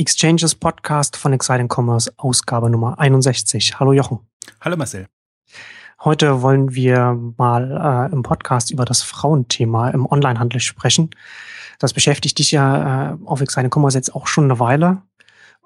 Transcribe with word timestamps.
Exchanges 0.00 0.54
Podcast 0.54 1.14
von 1.18 1.34
Exciting 1.34 1.68
Commerce, 1.70 2.10
Ausgabe 2.16 2.70
Nummer 2.70 2.98
61. 2.98 3.78
Hallo 3.78 3.92
Jochen. 3.92 4.20
Hallo 4.62 4.74
Marcel. 4.78 5.08
Heute 6.02 6.40
wollen 6.40 6.74
wir 6.74 7.18
mal 7.36 8.08
äh, 8.10 8.12
im 8.14 8.22
Podcast 8.22 8.70
über 8.70 8.86
das 8.86 9.02
Frauenthema 9.02 9.90
im 9.90 10.10
Onlinehandel 10.10 10.58
sprechen. 10.60 11.10
Das 11.78 11.92
beschäftigt 11.92 12.38
dich 12.38 12.50
ja 12.50 13.12
äh, 13.12 13.16
auf 13.26 13.42
Exciting 13.42 13.70
Commerce 13.70 13.98
jetzt 13.98 14.14
auch 14.14 14.26
schon 14.26 14.44
eine 14.44 14.58
Weile. 14.58 15.02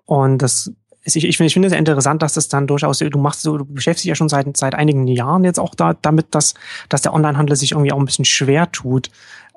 Und 0.04 0.38
das 0.38 0.72
ist, 1.04 1.14
ich, 1.14 1.26
ich 1.26 1.36
finde 1.36 1.46
ich 1.46 1.54
finde 1.54 1.68
es 1.68 1.74
interessant, 1.74 2.20
dass 2.20 2.34
das 2.34 2.48
dann 2.48 2.66
durchaus, 2.66 2.98
du 2.98 3.18
machst 3.18 3.46
du 3.46 3.64
beschäftigst 3.64 4.04
dich 4.04 4.08
ja 4.08 4.14
schon 4.16 4.28
seit, 4.28 4.56
seit 4.56 4.74
einigen 4.74 5.06
Jahren 5.06 5.44
jetzt 5.44 5.60
auch 5.60 5.76
da, 5.76 5.94
damit, 5.94 6.34
dass, 6.34 6.54
dass 6.88 7.02
der 7.02 7.14
Onlinehandel 7.14 7.54
sich 7.54 7.70
irgendwie 7.70 7.92
auch 7.92 8.00
ein 8.00 8.04
bisschen 8.04 8.24
schwer 8.24 8.72
tut, 8.72 9.10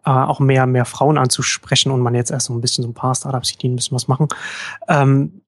äh, 0.06 0.10
auch 0.10 0.40
mehr, 0.40 0.66
mehr 0.66 0.86
Frauen 0.86 1.18
anzusprechen 1.18 1.92
und 1.92 2.02
man 2.02 2.16
jetzt 2.16 2.32
erst 2.32 2.48
so 2.48 2.54
ein 2.54 2.62
bisschen 2.62 2.84
so 2.84 2.90
ein 2.90 2.94
paar 2.94 3.16
Startups 3.16 3.50
sieht, 3.50 3.62
die 3.62 3.70
ein 3.70 3.76
bisschen 3.76 3.96
was 3.96 4.08
machen. 4.08 4.28
Ähm, 4.88 5.42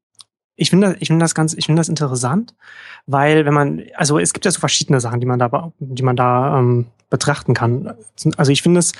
ich 0.56 0.70
finde 0.70 0.90
das, 0.90 0.98
ich 1.00 1.08
finde 1.08 1.24
das 1.24 1.34
ganz, 1.34 1.54
ich 1.54 1.66
finde 1.66 1.80
das 1.80 1.90
interessant, 1.90 2.54
weil 3.06 3.46
wenn 3.46 3.54
man, 3.54 3.84
also 3.96 4.20
es 4.20 4.34
gibt 4.34 4.46
ja 4.46 4.52
so 4.52 4.60
verschiedene 4.60 5.00
Sachen, 5.00 5.22
die 5.22 5.26
man 5.26 5.40
da, 5.40 5.72
die 5.80 6.04
man 6.04 6.18
da 6.18 6.60
ähm, 6.60 6.88
betrachten 7.10 7.54
kann. 7.54 7.94
Also 8.38 8.52
ich 8.52 8.62
finde 8.62 8.80
es, 8.80 8.92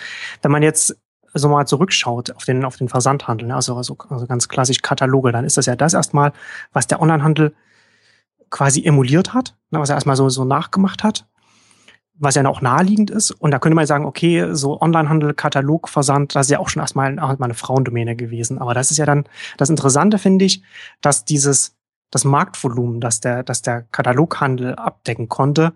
wenn 0.42 0.52
man 0.52 0.64
jetzt 0.64 0.98
so 1.34 1.50
mal 1.50 1.68
zurückschaut 1.68 2.32
auf 2.32 2.46
den, 2.46 2.66
auf 2.66 2.78
den 2.78 2.90
Versandhandel, 2.90 3.48
ne, 3.48 3.56
also, 3.56 3.76
also, 3.76 3.98
also 4.10 4.26
ganz 4.26 4.48
klassisch 4.48 4.82
Kataloge, 4.82 5.32
dann 5.32 5.46
ist 5.46 5.58
das 5.58 5.66
ja 5.66 5.76
das 5.76 5.94
erstmal, 5.94 6.32
was 6.72 6.88
der 6.88 7.02
Onlinehandel 7.02 7.54
quasi 8.50 8.84
emuliert 8.84 9.34
hat, 9.34 9.56
ne, 9.70 9.80
was 9.80 9.90
er 9.90 9.96
erstmal 9.96 10.16
so, 10.16 10.30
so 10.30 10.46
nachgemacht 10.46 11.04
hat 11.04 11.29
was 12.20 12.36
ja 12.36 12.46
auch 12.46 12.62
naheliegend 12.62 13.10
ist. 13.10 13.32
Und 13.32 13.52
da 13.52 13.60
könnte 13.60 13.76
man 13.76 13.86
sagen, 13.86 14.06
okay, 14.06 14.50
so 14.52 14.80
Onlinehandel, 14.80 15.34
Katalogversand, 15.34 16.36
das 16.36 16.48
ist 16.48 16.52
ja 16.52 16.60
auch 16.60 16.70
schon 16.70 16.82
erstmal, 16.82 17.18
erstmal 17.18 17.48
eine 17.48 17.54
Frauendomäne 17.54 18.16
gewesen. 18.16 18.60
Aber 18.60 18.74
das 18.74 18.92
ist 18.92 18.98
ja 18.98 19.06
dann 19.06 19.26
das 19.58 19.70
Interessante, 19.70 20.18
finde 20.18 20.46
ich, 20.46 20.62
dass 21.02 21.26
dieses, 21.26 21.78
das 22.12 22.26
Marktvolumen, 22.26 23.00
das 23.00 23.22
der, 23.22 23.44
das 23.44 23.62
der 23.62 23.84
Kataloghandel 23.84 24.76
abdecken 24.76 25.30
konnte, 25.30 25.74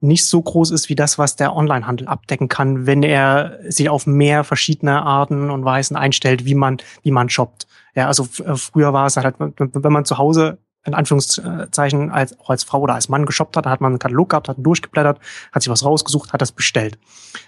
nicht 0.00 0.26
so 0.26 0.42
groß 0.42 0.72
ist 0.72 0.88
wie 0.88 0.94
das, 0.94 1.18
was 1.18 1.36
der 1.36 1.54
Onlinehandel 1.54 2.06
abdecken 2.06 2.48
kann, 2.48 2.86
wenn 2.86 3.02
er 3.02 3.58
sich 3.68 3.88
auf 3.88 4.06
mehr 4.06 4.44
verschiedene 4.44 5.02
Arten 5.02 5.50
und 5.50 5.64
Weisen 5.64 5.96
einstellt, 5.96 6.44
wie 6.44 6.54
man, 6.54 6.78
wie 7.02 7.12
man 7.12 7.30
shoppt. 7.30 7.66
Ja, 7.94 8.06
also 8.06 8.28
äh, 8.44 8.56
früher 8.56 8.92
war 8.92 9.06
es 9.06 9.16
halt, 9.16 9.36
wenn 9.38 9.92
man 9.92 10.04
zu 10.04 10.18
Hause 10.18 10.58
in 10.86 10.94
Anführungszeichen 10.94 12.10
als, 12.10 12.38
auch 12.38 12.50
als 12.50 12.64
Frau 12.64 12.80
oder 12.80 12.94
als 12.94 13.08
Mann 13.08 13.26
geshoppt 13.26 13.56
hat, 13.56 13.66
da 13.66 13.70
hat 13.70 13.80
man 13.80 13.92
einen 13.92 13.98
Katalog 13.98 14.30
gehabt, 14.30 14.48
hat 14.48 14.56
durchgeblättert, 14.58 15.18
hat 15.52 15.62
sich 15.62 15.70
was 15.70 15.84
rausgesucht, 15.84 16.32
hat 16.32 16.40
das 16.40 16.52
bestellt. 16.52 16.98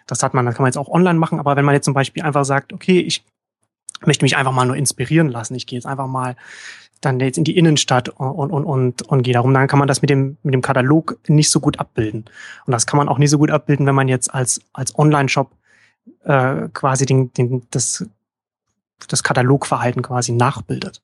Das 0.06 0.22
hat 0.22 0.34
man, 0.34 0.46
das 0.46 0.54
kann 0.54 0.64
man 0.64 0.68
jetzt 0.68 0.78
auch 0.78 0.88
online 0.88 1.18
machen, 1.18 1.38
aber 1.38 1.56
wenn 1.56 1.64
man 1.64 1.74
jetzt 1.74 1.84
zum 1.84 1.94
Beispiel 1.94 2.22
einfach 2.22 2.44
sagt, 2.44 2.72
okay, 2.72 3.00
ich 3.00 3.24
möchte 4.04 4.24
mich 4.24 4.36
einfach 4.36 4.52
mal 4.52 4.66
nur 4.66 4.76
inspirieren 4.76 5.28
lassen, 5.28 5.54
ich 5.54 5.66
gehe 5.66 5.78
jetzt 5.78 5.86
einfach 5.86 6.06
mal 6.06 6.36
dann 7.00 7.20
jetzt 7.20 7.38
in 7.38 7.44
die 7.44 7.56
Innenstadt 7.56 8.08
und, 8.08 8.50
und, 8.50 8.64
und, 8.64 9.02
und 9.02 9.22
gehe 9.22 9.34
darum, 9.34 9.54
dann 9.54 9.68
kann 9.68 9.78
man 9.78 9.86
das 9.86 10.02
mit 10.02 10.10
dem, 10.10 10.36
mit 10.42 10.52
dem 10.52 10.62
Katalog 10.62 11.18
nicht 11.28 11.50
so 11.50 11.60
gut 11.60 11.78
abbilden. 11.78 12.24
Und 12.66 12.72
das 12.72 12.86
kann 12.86 12.98
man 12.98 13.08
auch 13.08 13.18
nicht 13.18 13.30
so 13.30 13.38
gut 13.38 13.50
abbilden, 13.50 13.86
wenn 13.86 13.94
man 13.94 14.08
jetzt 14.08 14.34
als, 14.34 14.60
als 14.72 14.98
Online-Shop 14.98 15.52
äh, 16.24 16.68
quasi 16.72 17.06
den, 17.06 17.32
den, 17.34 17.66
das 17.70 18.04
das 19.06 19.22
Katalogverhalten 19.22 20.02
quasi 20.02 20.32
nachbildet. 20.32 21.02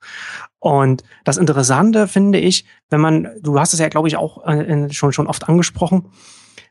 Und 0.59 1.05
das 1.25 1.37
Interessante 1.37 2.09
finde 2.09 2.39
ich, 2.39 2.65
wenn 2.91 3.01
man, 3.01 3.29
du 3.41 3.59
hast 3.59 3.73
es 3.73 3.81
ja, 3.81 3.89
glaube 3.89 4.09
ich, 4.09 4.17
auch 4.17 4.45
äh, 4.47 4.93
schon, 4.93 5.13
schon 5.13 5.27
oft 5.27 5.49
angesprochen, 5.49 6.11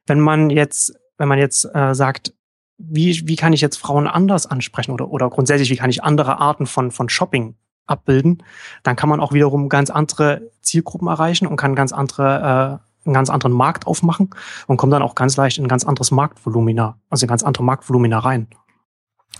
wenn 0.05 0.19
man 0.19 0.49
jetzt, 0.49 0.93
wenn 1.17 1.29
man 1.29 1.39
jetzt 1.39 1.65
äh, 1.73 1.95
sagt, 1.95 2.33
wie, 2.77 3.27
wie 3.27 3.35
kann 3.35 3.53
ich 3.53 3.61
jetzt 3.61 3.77
Frauen 3.77 4.07
anders 4.07 4.45
ansprechen 4.45 4.91
oder, 4.91 5.09
oder 5.09 5.29
grundsätzlich, 5.29 5.69
wie 5.69 5.77
kann 5.77 5.89
ich 5.89 6.03
andere 6.03 6.39
Arten 6.39 6.65
von, 6.65 6.91
von 6.91 7.07
Shopping 7.07 7.55
abbilden, 7.85 8.43
dann 8.83 8.95
kann 8.95 9.09
man 9.09 9.19
auch 9.19 9.33
wiederum 9.33 9.69
ganz 9.69 9.89
andere 9.89 10.49
Zielgruppen 10.61 11.07
erreichen 11.07 11.47
und 11.47 11.57
kann 11.57 11.75
ganz 11.75 11.91
andere, 11.91 12.81
äh, 12.81 13.05
einen 13.05 13.13
ganz 13.13 13.29
anderen 13.29 13.53
Markt 13.53 13.87
aufmachen 13.87 14.29
und 14.67 14.77
kommt 14.77 14.93
dann 14.93 15.01
auch 15.01 15.15
ganz 15.15 15.35
leicht 15.37 15.57
in 15.57 15.65
ein 15.65 15.69
ganz 15.69 15.85
anderes 15.85 16.11
Marktvolumina, 16.11 16.97
also 17.09 17.25
in 17.25 17.27
ganz 17.27 17.43
andere 17.43 17.63
Marktvolumina 17.63 18.19
rein. 18.19 18.47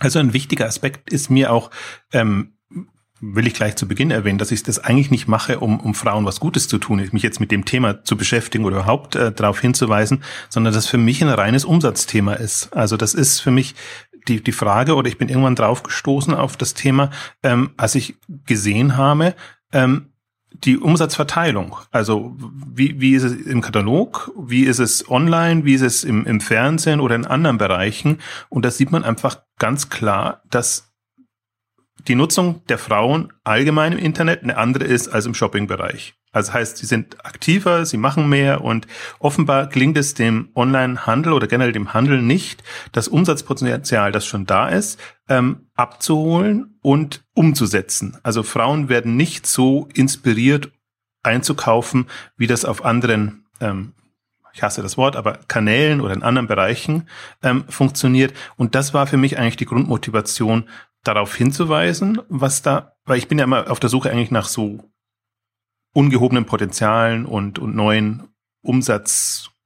Also 0.00 0.18
ein 0.18 0.32
wichtiger 0.32 0.66
Aspekt 0.66 1.10
ist 1.12 1.30
mir 1.30 1.52
auch, 1.52 1.70
ähm, 2.12 2.54
will 3.20 3.46
ich 3.46 3.54
gleich 3.54 3.76
zu 3.76 3.88
Beginn 3.88 4.10
erwähnen, 4.10 4.38
dass 4.38 4.50
ich 4.50 4.62
das 4.62 4.78
eigentlich 4.78 5.10
nicht 5.10 5.28
mache, 5.28 5.60
um, 5.60 5.80
um 5.80 5.94
Frauen 5.94 6.24
was 6.24 6.40
Gutes 6.40 6.68
zu 6.68 6.78
tun, 6.78 7.08
mich 7.12 7.22
jetzt 7.22 7.40
mit 7.40 7.50
dem 7.50 7.64
Thema 7.64 8.04
zu 8.04 8.16
beschäftigen 8.16 8.64
oder 8.64 8.76
überhaupt 8.76 9.14
äh, 9.14 9.32
darauf 9.32 9.60
hinzuweisen, 9.60 10.22
sondern 10.48 10.74
das 10.74 10.86
für 10.86 10.98
mich 10.98 11.22
ein 11.22 11.28
reines 11.28 11.64
Umsatzthema 11.64 12.34
ist. 12.34 12.72
Also 12.74 12.96
das 12.96 13.14
ist 13.14 13.40
für 13.40 13.50
mich 13.50 13.74
die, 14.28 14.42
die 14.42 14.52
Frage, 14.52 14.94
oder 14.94 15.08
ich 15.08 15.18
bin 15.18 15.28
irgendwann 15.28 15.56
drauf 15.56 15.82
gestoßen 15.82 16.34
auf 16.34 16.56
das 16.56 16.74
Thema, 16.74 17.10
ähm, 17.42 17.70
als 17.76 17.94
ich 17.94 18.16
gesehen 18.46 18.96
habe, 18.96 19.34
ähm, 19.72 20.13
die 20.64 20.78
Umsatzverteilung. 20.78 21.76
Also 21.90 22.36
wie, 22.38 23.00
wie 23.00 23.14
ist 23.14 23.24
es 23.24 23.32
im 23.32 23.60
Katalog, 23.60 24.32
wie 24.36 24.64
ist 24.64 24.78
es 24.78 25.08
online, 25.10 25.64
wie 25.64 25.74
ist 25.74 25.82
es 25.82 26.04
im, 26.04 26.24
im 26.26 26.40
Fernsehen 26.40 27.00
oder 27.00 27.14
in 27.14 27.26
anderen 27.26 27.58
Bereichen. 27.58 28.18
Und 28.48 28.64
da 28.64 28.70
sieht 28.70 28.90
man 28.90 29.04
einfach 29.04 29.42
ganz 29.58 29.90
klar, 29.90 30.42
dass 30.50 30.94
die 32.08 32.14
Nutzung 32.14 32.64
der 32.66 32.78
Frauen 32.78 33.32
allgemein 33.44 33.92
im 33.92 33.98
Internet 33.98 34.42
eine 34.42 34.56
andere 34.56 34.84
ist 34.84 35.08
als 35.08 35.26
im 35.26 35.34
Shoppingbereich. 35.34 36.14
Also 36.32 36.52
heißt, 36.52 36.76
sie 36.78 36.86
sind 36.86 37.24
aktiver, 37.24 37.86
sie 37.86 37.96
machen 37.96 38.28
mehr 38.28 38.62
und 38.62 38.86
offenbar 39.20 39.68
gelingt 39.68 39.96
es 39.96 40.14
dem 40.14 40.48
Online-Handel 40.54 41.32
oder 41.32 41.46
generell 41.46 41.72
dem 41.72 41.94
Handel 41.94 42.20
nicht, 42.20 42.64
das 42.92 43.06
Umsatzpotenzial, 43.06 44.10
das 44.10 44.26
schon 44.26 44.44
da 44.44 44.68
ist, 44.68 45.00
ähm, 45.28 45.68
abzuholen 45.76 46.73
und 46.84 47.24
umzusetzen. 47.34 48.18
Also 48.22 48.42
Frauen 48.42 48.88
werden 48.88 49.16
nicht 49.16 49.46
so 49.46 49.88
inspiriert 49.94 50.70
einzukaufen, 51.22 52.06
wie 52.36 52.46
das 52.46 52.64
auf 52.64 52.84
anderen 52.84 53.46
ähm, 53.60 53.94
ich 54.52 54.62
hasse 54.62 54.82
das 54.82 54.96
Wort, 54.96 55.16
aber 55.16 55.40
Kanälen 55.48 56.00
oder 56.00 56.14
in 56.14 56.22
anderen 56.22 56.46
Bereichen 56.46 57.08
ähm, 57.42 57.64
funktioniert. 57.68 58.32
Und 58.56 58.76
das 58.76 58.94
war 58.94 59.08
für 59.08 59.16
mich 59.16 59.36
eigentlich 59.36 59.56
die 59.56 59.64
Grundmotivation, 59.64 60.68
darauf 61.04 61.34
hinzuweisen, 61.34 62.20
was 62.28 62.62
da, 62.62 62.96
weil 63.04 63.18
ich 63.18 63.28
bin 63.28 63.38
ja 63.38 63.44
immer 63.44 63.70
auf 63.70 63.78
der 63.78 63.90
Suche 63.90 64.10
eigentlich 64.10 64.30
nach 64.30 64.46
so 64.46 64.90
ungehobenen 65.92 66.46
Potenzialen 66.46 67.26
und, 67.26 67.58
und 67.58 67.76
neuen 67.76 68.28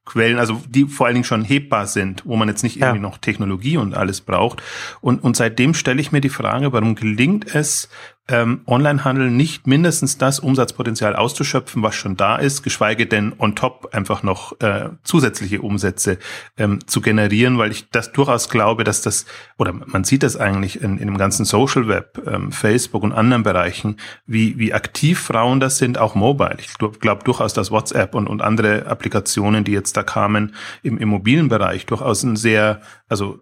Umsatzquellen, 0.09 0.39
also 0.39 0.61
die 0.69 0.87
vor 0.87 1.07
allen 1.07 1.15
Dingen 1.15 1.25
schon 1.25 1.45
hebbar 1.45 1.87
sind, 1.87 2.23
wo 2.25 2.37
man 2.37 2.49
jetzt 2.49 2.63
nicht 2.63 2.81
irgendwie 2.81 3.01
noch 3.01 3.19
Technologie 3.19 3.77
und 3.77 3.95
alles 3.95 4.21
braucht. 4.21 4.63
Und, 5.01 5.23
und 5.23 5.37
seitdem 5.37 5.75
stelle 5.75 6.01
ich 6.01 6.13
mir 6.13 6.21
die 6.21 6.29
Frage, 6.29 6.73
warum 6.73 6.95
gelingt 6.95 7.55
es 7.55 7.89
ähm, 8.29 8.61
Onlinehandel 8.67 9.31
nicht 9.31 9.67
mindestens 9.67 10.19
das 10.19 10.39
Umsatzpotenzial 10.39 11.17
auszuschöpfen, 11.17 11.83
was 11.83 11.95
schon 11.95 12.17
da 12.17 12.37
ist, 12.37 12.63
geschweige 12.63 13.07
denn 13.07 13.33
on 13.39 13.55
top 13.55 13.89
einfach 13.93 14.23
noch 14.23 14.61
äh, 14.61 14.91
zusätzliche 15.03 15.63
Umsätze 15.63 16.19
ähm, 16.59 16.87
zu 16.87 17.01
generieren, 17.01 17.59
weil 17.59 17.71
ich 17.71 17.91
das 17.91 18.13
durchaus 18.13 18.51
glaube, 18.51 18.85
dass 18.85 19.01
das, 19.01 19.25
oder 19.57 19.73
man 19.73 20.05
sieht 20.05 20.23
das 20.23 20.37
eigentlich 20.37 20.83
in, 20.83 20.99
in 20.99 21.07
dem 21.07 21.19
ganzen 21.19 21.47
Social 21.47 21.89
Web, 21.89 22.23
ähm, 22.27 22.53
Facebook 22.53 23.03
und 23.03 23.13
anderen 23.13 23.43
Bereichen, 23.43 23.97
wie, 24.27 24.59
wie 24.59 24.75
aktiv 24.75 25.19
Frauen 25.19 25.59
das 25.59 25.79
sind, 25.79 25.99
auch 25.99 26.15
mobile. 26.15 26.59
Ich 26.59 26.75
glaube 26.77 27.25
durchaus, 27.25 27.55
dass 27.55 27.71
WhatsApp 27.71 28.15
und, 28.15 28.27
und 28.27 28.43
andere 28.43 28.87
Applikationen, 28.87 29.65
die 29.65 29.73
jetzt 29.73 29.97
da 29.97 30.03
kamen, 30.03 30.55
im, 30.83 30.99
im 30.99 31.09
mobilen 31.09 31.49
Bereich 31.49 31.87
durchaus 31.87 32.23
ein 32.23 32.37
sehr, 32.37 32.83
also 33.09 33.41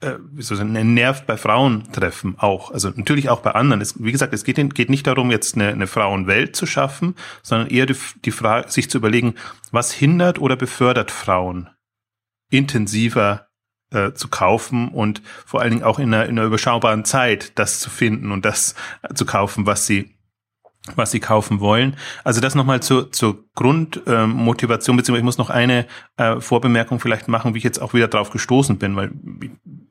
äh, 0.00 0.16
sagen, 0.38 0.76
einen 0.76 0.94
Nerv 0.94 1.26
bei 1.26 1.36
Frauen 1.36 1.92
treffen 1.92 2.36
auch. 2.38 2.70
Also 2.70 2.90
natürlich 2.94 3.28
auch 3.28 3.40
bei 3.40 3.52
anderen. 3.52 3.80
Es, 3.80 4.02
wie 4.02 4.12
gesagt, 4.12 4.32
es 4.32 4.44
geht, 4.44 4.74
geht 4.74 4.90
nicht 4.90 5.06
darum, 5.06 5.30
jetzt 5.30 5.54
eine, 5.54 5.68
eine 5.68 5.86
Frauenwelt 5.86 6.56
zu 6.56 6.66
schaffen, 6.66 7.14
sondern 7.42 7.68
eher 7.68 7.86
die, 7.86 7.96
die 8.24 8.30
Frage, 8.30 8.70
sich 8.70 8.90
zu 8.90 8.98
überlegen, 8.98 9.34
was 9.70 9.92
hindert 9.92 10.38
oder 10.38 10.56
befördert 10.56 11.10
Frauen 11.10 11.70
intensiver 12.50 13.48
äh, 13.92 14.12
zu 14.12 14.28
kaufen 14.28 14.88
und 14.88 15.22
vor 15.46 15.60
allen 15.60 15.70
Dingen 15.70 15.84
auch 15.84 15.98
in 15.98 16.12
einer, 16.14 16.26
in 16.26 16.38
einer 16.38 16.46
überschaubaren 16.46 17.04
Zeit 17.04 17.58
das 17.58 17.80
zu 17.80 17.90
finden 17.90 18.32
und 18.32 18.44
das 18.44 18.74
zu 19.14 19.24
kaufen, 19.24 19.66
was 19.66 19.86
sie 19.86 20.16
was 20.96 21.10
sie 21.10 21.20
kaufen 21.20 21.60
wollen. 21.60 21.96
Also 22.24 22.40
das 22.40 22.54
nochmal 22.54 22.80
zur, 22.80 23.12
zur 23.12 23.44
Grundmotivation, 23.54 24.94
ähm, 24.94 24.96
beziehungsweise 24.96 25.18
ich 25.18 25.24
muss 25.24 25.38
noch 25.38 25.50
eine 25.50 25.86
äh, 26.16 26.40
Vorbemerkung 26.40 27.00
vielleicht 27.00 27.28
machen, 27.28 27.54
wie 27.54 27.58
ich 27.58 27.64
jetzt 27.64 27.80
auch 27.80 27.92
wieder 27.92 28.08
drauf 28.08 28.30
gestoßen 28.30 28.78
bin, 28.78 28.96
weil 28.96 29.10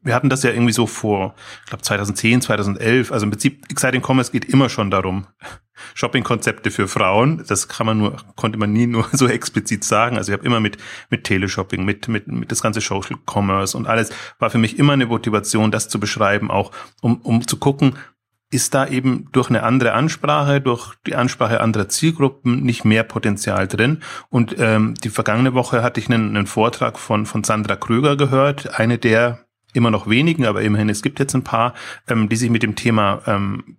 wir 0.01 0.15
hatten 0.15 0.29
das 0.29 0.43
ja 0.43 0.49
irgendwie 0.49 0.73
so 0.73 0.87
vor, 0.87 1.35
ich 1.63 1.69
glaube 1.69 1.83
2010, 1.83 2.41
2011, 2.41 3.11
also 3.11 3.25
im 3.25 3.29
Prinzip 3.29 3.65
Exciting 3.69 4.01
Commerce 4.03 4.31
geht 4.31 4.45
immer 4.45 4.69
schon 4.69 4.89
darum, 4.89 5.27
Shopping-Konzepte 5.93 6.71
für 6.71 6.87
Frauen, 6.87 7.43
das 7.47 7.67
kann 7.67 7.85
man 7.85 7.99
nur, 7.99 8.17
konnte 8.35 8.57
man 8.57 8.73
nie 8.73 8.87
nur 8.87 9.07
so 9.13 9.27
explizit 9.27 9.83
sagen. 9.83 10.17
Also 10.17 10.31
ich 10.31 10.37
habe 10.37 10.45
immer 10.45 10.59
mit, 10.59 10.77
mit 11.09 11.23
Teleshopping, 11.23 11.85
mit, 11.85 12.07
mit, 12.07 12.27
mit 12.27 12.51
das 12.51 12.61
ganze 12.61 12.81
Social 12.81 13.17
Commerce 13.25 13.77
und 13.77 13.87
alles, 13.87 14.09
war 14.39 14.49
für 14.49 14.57
mich 14.57 14.79
immer 14.79 14.93
eine 14.93 15.05
Motivation, 15.05 15.71
das 15.71 15.87
zu 15.87 15.99
beschreiben, 15.99 16.49
auch 16.49 16.71
um, 17.01 17.21
um 17.21 17.47
zu 17.47 17.57
gucken, 17.57 17.95
ist 18.51 18.73
da 18.73 18.87
eben 18.87 19.27
durch 19.31 19.49
eine 19.49 19.63
andere 19.63 19.93
Ansprache, 19.93 20.59
durch 20.59 20.95
die 21.05 21.15
Ansprache 21.15 21.61
anderer 21.61 21.87
Zielgruppen 21.87 22.63
nicht 22.63 22.83
mehr 22.83 23.03
Potenzial 23.03 23.67
drin. 23.67 24.01
Und 24.29 24.55
ähm, 24.57 24.95
die 24.95 25.09
vergangene 25.09 25.53
Woche 25.53 25.83
hatte 25.83 25.99
ich 25.99 26.07
einen, 26.09 26.35
einen 26.35 26.47
Vortrag 26.47 26.97
von, 26.97 27.25
von 27.25 27.43
Sandra 27.43 27.75
Kröger 27.75 28.17
gehört, 28.17 28.79
eine 28.79 28.97
der 28.97 29.45
immer 29.73 29.91
noch 29.91 30.09
wenigen, 30.09 30.45
aber 30.45 30.63
immerhin, 30.63 30.89
es 30.89 31.03
gibt 31.03 31.19
jetzt 31.19 31.35
ein 31.35 31.43
paar, 31.43 31.75
ähm, 32.07 32.27
die 32.27 32.35
sich 32.35 32.49
mit 32.49 32.63
dem 32.63 32.75
Thema 32.75 33.21
ähm, 33.27 33.77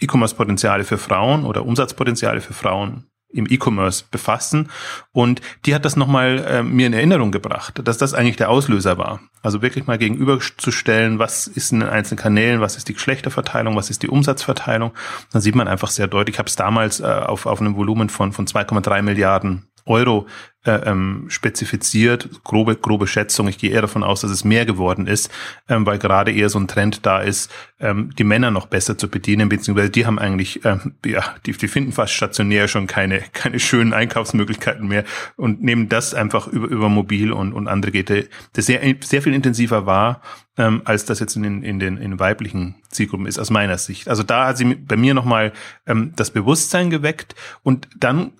E-Commerce-Potenziale 0.00 0.84
für 0.84 0.98
Frauen 0.98 1.44
oder 1.44 1.64
Umsatzpotenziale 1.64 2.40
für 2.40 2.54
Frauen 2.54 3.08
im 3.30 3.46
E-Commerce 3.48 4.04
befassen. 4.10 4.70
Und 5.12 5.40
die 5.66 5.74
hat 5.74 5.84
das 5.84 5.96
nochmal 5.96 6.44
äh, 6.48 6.62
mir 6.62 6.86
in 6.86 6.92
Erinnerung 6.92 7.30
gebracht, 7.30 7.80
dass 7.84 7.98
das 7.98 8.14
eigentlich 8.14 8.36
der 8.36 8.50
Auslöser 8.50 8.98
war. 8.98 9.20
Also 9.42 9.62
wirklich 9.62 9.86
mal 9.86 9.98
gegenüberzustellen, 9.98 11.18
was 11.18 11.46
ist 11.46 11.72
in 11.72 11.80
den 11.80 11.88
einzelnen 11.88 12.18
Kanälen, 12.18 12.60
was 12.60 12.76
ist 12.76 12.88
die 12.88 12.94
Geschlechterverteilung, 12.94 13.76
was 13.76 13.90
ist 13.90 14.02
die 14.02 14.08
Umsatzverteilung. 14.08 14.92
Dann 15.32 15.42
sieht 15.42 15.54
man 15.54 15.68
einfach 15.68 15.90
sehr 15.90 16.06
deutlich, 16.06 16.36
ich 16.36 16.38
habe 16.38 16.48
es 16.48 16.56
damals 16.56 17.00
äh, 17.00 17.04
auf, 17.04 17.46
auf 17.46 17.60
einem 17.60 17.76
Volumen 17.76 18.08
von, 18.08 18.32
von 18.32 18.46
2,3 18.46 19.02
Milliarden 19.02 19.68
Euro 19.88 20.26
äh, 20.68 20.90
ähm, 20.90 21.26
spezifiziert. 21.28 22.28
Grobe, 22.44 22.76
grobe 22.76 23.06
Schätzung. 23.06 23.48
Ich 23.48 23.58
gehe 23.58 23.70
eher 23.70 23.80
davon 23.80 24.02
aus, 24.02 24.20
dass 24.20 24.30
es 24.30 24.44
mehr 24.44 24.66
geworden 24.66 25.06
ist, 25.06 25.30
ähm, 25.68 25.86
weil 25.86 25.98
gerade 25.98 26.30
eher 26.30 26.50
so 26.50 26.58
ein 26.58 26.68
Trend 26.68 27.06
da 27.06 27.20
ist, 27.20 27.50
ähm, 27.80 28.10
die 28.18 28.24
Männer 28.24 28.50
noch 28.50 28.66
besser 28.66 28.98
zu 28.98 29.08
bedienen, 29.08 29.48
beziehungsweise 29.48 29.90
die 29.90 30.04
haben 30.04 30.18
eigentlich, 30.18 30.64
ähm, 30.64 30.94
ja, 31.06 31.24
die, 31.46 31.52
die 31.52 31.68
finden 31.68 31.92
fast 31.92 32.12
stationär 32.12 32.68
schon 32.68 32.86
keine, 32.86 33.20
keine 33.32 33.58
schönen 33.58 33.92
Einkaufsmöglichkeiten 33.92 34.86
mehr 34.86 35.04
und 35.36 35.62
nehmen 35.62 35.88
das 35.88 36.12
einfach 36.12 36.48
über, 36.48 36.66
über 36.66 36.88
mobil 36.88 37.32
und, 37.32 37.52
und 37.52 37.68
andere 37.68 37.92
Geräte, 37.92 38.28
das 38.52 38.66
sehr, 38.66 38.80
sehr 39.00 39.22
viel 39.22 39.34
intensiver 39.34 39.86
war, 39.86 40.20
ähm, 40.58 40.82
als 40.84 41.04
das 41.04 41.20
jetzt 41.20 41.36
in 41.36 41.44
den, 41.44 41.62
in 41.62 41.78
den 41.78 41.96
in 41.96 42.18
weiblichen 42.18 42.74
Zielgruppen 42.90 43.26
ist, 43.26 43.38
aus 43.38 43.50
meiner 43.50 43.78
Sicht. 43.78 44.08
Also 44.08 44.22
da 44.22 44.48
hat 44.48 44.58
sie 44.58 44.74
bei 44.74 44.96
mir 44.96 45.14
nochmal 45.14 45.52
ähm, 45.86 46.12
das 46.16 46.30
Bewusstsein 46.30 46.90
geweckt 46.90 47.34
und 47.62 47.88
dann 47.96 48.32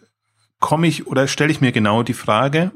komme 0.61 0.87
ich 0.87 1.07
oder 1.07 1.29
stelle 1.29 1.51
ich 1.51 1.61
mir 1.61 1.73
genau 1.73 2.03
die 2.03 2.15
Frage, 2.15 2.73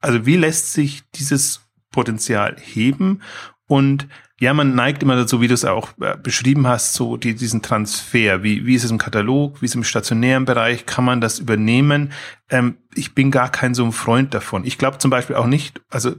also 0.00 0.26
wie 0.26 0.36
lässt 0.36 0.72
sich 0.72 1.02
dieses 1.14 1.62
Potenzial 1.90 2.56
heben 2.58 3.22
und 3.66 4.08
ja, 4.38 4.52
man 4.52 4.74
neigt 4.74 5.02
immer 5.02 5.16
dazu, 5.16 5.40
wie 5.40 5.48
du 5.48 5.54
es 5.54 5.64
auch 5.64 5.92
äh, 5.98 6.14
beschrieben 6.16 6.66
hast, 6.66 6.92
so 6.92 7.16
die, 7.16 7.34
diesen 7.34 7.62
Transfer. 7.62 8.42
Wie, 8.42 8.66
wie 8.66 8.74
ist 8.74 8.84
es 8.84 8.90
im 8.90 8.98
Katalog? 8.98 9.62
Wie 9.62 9.64
ist 9.64 9.72
es 9.72 9.76
im 9.76 9.84
stationären 9.84 10.44
Bereich? 10.44 10.84
Kann 10.84 11.06
man 11.06 11.22
das 11.22 11.38
übernehmen? 11.38 12.12
Ähm, 12.50 12.76
ich 12.94 13.14
bin 13.14 13.30
gar 13.30 13.50
kein 13.50 13.74
so 13.74 13.82
ein 13.82 13.92
Freund 13.92 14.34
davon. 14.34 14.66
Ich 14.66 14.76
glaube 14.76 14.98
zum 14.98 15.10
Beispiel 15.10 15.36
auch 15.36 15.46
nicht, 15.46 15.80
also 15.88 16.16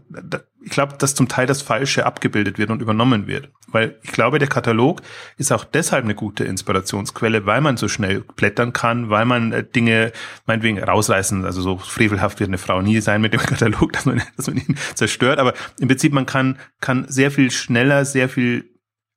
ich 0.63 0.71
glaube, 0.71 0.95
dass 0.98 1.15
zum 1.15 1.27
Teil 1.27 1.45
das 1.45 1.62
Falsche 1.62 2.06
abgebildet 2.06 2.57
wird 2.57 2.69
und 2.69 2.81
übernommen 2.81 3.27
wird. 3.27 3.50
Weil 3.68 3.98
ich 4.01 4.12
glaube, 4.12 4.39
der 4.39 4.48
Katalog 4.48 5.01
ist 5.38 5.51
auch 5.51 5.63
deshalb 5.63 6.04
eine 6.04 6.15
gute 6.15 6.45
Inspirationsquelle, 6.45 7.45
weil 7.45 7.62
man 7.62 7.77
so 7.77 7.88
schnell 7.88 8.21
blättern 8.36 8.74
kann, 8.74 9.09
weil 9.09 9.25
man 9.25 9.51
äh, 9.51 9.63
Dinge 9.63 10.12
meinetwegen 10.45 10.81
rausreißen, 10.81 11.45
also 11.45 11.62
so 11.62 11.77
frevelhaft 11.77 12.39
wird 12.39 12.50
eine 12.50 12.57
Frau 12.57 12.81
nie 12.81 13.00
sein 13.01 13.21
mit 13.21 13.33
dem 13.33 13.39
Katalog, 13.45 13.94
dass 13.94 14.06
man, 14.06 14.21
dass 14.36 14.48
man 14.48 14.57
ihn 14.57 14.77
zerstört. 14.95 15.39
Aber 15.39 15.54
im 15.80 15.88
Prinzip, 15.88 16.13
man 16.13 16.25
kann, 16.25 16.57
kann 16.81 17.06
sehr 17.07 17.31
viel 17.31 17.51
schneller, 17.51 18.06
sehr 18.06 18.30
viel 18.30 18.69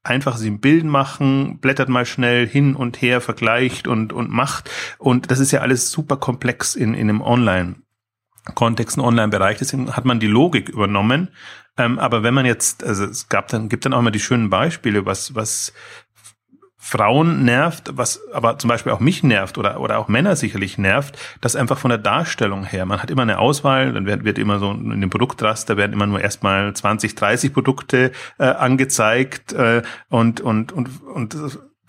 einfach 0.02 0.36
sie 0.36 0.50
ein 0.50 0.60
Bild 0.60 0.84
machen, 0.84 1.58
blättert 1.58 1.88
mal 1.88 2.06
schnell 2.06 2.46
hin 2.46 2.74
und 2.74 3.02
her, 3.02 3.20
vergleicht 3.20 3.86
und, 3.86 4.12
und 4.12 4.30
macht. 4.30 4.70
Und 4.98 5.30
das 5.30 5.40
ist 5.40 5.52
ja 5.52 5.60
alles 5.60 5.90
super 5.90 6.16
komplex 6.16 6.74
in, 6.74 6.94
in 6.94 7.08
einem 7.08 7.20
Online. 7.20 7.76
Kontext, 8.54 8.96
ein 8.96 9.02
Online-Bereich, 9.02 9.58
deswegen 9.58 9.94
hat 9.94 10.04
man 10.04 10.20
die 10.20 10.26
Logik 10.26 10.68
übernommen. 10.68 11.28
Ähm, 11.76 11.98
aber 11.98 12.22
wenn 12.22 12.34
man 12.34 12.46
jetzt, 12.46 12.84
also 12.84 13.04
es 13.04 13.28
gab 13.28 13.48
dann, 13.48 13.68
gibt 13.68 13.84
dann 13.84 13.92
auch 13.92 14.02
mal 14.02 14.10
die 14.10 14.20
schönen 14.20 14.50
Beispiele, 14.50 15.06
was, 15.06 15.34
was 15.34 15.72
Frauen 16.82 17.44
nervt, 17.44 17.90
was 17.94 18.20
aber 18.32 18.58
zum 18.58 18.68
Beispiel 18.68 18.90
auch 18.92 19.00
mich 19.00 19.22
nervt 19.22 19.58
oder, 19.58 19.80
oder 19.80 19.98
auch 19.98 20.08
Männer 20.08 20.34
sicherlich 20.34 20.78
nervt, 20.78 21.18
das 21.42 21.54
einfach 21.54 21.78
von 21.78 21.90
der 21.90 21.98
Darstellung 21.98 22.64
her. 22.64 22.86
Man 22.86 23.02
hat 23.02 23.10
immer 23.10 23.22
eine 23.22 23.38
Auswahl, 23.38 23.92
dann 23.92 24.06
wird, 24.06 24.24
wird 24.24 24.38
immer 24.38 24.58
so 24.58 24.72
in 24.72 25.00
dem 25.00 25.10
Produktraster 25.10 25.76
werden 25.76 25.92
immer 25.92 26.06
nur 26.06 26.20
erstmal 26.20 26.72
20, 26.72 27.14
30 27.14 27.52
Produkte 27.52 28.12
äh, 28.38 28.44
angezeigt 28.44 29.52
äh, 29.52 29.82
und, 30.08 30.40
und, 30.40 30.72
und, 30.72 30.88
und 31.02 31.36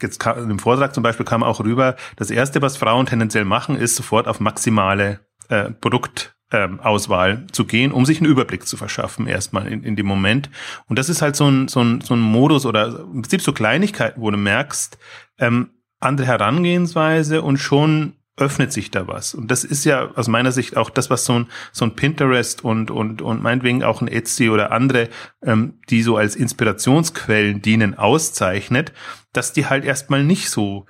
jetzt 0.02 0.20
kam, 0.20 0.50
im 0.50 0.60
Vortrag 0.60 0.94
zum 0.94 1.04
Beispiel 1.04 1.26
kam 1.26 1.42
auch 1.42 1.62
rüber, 1.62 1.96
das 2.18 2.30
erste, 2.30 2.62
was 2.62 2.76
Frauen 2.76 3.06
tendenziell 3.06 3.46
machen, 3.46 3.78
ist 3.78 3.96
sofort 3.96 4.28
auf 4.28 4.42
maximale 4.42 5.22
äh, 5.48 5.72
Produkt 5.72 6.36
ähm, 6.52 6.80
Auswahl 6.80 7.46
zu 7.52 7.66
gehen, 7.66 7.92
um 7.92 8.06
sich 8.06 8.20
einen 8.20 8.30
Überblick 8.30 8.68
zu 8.68 8.78
verschaffen, 8.78 9.28
erstmal 9.28 9.68
in, 9.68 9.84
in 9.84 9.96
dem 9.96 10.06
Moment. 10.06 10.50
Und 10.88 11.00
das 11.00 11.10
ist 11.10 11.22
halt 11.22 11.36
so 11.36 11.50
ein, 11.50 11.68
so 11.68 11.82
ein, 11.82 12.02
so 12.02 12.14
ein 12.14 12.20
Modus 12.20 12.66
oder 12.66 13.00
im 13.00 13.22
Prinzip 13.22 13.42
so 13.42 13.54
Kleinigkeiten, 13.54 14.22
wo 14.22 14.30
du 14.32 14.38
merkst, 14.38 14.98
ähm, 15.40 15.72
andere 16.00 16.28
Herangehensweise 16.28 17.42
und 17.42 17.58
schon 17.58 18.14
öffnet 18.38 18.74
sich 18.74 18.92
da 18.92 19.08
was. 19.08 19.34
Und 19.36 19.52
das 19.52 19.64
ist 19.64 19.86
ja 19.86 20.10
aus 20.16 20.28
meiner 20.28 20.52
Sicht 20.52 20.76
auch 20.76 20.90
das, 20.90 21.10
was 21.10 21.26
so 21.26 21.34
ein, 21.34 21.48
so 21.72 21.86
ein 21.86 21.96
Pinterest 21.96 22.64
und, 22.64 22.90
und, 22.90 23.22
und 23.22 23.44
meinetwegen 23.44 23.84
auch 23.84 24.02
ein 24.02 24.08
Etsy 24.08 24.50
oder 24.50 24.72
andere, 24.72 25.10
ähm, 25.44 25.80
die 25.90 26.02
so 26.02 26.18
als 26.18 26.36
Inspirationsquellen 26.36 27.62
dienen, 27.62 27.98
auszeichnet, 27.98 28.94
dass 29.32 29.54
die 29.54 29.68
halt 29.68 29.86
erstmal 29.86 30.24
nicht 30.24 30.50
so 30.50 30.86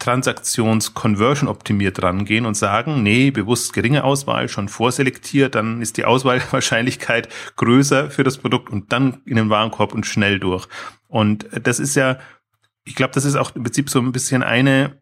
Transaktions-Conversion 0.00 1.48
optimiert 1.48 2.02
rangehen 2.02 2.46
und 2.46 2.56
sagen, 2.56 3.02
nee, 3.02 3.30
bewusst 3.30 3.72
geringe 3.72 4.02
Auswahl, 4.02 4.48
schon 4.48 4.68
vorselektiert, 4.68 5.54
dann 5.54 5.80
ist 5.80 5.96
die 5.96 6.04
Auswahlwahrscheinlichkeit 6.04 7.28
größer 7.56 8.10
für 8.10 8.24
das 8.24 8.38
Produkt 8.38 8.70
und 8.70 8.92
dann 8.92 9.22
in 9.26 9.36
den 9.36 9.50
Warenkorb 9.50 9.94
und 9.94 10.06
schnell 10.06 10.40
durch. 10.40 10.66
Und 11.06 11.46
das 11.62 11.78
ist 11.78 11.94
ja, 11.94 12.18
ich 12.84 12.94
glaube, 12.96 13.14
das 13.14 13.24
ist 13.24 13.36
auch 13.36 13.54
im 13.54 13.62
Prinzip 13.62 13.90
so 13.90 14.00
ein 14.00 14.12
bisschen 14.12 14.42
eine 14.42 15.00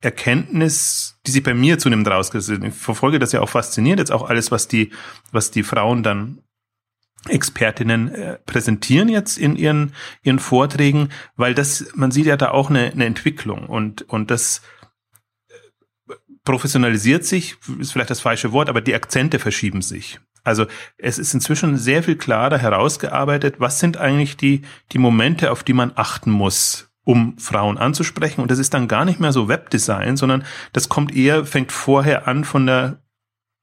Erkenntnis, 0.00 1.18
die 1.26 1.30
sich 1.30 1.42
bei 1.42 1.54
mir 1.54 1.78
zunehmend 1.78 2.06
rausgesetzt 2.08 2.62
Ich 2.62 2.74
verfolge 2.74 3.18
das 3.18 3.32
ja 3.32 3.40
auch 3.40 3.48
fasziniert, 3.48 3.98
jetzt 3.98 4.12
auch 4.12 4.28
alles, 4.28 4.50
was 4.50 4.68
die, 4.68 4.92
was 5.32 5.50
die 5.50 5.62
Frauen 5.62 6.02
dann 6.02 6.40
Expertinnen 7.28 8.14
äh, 8.14 8.38
präsentieren 8.44 9.08
jetzt 9.08 9.38
in 9.38 9.56
ihren, 9.56 9.94
ihren 10.22 10.38
Vorträgen, 10.38 11.08
weil 11.36 11.54
das, 11.54 11.86
man 11.94 12.10
sieht 12.10 12.26
ja 12.26 12.36
da 12.36 12.50
auch 12.50 12.70
eine, 12.70 12.92
eine 12.92 13.06
Entwicklung 13.06 13.66
und, 13.66 14.02
und 14.02 14.30
das 14.30 14.60
äh, 15.48 16.14
professionalisiert 16.44 17.24
sich, 17.24 17.56
ist 17.78 17.92
vielleicht 17.92 18.10
das 18.10 18.20
falsche 18.20 18.52
Wort, 18.52 18.68
aber 18.68 18.80
die 18.80 18.94
Akzente 18.94 19.38
verschieben 19.38 19.80
sich. 19.80 20.20
Also 20.44 20.66
es 20.98 21.18
ist 21.18 21.32
inzwischen 21.32 21.78
sehr 21.78 22.02
viel 22.02 22.16
klarer 22.16 22.58
herausgearbeitet, 22.58 23.56
was 23.58 23.80
sind 23.80 23.96
eigentlich 23.96 24.36
die, 24.36 24.62
die 24.92 24.98
Momente, 24.98 25.50
auf 25.50 25.64
die 25.64 25.72
man 25.72 25.92
achten 25.94 26.30
muss, 26.30 26.90
um 27.04 27.38
Frauen 27.38 27.78
anzusprechen. 27.78 28.42
Und 28.42 28.50
das 28.50 28.58
ist 28.58 28.74
dann 28.74 28.86
gar 28.86 29.06
nicht 29.06 29.20
mehr 29.20 29.32
so 29.32 29.48
Webdesign, 29.48 30.18
sondern 30.18 30.44
das 30.74 30.90
kommt 30.90 31.16
eher, 31.16 31.46
fängt 31.46 31.72
vorher 31.72 32.28
an 32.28 32.44
von 32.44 32.66
der 32.66 33.03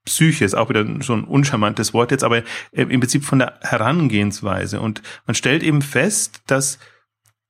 Psyche 0.05 0.45
ist 0.45 0.55
auch 0.55 0.69
wieder 0.69 0.85
so 1.01 1.13
ein 1.13 1.23
uncharmantes 1.23 1.93
Wort 1.93 2.11
jetzt, 2.11 2.23
aber 2.23 2.37
äh, 2.37 2.43
im 2.71 2.99
Prinzip 2.99 3.23
von 3.23 3.39
der 3.39 3.59
Herangehensweise. 3.61 4.81
Und 4.81 5.01
man 5.25 5.35
stellt 5.35 5.63
eben 5.63 5.81
fest, 5.81 6.41
dass, 6.47 6.79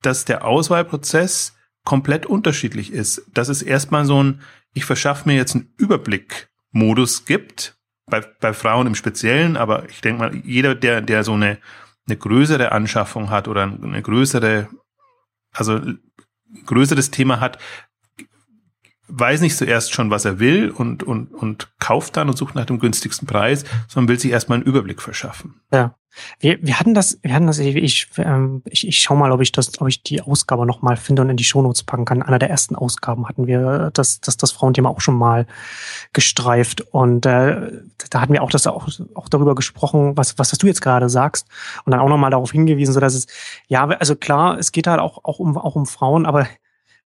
dass 0.02 0.24
der 0.24 0.44
Auswahlprozess 0.44 1.56
komplett 1.84 2.26
unterschiedlich 2.26 2.92
ist. 2.92 3.22
Dass 3.32 3.48
es 3.48 3.62
erstmal 3.62 4.04
so 4.04 4.22
ein, 4.22 4.42
ich 4.74 4.84
verschaffe 4.84 5.28
mir 5.28 5.36
jetzt 5.36 5.54
einen 5.54 5.72
Überblick-Modus 5.78 7.24
gibt, 7.24 7.76
bei, 8.06 8.20
bei 8.20 8.52
Frauen 8.52 8.86
im 8.86 8.94
Speziellen, 8.94 9.56
aber 9.56 9.88
ich 9.88 10.00
denke 10.00 10.20
mal, 10.20 10.34
jeder, 10.44 10.74
der, 10.74 11.00
der 11.00 11.24
so 11.24 11.32
eine, 11.32 11.58
eine 12.06 12.16
größere 12.16 12.72
Anschaffung 12.72 13.30
hat 13.30 13.48
oder 13.48 13.62
eine 13.62 14.02
größere, 14.02 14.68
also 15.52 15.80
größeres 16.66 17.10
Thema 17.10 17.40
hat, 17.40 17.58
weiß 19.08 19.40
nicht 19.40 19.56
zuerst 19.56 19.92
schon, 19.92 20.10
was 20.10 20.24
er 20.24 20.38
will 20.38 20.70
und, 20.70 21.02
und, 21.02 21.34
und 21.34 21.68
kauft 21.78 22.16
dann 22.16 22.28
und 22.28 22.36
sucht 22.36 22.54
nach 22.54 22.64
dem 22.64 22.78
günstigsten 22.78 23.26
Preis, 23.26 23.64
sondern 23.88 24.08
will 24.08 24.18
sich 24.18 24.30
erstmal 24.30 24.56
einen 24.56 24.66
Überblick 24.66 25.02
verschaffen. 25.02 25.60
Ja. 25.72 25.94
Wir, 26.40 26.58
wir 26.62 26.78
hatten 26.78 26.92
das, 26.92 27.18
wir 27.22 27.32
hatten 27.32 27.46
das, 27.46 27.58
ich, 27.58 28.08
ähm, 28.18 28.62
ich, 28.66 28.86
ich 28.86 28.98
schau 28.98 29.16
mal, 29.16 29.32
ob 29.32 29.40
ich 29.40 29.50
das, 29.50 29.80
ob 29.80 29.88
ich 29.88 30.02
die 30.02 30.20
Ausgabe 30.20 30.66
nochmal 30.66 30.98
finde 30.98 31.22
und 31.22 31.30
in 31.30 31.38
die 31.38 31.44
Shownotes 31.44 31.84
packen 31.84 32.04
kann. 32.04 32.22
Einer 32.22 32.38
der 32.38 32.50
ersten 32.50 32.76
Ausgaben 32.76 33.28
hatten 33.28 33.46
wir 33.46 33.90
das, 33.94 34.20
das, 34.20 34.36
das 34.36 34.52
Frauenthema 34.52 34.90
auch 34.90 35.00
schon 35.00 35.16
mal 35.16 35.46
gestreift. 36.12 36.82
Und 36.82 37.24
äh, 37.24 37.82
da 38.10 38.20
hatten 38.20 38.34
wir 38.34 38.42
auch 38.42 38.50
das 38.50 38.66
auch, 38.66 38.88
auch 39.14 39.30
darüber 39.30 39.54
gesprochen, 39.54 40.14
was, 40.14 40.38
was 40.38 40.50
du 40.50 40.66
jetzt 40.66 40.82
gerade 40.82 41.08
sagst, 41.08 41.46
und 41.86 41.92
dann 41.92 42.00
auch 42.00 42.10
nochmal 42.10 42.30
darauf 42.30 42.52
hingewiesen, 42.52 42.92
so 42.92 43.00
dass 43.00 43.14
es, 43.14 43.26
ja, 43.68 43.86
also 43.88 44.14
klar, 44.14 44.58
es 44.58 44.70
geht 44.70 44.86
halt 44.86 45.00
auch, 45.00 45.24
auch 45.24 45.38
um, 45.38 45.56
auch 45.56 45.76
um 45.76 45.86
Frauen, 45.86 46.26
aber 46.26 46.46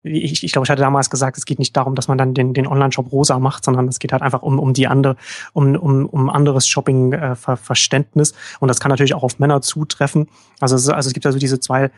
ich, 0.04 0.44
ich 0.44 0.52
glaube, 0.52 0.66
ich 0.66 0.70
hatte 0.70 0.82
damals 0.82 1.08
gesagt, 1.08 1.38
es 1.38 1.46
geht 1.46 1.58
nicht 1.58 1.76
darum, 1.76 1.94
dass 1.94 2.08
man 2.08 2.18
dann 2.18 2.34
den, 2.34 2.52
den 2.52 2.66
Online-Shop 2.66 3.10
rosa 3.10 3.38
macht, 3.38 3.64
sondern 3.64 3.88
es 3.88 3.98
geht 3.98 4.12
halt 4.12 4.22
einfach 4.22 4.42
um, 4.42 4.58
um 4.58 4.74
die 4.74 4.86
andere, 4.86 5.16
um, 5.54 5.74
um, 5.74 6.06
um 6.06 6.30
anderes 6.30 6.68
Shopping-Verständnis. 6.68 8.32
Äh, 8.32 8.34
und 8.60 8.68
das 8.68 8.80
kann 8.80 8.90
natürlich 8.90 9.14
auch 9.14 9.22
auf 9.22 9.38
Männer 9.38 9.62
zutreffen. 9.62 10.28
Also, 10.60 10.76
es, 10.76 10.88
also 10.88 11.08
es 11.08 11.14
gibt 11.14 11.24
also 11.24 11.38
diese 11.38 11.58
zwei 11.58 11.90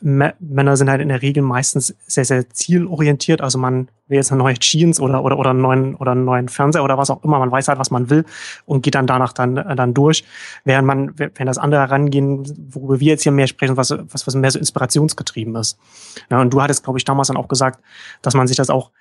Männer 0.00 0.76
sind 0.76 0.88
halt 0.88 1.00
in 1.00 1.08
der 1.08 1.22
Regel 1.22 1.42
meistens 1.42 1.94
sehr, 2.06 2.24
sehr 2.24 2.48
zielorientiert. 2.50 3.40
Also 3.40 3.58
man 3.58 3.88
will 4.06 4.16
jetzt 4.16 4.30
eine 4.30 4.38
neue 4.38 4.54
Jeans 4.54 5.00
oder, 5.00 5.24
oder, 5.24 5.38
oder 5.38 5.50
einen 5.50 5.60
neuen, 5.60 5.94
oder 5.96 6.12
einen 6.12 6.24
neuen 6.24 6.48
Fernseher 6.48 6.84
oder 6.84 6.96
was 6.96 7.10
auch 7.10 7.24
immer. 7.24 7.38
Man 7.40 7.50
weiß 7.50 7.66
halt, 7.68 7.78
was 7.80 7.90
man 7.90 8.08
will 8.08 8.24
und 8.64 8.82
geht 8.82 8.94
dann 8.94 9.08
danach 9.08 9.32
dann, 9.32 9.56
äh, 9.56 9.74
dann 9.74 9.94
durch. 9.94 10.24
Während 10.64 10.86
man, 10.86 11.18
wenn 11.18 11.46
das 11.46 11.58
andere 11.58 11.80
herangehen, 11.80 12.44
worüber 12.70 13.00
wir 13.00 13.08
jetzt 13.08 13.24
hier 13.24 13.32
mehr 13.32 13.48
sprechen, 13.48 13.76
was, 13.76 13.90
was, 13.90 14.26
was 14.26 14.34
mehr 14.36 14.50
so 14.50 14.58
inspirationsgetrieben 14.58 15.56
ist. 15.56 15.78
Ja, 16.30 16.40
und 16.40 16.52
du 16.52 16.62
hattest, 16.62 16.84
glaube 16.84 16.98
ich, 16.98 17.04
damals 17.04 17.28
dann 17.28 17.36
auch 17.36 17.48
gesagt, 17.48 17.80
dass 18.22 18.34
man 18.34 18.46
sich 18.46 18.56
das 18.56 18.70
auch 18.70 18.92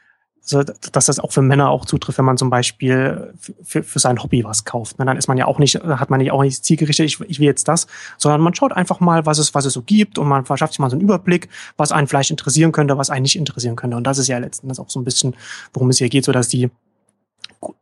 Also, 0.44 0.64
dass 0.64 1.08
das 1.08 1.20
auch 1.20 1.32
für 1.32 1.42
Männer 1.42 1.70
auch 1.70 1.86
zutrifft, 1.86 2.18
wenn 2.18 2.26
man 2.26 2.38
zum 2.38 2.50
Beispiel 2.50 3.34
für, 3.64 3.84
für 3.84 4.00
sein 4.00 4.24
Hobby 4.24 4.44
was 4.46 4.64
kauft. 4.64 4.96
Dann 4.98 5.18
ist 5.18 5.28
man 5.28 5.38
ja 5.38 5.46
auch 5.46 5.60
nicht, 5.60 5.76
hat 5.76 6.10
man 6.10 6.22
ja 6.22 6.32
auch 6.32 6.42
nicht 6.42 6.64
zielgerichtet, 6.64 7.06
ich, 7.06 7.20
ich 7.22 7.40
will 7.40 7.48
jetzt 7.48 7.68
das, 7.68 7.88
sondern 8.18 8.40
man 8.40 8.56
schaut 8.56 8.72
einfach 8.72 9.02
mal, 9.02 9.26
was 9.26 9.40
es, 9.40 9.54
was 9.54 9.66
es 9.66 9.74
so 9.74 9.82
gibt 9.82 10.18
und 10.18 10.28
man 10.28 10.46
verschafft 10.46 10.74
sich 10.74 10.80
mal 10.80 10.90
so 10.90 10.96
einen 10.96 11.04
Überblick, 11.04 11.50
was 11.76 11.92
einen 11.92 12.08
vielleicht 12.08 12.32
interessieren 12.32 12.72
könnte, 12.72 12.98
was 12.98 13.10
einen 13.10 13.24
nicht 13.24 13.36
interessieren 13.36 13.76
könnte. 13.76 13.98
Und 13.98 14.06
das 14.06 14.18
ist 14.18 14.28
ja 14.28 14.38
letzten 14.38 14.68
Endes 14.68 14.80
auch 14.80 14.90
so 14.90 15.00
ein 15.02 15.04
bisschen, 15.04 15.36
worum 15.74 15.90
es 15.90 15.98
hier 15.98 16.10
geht, 16.10 16.24
so 16.24 16.32
dass 16.32 16.48
die, 16.48 16.70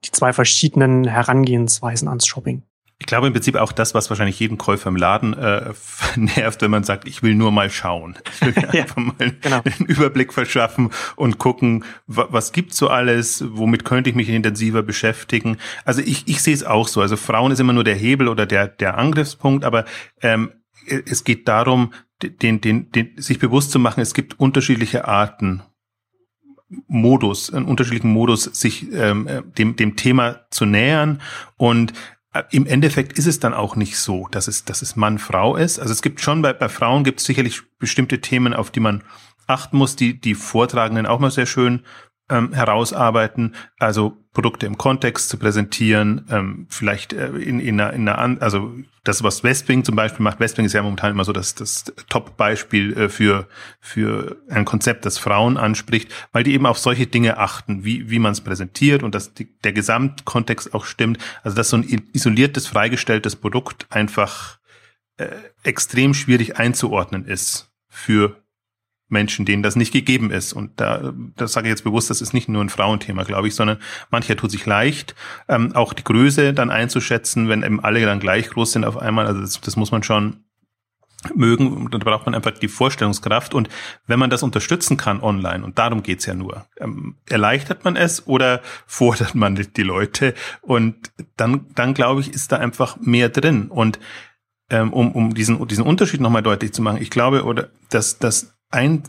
die 0.03 0.11
zwei 0.11 0.33
verschiedenen 0.33 1.05
Herangehensweisen 1.05 2.07
ans 2.07 2.25
Shopping. 2.25 2.63
Ich 2.97 3.07
glaube 3.07 3.27
im 3.27 3.33
Prinzip 3.33 3.55
auch 3.55 3.73
das, 3.73 3.93
was 3.93 4.09
wahrscheinlich 4.09 4.39
jeden 4.39 4.57
Käufer 4.57 4.87
im 4.87 4.95
Laden 4.95 5.33
äh, 5.33 5.73
nervt, 6.15 6.61
wenn 6.61 6.71
man 6.71 6.85
sagt, 6.85 7.07
ich 7.07 7.23
will 7.23 7.35
nur 7.35 7.51
mal 7.51 7.69
schauen. 7.69 8.17
Ich 8.33 8.45
will 8.45 8.63
ja, 8.73 8.81
einfach 8.81 8.97
mal 8.97 9.35
genau. 9.41 9.61
einen 9.79 9.87
Überblick 9.87 10.31
verschaffen 10.31 10.91
und 11.15 11.37
gucken, 11.37 11.83
was 12.07 12.53
gibt's 12.53 12.77
so 12.77 12.87
alles, 12.87 13.43
womit 13.49 13.83
könnte 13.83 14.09
ich 14.09 14.15
mich 14.15 14.29
intensiver 14.29 14.81
beschäftigen. 14.81 15.57
Also 15.83 16.01
ich, 16.01 16.27
ich 16.27 16.41
sehe 16.41 16.53
es 16.53 16.63
auch 16.63 16.87
so. 16.87 17.01
Also 17.01 17.17
Frauen 17.17 17.51
ist 17.51 17.59
immer 17.59 17.73
nur 17.73 17.83
der 17.83 17.95
Hebel 17.95 18.29
oder 18.29 18.45
der, 18.45 18.67
der 18.67 18.97
Angriffspunkt, 18.97 19.65
aber 19.65 19.83
ähm, 20.21 20.51
es 20.87 21.23
geht 21.23 21.47
darum, 21.47 21.91
den, 22.21 22.61
den, 22.61 22.91
den, 22.91 23.11
sich 23.17 23.39
bewusst 23.39 23.71
zu 23.71 23.79
machen, 23.79 23.99
es 24.01 24.13
gibt 24.13 24.39
unterschiedliche 24.39 25.05
Arten, 25.05 25.63
Modus, 26.87 27.53
einen 27.53 27.65
unterschiedlichen 27.65 28.11
Modus, 28.11 28.43
sich 28.43 28.91
ähm, 28.91 29.27
dem, 29.57 29.75
dem 29.75 29.95
Thema 29.95 30.47
zu 30.49 30.65
nähern. 30.65 31.21
Und 31.57 31.91
äh, 31.91 31.95
im 32.51 32.65
Endeffekt 32.65 33.17
ist 33.17 33.27
es 33.27 33.39
dann 33.39 33.53
auch 33.53 33.75
nicht 33.75 33.97
so, 33.97 34.27
dass 34.31 34.47
es, 34.47 34.65
dass 34.65 34.81
es 34.81 34.95
Mann-Frau 34.95 35.55
ist. 35.55 35.79
Also 35.79 35.93
es 35.93 36.01
gibt 36.01 36.21
schon 36.21 36.41
bei, 36.41 36.53
bei 36.53 36.69
Frauen 36.69 37.03
gibt 37.03 37.19
es 37.19 37.25
sicherlich 37.25 37.61
bestimmte 37.79 38.21
Themen, 38.21 38.53
auf 38.53 38.71
die 38.71 38.79
man 38.79 39.03
achten 39.47 39.77
muss, 39.77 39.95
die 39.95 40.19
die 40.19 40.35
Vortragenden 40.35 41.05
auch 41.05 41.19
mal 41.19 41.31
sehr 41.31 41.45
schön 41.45 41.83
ähm, 42.29 42.53
herausarbeiten, 42.53 43.55
also 43.79 44.17
Produkte 44.33 44.65
im 44.65 44.77
Kontext 44.77 45.29
zu 45.29 45.37
präsentieren, 45.37 46.25
ähm, 46.29 46.67
vielleicht 46.69 47.13
äh, 47.13 47.29
in, 47.29 47.59
in 47.59 47.79
einer, 47.79 47.93
in 47.93 48.07
einer 48.07 48.41
also 48.41 48.73
das, 49.03 49.23
was 49.23 49.43
Westwing 49.43 49.83
zum 49.83 49.95
Beispiel 49.95 50.23
macht, 50.23 50.39
Westwing 50.39 50.65
ist 50.65 50.73
ja 50.73 50.81
momentan 50.81 51.11
immer 51.11 51.23
so 51.23 51.31
das, 51.31 51.55
das 51.55 51.85
Top-Beispiel 52.09 52.97
äh, 52.97 53.09
für, 53.09 53.47
für 53.79 54.37
ein 54.49 54.65
Konzept, 54.65 55.05
das 55.05 55.19
Frauen 55.19 55.57
anspricht, 55.57 56.11
weil 56.31 56.43
die 56.43 56.53
eben 56.53 56.65
auf 56.65 56.79
solche 56.79 57.05
Dinge 57.05 57.37
achten, 57.37 57.85
wie, 57.85 58.09
wie 58.09 58.19
man 58.19 58.31
es 58.31 58.41
präsentiert 58.41 59.03
und 59.03 59.13
dass 59.13 59.33
die, 59.33 59.47
der 59.63 59.73
Gesamtkontext 59.73 60.73
auch 60.73 60.85
stimmt. 60.85 61.19
Also 61.43 61.55
dass 61.55 61.69
so 61.69 61.77
ein 61.77 62.09
isoliertes, 62.13 62.67
freigestelltes 62.67 63.35
Produkt 63.35 63.85
einfach 63.91 64.59
äh, 65.17 65.27
extrem 65.63 66.13
schwierig 66.13 66.57
einzuordnen 66.57 67.25
ist 67.25 67.71
für 67.87 68.43
Menschen, 69.07 69.45
denen 69.45 69.63
das 69.63 69.75
nicht 69.75 69.93
gegeben 69.93 70.31
ist. 70.31 70.53
Und 70.53 70.79
da, 70.79 71.13
das 71.35 71.53
sage 71.53 71.67
ich 71.67 71.71
jetzt 71.71 71.83
bewusst, 71.83 72.09
das 72.09 72.21
ist 72.21 72.33
nicht 72.33 72.49
nur 72.49 72.63
ein 72.63 72.69
Frauenthema, 72.69 73.23
glaube 73.23 73.47
ich, 73.47 73.55
sondern 73.55 73.77
mancher 74.09 74.35
tut 74.35 74.51
sich 74.51 74.65
leicht, 74.65 75.15
ähm, 75.47 75.75
auch 75.75 75.93
die 75.93 76.03
Größe 76.03 76.53
dann 76.53 76.71
einzuschätzen, 76.71 77.47
wenn 77.47 77.63
eben 77.63 77.79
alle 77.79 78.03
dann 78.05 78.19
gleich 78.19 78.49
groß 78.49 78.71
sind 78.71 78.85
auf 78.85 78.97
einmal. 78.97 79.27
Also 79.27 79.41
das, 79.41 79.61
das 79.61 79.75
muss 79.75 79.91
man 79.91 80.03
schon 80.03 80.45
mögen. 81.33 81.89
Da 81.89 81.97
braucht 81.97 82.25
man 82.25 82.35
einfach 82.35 82.51
die 82.51 82.67
Vorstellungskraft. 82.67 83.53
Und 83.53 83.69
wenn 84.07 84.19
man 84.19 84.29
das 84.29 84.43
unterstützen 84.43 84.97
kann 84.97 85.21
online, 85.21 85.63
und 85.63 85.77
darum 85.77 86.03
geht's 86.03 86.25
ja 86.25 86.33
nur, 86.33 86.65
ähm, 86.77 87.15
erleichtert 87.29 87.83
man 87.85 87.95
es 87.95 88.27
oder 88.27 88.61
fordert 88.85 89.35
man 89.35 89.55
die 89.55 89.83
Leute? 89.83 90.33
Und 90.61 91.11
dann, 91.37 91.67
dann 91.75 91.93
glaube 91.93 92.21
ich, 92.21 92.33
ist 92.33 92.51
da 92.51 92.57
einfach 92.57 92.97
mehr 92.99 93.29
drin. 93.29 93.69
Und 93.69 93.99
ähm, 94.69 94.93
um, 94.93 95.11
um 95.11 95.33
diesen, 95.33 95.65
diesen 95.67 95.83
Unterschied 95.83 96.21
nochmal 96.21 96.41
deutlich 96.41 96.73
zu 96.73 96.81
machen, 96.81 97.01
ich 97.01 97.11
glaube, 97.11 97.43
oder 97.43 97.69
dass, 97.89 98.17
dass 98.17 98.54
ein, 98.71 99.03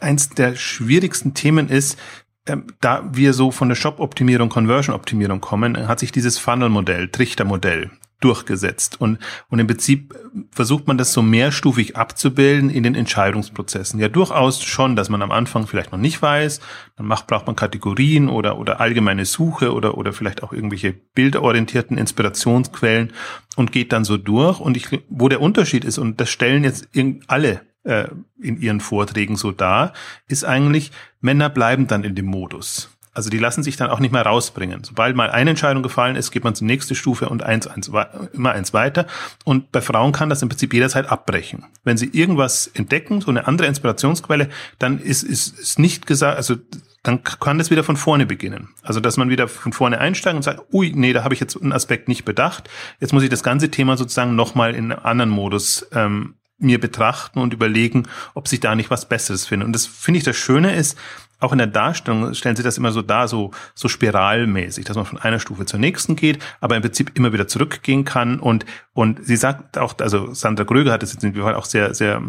eins 0.00 0.30
der 0.30 0.56
schwierigsten 0.56 1.34
Themen 1.34 1.68
ist, 1.68 1.98
ähm, 2.46 2.66
da 2.80 3.08
wir 3.12 3.32
so 3.32 3.50
von 3.50 3.68
der 3.68 3.76
Shop-Optimierung, 3.76 4.50
Conversion-Optimierung 4.50 5.40
kommen, 5.40 5.88
hat 5.88 5.98
sich 5.98 6.12
dieses 6.12 6.38
Funnel-Modell, 6.38 7.08
Trichter-Modell 7.08 7.90
durchgesetzt. 8.20 9.00
Und, 9.00 9.18
und 9.48 9.58
im 9.58 9.66
Prinzip 9.66 10.14
versucht 10.50 10.86
man 10.86 10.96
das 10.96 11.12
so 11.12 11.20
mehrstufig 11.20 11.96
abzubilden 11.96 12.70
in 12.70 12.82
den 12.82 12.94
Entscheidungsprozessen. 12.94 14.00
Ja, 14.00 14.08
durchaus 14.08 14.62
schon, 14.62 14.96
dass 14.96 15.10
man 15.10 15.20
am 15.20 15.30
Anfang 15.30 15.66
vielleicht 15.66 15.92
noch 15.92 15.98
nicht 15.98 16.22
weiß. 16.22 16.60
Dann 16.96 17.06
macht, 17.06 17.26
braucht 17.26 17.46
man 17.46 17.56
Kategorien 17.56 18.28
oder, 18.28 18.58
oder 18.58 18.80
allgemeine 18.80 19.26
Suche 19.26 19.74
oder, 19.74 19.98
oder 19.98 20.12
vielleicht 20.12 20.42
auch 20.42 20.52
irgendwelche 20.52 20.92
bildorientierten 20.92 21.98
Inspirationsquellen 21.98 23.12
und 23.56 23.72
geht 23.72 23.92
dann 23.92 24.04
so 24.04 24.16
durch. 24.16 24.58
Und 24.58 24.76
ich, 24.76 24.88
wo 25.08 25.28
der 25.28 25.40
Unterschied 25.40 25.84
ist, 25.84 25.98
und 25.98 26.20
das 26.20 26.30
stellen 26.30 26.64
jetzt 26.64 26.88
alle 27.26 27.60
äh, 27.84 28.08
in 28.40 28.60
ihren 28.60 28.80
Vorträgen 28.80 29.36
so 29.36 29.52
dar, 29.52 29.92
ist 30.28 30.44
eigentlich, 30.44 30.90
Männer 31.20 31.48
bleiben 31.48 31.86
dann 31.86 32.04
in 32.04 32.14
dem 32.14 32.26
Modus. 32.26 32.90
Also 33.14 33.30
die 33.30 33.38
lassen 33.38 33.62
sich 33.62 33.76
dann 33.76 33.90
auch 33.90 34.00
nicht 34.00 34.10
mehr 34.10 34.26
rausbringen. 34.26 34.82
Sobald 34.82 35.14
mal 35.14 35.30
eine 35.30 35.50
Entscheidung 35.50 35.84
gefallen 35.84 36.16
ist, 36.16 36.32
geht 36.32 36.42
man 36.42 36.56
zur 36.56 36.66
nächsten 36.66 36.96
Stufe 36.96 37.28
und 37.28 37.44
eins, 37.44 37.68
eins, 37.68 37.90
immer 38.32 38.50
eins 38.50 38.74
weiter. 38.74 39.06
Und 39.44 39.70
bei 39.70 39.80
Frauen 39.80 40.10
kann 40.10 40.28
das 40.28 40.42
im 40.42 40.48
Prinzip 40.48 40.74
jederzeit 40.74 41.06
abbrechen. 41.06 41.64
Wenn 41.84 41.96
sie 41.96 42.08
irgendwas 42.12 42.66
entdecken, 42.66 43.20
so 43.20 43.30
eine 43.30 43.46
andere 43.46 43.68
Inspirationsquelle, 43.68 44.48
dann 44.80 44.98
ist, 44.98 45.22
ist, 45.22 45.56
ist 45.58 45.78
nicht 45.78 46.08
gesagt, 46.08 46.36
also 46.36 46.56
dann 47.04 47.22
kann 47.22 47.58
das 47.58 47.70
wieder 47.70 47.84
von 47.84 47.96
vorne 47.96 48.26
beginnen. 48.26 48.70
Also 48.82 48.98
dass 48.98 49.16
man 49.16 49.30
wieder 49.30 49.46
von 49.46 49.72
vorne 49.72 49.98
einsteigt 49.98 50.34
und 50.34 50.42
sagt, 50.42 50.62
ui, 50.72 50.92
nee, 50.96 51.12
da 51.12 51.22
habe 51.22 51.34
ich 51.34 51.40
jetzt 51.40 51.60
einen 51.60 51.72
Aspekt 51.72 52.08
nicht 52.08 52.24
bedacht. 52.24 52.68
Jetzt 52.98 53.12
muss 53.12 53.22
ich 53.22 53.30
das 53.30 53.44
ganze 53.44 53.70
Thema 53.70 53.96
sozusagen 53.96 54.34
nochmal 54.34 54.74
in 54.74 54.90
einem 54.90 55.04
anderen 55.04 55.30
Modus 55.30 55.86
ähm, 55.92 56.34
mir 56.58 56.78
betrachten 56.80 57.40
und 57.40 57.52
überlegen, 57.52 58.04
ob 58.34 58.48
sich 58.48 58.60
da 58.60 58.74
nicht 58.74 58.90
was 58.90 59.08
Besseres 59.08 59.46
findet. 59.46 59.66
Und 59.66 59.72
das 59.72 59.86
finde 59.86 60.18
ich 60.18 60.24
das 60.24 60.36
Schöne 60.36 60.74
ist, 60.74 60.96
auch 61.40 61.52
in 61.52 61.58
der 61.58 61.66
Darstellung 61.66 62.32
stellen 62.32 62.56
sie 62.56 62.62
das 62.62 62.78
immer 62.78 62.92
so 62.92 63.02
dar, 63.02 63.28
so, 63.28 63.50
so 63.74 63.88
spiralmäßig, 63.88 64.84
dass 64.84 64.96
man 64.96 65.04
von 65.04 65.18
einer 65.18 65.38
Stufe 65.40 65.66
zur 65.66 65.78
nächsten 65.78 66.16
geht, 66.16 66.42
aber 66.60 66.76
im 66.76 66.82
Prinzip 66.82 67.12
immer 67.18 67.32
wieder 67.32 67.46
zurückgehen 67.48 68.04
kann. 68.04 68.40
Und, 68.40 68.64
und 68.92 69.24
sie 69.24 69.36
sagt 69.36 69.76
auch, 69.76 69.94
also 69.98 70.32
Sandra 70.32 70.64
Gröger 70.64 70.92
hat 70.92 71.02
es 71.02 71.12
jetzt 71.12 71.24
in 71.24 71.38
auch 71.40 71.66
sehr, 71.66 71.92
sehr 71.94 72.22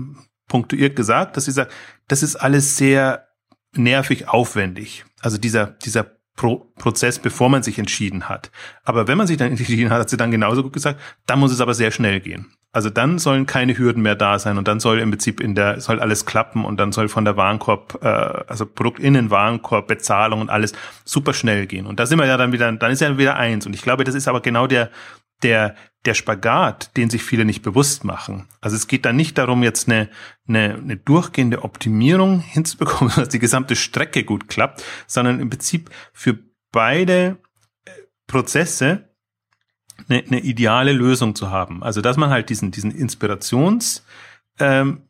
punktuiert 0.48 0.96
gesagt, 0.96 1.38
dass 1.38 1.46
sie 1.46 1.51
sagt, 1.51 1.72
das 2.08 2.24
ist 2.24 2.36
alles 2.36 2.77
sehr 2.77 3.27
nervig 3.74 4.27
aufwendig. 4.27 5.05
Also 5.22 5.38
dieser, 5.38 5.67
dieser 5.67 6.12
Pro 6.36 6.70
Prozess, 6.75 7.20
bevor 7.20 7.48
man 7.48 7.63
sich 7.63 7.79
entschieden 7.79 8.27
hat. 8.27 8.51
Aber 8.84 9.08
wenn 9.08 9.17
man 9.17 9.27
sich 9.27 9.38
dann 9.38 9.51
entschieden 9.51 9.89
hat, 9.89 10.01
hat 10.01 10.10
sie 10.10 10.17
dann 10.17 10.32
genauso 10.32 10.63
gut 10.63 10.74
gesagt, 10.74 11.00
dann 11.25 11.39
muss 11.39 11.53
es 11.53 11.62
aber 11.62 11.74
sehr 11.74 11.91
schnell 11.91 12.20
gehen. 12.20 12.51
Also 12.75 12.89
dann 12.89 13.20
sollen 13.20 13.46
keine 13.46 13.77
Hürden 13.77 14.03
mehr 14.03 14.15
da 14.15 14.38
sein 14.38 14.58
und 14.58 14.67
dann 14.67 14.82
soll 14.82 15.00
im 15.00 15.10
Prinzip 15.10 15.39
in 15.39 15.55
der 15.55 15.79
soll 15.79 16.01
alles 16.01 16.25
klappen 16.25 16.65
und 16.65 16.77
dann 16.77 16.91
soll 16.91 17.08
von 17.08 17.24
der 17.24 17.38
Warenkorb, 17.38 18.00
äh, 18.03 18.08
also 18.08 18.65
Produktinnen 18.65 19.32
Warenkorb, 19.32 19.88
Bezahlung 19.88 20.41
und 20.41 20.50
alles 20.50 20.74
super 21.05 21.34
schnell 21.34 21.67
gehen. 21.67 21.86
Und 21.86 22.01
da 22.01 22.05
sind 22.05 22.20
wir 22.20 22.25
ja 22.25 22.36
dann 22.36 22.51
wieder, 22.51 22.70
dann 22.74 22.91
ist 22.91 23.00
ja 23.00 23.17
wieder 23.17 23.38
eins. 23.38 23.65
Und 23.65 23.74
ich 23.75 23.82
glaube, 23.82 24.03
das 24.03 24.13
ist 24.13 24.27
aber 24.27 24.41
genau 24.41 24.67
der 24.67 24.91
der 25.41 25.75
der 26.03 26.15
Spagat, 26.15 26.98
den 26.98 27.10
sich 27.10 27.24
viele 27.24 27.46
nicht 27.46 27.62
bewusst 27.62 28.03
machen. 28.03 28.46
Also 28.60 28.75
es 28.75 28.88
geht 28.88 29.05
da 29.05 29.13
nicht 29.13 29.38
darum, 29.38 29.63
jetzt 29.63 29.88
eine, 29.88 30.10
eine, 30.46 30.75
eine 30.75 30.98
durchgehende 30.98 31.63
Optimierung 31.63 32.39
hinzubekommen, 32.46 33.13
dass 33.15 33.29
die 33.29 33.39
gesamte 33.39 33.77
Strecke 33.77 34.25
gut 34.25 34.50
klappt, 34.50 34.84
sondern 35.08 35.39
im 35.39 35.50
Prinzip 35.50 35.91
für 36.12 36.38
beide 36.74 37.38
äh, 37.86 37.91
Prozesse 38.27 39.14
eine, 40.10 40.24
eine 40.25 40.40
ideale 40.40 40.94
Lösung 40.94 41.36
zu 41.36 41.52
haben. 41.52 41.84
Also 41.84 42.02
dass 42.02 42.18
man 42.18 42.30
halt 42.30 42.50
diesen, 42.50 42.72
diesen 42.72 42.92
Inspirations 42.92 44.06
ähm, 44.60 45.02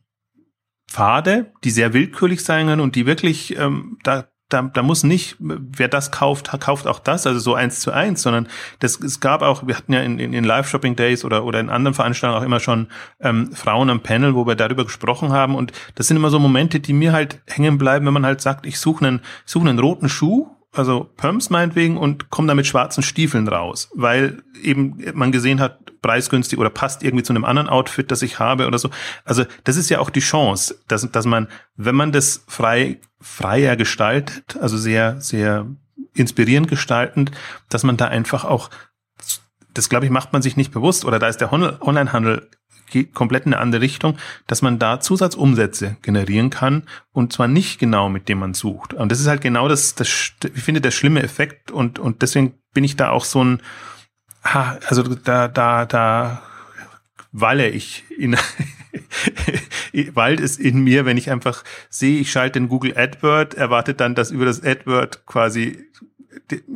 Pfade, 0.88 1.52
die 1.64 1.70
sehr 1.70 1.92
willkürlich 1.92 2.44
sein 2.44 2.66
können 2.66 2.80
und 2.80 2.94
die 2.94 3.06
wirklich 3.06 3.56
ähm, 3.56 3.98
da 4.02 4.28
da, 4.48 4.62
da 4.62 4.82
muss 4.82 5.02
nicht, 5.02 5.36
wer 5.40 5.88
das 5.88 6.12
kauft, 6.12 6.48
kauft 6.60 6.86
auch 6.86 7.00
das, 7.00 7.26
also 7.26 7.40
so 7.40 7.54
eins 7.54 7.80
zu 7.80 7.90
eins, 7.90 8.22
sondern 8.22 8.46
das, 8.78 9.00
es 9.00 9.18
gab 9.18 9.42
auch, 9.42 9.66
wir 9.66 9.76
hatten 9.76 9.92
ja 9.92 10.00
in, 10.00 10.20
in, 10.20 10.32
in 10.32 10.44
Live-Shopping-Days 10.44 11.24
oder, 11.24 11.44
oder 11.44 11.58
in 11.58 11.68
anderen 11.68 11.94
Veranstaltungen 11.94 12.40
auch 12.40 12.46
immer 12.46 12.60
schon 12.60 12.86
ähm, 13.18 13.50
Frauen 13.52 13.90
am 13.90 14.00
Panel, 14.00 14.36
wo 14.36 14.46
wir 14.46 14.54
darüber 14.54 14.84
gesprochen 14.84 15.32
haben 15.32 15.56
und 15.56 15.72
das 15.96 16.06
sind 16.06 16.16
immer 16.16 16.30
so 16.30 16.38
Momente, 16.38 16.78
die 16.78 16.92
mir 16.92 17.12
halt 17.12 17.40
hängen 17.46 17.76
bleiben, 17.76 18.06
wenn 18.06 18.12
man 18.12 18.26
halt 18.26 18.40
sagt, 18.40 18.66
ich 18.66 18.78
suche 18.78 19.04
einen, 19.04 19.20
suche 19.44 19.68
einen 19.68 19.80
roten 19.80 20.08
Schuh 20.08 20.48
also 20.76 21.10
Pumps 21.16 21.50
meinetwegen 21.50 21.96
und 21.96 22.30
komme 22.30 22.48
da 22.48 22.54
mit 22.54 22.66
schwarzen 22.66 23.02
Stiefeln 23.02 23.48
raus, 23.48 23.90
weil 23.94 24.42
eben 24.62 25.02
man 25.14 25.32
gesehen 25.32 25.60
hat, 25.60 25.78
preisgünstig 26.02 26.58
oder 26.58 26.70
passt 26.70 27.02
irgendwie 27.02 27.24
zu 27.24 27.32
einem 27.32 27.44
anderen 27.44 27.68
Outfit, 27.68 28.10
das 28.10 28.22
ich 28.22 28.38
habe 28.38 28.66
oder 28.66 28.78
so. 28.78 28.90
Also 29.24 29.44
das 29.64 29.76
ist 29.76 29.90
ja 29.90 29.98
auch 29.98 30.10
die 30.10 30.20
Chance, 30.20 30.76
dass, 30.88 31.10
dass 31.10 31.26
man, 31.26 31.48
wenn 31.76 31.94
man 31.94 32.12
das 32.12 32.44
frei, 32.46 33.00
freier 33.20 33.76
gestaltet, 33.76 34.56
also 34.60 34.76
sehr, 34.76 35.20
sehr 35.20 35.66
inspirierend 36.14 36.68
gestaltend, 36.68 37.32
dass 37.68 37.82
man 37.82 37.96
da 37.96 38.06
einfach 38.06 38.44
auch 38.44 38.70
das 39.76 39.90
glaube 39.90 40.06
ich, 40.06 40.10
macht 40.10 40.32
man 40.32 40.40
sich 40.40 40.56
nicht 40.56 40.72
bewusst 40.72 41.04
oder 41.04 41.18
da 41.18 41.28
ist 41.28 41.40
der 41.40 41.52
Onlinehandel 41.52 42.48
geht 42.86 43.14
komplett 43.14 43.46
in 43.46 43.54
eine 43.54 43.62
andere 43.62 43.80
Richtung, 43.80 44.16
dass 44.46 44.62
man 44.62 44.78
da 44.78 45.00
Zusatzumsätze 45.00 45.96
generieren 46.02 46.50
kann 46.50 46.84
und 47.12 47.32
zwar 47.32 47.48
nicht 47.48 47.78
genau 47.78 48.08
mit 48.08 48.28
dem 48.28 48.38
man 48.38 48.54
sucht. 48.54 48.94
Und 48.94 49.10
das 49.12 49.20
ist 49.20 49.26
halt 49.26 49.40
genau 49.40 49.68
das, 49.68 49.94
das 49.94 50.08
ich 50.08 50.62
finde, 50.62 50.80
der 50.80 50.90
schlimme 50.90 51.22
Effekt 51.22 51.70
und, 51.70 51.98
und 51.98 52.22
deswegen 52.22 52.54
bin 52.72 52.84
ich 52.84 52.96
da 52.96 53.10
auch 53.10 53.24
so 53.24 53.42
ein, 53.42 53.62
also 54.42 55.02
da, 55.02 55.48
da, 55.48 55.86
da 55.86 56.42
walle 57.32 57.68
ich 57.68 58.04
in, 58.16 58.36
Wald 60.14 60.40
ist 60.40 60.58
in 60.58 60.82
mir, 60.82 61.04
wenn 61.04 61.16
ich 61.16 61.30
einfach 61.30 61.64
sehe, 61.90 62.20
ich 62.20 62.30
schalte 62.30 62.58
den 62.58 62.68
Google 62.68 62.96
AdWord, 62.96 63.54
erwartet 63.54 64.00
dann, 64.00 64.14
dass 64.14 64.30
über 64.30 64.44
das 64.44 64.62
AdWord 64.62 65.26
quasi 65.26 65.86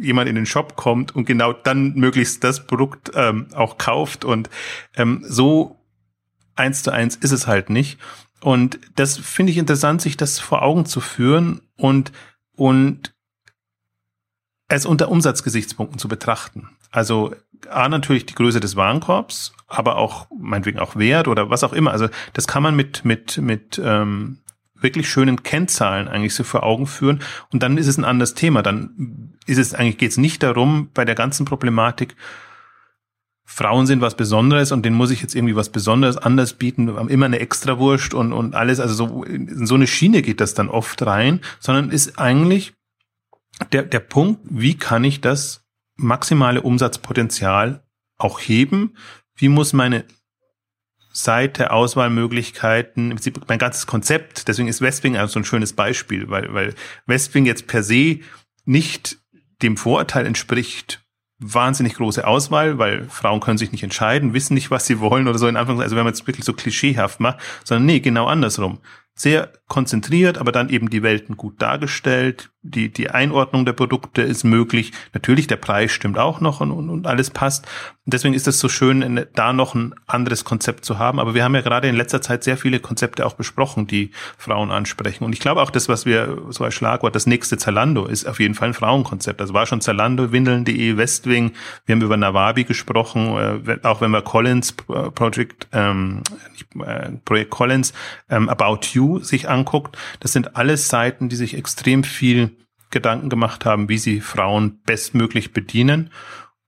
jemand 0.00 0.28
in 0.28 0.34
den 0.34 0.46
Shop 0.46 0.76
kommt 0.76 1.14
und 1.14 1.26
genau 1.26 1.52
dann 1.52 1.94
möglichst 1.94 2.42
das 2.44 2.66
Produkt 2.66 3.12
ähm, 3.14 3.46
auch 3.54 3.78
kauft 3.78 4.24
und 4.24 4.50
ähm, 4.96 5.22
so 5.26 5.79
eins 6.60 6.82
zu 6.82 6.92
eins 6.92 7.16
ist 7.16 7.32
es 7.32 7.46
halt 7.46 7.70
nicht. 7.70 7.98
Und 8.40 8.78
das 8.96 9.18
finde 9.18 9.52
ich 9.52 9.58
interessant, 9.58 10.00
sich 10.00 10.16
das 10.16 10.38
vor 10.38 10.62
Augen 10.62 10.86
zu 10.86 11.00
führen 11.00 11.60
und, 11.76 12.12
und 12.56 13.12
es 14.68 14.86
unter 14.86 15.10
Umsatzgesichtspunkten 15.10 15.98
zu 15.98 16.08
betrachten. 16.08 16.70
Also 16.90 17.34
A, 17.68 17.88
natürlich 17.88 18.26
die 18.26 18.34
Größe 18.34 18.60
des 18.60 18.76
Warenkorbs, 18.76 19.52
aber 19.68 19.96
auch 19.96 20.28
meinetwegen 20.36 20.78
auch 20.78 20.96
Wert 20.96 21.28
oder 21.28 21.50
was 21.50 21.64
auch 21.64 21.72
immer. 21.72 21.90
Also 21.90 22.08
das 22.32 22.46
kann 22.46 22.62
man 22.62 22.74
mit, 22.74 23.04
mit, 23.04 23.38
mit 23.38 23.80
ähm, 23.84 24.38
wirklich 24.74 25.08
schönen 25.08 25.42
Kennzahlen 25.42 26.08
eigentlich 26.08 26.34
so 26.34 26.44
vor 26.44 26.62
Augen 26.62 26.86
führen. 26.86 27.20
Und 27.52 27.62
dann 27.62 27.76
ist 27.76 27.86
es 27.86 27.98
ein 27.98 28.04
anderes 28.04 28.34
Thema. 28.34 28.62
Dann 28.62 29.34
ist 29.46 29.58
es 29.58 29.74
eigentlich, 29.74 29.98
geht 29.98 30.12
es 30.12 30.16
nicht 30.16 30.42
darum, 30.42 30.88
bei 30.94 31.04
der 31.04 31.14
ganzen 31.14 31.44
Problematik, 31.44 32.16
Frauen 33.52 33.88
sind 33.88 34.00
was 34.00 34.16
Besonderes 34.16 34.70
und 34.70 34.84
denen 34.84 34.96
muss 34.96 35.10
ich 35.10 35.22
jetzt 35.22 35.34
irgendwie 35.34 35.56
was 35.56 35.70
Besonderes 35.70 36.16
anders 36.16 36.52
bieten, 36.52 36.86
immer 37.08 37.26
eine 37.26 37.40
Extrawurst 37.40 38.14
und, 38.14 38.32
und 38.32 38.54
alles. 38.54 38.78
Also 38.78 38.94
so, 38.94 39.24
in 39.24 39.66
so 39.66 39.74
eine 39.74 39.88
Schiene 39.88 40.22
geht 40.22 40.40
das 40.40 40.54
dann 40.54 40.68
oft 40.68 41.04
rein, 41.04 41.40
sondern 41.58 41.90
ist 41.90 42.16
eigentlich 42.16 42.74
der, 43.72 43.82
der 43.82 43.98
Punkt, 43.98 44.40
wie 44.48 44.74
kann 44.74 45.02
ich 45.02 45.20
das 45.20 45.64
maximale 45.96 46.62
Umsatzpotenzial 46.62 47.82
auch 48.18 48.38
heben? 48.38 48.94
Wie 49.34 49.48
muss 49.48 49.72
meine 49.72 50.04
Seite, 51.12 51.72
Auswahlmöglichkeiten, 51.72 53.10
im 53.10 53.16
Prinzip 53.16 53.40
mein 53.48 53.58
ganzes 53.58 53.88
Konzept, 53.88 54.46
deswegen 54.46 54.68
ist 54.68 54.80
Westwing 54.80 55.16
also 55.16 55.32
so 55.32 55.40
ein 55.40 55.44
schönes 55.44 55.72
Beispiel, 55.72 56.30
weil, 56.30 56.54
weil 56.54 56.74
Westwing 57.06 57.46
jetzt 57.46 57.66
per 57.66 57.82
se 57.82 58.20
nicht 58.64 59.18
dem 59.60 59.76
Vorurteil 59.76 60.24
entspricht, 60.24 60.99
wahnsinnig 61.40 61.94
große 61.94 62.26
Auswahl, 62.26 62.78
weil 62.78 63.08
Frauen 63.08 63.40
können 63.40 63.58
sich 63.58 63.72
nicht 63.72 63.82
entscheiden, 63.82 64.34
wissen 64.34 64.54
nicht, 64.54 64.70
was 64.70 64.86
sie 64.86 65.00
wollen 65.00 65.26
oder 65.26 65.38
so 65.38 65.48
in 65.48 65.56
Anführungszeichen, 65.56 65.82
also 65.82 65.96
wenn 65.96 66.04
man 66.04 66.12
es 66.12 66.26
wirklich 66.26 66.44
so 66.44 66.52
klischeehaft 66.52 67.18
macht, 67.18 67.38
sondern 67.64 67.86
nee, 67.86 68.00
genau 68.00 68.26
andersrum 68.26 68.78
sehr 69.20 69.52
konzentriert, 69.68 70.38
aber 70.38 70.50
dann 70.50 70.70
eben 70.70 70.88
die 70.88 71.02
Welten 71.02 71.36
gut 71.36 71.60
dargestellt. 71.60 72.50
Die, 72.62 72.92
die 72.92 73.08
Einordnung 73.08 73.64
der 73.64 73.72
Produkte 73.72 74.20
ist 74.20 74.44
möglich. 74.44 74.92
Natürlich, 75.14 75.46
der 75.46 75.56
Preis 75.56 75.92
stimmt 75.92 76.18
auch 76.18 76.40
noch 76.40 76.60
und, 76.60 76.70
und, 76.70 76.90
und 76.90 77.06
alles 77.06 77.30
passt. 77.30 77.66
Und 78.10 78.14
deswegen 78.14 78.34
ist 78.34 78.48
es 78.48 78.58
so 78.58 78.68
schön, 78.68 79.26
da 79.34 79.52
noch 79.54 79.74
ein 79.74 79.94
anderes 80.06 80.44
Konzept 80.44 80.84
zu 80.84 80.98
haben. 80.98 81.18
Aber 81.20 81.34
wir 81.34 81.42
haben 81.42 81.54
ja 81.54 81.62
gerade 81.62 81.88
in 81.88 81.96
letzter 81.96 82.20
Zeit 82.20 82.44
sehr 82.44 82.58
viele 82.58 82.80
Konzepte 82.80 83.24
auch 83.24 83.32
besprochen, 83.32 83.86
die 83.86 84.10
Frauen 84.36 84.70
ansprechen. 84.70 85.24
Und 85.24 85.32
ich 85.32 85.40
glaube 85.40 85.62
auch 85.62 85.70
das, 85.70 85.88
was 85.88 86.04
wir 86.04 86.36
so 86.50 86.64
als 86.64 86.74
Schlagwort, 86.74 87.14
das 87.14 87.26
nächste 87.26 87.56
Zalando, 87.56 88.04
ist 88.04 88.26
auf 88.26 88.40
jeden 88.40 88.54
Fall 88.54 88.68
ein 88.68 88.74
Frauenkonzept. 88.74 89.40
Also 89.40 89.54
war 89.54 89.64
schon 89.64 89.80
Zalando, 89.80 90.32
Windeln.de, 90.32 90.96
Westwing. 90.98 91.52
Wir 91.86 91.94
haben 91.94 92.02
über 92.02 92.18
Nawabi 92.18 92.64
gesprochen, 92.64 93.62
äh, 93.66 93.78
auch 93.84 94.02
wenn 94.02 94.10
wir 94.10 94.20
Collins 94.22 94.74
äh, 94.88 95.10
Project, 95.10 95.68
ähm, 95.72 96.22
äh, 96.84 97.12
Projekt 97.24 97.50
Collins, 97.50 97.94
ähm, 98.28 98.50
About 98.50 98.80
You 98.92 99.20
sich 99.20 99.48
anguckt. 99.48 99.96
Das 100.20 100.32
sind 100.32 100.56
alles 100.56 100.88
Seiten, 100.88 101.30
die 101.30 101.36
sich 101.36 101.56
extrem 101.56 102.04
viel 102.04 102.50
Gedanken 102.90 103.28
gemacht 103.28 103.64
haben, 103.64 103.88
wie 103.88 103.98
sie 103.98 104.20
Frauen 104.20 104.80
bestmöglich 104.84 105.52
bedienen. 105.52 106.10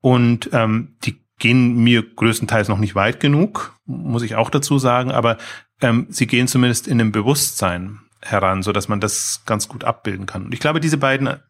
Und 0.01 0.51
ähm, 0.53 0.97
die 1.05 1.21
gehen 1.39 1.83
mir 1.83 2.03
größtenteils 2.03 2.69
noch 2.69 2.79
nicht 2.79 2.95
weit 2.95 3.19
genug, 3.19 3.77
muss 3.85 4.23
ich 4.23 4.37
auch 4.37 4.49
dazu 4.49 4.79
sagen, 4.79 5.11
aber 5.11 5.39
ähm, 5.81 6.07
sie 6.09 6.29
gehen 6.29 6.47
zumindest 6.47 6.87
in 6.87 6.99
dem 6.99 7.11
Bewusstsein 7.11 7.99
heran, 8.21 8.63
so 8.63 8.71
dass 8.71 8.89
man 8.89 9.01
das 9.01 9.43
ganz 9.45 9.67
gut 9.69 9.83
abbilden 9.83 10.27
kann. 10.27 10.45
Und 10.45 10.55
ich 10.55 10.61
glaube, 10.61 10.79
diese 10.79 10.99
beiden 10.99 11.41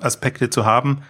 Aspekte 0.00 0.50
zu 0.50 0.64
haben, 0.64 1.02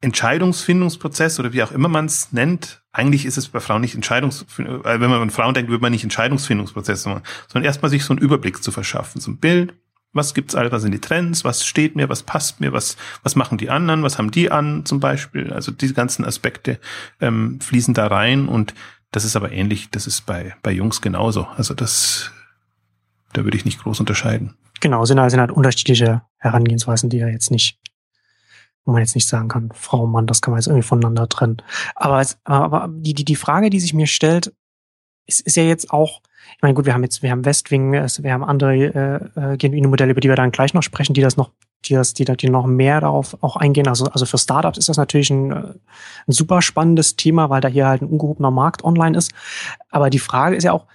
Entscheidungsfindungsprozess 0.00 1.38
oder 1.40 1.52
wie 1.52 1.62
auch 1.62 1.72
immer 1.72 1.88
man 1.88 2.06
es 2.06 2.32
nennt, 2.32 2.82
eigentlich 2.92 3.24
ist 3.24 3.38
es 3.38 3.48
bei 3.48 3.60
Frauen 3.60 3.80
nicht 3.80 3.94
Entscheidungs, 3.94 4.44
wenn 4.56 5.00
man 5.00 5.22
an 5.22 5.30
Frauen 5.30 5.54
denkt, 5.54 5.70
würde 5.70 5.82
man 5.82 5.92
nicht 5.92 6.04
Entscheidungsfindungsprozess 6.04 7.06
machen, 7.06 7.22
sondern 7.48 7.64
erstmal 7.64 7.90
sich 7.90 8.04
so 8.04 8.12
einen 8.12 8.20
Überblick 8.20 8.62
zu 8.62 8.72
verschaffen, 8.72 9.20
so 9.20 9.30
ein 9.30 9.38
Bild, 9.38 9.74
was 10.12 10.34
gibt's 10.34 10.54
alles, 10.54 10.72
was 10.72 10.82
sind 10.82 10.92
die 10.92 11.00
Trends, 11.00 11.44
was 11.44 11.66
steht 11.66 11.94
mir, 11.96 12.08
was 12.08 12.22
passt 12.22 12.60
mir, 12.60 12.72
was, 12.72 12.96
was 13.22 13.36
machen 13.36 13.58
die 13.58 13.70
anderen, 13.70 14.02
was 14.02 14.18
haben 14.18 14.30
die 14.30 14.50
an 14.50 14.84
zum 14.86 15.00
Beispiel. 15.00 15.52
Also 15.52 15.72
diese 15.72 15.94
ganzen 15.94 16.24
Aspekte 16.24 16.78
ähm, 17.20 17.60
fließen 17.60 17.94
da 17.94 18.06
rein 18.06 18.48
und 18.48 18.74
das 19.12 19.24
ist 19.24 19.36
aber 19.36 19.52
ähnlich, 19.52 19.90
das 19.90 20.06
ist 20.06 20.26
bei, 20.26 20.54
bei 20.62 20.72
Jungs 20.72 21.00
genauso. 21.00 21.46
Also 21.56 21.74
das, 21.74 22.32
da 23.32 23.44
würde 23.44 23.56
ich 23.56 23.64
nicht 23.64 23.82
groß 23.82 24.00
unterscheiden. 24.00 24.56
Genau, 24.80 25.04
sind 25.04 25.20
halt, 25.20 25.34
halt 25.36 25.50
unterschiedliche 25.50 26.22
Herangehensweisen, 26.38 27.08
die 27.08 27.18
ja 27.18 27.28
jetzt 27.28 27.50
nicht, 27.50 27.78
wo 28.84 28.92
man 28.92 29.00
jetzt 29.00 29.14
nicht 29.14 29.28
sagen 29.28 29.48
kann, 29.48 29.70
Frau, 29.74 30.06
Mann, 30.06 30.26
das 30.26 30.42
kann 30.42 30.52
man 30.52 30.60
jetzt 30.60 30.66
irgendwie 30.66 30.86
voneinander 30.86 31.28
trennen. 31.28 31.62
Aber, 31.94 32.20
es, 32.20 32.38
aber 32.44 32.88
die, 32.90 33.14
die, 33.14 33.24
die 33.24 33.36
Frage, 33.36 33.70
die 33.70 33.80
sich 33.80 33.94
mir 33.94 34.06
stellt, 34.06 34.52
ist, 35.26 35.40
ist 35.40 35.56
ja 35.56 35.62
jetzt 35.62 35.90
auch, 35.90 36.20
ich 36.56 36.62
meine, 36.62 36.74
gut, 36.74 36.86
wir 36.86 36.94
haben 36.94 37.02
jetzt, 37.02 37.22
wir 37.22 37.30
haben 37.30 37.44
Westwing, 37.44 37.92
wir 37.92 38.32
haben 38.32 38.42
andere 38.42 38.74
äh, 39.36 39.52
äh 39.52 39.56
Genuine-Modelle, 39.58 40.12
über 40.12 40.22
die 40.22 40.28
wir 40.28 40.36
dann 40.36 40.52
gleich 40.52 40.72
noch 40.72 40.82
sprechen, 40.82 41.12
die 41.12 41.20
das 41.20 41.36
noch, 41.36 41.50
die 41.84 41.92
das, 41.92 42.14
die, 42.14 42.24
die 42.24 42.48
noch 42.48 42.66
mehr 42.66 43.02
darauf 43.02 43.36
auch 43.42 43.56
eingehen. 43.56 43.86
Also, 43.88 44.06
also 44.06 44.24
für 44.24 44.38
Startups 44.38 44.78
ist 44.78 44.88
das 44.88 44.96
natürlich 44.96 45.28
ein, 45.28 45.52
äh, 45.52 45.74
ein 46.26 46.32
super 46.32 46.62
spannendes 46.62 47.16
Thema, 47.16 47.50
weil 47.50 47.60
da 47.60 47.68
hier 47.68 47.86
halt 47.86 48.00
ein 48.00 48.08
ungehobener 48.08 48.50
Markt 48.50 48.84
online 48.84 49.18
ist. 49.18 49.32
Aber 49.90 50.08
die 50.08 50.18
Frage 50.18 50.56
ist 50.56 50.64
ja 50.64 50.72
auch, 50.72 50.86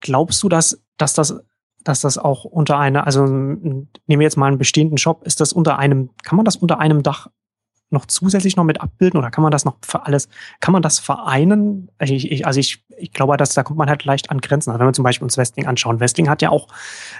glaubst 0.00 0.42
du, 0.42 0.48
dass, 0.48 0.82
dass 0.96 1.12
das 1.12 1.34
dass 1.82 2.00
das 2.00 2.18
auch 2.18 2.44
unter 2.44 2.78
einer, 2.78 3.06
also 3.06 3.24
nehmen 3.24 3.88
wir 4.06 4.20
jetzt 4.20 4.36
mal 4.36 4.48
einen 4.48 4.58
bestehenden 4.58 4.98
Shop, 4.98 5.24
ist 5.24 5.40
das 5.40 5.54
unter 5.54 5.78
einem, 5.78 6.10
kann 6.22 6.36
man 6.36 6.44
das 6.44 6.56
unter 6.56 6.78
einem 6.78 7.02
Dach 7.02 7.28
noch 7.90 8.06
zusätzlich 8.06 8.56
noch 8.56 8.64
mit 8.64 8.80
abbilden 8.80 9.18
oder 9.18 9.30
kann 9.30 9.42
man 9.42 9.50
das 9.50 9.64
noch 9.64 9.76
für 9.82 10.06
alles, 10.06 10.28
kann 10.60 10.72
man 10.72 10.82
das 10.82 10.98
vereinen? 10.98 11.90
Also 11.98 12.14
ich, 12.14 12.30
ich, 12.30 12.46
also 12.46 12.60
ich, 12.60 12.84
ich 12.96 13.12
glaube, 13.12 13.36
dass 13.36 13.54
da 13.54 13.62
kommt 13.62 13.78
man 13.78 13.88
halt 13.88 14.04
leicht 14.04 14.30
an 14.30 14.40
Grenzen. 14.40 14.70
Also 14.70 14.80
wenn 14.80 14.86
wir 14.86 14.92
zum 14.92 15.04
Beispiel 15.04 15.24
uns 15.24 15.36
Westling 15.36 15.66
anschauen. 15.66 16.00
Westling 16.00 16.28
hat 16.28 16.42
ja 16.42 16.50
auch 16.50 16.68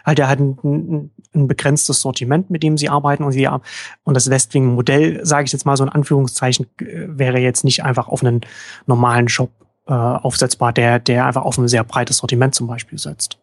halt 0.05 0.19
ja 0.19 0.29
halt 0.29 0.41
ein, 0.41 1.11
ein 1.35 1.49
begrenztes 1.49 2.01
Sortiment, 2.01 2.51
mit 2.51 2.63
dem 2.63 2.77
sie 2.77 2.89
arbeiten 2.89 3.25
und 3.25 3.33
sie 3.33 3.49
und 3.49 4.17
das 4.17 4.31
Westwing-Modell, 4.31 5.25
sage 5.25 5.45
ich 5.47 5.53
jetzt 5.53 5.67
mal 5.67 5.77
so 5.77 5.85
in 5.85 5.91
Anführungszeichen, 5.91 6.67
wäre 6.79 7.39
jetzt 7.39 7.65
nicht 7.65 7.83
einfach 7.85 8.09
auf 8.09 8.23
einen 8.23 8.43
normalen 8.87 9.29
Shop 9.29 9.51
äh, 9.87 9.93
aufsetzbar, 9.93 10.73
der, 10.73 10.99
der 10.99 11.27
einfach 11.27 11.43
auf 11.43 11.59
ein 11.59 11.67
sehr 11.67 11.85
breites 11.85 12.19
Sortiment 12.19 12.55
zum 12.55 12.67
Beispiel 12.67 12.99
setzt. 12.99 13.39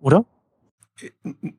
Oder? 0.00 0.24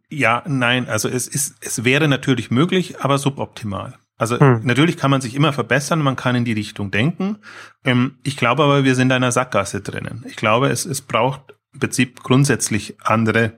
Ja, 0.09 0.43
nein, 0.45 0.87
also 0.87 1.09
es 1.09 1.27
ist, 1.27 1.55
es 1.61 1.83
wäre 1.83 2.07
natürlich 2.07 2.51
möglich, 2.51 2.99
aber 3.01 3.17
suboptimal. 3.17 3.97
Also 4.21 4.39
hm. 4.39 4.61
natürlich 4.63 4.97
kann 4.97 5.09
man 5.09 5.19
sich 5.19 5.33
immer 5.33 5.51
verbessern, 5.51 5.99
man 5.99 6.15
kann 6.15 6.35
in 6.35 6.45
die 6.45 6.53
Richtung 6.53 6.91
denken. 6.91 7.39
Ähm, 7.83 8.19
ich 8.21 8.37
glaube 8.37 8.61
aber, 8.61 8.83
wir 8.83 8.93
sind 8.93 9.07
in 9.07 9.13
einer 9.13 9.31
Sackgasse 9.31 9.81
drinnen. 9.81 10.23
Ich 10.27 10.35
glaube, 10.35 10.69
es, 10.69 10.85
es 10.85 11.01
braucht 11.01 11.55
im 11.73 11.79
Prinzip 11.79 12.21
grundsätzlich 12.21 12.97
andere 13.01 13.53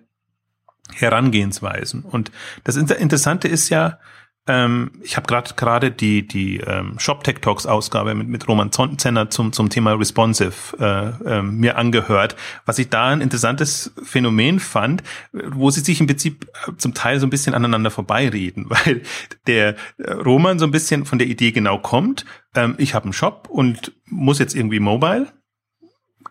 Herangehensweisen. 0.93 2.04
Und 2.04 2.32
das 2.63 2.78
Interessante 2.78 3.49
ist 3.49 3.67
ja, 3.67 3.99
ähm, 4.45 4.91
ich 5.01 5.15
habe 5.15 5.25
gerade 5.25 5.53
gerade 5.56 5.89
die 5.89 6.27
die 6.27 6.58
ähm, 6.58 6.99
Shop 6.99 7.23
Tech 7.23 7.36
Talks 7.39 7.65
Ausgabe 7.65 8.13
mit 8.13 8.27
mit 8.27 8.47
Roman 8.47 8.71
Zenner 8.71 9.29
zum 9.29 9.53
zum 9.53 9.69
Thema 9.69 9.93
responsive 9.93 10.77
äh, 10.79 11.38
äh, 11.38 11.41
mir 11.41 11.77
angehört, 11.77 12.36
was 12.65 12.77
ich 12.77 12.89
da 12.89 13.08
ein 13.08 13.21
interessantes 13.21 13.93
Phänomen 14.03 14.60
fand, 14.60 15.01
wo 15.32 15.69
sie 15.69 15.79
sich 15.79 16.01
im 16.01 16.08
Prinzip 16.08 16.45
äh, 16.67 16.75
zum 16.75 16.93
Teil 16.93 17.21
so 17.21 17.25
ein 17.25 17.29
bisschen 17.29 17.56
aneinander 17.56 17.89
vorbeireden, 17.89 18.65
weil 18.69 19.03
der 19.47 19.75
äh, 19.97 20.12
Roman 20.12 20.60
so 20.60 20.65
ein 20.65 20.71
bisschen 20.71 21.06
von 21.06 21.19
der 21.19 21.27
Idee 21.27 21.53
genau 21.53 21.79
kommt. 21.79 22.25
Ähm, 22.53 22.75
ich 22.77 22.93
habe 22.95 23.06
einen 23.06 23.13
Shop 23.13 23.47
und 23.49 23.93
muss 24.06 24.39
jetzt 24.39 24.56
irgendwie 24.56 24.82
mobile 24.82 25.32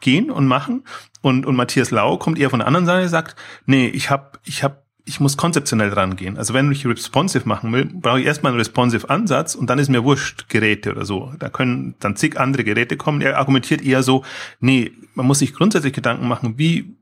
gehen 0.01 0.31
und 0.31 0.47
machen 0.47 0.85
und 1.23 1.47
und 1.47 1.57
Matthias 1.57 1.91
Lau 1.91 2.19
kommt 2.19 2.39
eher 2.39 2.51
von 2.51 2.59
der 2.59 2.67
anderen 2.67 2.85
Seite 2.85 3.09
sagt, 3.09 3.37
nee, 3.65 3.87
ich 3.87 4.11
habe 4.11 4.39
ich 4.45 4.63
habe 4.63 4.82
ich 5.05 5.21
muss 5.21 5.37
konzeptionell 5.37 5.93
rangehen. 5.93 6.39
Also 6.39 6.55
wenn 6.55 6.71
ich 6.71 6.87
responsive 6.87 7.49
machen 7.49 7.73
will, 7.73 7.87
brauche 7.87 8.21
ich 8.21 8.27
erstmal 8.27 8.53
einen 8.53 8.61
responsive 8.61 9.11
Ansatz 9.11 9.55
und 9.55 9.69
dann 9.69 9.79
ist 9.79 9.89
mir 9.89 10.05
wurscht 10.05 10.49
Geräte 10.49 10.93
oder 10.93 11.05
so. 11.05 11.33
Da 11.39 11.49
können 11.49 11.95
dann 11.99 12.17
zig 12.17 12.39
andere 12.39 12.65
Geräte 12.65 12.97
kommen. 12.97 13.21
Er 13.21 13.39
argumentiert 13.39 13.83
eher 13.83 14.03
so, 14.03 14.25
nee, 14.61 14.93
man 15.15 15.27
muss 15.27 15.41
sich 15.41 15.55
grundsätzlich 15.55 15.93
Gedanken 15.93 16.29
machen, 16.29 16.55
wie 16.57 16.97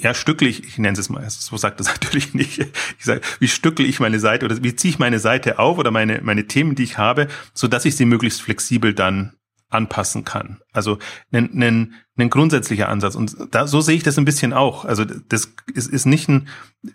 ja, 0.00 0.14
stücklich, 0.14 0.64
ich 0.64 0.78
nenne 0.78 0.98
es 0.98 1.08
mal, 1.08 1.28
so 1.28 1.56
sagt 1.56 1.80
das 1.80 1.86
natürlich 1.92 2.34
nicht. 2.34 2.58
Ich 2.98 3.04
sage, 3.04 3.20
wie 3.38 3.48
stückel 3.48 3.86
ich 3.86 4.00
meine 4.00 4.20
Seite 4.20 4.44
oder 4.44 4.62
wie 4.62 4.76
ziehe 4.76 4.92
ich 4.92 4.98
meine 4.98 5.18
Seite 5.18 5.58
auf 5.58 5.78
oder 5.78 5.90
meine, 5.90 6.20
meine 6.22 6.46
Themen, 6.46 6.74
die 6.74 6.84
ich 6.84 6.98
habe, 6.98 7.28
so 7.54 7.66
dass 7.66 7.84
ich 7.84 7.96
sie 7.96 8.04
möglichst 8.04 8.42
flexibel 8.42 8.94
dann 8.94 9.32
anpassen 9.70 10.24
kann. 10.24 10.60
Also 10.72 10.98
ein, 11.32 11.62
ein, 11.62 11.94
ein 12.16 12.30
grundsätzlicher 12.30 12.88
Ansatz. 12.88 13.14
Und 13.14 13.36
da, 13.50 13.66
so 13.66 13.80
sehe 13.80 13.96
ich 13.96 14.02
das 14.02 14.18
ein 14.18 14.24
bisschen 14.24 14.52
auch. 14.52 14.84
Also 14.84 15.04
das 15.04 15.52
ist, 15.74 15.90
ist 15.90 16.06
nicht 16.06 16.28
ein, 16.28 16.48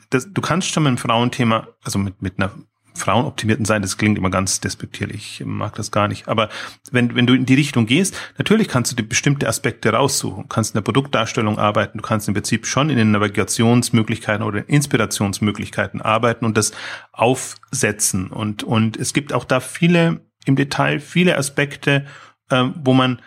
das, 0.09 0.31
du 0.33 0.41
kannst 0.41 0.69
schon 0.69 0.83
mit 0.83 0.89
einem 0.89 0.97
Frauenthema, 0.97 1.67
also 1.83 1.99
mit, 1.99 2.21
mit 2.21 2.39
einer 2.39 2.51
frauenoptimierten 2.95 3.65
Seiten, 3.65 3.81
das 3.81 3.97
klingt 3.97 4.17
immer 4.17 4.29
ganz 4.29 4.59
despektierlich, 4.59 5.41
ich 5.41 5.45
mag 5.45 5.75
das 5.75 5.91
gar 5.91 6.07
nicht. 6.07 6.27
Aber 6.27 6.49
wenn, 6.91 7.15
wenn 7.15 7.27
du 7.27 7.33
in 7.33 7.45
die 7.45 7.55
Richtung 7.55 7.85
gehst, 7.85 8.15
natürlich 8.37 8.67
kannst 8.67 8.91
du 8.91 8.95
dir 8.95 9.03
bestimmte 9.07 9.47
Aspekte 9.47 9.91
raussuchen. 9.91 10.43
Du 10.43 10.47
kannst 10.47 10.71
in 10.71 10.77
der 10.77 10.83
Produktdarstellung 10.83 11.57
arbeiten, 11.57 11.97
du 11.97 12.03
kannst 12.03 12.27
im 12.27 12.33
Prinzip 12.33 12.67
schon 12.67 12.89
in 12.89 12.97
den 12.97 13.11
Navigationsmöglichkeiten 13.11 14.45
oder 14.45 14.67
Inspirationsmöglichkeiten 14.69 16.01
arbeiten 16.01 16.45
und 16.45 16.57
das 16.57 16.71
aufsetzen. 17.11 18.27
Und, 18.27 18.63
und 18.63 18.97
es 18.97 19.13
gibt 19.13 19.33
auch 19.33 19.45
da 19.45 19.59
viele, 19.59 20.21
im 20.45 20.55
Detail, 20.55 20.99
viele 20.99 21.37
Aspekte, 21.37 22.05
äh, 22.49 22.65
wo 22.83 22.93
man 22.93 23.21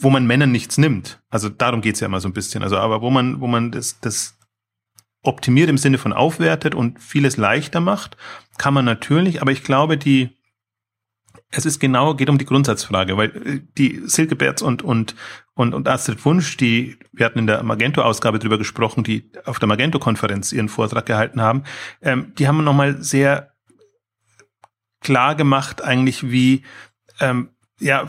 wo 0.00 0.10
man 0.10 0.26
Männern 0.26 0.52
nichts 0.52 0.78
nimmt. 0.78 1.20
Also 1.30 1.48
darum 1.48 1.80
geht's 1.80 2.00
ja 2.00 2.06
immer 2.06 2.20
so 2.20 2.28
ein 2.28 2.32
bisschen. 2.32 2.62
Also 2.62 2.76
aber 2.76 3.02
wo 3.02 3.10
man, 3.10 3.40
wo 3.40 3.46
man 3.46 3.72
das, 3.72 4.00
das 4.00 4.38
optimiert 5.22 5.70
im 5.70 5.78
Sinne 5.78 5.98
von 5.98 6.12
aufwertet 6.12 6.74
und 6.74 7.00
vieles 7.00 7.36
leichter 7.36 7.80
macht, 7.80 8.16
kann 8.58 8.74
man 8.74 8.84
natürlich, 8.84 9.40
aber 9.40 9.52
ich 9.52 9.62
glaube, 9.62 9.96
die, 9.96 10.30
es 11.50 11.64
ist 11.64 11.78
genau, 11.78 12.14
geht 12.14 12.28
um 12.28 12.38
die 12.38 12.44
Grundsatzfrage, 12.44 13.16
weil 13.16 13.30
äh, 13.46 13.60
die 13.78 14.02
Silke 14.04 14.36
Berz 14.36 14.62
und, 14.62 14.82
und, 14.82 15.14
und, 15.54 15.74
und 15.74 15.88
Astrid 15.88 16.24
Wunsch, 16.24 16.56
die, 16.56 16.98
wir 17.12 17.26
hatten 17.26 17.38
in 17.38 17.46
der 17.46 17.62
Magento-Ausgabe 17.62 18.38
drüber 18.38 18.58
gesprochen, 18.58 19.04
die 19.04 19.30
auf 19.44 19.58
der 19.58 19.68
Magento-Konferenz 19.68 20.52
ihren 20.52 20.68
Vortrag 20.68 21.06
gehalten 21.06 21.40
haben, 21.40 21.64
ähm, 22.00 22.32
die 22.36 22.48
haben 22.48 22.64
nochmal 22.64 23.02
sehr 23.02 23.52
klar 25.00 25.34
gemacht 25.34 25.82
eigentlich, 25.82 26.30
wie, 26.30 26.62
ähm, 27.20 27.50
ja, 27.78 28.06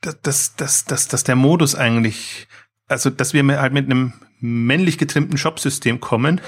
dass, 0.00 0.56
dass, 0.56 0.84
dass, 0.84 1.08
dass 1.08 1.24
der 1.24 1.36
Modus 1.36 1.74
eigentlich, 1.74 2.46
also 2.86 3.10
dass 3.10 3.32
wir 3.32 3.44
halt 3.60 3.72
mit 3.72 3.86
einem 3.86 4.12
männlich 4.40 4.98
getrimmten 4.98 5.38
Shop-System 5.38 6.00
kommen 6.00 6.40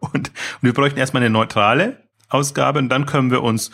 und, 0.00 0.12
und 0.12 0.32
wir 0.62 0.72
bräuchten 0.72 0.98
erstmal 0.98 1.22
eine 1.22 1.30
neutrale 1.30 2.08
Ausgabe 2.28 2.78
und 2.78 2.88
dann 2.88 3.06
können 3.06 3.30
wir 3.30 3.42
uns 3.42 3.70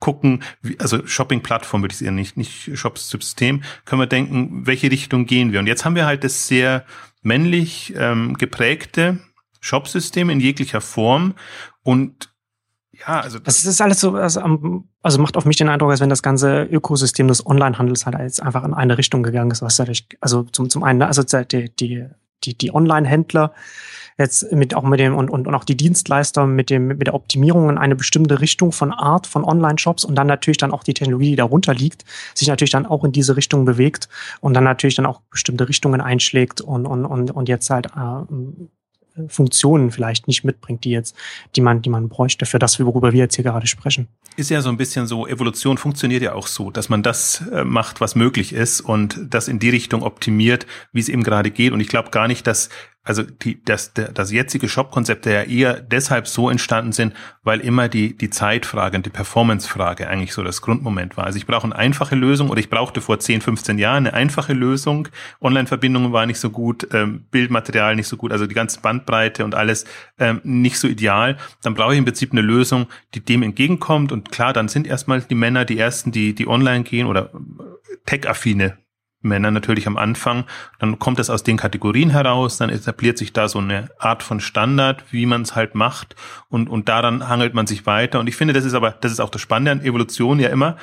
gucken, 0.00 0.42
wie, 0.60 0.78
also 0.80 1.06
Shopping-Plattform 1.06 1.82
würde 1.82 1.94
ich 1.94 2.04
eher 2.04 2.12
nicht, 2.12 2.36
nicht 2.36 2.76
Shop-System, 2.76 3.62
können 3.84 4.02
wir 4.02 4.06
denken, 4.06 4.66
welche 4.66 4.90
Richtung 4.90 5.24
gehen 5.26 5.52
wir. 5.52 5.60
Und 5.60 5.66
jetzt 5.66 5.84
haben 5.84 5.94
wir 5.94 6.04
halt 6.04 6.24
das 6.24 6.46
sehr 6.46 6.84
männlich 7.22 7.94
ähm, 7.96 8.34
geprägte 8.34 9.20
Shop-System 9.60 10.28
in 10.28 10.40
jeglicher 10.40 10.82
Form 10.82 11.34
und 11.82 12.33
ja, 13.00 13.20
also 13.20 13.38
das 13.38 13.64
ist 13.64 13.80
alles 13.80 14.00
so, 14.00 14.14
also, 14.14 14.40
also 15.02 15.18
macht 15.18 15.36
auf 15.36 15.44
mich 15.44 15.56
den 15.56 15.68
Eindruck, 15.68 15.90
als 15.90 16.00
wenn 16.00 16.10
das 16.10 16.22
ganze 16.22 16.62
Ökosystem 16.62 17.28
des 17.28 17.46
Onlinehandels 17.46 18.06
halt 18.06 18.18
jetzt 18.18 18.42
einfach 18.42 18.64
in 18.64 18.74
eine 18.74 18.98
Richtung 18.98 19.22
gegangen 19.22 19.50
ist. 19.50 19.62
Was 19.62 19.76
dadurch, 19.76 20.06
also 20.20 20.44
zum, 20.44 20.70
zum 20.70 20.82
einen, 20.84 21.02
also 21.02 21.22
die, 21.22 21.74
die, 21.74 22.06
die, 22.44 22.56
die 22.56 22.74
Online-Händler 22.74 23.52
jetzt 24.18 24.52
mit 24.52 24.74
auch 24.74 24.84
mit 24.84 25.00
dem 25.00 25.16
und, 25.16 25.28
und, 25.28 25.48
und 25.48 25.54
auch 25.54 25.64
die 25.64 25.76
Dienstleister 25.76 26.46
mit 26.46 26.70
dem 26.70 26.86
mit 26.86 27.06
der 27.06 27.14
Optimierung 27.14 27.68
in 27.68 27.78
eine 27.78 27.96
bestimmte 27.96 28.40
Richtung 28.40 28.70
von 28.70 28.92
Art 28.92 29.26
von 29.26 29.44
Online-Shops 29.44 30.04
und 30.04 30.14
dann 30.14 30.28
natürlich 30.28 30.58
dann 30.58 30.70
auch 30.70 30.84
die 30.84 30.94
Technologie, 30.94 31.30
die 31.30 31.36
darunter 31.36 31.74
liegt, 31.74 32.04
sich 32.34 32.46
natürlich 32.46 32.70
dann 32.70 32.86
auch 32.86 33.04
in 33.04 33.12
diese 33.12 33.36
Richtung 33.36 33.64
bewegt 33.64 34.08
und 34.40 34.54
dann 34.54 34.64
natürlich 34.64 34.94
dann 34.94 35.06
auch 35.06 35.20
bestimmte 35.30 35.68
Richtungen 35.68 36.00
einschlägt 36.00 36.60
und 36.60 36.86
und 36.86 37.04
und, 37.04 37.30
und 37.32 37.48
jetzt 37.48 37.68
halt 37.70 37.86
äh, 37.86 38.34
Funktionen 39.28 39.90
vielleicht 39.90 40.26
nicht 40.26 40.44
mitbringt, 40.44 40.84
die 40.84 40.90
jetzt, 40.90 41.14
die 41.54 41.60
man, 41.60 41.82
die 41.82 41.90
man 41.90 42.08
bräuchte 42.08 42.46
für 42.46 42.58
das, 42.58 42.80
worüber 42.80 43.12
wir 43.12 43.20
jetzt 43.20 43.36
hier 43.36 43.44
gerade 43.44 43.66
sprechen. 43.66 44.08
Ist 44.36 44.50
ja 44.50 44.60
so 44.60 44.68
ein 44.68 44.76
bisschen 44.76 45.06
so, 45.06 45.26
Evolution 45.26 45.78
funktioniert 45.78 46.22
ja 46.22 46.34
auch 46.34 46.48
so, 46.48 46.70
dass 46.70 46.88
man 46.88 47.02
das 47.02 47.46
äh, 47.52 47.64
macht, 47.64 48.00
was 48.00 48.16
möglich 48.16 48.52
ist 48.52 48.80
und 48.80 49.18
das 49.30 49.48
in 49.48 49.58
die 49.58 49.70
Richtung 49.70 50.02
optimiert, 50.02 50.66
wie 50.92 51.00
es 51.00 51.08
eben 51.08 51.22
gerade 51.22 51.50
geht. 51.50 51.72
Und 51.72 51.80
ich 51.80 51.88
glaube 51.88 52.10
gar 52.10 52.26
nicht, 52.26 52.46
dass 52.46 52.70
also 53.04 53.22
die, 53.22 53.62
das, 53.62 53.92
das 53.92 54.32
jetzige 54.32 54.66
Shop-Konzepte 54.66 55.30
ja 55.30 55.42
eher 55.42 55.80
deshalb 55.80 56.26
so 56.26 56.48
entstanden 56.48 56.92
sind, 56.92 57.12
weil 57.42 57.60
immer 57.60 57.88
die, 57.88 58.16
die 58.16 58.30
Zeitfrage 58.30 58.96
und 58.96 59.04
die 59.04 59.10
Performance-Frage 59.10 60.08
eigentlich 60.08 60.32
so 60.32 60.42
das 60.42 60.62
Grundmoment 60.62 61.18
war. 61.18 61.24
Also 61.24 61.36
ich 61.36 61.46
brauche 61.46 61.64
eine 61.64 61.76
einfache 61.76 62.14
Lösung 62.14 62.48
oder 62.48 62.60
ich 62.60 62.70
brauchte 62.70 63.02
vor 63.02 63.18
10, 63.18 63.42
15 63.42 63.78
Jahren 63.78 64.06
eine 64.06 64.14
einfache 64.14 64.54
Lösung. 64.54 65.08
Online-Verbindungen 65.42 66.12
war 66.12 66.24
nicht 66.24 66.40
so 66.40 66.48
gut, 66.48 66.88
ähm, 66.94 67.26
Bildmaterial 67.30 67.94
nicht 67.94 68.08
so 68.08 68.16
gut, 68.16 68.32
also 68.32 68.46
die 68.46 68.54
ganze 68.54 68.80
Bandbreite 68.80 69.44
und 69.44 69.54
alles 69.54 69.84
ähm, 70.18 70.40
nicht 70.42 70.78
so 70.78 70.88
ideal. 70.88 71.36
Dann 71.62 71.74
brauche 71.74 71.92
ich 71.92 71.98
im 71.98 72.06
Prinzip 72.06 72.32
eine 72.32 72.40
Lösung, 72.40 72.86
die 73.14 73.20
dem 73.20 73.42
entgegenkommt. 73.42 74.12
Und 74.12 74.32
klar, 74.32 74.54
dann 74.54 74.68
sind 74.68 74.86
erstmal 74.86 75.20
die 75.20 75.34
Männer 75.34 75.66
die 75.66 75.78
ersten, 75.78 76.10
die, 76.10 76.34
die 76.34 76.48
online 76.48 76.84
gehen 76.84 77.06
oder 77.06 77.30
tech-affine 78.06 78.78
Männer 79.24 79.50
natürlich 79.50 79.86
am 79.86 79.96
Anfang. 79.96 80.44
Dann 80.78 80.98
kommt 80.98 81.18
es 81.18 81.30
aus 81.30 81.42
den 81.42 81.56
Kategorien 81.56 82.10
heraus, 82.10 82.58
dann 82.58 82.70
etabliert 82.70 83.18
sich 83.18 83.32
da 83.32 83.48
so 83.48 83.58
eine 83.58 83.88
Art 83.98 84.22
von 84.22 84.40
Standard, 84.40 85.04
wie 85.10 85.26
man 85.26 85.42
es 85.42 85.54
halt 85.54 85.74
macht 85.74 86.16
und, 86.48 86.68
und 86.68 86.88
daran 86.88 87.28
hangelt 87.28 87.54
man 87.54 87.66
sich 87.66 87.86
weiter. 87.86 88.20
Und 88.20 88.28
ich 88.28 88.36
finde, 88.36 88.54
das 88.54 88.64
ist 88.64 88.74
aber, 88.74 88.92
das 88.92 89.12
ist 89.12 89.20
auch 89.20 89.30
das 89.30 89.40
Spannende 89.40 89.72
an 89.72 89.80
Evolution 89.82 90.38
ja 90.38 90.48
immer, 90.48 90.76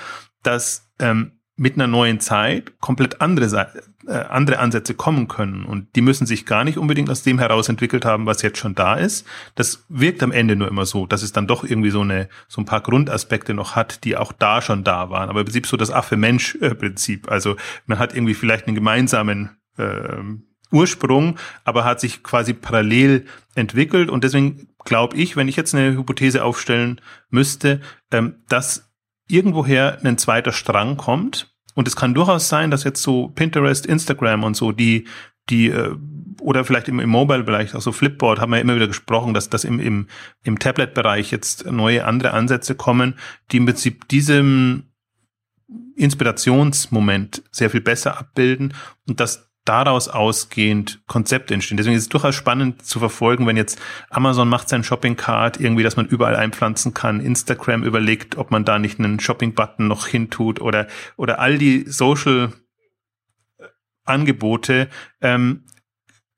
dass 0.43 0.91
ähm, 0.99 1.40
mit 1.61 1.75
einer 1.75 1.85
neuen 1.85 2.19
Zeit 2.19 2.79
komplett 2.79 3.21
andere, 3.21 3.85
äh, 4.07 4.13
andere 4.13 4.57
Ansätze 4.57 4.95
kommen 4.95 5.27
können. 5.27 5.63
Und 5.63 5.95
die 5.95 6.01
müssen 6.01 6.25
sich 6.25 6.47
gar 6.47 6.63
nicht 6.63 6.79
unbedingt 6.79 7.07
aus 7.11 7.21
dem 7.21 7.37
heraus 7.37 7.69
entwickelt 7.69 8.03
haben, 8.03 8.25
was 8.25 8.41
jetzt 8.41 8.57
schon 8.57 8.73
da 8.73 8.95
ist. 8.95 9.27
Das 9.53 9.85
wirkt 9.87 10.23
am 10.23 10.31
Ende 10.31 10.55
nur 10.55 10.67
immer 10.67 10.87
so, 10.87 11.05
dass 11.05 11.21
es 11.21 11.33
dann 11.33 11.45
doch 11.45 11.63
irgendwie 11.63 11.91
so 11.91 12.01
eine, 12.01 12.29
so 12.47 12.61
ein 12.61 12.65
paar 12.65 12.81
Grundaspekte 12.81 13.53
noch 13.53 13.75
hat, 13.75 14.05
die 14.05 14.17
auch 14.17 14.31
da 14.31 14.63
schon 14.63 14.83
da 14.83 15.11
waren. 15.11 15.29
Aber 15.29 15.41
im 15.41 15.45
Prinzip 15.45 15.67
so 15.67 15.77
das 15.77 15.91
Affe-Mensch-Prinzip. 15.91 17.29
Also 17.29 17.57
man 17.85 17.99
hat 17.99 18.15
irgendwie 18.15 18.33
vielleicht 18.33 18.65
einen 18.65 18.73
gemeinsamen 18.73 19.51
äh, 19.77 20.17
Ursprung, 20.71 21.37
aber 21.63 21.85
hat 21.85 21.99
sich 21.99 22.23
quasi 22.23 22.53
parallel 22.55 23.27
entwickelt. 23.53 24.09
Und 24.09 24.23
deswegen 24.23 24.69
glaube 24.83 25.15
ich, 25.15 25.35
wenn 25.35 25.47
ich 25.47 25.57
jetzt 25.57 25.75
eine 25.75 25.95
Hypothese 25.95 26.43
aufstellen 26.43 27.01
müsste, 27.29 27.81
ähm, 28.11 28.37
dass 28.49 28.91
irgendwoher 29.31 29.99
ein 30.03 30.17
zweiter 30.17 30.51
Strang 30.51 30.97
kommt. 30.97 31.50
Und 31.73 31.87
es 31.87 31.95
kann 31.95 32.13
durchaus 32.13 32.49
sein, 32.49 32.71
dass 32.71 32.83
jetzt 32.83 33.01
so 33.01 33.29
Pinterest, 33.29 33.85
Instagram 33.85 34.43
und 34.43 34.55
so, 34.55 34.71
die, 34.71 35.07
die, 35.49 35.69
äh, 35.69 35.95
oder 36.41 36.65
vielleicht 36.65 36.87
im, 36.87 36.99
im 36.99 37.09
Mobile-Bereich, 37.09 37.75
auch 37.75 37.81
so 37.81 37.91
Flipboard, 37.91 38.39
haben 38.39 38.51
wir 38.51 38.59
immer 38.59 38.75
wieder 38.75 38.87
gesprochen, 38.87 39.33
dass 39.33 39.49
das 39.49 39.63
im, 39.63 39.79
im, 39.79 40.07
im 40.43 40.59
Tablet-Bereich 40.59 41.31
jetzt 41.31 41.69
neue 41.69 42.05
andere 42.05 42.31
Ansätze 42.31 42.75
kommen, 42.75 43.15
die 43.51 43.57
im 43.57 43.65
Prinzip 43.65 44.07
diesem 44.07 44.83
Inspirationsmoment 45.95 47.43
sehr 47.51 47.69
viel 47.69 47.81
besser 47.81 48.17
abbilden 48.17 48.73
und 49.07 49.19
dass 49.19 49.50
daraus 49.65 50.07
ausgehend 50.07 51.01
Konzepte 51.07 51.53
entstehen. 51.53 51.77
Deswegen 51.77 51.95
ist 51.95 52.03
es 52.03 52.09
durchaus 52.09 52.35
spannend 52.35 52.83
zu 52.85 52.99
verfolgen, 52.99 53.45
wenn 53.45 53.57
jetzt 53.57 53.79
Amazon 54.09 54.49
macht 54.49 54.69
sein 54.69 54.83
Shopping 54.83 55.15
Cart 55.15 55.59
irgendwie, 55.59 55.83
dass 55.83 55.97
man 55.97 56.07
überall 56.07 56.35
einpflanzen 56.35 56.93
kann. 56.93 57.19
Instagram 57.19 57.83
überlegt, 57.83 58.37
ob 58.37 58.49
man 58.51 58.65
da 58.65 58.79
nicht 58.79 58.99
einen 58.99 59.19
Shopping 59.19 59.53
Button 59.53 59.87
noch 59.87 60.07
hintut 60.07 60.61
oder, 60.61 60.87
oder 61.15 61.39
all 61.39 61.57
die 61.57 61.85
Social 61.87 62.53
Angebote, 64.03 64.89
ähm, 65.21 65.63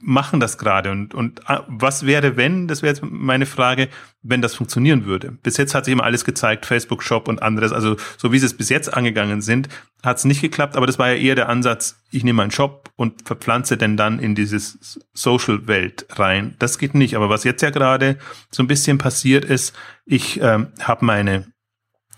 machen 0.04 0.40
das 0.40 0.58
gerade 0.58 0.92
und, 0.92 1.14
und 1.14 1.40
äh, 1.48 1.60
was 1.68 2.06
wäre, 2.06 2.36
wenn, 2.36 2.68
das 2.68 2.82
wäre 2.82 2.94
jetzt 2.94 3.04
meine 3.04 3.46
Frage, 3.46 3.88
wenn 4.22 4.42
das 4.42 4.54
funktionieren 4.54 5.06
würde. 5.06 5.32
Bis 5.32 5.58
jetzt 5.58 5.74
hat 5.74 5.86
sich 5.86 5.94
immer 5.94 6.04
alles 6.04 6.26
gezeigt, 6.26 6.66
Facebook 6.66 7.02
Shop 7.04 7.28
und 7.28 7.42
anderes, 7.42 7.72
also 7.72 7.96
so 8.18 8.32
wie 8.32 8.40
sie 8.40 8.46
es 8.46 8.56
bis 8.56 8.70
jetzt 8.70 8.94
angegangen 8.94 9.42
sind, 9.42 9.70
hat 10.04 10.18
es 10.18 10.26
nicht 10.26 10.42
geklappt, 10.42 10.76
aber 10.76 10.86
das 10.86 11.00
war 11.00 11.10
ja 11.10 11.16
eher 11.16 11.36
der 11.36 11.50
Ansatz, 11.50 12.04
ich 12.12 12.24
nehme 12.24 12.42
einen 12.42 12.52
Shop 12.52 12.92
und 12.96 13.26
verpflanze 13.26 13.78
denn 13.78 13.96
dann 13.96 14.20
in 14.20 14.36
dieses 14.36 15.00
Social-Welt 15.14 16.06
rein. 16.12 16.56
Das 16.60 16.78
geht 16.78 16.96
nicht, 16.96 17.16
aber 17.16 17.30
was 17.30 17.46
jetzt 17.46 17.62
ja 17.62 17.70
gerade 17.70 18.18
so 18.52 18.62
ein 18.62 18.68
bisschen 18.68 18.98
passiert 18.98 19.46
ist, 19.46 19.74
ich 20.06 20.42
ähm, 20.42 20.68
habe 20.82 21.06
meine 21.06 21.54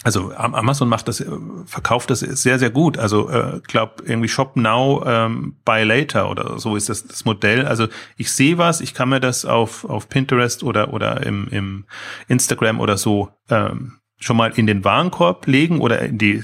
also 0.05 0.31
Amazon 0.35 0.87
macht 0.87 1.07
das, 1.07 1.25
verkauft 1.65 2.11
das 2.11 2.19
sehr, 2.19 2.59
sehr 2.59 2.69
gut. 2.69 2.99
Also 2.99 3.27
äh, 3.27 3.59
glaube 3.67 4.03
irgendwie 4.05 4.27
Shop 4.27 4.55
Now, 4.55 5.03
ähm, 5.03 5.55
Buy 5.65 5.83
Later 5.83 6.29
oder 6.29 6.59
so 6.59 6.75
ist 6.75 6.89
das, 6.89 7.07
das 7.07 7.25
Modell. 7.25 7.65
Also 7.65 7.87
ich 8.15 8.31
sehe 8.31 8.59
was, 8.59 8.81
ich 8.81 8.93
kann 8.93 9.09
mir 9.09 9.19
das 9.19 9.45
auf, 9.45 9.83
auf 9.83 10.07
Pinterest 10.07 10.61
oder, 10.61 10.93
oder 10.93 11.25
im, 11.25 11.47
im 11.47 11.85
Instagram 12.27 12.81
oder 12.81 12.97
so 12.97 13.29
ähm, 13.49 13.93
schon 14.19 14.37
mal 14.37 14.51
in 14.55 14.67
den 14.67 14.83
Warenkorb 14.83 15.47
legen 15.47 15.81
oder 15.81 15.99
in 16.01 16.19
die, 16.19 16.43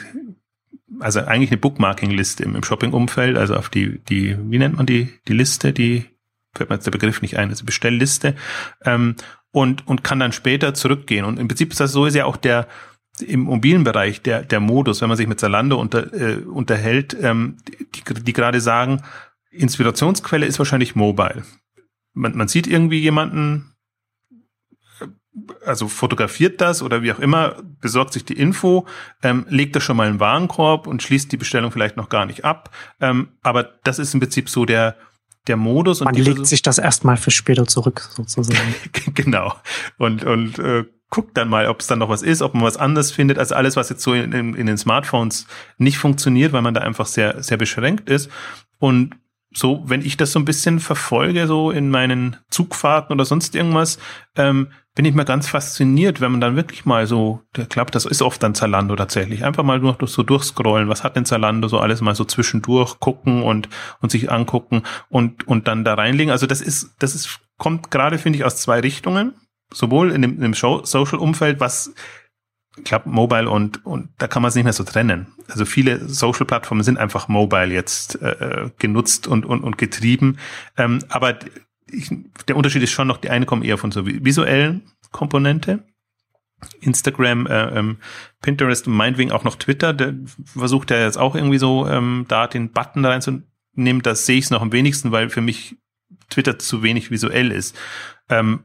also 1.00 1.20
eigentlich 1.20 1.52
eine 1.52 1.60
Bookmarking-Liste 1.60 2.42
im, 2.42 2.56
im 2.56 2.64
Shopping-Umfeld, 2.64 3.38
also 3.38 3.56
auf 3.56 3.70
die, 3.70 4.00
die, 4.06 4.40
wie 4.42 4.58
nennt 4.58 4.78
man 4.78 4.88
die, 4.88 5.20
die 5.28 5.34
Liste, 5.34 5.72
die, 5.72 6.06
fällt 6.56 6.72
mir 6.72 6.78
jetzt 6.78 6.88
der 6.88 6.92
Begriff 6.92 7.22
nicht 7.22 7.38
ein, 7.38 7.50
also 7.50 7.64
Bestellliste, 7.64 8.34
ähm, 8.86 9.18
und, 9.52 9.86
und 9.88 10.04
kann 10.04 10.20
dann 10.20 10.32
später 10.32 10.74
zurückgehen. 10.74 11.26
Und 11.26 11.38
im 11.38 11.48
Prinzip 11.48 11.72
ist 11.72 11.80
das 11.80 11.92
so, 11.92 12.06
ist 12.06 12.16
ja 12.16 12.26
auch 12.26 12.38
der, 12.38 12.68
im 13.22 13.42
mobilen 13.42 13.84
Bereich 13.84 14.22
der, 14.22 14.44
der 14.44 14.60
Modus, 14.60 15.02
wenn 15.02 15.10
man 15.10 15.18
sich 15.18 15.28
mit 15.28 15.40
Zalando 15.40 15.80
unter, 15.80 16.14
äh, 16.14 16.38
unterhält, 16.38 17.16
ähm, 17.20 17.58
die, 17.66 18.04
die 18.24 18.34
gerade 18.34 18.62
sagen, 18.62 19.02
Inspirationsquelle 19.52 20.46
ist 20.46 20.60
wahrscheinlich 20.60 20.96
mobile. 20.96 21.44
Man, 22.14 22.36
man 22.36 22.48
sieht 22.48 22.68
irgendwie 22.68 23.00
jemanden, 23.00 23.76
äh, 25.00 25.08
also 25.66 25.88
fotografiert 25.88 26.62
das 26.62 26.82
oder 26.82 27.04
wie 27.04 27.12
auch 27.12 27.20
immer, 27.20 27.62
besorgt 27.82 28.14
sich 28.14 28.26
die 28.26 28.38
Info, 28.38 28.88
ähm, 29.24 29.46
legt 29.50 29.76
das 29.76 29.84
schon 29.84 29.98
mal 29.98 30.08
in 30.08 30.16
den 30.16 30.20
Warenkorb 30.20 30.88
und 30.88 31.04
schließt 31.04 31.32
die 31.32 31.38
Bestellung 31.38 31.72
vielleicht 31.72 31.98
noch 31.98 32.10
gar 32.10 32.26
nicht 32.26 32.46
ab. 32.46 32.74
Ähm, 33.00 33.30
aber 33.42 33.64
das 33.84 34.00
ist 34.00 34.14
im 34.14 34.20
Prinzip 34.20 34.50
so 34.50 34.66
der, 34.66 34.98
der 35.48 35.58
Modus. 35.58 36.02
Man 36.02 36.16
legt 36.16 36.46
sich 36.46 36.62
das 36.62 36.78
erstmal 36.78 37.18
für 37.18 37.32
später 37.32 37.68
zurück, 37.68 38.10
sozusagen. 38.12 38.76
genau. 39.14 39.54
Und, 39.98 40.24
und 40.24 40.60
äh, 40.60 40.86
guckt 41.12 41.38
dann 41.38 41.50
mal, 41.50 41.68
ob 41.68 41.82
es 41.82 41.88
dann 41.88 42.00
noch 42.00 42.10
was 42.10 42.24
ist, 42.24 42.42
ob 42.42 42.56
man 42.56 42.64
was 42.64 42.78
anderes 42.78 43.12
findet. 43.12 43.38
Also 43.38 43.54
alles, 43.54 43.76
was 43.76 43.90
jetzt 43.90 44.02
so 44.02 44.14
in, 44.14 44.32
in, 44.32 44.56
in 44.56 44.66
den 44.66 44.78
Smartphones 44.78 45.46
nicht 45.78 46.00
funktioniert, 46.00 46.54
weil 46.54 46.64
man 46.64 46.74
da 46.74 46.82
einfach 46.82 47.06
sehr, 47.06 47.44
sehr 47.44 47.58
beschränkt 47.58 48.10
ist. 48.10 48.32
Und 48.80 49.16
so, 49.54 49.84
wenn 49.86 50.02
ich 50.02 50.16
das 50.16 50.32
so 50.32 50.40
ein 50.40 50.46
bisschen 50.46 50.80
verfolge, 50.80 51.46
so 51.46 51.72
in 51.72 51.90
meinen 51.90 52.38
Zugfahrten 52.50 53.14
oder 53.14 53.26
sonst 53.26 53.54
irgendwas, 53.54 54.00
ähm, 54.38 54.70
bin 54.96 55.06
ich 55.06 55.14
mal 55.14 55.26
ganz 55.26 55.50
fasziniert, 55.50 56.22
wenn 56.22 56.32
man 56.32 56.42
dann 56.42 56.56
wirklich 56.56 56.86
mal 56.86 57.06
so, 57.08 57.42
der 57.58 57.66
klappt, 57.66 57.96
das 57.96 58.06
ist 58.06 58.22
oft 58.22 58.42
dann 58.44 58.56
Zalando 58.56 58.96
tatsächlich, 58.96 59.44
einfach 59.44 59.64
mal 59.64 59.80
nur 59.80 59.98
so 60.06 60.24
durchscrollen, 60.24 60.88
was 60.88 61.04
hat 61.04 61.18
denn 61.18 61.26
Zalando 61.26 61.68
so 61.68 61.80
alles 61.80 62.00
mal 62.00 62.16
so 62.16 62.24
zwischendurch 62.24 63.00
gucken 63.00 63.44
und, 63.44 63.68
und 64.00 64.12
sich 64.12 64.32
angucken 64.32 64.84
und, 65.10 65.48
und 65.48 65.68
dann 65.68 65.84
da 65.84 65.96
reinlegen. 65.96 66.32
Also 66.32 66.48
das 66.48 66.62
ist, 66.62 66.96
das 67.00 67.16
ist, 67.16 67.42
kommt 67.58 67.92
gerade, 67.92 68.18
finde 68.18 68.38
ich, 68.38 68.46
aus 68.46 68.58
zwei 68.58 68.80
Richtungen. 68.80 69.34
Sowohl 69.74 70.12
in 70.12 70.22
dem, 70.22 70.36
in 70.36 70.42
dem 70.42 70.54
Social-Umfeld, 70.54 71.60
was 71.60 71.94
glaube, 72.84 73.10
Mobile 73.10 73.50
und, 73.50 73.86
und 73.86 74.10
da 74.18 74.28
kann 74.28 74.42
man 74.42 74.50
es 74.50 74.56
nicht 74.56 74.64
mehr 74.64 74.74
so 74.74 74.84
trennen. 74.84 75.28
Also 75.48 75.66
viele 75.66 76.08
Social-Plattformen 76.08 76.84
sind 76.84 76.98
einfach 76.98 77.28
mobile 77.28 77.74
jetzt 77.74 78.22
äh, 78.22 78.70
genutzt 78.78 79.28
und, 79.28 79.46
und, 79.46 79.62
und 79.62 79.78
getrieben. 79.78 80.38
Ähm, 80.78 81.00
aber 81.10 81.40
ich, 81.90 82.10
der 82.48 82.56
Unterschied 82.56 82.84
ist 82.84 82.92
schon 82.92 83.08
noch, 83.08 83.18
die 83.18 83.30
eine 83.30 83.46
kommen 83.46 83.64
eher 83.64 83.78
von 83.78 83.92
so 83.92 84.06
visuellen 84.06 84.84
Komponente. 85.12 85.84
Instagram, 86.80 87.48
äh, 87.48 87.80
ähm, 87.80 87.98
Pinterest 88.42 88.88
und 88.88 88.94
meinetwegen 88.94 89.32
auch 89.32 89.44
noch 89.44 89.56
Twitter, 89.56 89.94
der 89.94 90.14
versucht 90.46 90.92
ja 90.92 91.04
jetzt 91.04 91.18
auch 91.18 91.36
irgendwie 91.36 91.58
so 91.58 91.88
ähm, 91.88 92.26
da 92.28 92.46
den 92.46 92.72
Button 92.72 93.04
reinzunehmen. 93.04 94.04
Das 94.04 94.28
sehe 94.28 94.38
ich 94.38 94.50
noch 94.52 94.62
am 94.62 94.72
wenigsten, 94.72 95.12
weil 95.12 95.30
für 95.30 95.42
mich 95.42 95.76
Twitter 96.30 96.60
zu 96.60 96.84
wenig 96.84 97.10
visuell 97.10 97.52
ist. 97.52 97.76
Ähm, 98.30 98.64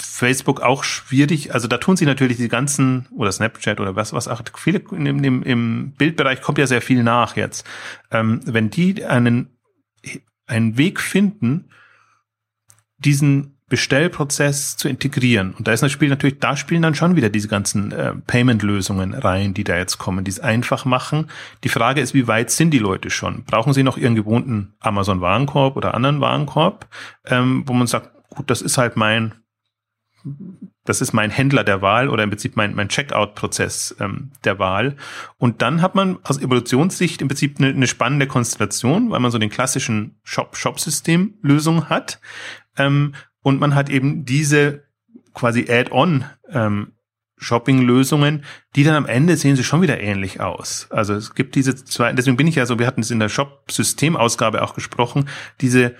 Facebook 0.00 0.60
auch 0.60 0.84
schwierig. 0.84 1.54
Also 1.54 1.68
da 1.68 1.78
tun 1.78 1.96
sie 1.96 2.06
natürlich 2.06 2.36
die 2.36 2.48
ganzen, 2.48 3.06
oder 3.10 3.32
Snapchat 3.32 3.80
oder 3.80 3.96
was, 3.96 4.12
was 4.12 4.28
auch, 4.28 4.42
viele 4.56 4.80
im, 4.92 5.24
im, 5.24 5.42
im 5.42 5.92
Bildbereich 5.92 6.40
kommt 6.40 6.58
ja 6.58 6.66
sehr 6.66 6.82
viel 6.82 7.02
nach 7.02 7.36
jetzt. 7.36 7.66
Ähm, 8.10 8.40
wenn 8.44 8.70
die 8.70 9.04
einen, 9.04 9.58
einen 10.46 10.76
Weg 10.78 11.00
finden, 11.00 11.70
diesen 12.98 13.58
Bestellprozess 13.68 14.76
zu 14.76 14.88
integrieren. 14.88 15.52
Und 15.52 15.68
da 15.68 15.72
ist 15.72 15.82
natürlich, 15.82 16.08
natürlich, 16.08 16.38
da 16.38 16.56
spielen 16.56 16.82
dann 16.82 16.94
schon 16.94 17.16
wieder 17.16 17.28
diese 17.28 17.48
ganzen 17.48 17.92
äh, 17.92 18.14
Payment-Lösungen 18.14 19.12
rein, 19.12 19.52
die 19.52 19.64
da 19.64 19.76
jetzt 19.76 19.98
kommen, 19.98 20.24
die 20.24 20.30
es 20.30 20.40
einfach 20.40 20.86
machen. 20.86 21.28
Die 21.64 21.68
Frage 21.68 22.00
ist, 22.00 22.14
wie 22.14 22.26
weit 22.26 22.50
sind 22.50 22.70
die 22.70 22.78
Leute 22.78 23.10
schon? 23.10 23.44
Brauchen 23.44 23.74
sie 23.74 23.82
noch 23.82 23.98
ihren 23.98 24.14
gewohnten 24.14 24.74
Amazon-Warenkorb 24.80 25.76
oder 25.76 25.94
anderen 25.94 26.20
Warenkorb, 26.20 26.86
ähm, 27.26 27.64
wo 27.66 27.74
man 27.74 27.86
sagt, 27.86 28.10
gut, 28.30 28.48
das 28.50 28.62
ist 28.62 28.78
halt 28.78 28.96
mein 28.96 29.34
das 30.84 31.00
ist 31.00 31.12
mein 31.12 31.30
Händler 31.30 31.64
der 31.64 31.82
Wahl 31.82 32.08
oder 32.08 32.22
im 32.22 32.30
Prinzip 32.30 32.56
mein, 32.56 32.74
mein 32.74 32.88
Checkout-Prozess 32.88 33.96
ähm, 34.00 34.32
der 34.44 34.58
Wahl. 34.58 34.96
Und 35.36 35.62
dann 35.62 35.82
hat 35.82 35.94
man 35.94 36.18
aus 36.24 36.38
Evolutionssicht 36.38 37.20
im 37.20 37.28
Prinzip 37.28 37.58
eine, 37.58 37.68
eine 37.68 37.86
spannende 37.86 38.26
Konstellation, 38.26 39.10
weil 39.10 39.20
man 39.20 39.30
so 39.30 39.38
den 39.38 39.50
klassischen 39.50 40.18
Shop-Shop-System-Lösung 40.24 41.88
hat. 41.88 42.20
Ähm, 42.76 43.14
und 43.42 43.60
man 43.60 43.74
hat 43.74 43.90
eben 43.90 44.24
diese 44.24 44.84
quasi 45.34 45.66
Add-on 45.68 46.24
ähm, 46.50 46.92
Shopping-Lösungen, 47.36 48.44
die 48.74 48.82
dann 48.82 48.94
am 48.94 49.06
Ende 49.06 49.36
sehen 49.36 49.56
sie 49.56 49.64
schon 49.64 49.82
wieder 49.82 50.00
ähnlich 50.00 50.40
aus. 50.40 50.88
Also 50.90 51.14
es 51.14 51.34
gibt 51.34 51.54
diese 51.54 51.74
zwei, 51.76 52.12
deswegen 52.12 52.36
bin 52.36 52.46
ich 52.46 52.56
ja 52.56 52.66
so, 52.66 52.78
wir 52.78 52.86
hatten 52.86 53.00
es 53.00 53.10
in 53.10 53.20
der 53.20 53.28
Shop-System-Ausgabe 53.28 54.62
auch 54.62 54.74
gesprochen, 54.74 55.28
diese, 55.60 55.94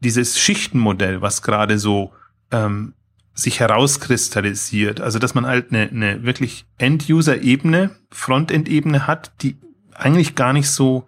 dieses 0.00 0.38
Schichtenmodell, 0.38 1.20
was 1.20 1.42
gerade 1.42 1.78
so 1.78 2.12
ähm, 2.50 2.94
sich 3.38 3.60
herauskristallisiert. 3.60 5.00
Also 5.00 5.20
dass 5.20 5.34
man 5.34 5.46
halt 5.46 5.70
eine, 5.70 5.88
eine 5.88 6.24
wirklich 6.24 6.66
End-User-Ebene, 6.76 7.90
Frontend-Ebene 8.10 9.06
hat, 9.06 9.30
die 9.42 9.56
eigentlich 9.94 10.34
gar 10.34 10.52
nicht 10.52 10.68
so 10.68 11.06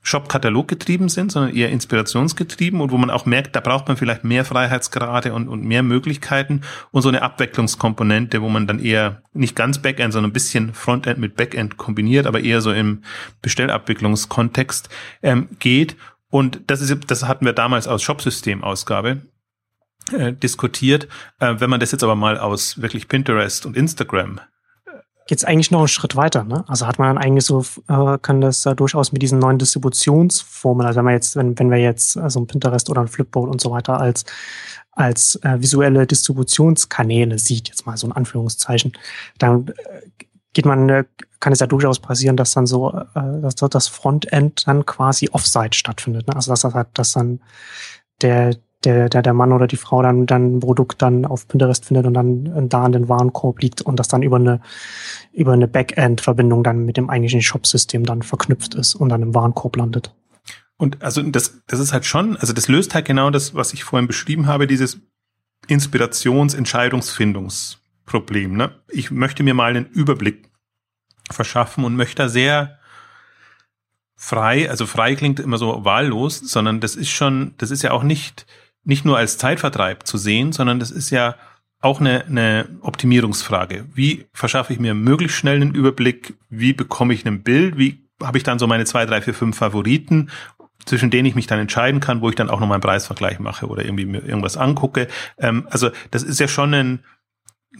Shop-Katalog 0.00 0.66
getrieben 0.66 1.10
sind, 1.10 1.30
sondern 1.30 1.54
eher 1.54 1.68
inspirationsgetrieben 1.68 2.80
und 2.80 2.90
wo 2.90 2.96
man 2.96 3.10
auch 3.10 3.26
merkt, 3.26 3.54
da 3.54 3.60
braucht 3.60 3.86
man 3.86 3.98
vielleicht 3.98 4.24
mehr 4.24 4.46
Freiheitsgrade 4.46 5.34
und, 5.34 5.46
und 5.46 5.62
mehr 5.62 5.82
Möglichkeiten 5.82 6.62
und 6.90 7.02
so 7.02 7.10
eine 7.10 7.20
Abwechslungskomponente, 7.20 8.40
wo 8.40 8.48
man 8.48 8.66
dann 8.66 8.78
eher 8.78 9.20
nicht 9.34 9.54
ganz 9.54 9.80
Backend, 9.80 10.14
sondern 10.14 10.30
ein 10.30 10.32
bisschen 10.32 10.72
Frontend 10.72 11.18
mit 11.18 11.36
Backend 11.36 11.76
kombiniert, 11.76 12.26
aber 12.26 12.40
eher 12.40 12.62
so 12.62 12.72
im 12.72 13.02
Bestellabwicklungskontext 13.42 14.88
ähm, 15.22 15.48
geht. 15.58 15.96
Und 16.30 16.62
das 16.66 16.80
ist, 16.80 17.10
das 17.10 17.28
hatten 17.28 17.44
wir 17.44 17.52
damals 17.52 17.86
aus 17.86 18.02
Shopsystem-Ausgabe 18.02 19.20
äh, 20.12 20.32
diskutiert. 20.32 21.08
Äh, 21.40 21.54
wenn 21.58 21.70
man 21.70 21.80
das 21.80 21.92
jetzt 21.92 22.02
aber 22.02 22.16
mal 22.16 22.38
aus 22.38 22.80
wirklich 22.80 23.08
Pinterest 23.08 23.66
und 23.66 23.76
Instagram 23.76 24.40
geht's 25.28 25.44
eigentlich 25.44 25.70
noch 25.70 25.80
einen 25.80 25.88
Schritt 25.88 26.16
weiter. 26.16 26.42
Ne? 26.42 26.64
Also 26.68 26.86
hat 26.86 26.98
man 26.98 27.14
dann 27.14 27.22
eigentlich 27.22 27.44
so, 27.44 27.62
äh, 27.88 28.18
kann 28.22 28.40
das 28.40 28.64
äh, 28.64 28.74
durchaus 28.74 29.12
mit 29.12 29.20
diesen 29.20 29.38
neuen 29.38 29.58
Distributionsformen, 29.58 30.86
also 30.86 30.96
wenn 30.96 31.04
man 31.04 31.12
jetzt, 31.12 31.36
wenn, 31.36 31.56
wenn 31.58 31.70
wir 31.70 31.76
jetzt 31.76 32.16
äh, 32.16 32.30
so 32.30 32.40
ein 32.40 32.46
Pinterest 32.46 32.88
oder 32.88 33.02
ein 33.02 33.08
Flipboard 33.08 33.50
und 33.50 33.60
so 33.60 33.70
weiter 33.70 34.00
als 34.00 34.24
als 34.98 35.36
äh, 35.44 35.60
visuelle 35.60 36.08
Distributionskanäle 36.08 37.38
sieht, 37.38 37.68
jetzt 37.68 37.86
mal 37.86 37.96
so 37.96 38.08
ein 38.08 38.12
Anführungszeichen, 38.12 38.94
dann 39.38 39.68
äh, 39.68 39.72
geht 40.52 40.66
man, 40.66 40.88
äh, 40.88 41.04
kann 41.38 41.52
es 41.52 41.60
ja 41.60 41.68
durchaus 41.68 42.00
passieren, 42.00 42.36
dass 42.36 42.52
dann 42.52 42.66
so, 42.66 42.90
äh, 42.92 43.40
dass 43.40 43.54
das 43.54 43.86
Frontend 43.86 44.66
dann 44.66 44.86
quasi 44.86 45.28
offsite 45.30 45.78
stattfindet. 45.78 46.26
Ne? 46.26 46.34
Also 46.34 46.50
dass 46.50 46.62
das 46.62 46.74
halt, 46.74 46.88
dass 46.94 47.12
dann 47.12 47.40
der 48.22 48.56
der, 48.84 49.08
der, 49.08 49.22
der 49.22 49.34
Mann 49.34 49.52
oder 49.52 49.66
die 49.66 49.76
Frau 49.76 50.02
dann, 50.02 50.26
dann 50.26 50.56
ein 50.56 50.60
Produkt 50.60 51.02
dann 51.02 51.24
auf 51.24 51.48
Pinterest 51.48 51.84
findet 51.84 52.06
und 52.06 52.14
dann 52.14 52.68
da 52.68 52.86
in 52.86 52.92
den 52.92 53.08
Warenkorb 53.08 53.60
liegt 53.60 53.82
und 53.82 53.98
das 53.98 54.06
dann 54.08 54.22
über 54.22 54.36
eine, 54.36 54.60
über 55.32 55.52
eine 55.52 55.66
Backend-Verbindung 55.66 56.62
dann 56.62 56.84
mit 56.84 56.96
dem 56.96 57.10
eigentlichen 57.10 57.42
Shop-System 57.42 58.04
dann 58.04 58.22
verknüpft 58.22 58.76
ist 58.76 58.94
und 58.94 59.08
dann 59.08 59.22
im 59.22 59.34
Warenkorb 59.34 59.74
landet. 59.76 60.14
Und 60.76 61.02
also 61.02 61.22
das, 61.22 61.60
das 61.66 61.80
ist 61.80 61.92
halt 61.92 62.06
schon, 62.06 62.36
also 62.36 62.52
das 62.52 62.68
löst 62.68 62.94
halt 62.94 63.04
genau 63.04 63.30
das, 63.30 63.52
was 63.54 63.72
ich 63.72 63.82
vorhin 63.82 64.06
beschrieben 64.06 64.46
habe, 64.46 64.68
dieses 64.68 65.00
Inspirations-Entscheidungsfindungsproblem. 65.66 68.56
Ne? 68.56 68.70
Ich 68.88 69.10
möchte 69.10 69.42
mir 69.42 69.54
mal 69.54 69.70
einen 69.70 69.86
Überblick 69.86 70.52
verschaffen 71.30 71.84
und 71.84 71.96
möchte 71.96 72.22
da 72.22 72.28
sehr 72.28 72.78
frei, 74.14 74.70
also 74.70 74.86
frei 74.86 75.16
klingt 75.16 75.40
immer 75.40 75.58
so 75.58 75.84
wahllos, 75.84 76.38
sondern 76.38 76.78
das 76.80 76.94
ist 76.94 77.10
schon, 77.10 77.54
das 77.58 77.72
ist 77.72 77.82
ja 77.82 77.90
auch 77.90 78.04
nicht 78.04 78.46
nicht 78.88 79.04
nur 79.04 79.18
als 79.18 79.36
Zeitvertreib 79.36 80.06
zu 80.06 80.16
sehen, 80.16 80.52
sondern 80.52 80.80
das 80.80 80.90
ist 80.90 81.10
ja 81.10 81.36
auch 81.80 82.00
eine, 82.00 82.24
eine 82.24 82.68
Optimierungsfrage. 82.80 83.84
Wie 83.92 84.26
verschaffe 84.32 84.72
ich 84.72 84.80
mir 84.80 84.94
möglichst 84.94 85.36
schnell 85.36 85.56
einen 85.56 85.74
Überblick? 85.74 86.34
Wie 86.48 86.72
bekomme 86.72 87.12
ich 87.12 87.24
ein 87.26 87.42
Bild? 87.42 87.76
Wie 87.76 88.08
habe 88.22 88.38
ich 88.38 88.44
dann 88.44 88.58
so 88.58 88.66
meine 88.66 88.86
zwei, 88.86 89.04
drei, 89.04 89.20
vier, 89.20 89.34
fünf 89.34 89.58
Favoriten, 89.58 90.30
zwischen 90.86 91.10
denen 91.10 91.26
ich 91.26 91.34
mich 91.34 91.46
dann 91.46 91.60
entscheiden 91.60 92.00
kann, 92.00 92.22
wo 92.22 92.30
ich 92.30 92.34
dann 92.34 92.48
auch 92.48 92.60
noch 92.60 92.66
meinen 92.66 92.80
Preisvergleich 92.80 93.38
mache 93.38 93.66
oder 93.66 93.84
irgendwie 93.84 94.06
mir 94.06 94.24
irgendwas 94.24 94.56
angucke. 94.56 95.06
Ähm, 95.36 95.68
also 95.70 95.90
das 96.10 96.22
ist 96.22 96.40
ja 96.40 96.48
schon 96.48 96.72
ein, 96.72 97.04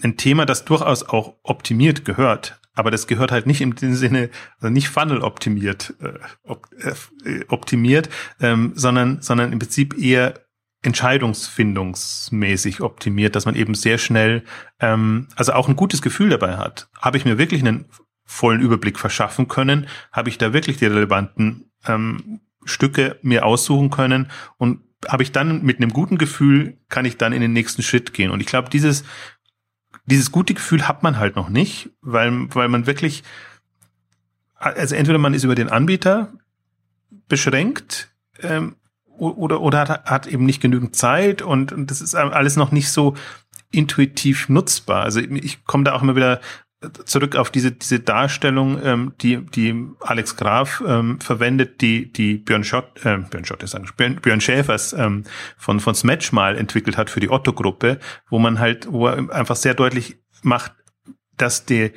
ein 0.02 0.18
Thema, 0.18 0.44
das 0.44 0.66
durchaus 0.66 1.08
auch 1.08 1.36
optimiert 1.42 2.04
gehört. 2.04 2.60
Aber 2.74 2.90
das 2.90 3.06
gehört 3.06 3.32
halt 3.32 3.46
nicht 3.46 3.62
im 3.62 3.74
Sinne, 3.76 4.28
also 4.60 4.72
nicht 4.72 4.90
Funnel 4.90 5.22
optimiert, 5.22 5.94
äh, 6.00 6.90
äh, 7.24 7.44
optimiert, 7.48 8.10
ähm, 8.40 8.72
sondern, 8.76 9.22
sondern 9.22 9.52
im 9.52 9.58
Prinzip 9.58 9.98
eher 9.98 10.34
entscheidungsfindungsmäßig 10.82 12.80
optimiert, 12.82 13.34
dass 13.34 13.46
man 13.46 13.56
eben 13.56 13.74
sehr 13.74 13.98
schnell, 13.98 14.44
ähm, 14.80 15.28
also 15.36 15.52
auch 15.52 15.68
ein 15.68 15.76
gutes 15.76 16.02
Gefühl 16.02 16.30
dabei 16.30 16.56
hat. 16.56 16.88
Habe 16.98 17.16
ich 17.16 17.24
mir 17.24 17.38
wirklich 17.38 17.60
einen 17.62 17.86
vollen 18.24 18.60
Überblick 18.60 18.98
verschaffen 18.98 19.48
können? 19.48 19.88
Habe 20.12 20.28
ich 20.28 20.38
da 20.38 20.52
wirklich 20.52 20.76
die 20.76 20.86
relevanten 20.86 21.70
ähm, 21.86 22.40
Stücke 22.64 23.18
mir 23.22 23.44
aussuchen 23.44 23.90
können? 23.90 24.30
Und 24.56 24.80
habe 25.06 25.22
ich 25.22 25.32
dann 25.32 25.62
mit 25.62 25.78
einem 25.78 25.92
guten 25.92 26.18
Gefühl, 26.18 26.78
kann 26.88 27.04
ich 27.04 27.16
dann 27.16 27.32
in 27.32 27.40
den 27.40 27.52
nächsten 27.52 27.82
Schritt 27.82 28.12
gehen. 28.12 28.30
Und 28.30 28.40
ich 28.40 28.46
glaube, 28.46 28.70
dieses, 28.70 29.04
dieses 30.06 30.30
gute 30.30 30.54
Gefühl 30.54 30.86
hat 30.86 31.02
man 31.02 31.18
halt 31.18 31.36
noch 31.36 31.48
nicht, 31.48 31.90
weil, 32.00 32.54
weil 32.54 32.68
man 32.68 32.86
wirklich, 32.86 33.24
also 34.54 34.94
entweder 34.94 35.18
man 35.18 35.34
ist 35.34 35.44
über 35.44 35.54
den 35.54 35.68
Anbieter 35.68 36.32
beschränkt, 37.28 38.12
ähm, 38.40 38.76
oder, 39.18 39.60
oder 39.60 39.80
hat, 39.80 40.04
hat 40.04 40.26
eben 40.26 40.46
nicht 40.46 40.60
genügend 40.60 40.96
Zeit 40.96 41.42
und, 41.42 41.72
und 41.72 41.90
das 41.90 42.00
ist 42.00 42.14
alles 42.14 42.56
noch 42.56 42.72
nicht 42.72 42.90
so 42.90 43.14
intuitiv 43.70 44.48
nutzbar. 44.48 45.02
Also 45.02 45.20
ich 45.20 45.64
komme 45.64 45.84
da 45.84 45.94
auch 45.94 46.02
immer 46.02 46.16
wieder 46.16 46.40
zurück 47.06 47.34
auf 47.34 47.50
diese 47.50 47.72
diese 47.72 47.98
Darstellung, 48.00 48.80
ähm, 48.84 49.12
die 49.20 49.44
die 49.44 49.88
Alex 50.00 50.36
Graf 50.36 50.82
ähm, 50.86 51.20
verwendet, 51.20 51.80
die 51.80 52.12
die 52.12 52.36
Björn 52.38 52.62
Schott, 52.62 53.04
äh, 53.04 53.18
Björn 53.18 53.44
Schott 53.44 53.62
ist 53.64 53.76
Björn, 53.96 54.16
Björn 54.16 54.40
Schäfers 54.40 54.92
ähm, 54.92 55.24
von 55.56 55.80
von 55.80 55.94
Smatch 55.94 56.32
mal 56.32 56.56
entwickelt 56.56 56.96
hat 56.96 57.10
für 57.10 57.20
die 57.20 57.30
Otto-Gruppe, 57.30 57.98
wo 58.30 58.38
man 58.38 58.60
halt, 58.60 58.86
wo 58.90 59.08
er 59.08 59.30
einfach 59.34 59.56
sehr 59.56 59.74
deutlich 59.74 60.18
macht, 60.42 60.72
dass 61.36 61.64
die 61.64 61.92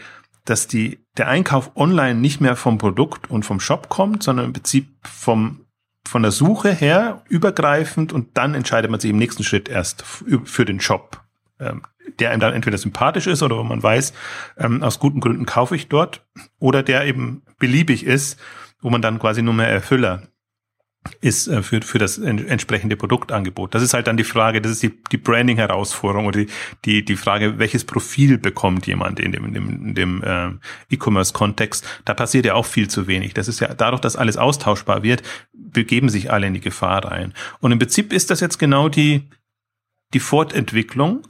dass 0.46 0.68
die 0.68 1.06
der 1.18 1.28
Einkauf 1.28 1.76
online 1.76 2.20
nicht 2.20 2.42
mehr 2.42 2.56
vom 2.56 2.80
Produkt 2.80 3.30
und 3.30 3.44
vom 3.46 3.60
Shop 3.60 3.90
kommt, 3.90 4.24
sondern 4.24 4.48
im 4.48 4.54
Prinzip 4.54 4.88
vom 5.04 5.66
von 6.08 6.22
der 6.22 6.32
Suche 6.32 6.74
her 6.74 7.24
übergreifend 7.30 8.14
und 8.14 8.38
dann 8.38 8.54
entscheidet 8.54 8.92
man 8.92 9.00
sich 9.00 9.12
im 9.12 9.18
nächsten 9.18 9.44
Schritt 9.44 9.70
erst 9.70 10.04
für 10.44 10.66
den 10.66 10.80
Shop, 10.80 11.22
ähm, 11.60 11.84
der 12.20 12.32
einem 12.32 12.40
dann 12.40 12.54
entweder 12.54 12.78
sympathisch 12.78 13.28
ist 13.28 13.44
oder 13.44 13.58
wo 13.58 13.64
man 13.64 13.82
weiß, 13.82 14.14
ähm, 14.58 14.84
aus 14.84 15.00
guten 15.00 15.20
Gründen 15.20 15.46
kaufe 15.46 15.76
ich 15.76 15.88
dort, 15.88 16.26
oder 16.60 16.84
der 16.84 17.06
eben 17.06 17.44
beliebig 17.60 18.06
ist, 18.06 18.40
wo 18.82 18.90
man 18.90 19.02
dann 19.02 19.20
quasi 19.20 19.42
nur 19.42 19.54
mehr 19.54 19.70
Erfüller 19.70 20.24
ist 21.20 21.48
äh, 21.48 21.64
für, 21.64 21.82
für 21.82 21.98
das 21.98 22.18
entsprechende 22.18 22.96
Produktangebot. 22.96 23.74
Das 23.74 23.82
ist 23.82 23.94
halt 23.94 24.08
dann 24.08 24.18
die 24.18 24.24
Frage, 24.24 24.62
das 24.62 24.72
ist 24.74 24.84
die, 24.84 24.94
die 25.12 25.18
Branding-Herausforderung 25.18 26.28
oder 26.28 26.42
die, 26.42 26.52
die, 26.86 27.04
die 27.04 27.16
Frage, 27.16 27.58
welches 27.58 27.86
Profil 27.86 28.38
bekommt 28.38 28.86
jemand 28.86 29.20
in 29.20 29.32
dem, 29.32 29.46
in 29.46 29.54
dem, 29.54 29.70
in 29.70 29.96
dem 29.96 30.24
äh, 30.24 30.52
E-Commerce-Kontext. 30.90 31.86
Da 32.06 32.14
passiert 32.14 32.46
ja 32.46 32.54
auch 32.54 32.66
viel 32.66 32.88
zu 32.88 33.08
wenig. 33.08 33.34
Das 33.34 33.48
ist 33.48 33.60
ja 33.60 33.74
dadurch, 33.74 34.02
dass 34.02 34.16
alles 34.16 34.38
austauschbar 34.38 35.02
wird, 35.02 35.24
begeben 35.54 36.10
sich 36.10 36.32
alle 36.32 36.48
in 36.48 36.54
die 36.54 36.62
Gefahr 36.62 37.04
rein. 37.06 37.34
Und 37.60 37.72
im 37.72 37.80
Prinzip 37.80 38.14
ist 38.14 38.30
das 38.30 38.40
jetzt 38.40 38.60
genau 38.60 38.88
die, 38.88 39.28
die 40.14 40.20
Fortentwicklung. 40.20 41.28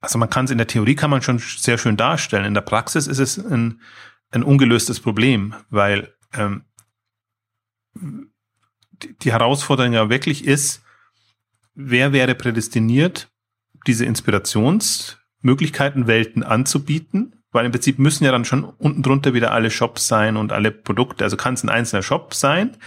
Also 0.00 0.18
man 0.18 0.28
kann 0.28 0.44
es 0.44 0.50
in 0.50 0.58
der 0.58 0.66
Theorie 0.66 0.96
kann 0.96 1.10
man 1.10 1.22
schon 1.22 1.38
sehr 1.38 1.78
schön 1.78 1.96
darstellen. 1.96 2.44
In 2.44 2.54
der 2.54 2.60
Praxis 2.60 3.06
ist 3.06 3.20
es 3.20 3.38
ein, 3.38 3.80
ein 4.32 4.42
ungelöstes 4.42 5.00
Problem, 5.00 5.54
weil 5.70 6.12
ähm, 6.34 6.64
die 9.22 9.32
Herausforderung 9.32 9.92
ja 9.92 10.10
wirklich 10.10 10.46
ist, 10.46 10.82
wer 11.74 12.12
wäre 12.12 12.34
prädestiniert, 12.34 13.30
diese 13.86 14.04
Inspirationsmöglichkeiten, 14.04 16.06
Welten 16.06 16.42
anzubieten? 16.42 17.36
Weil 17.52 17.66
im 17.66 17.72
Prinzip 17.72 17.98
müssen 17.98 18.24
ja 18.24 18.32
dann 18.32 18.46
schon 18.46 18.64
unten 18.64 19.02
drunter 19.02 19.34
wieder 19.34 19.52
alle 19.52 19.70
Shops 19.70 20.08
sein 20.08 20.38
und 20.38 20.52
alle 20.52 20.70
Produkte. 20.70 21.24
Also 21.24 21.36
kann 21.36 21.54
es 21.54 21.62
ein 21.62 21.68
einzelner 21.68 22.02
Shop 22.02 22.32
sein. 22.32 22.78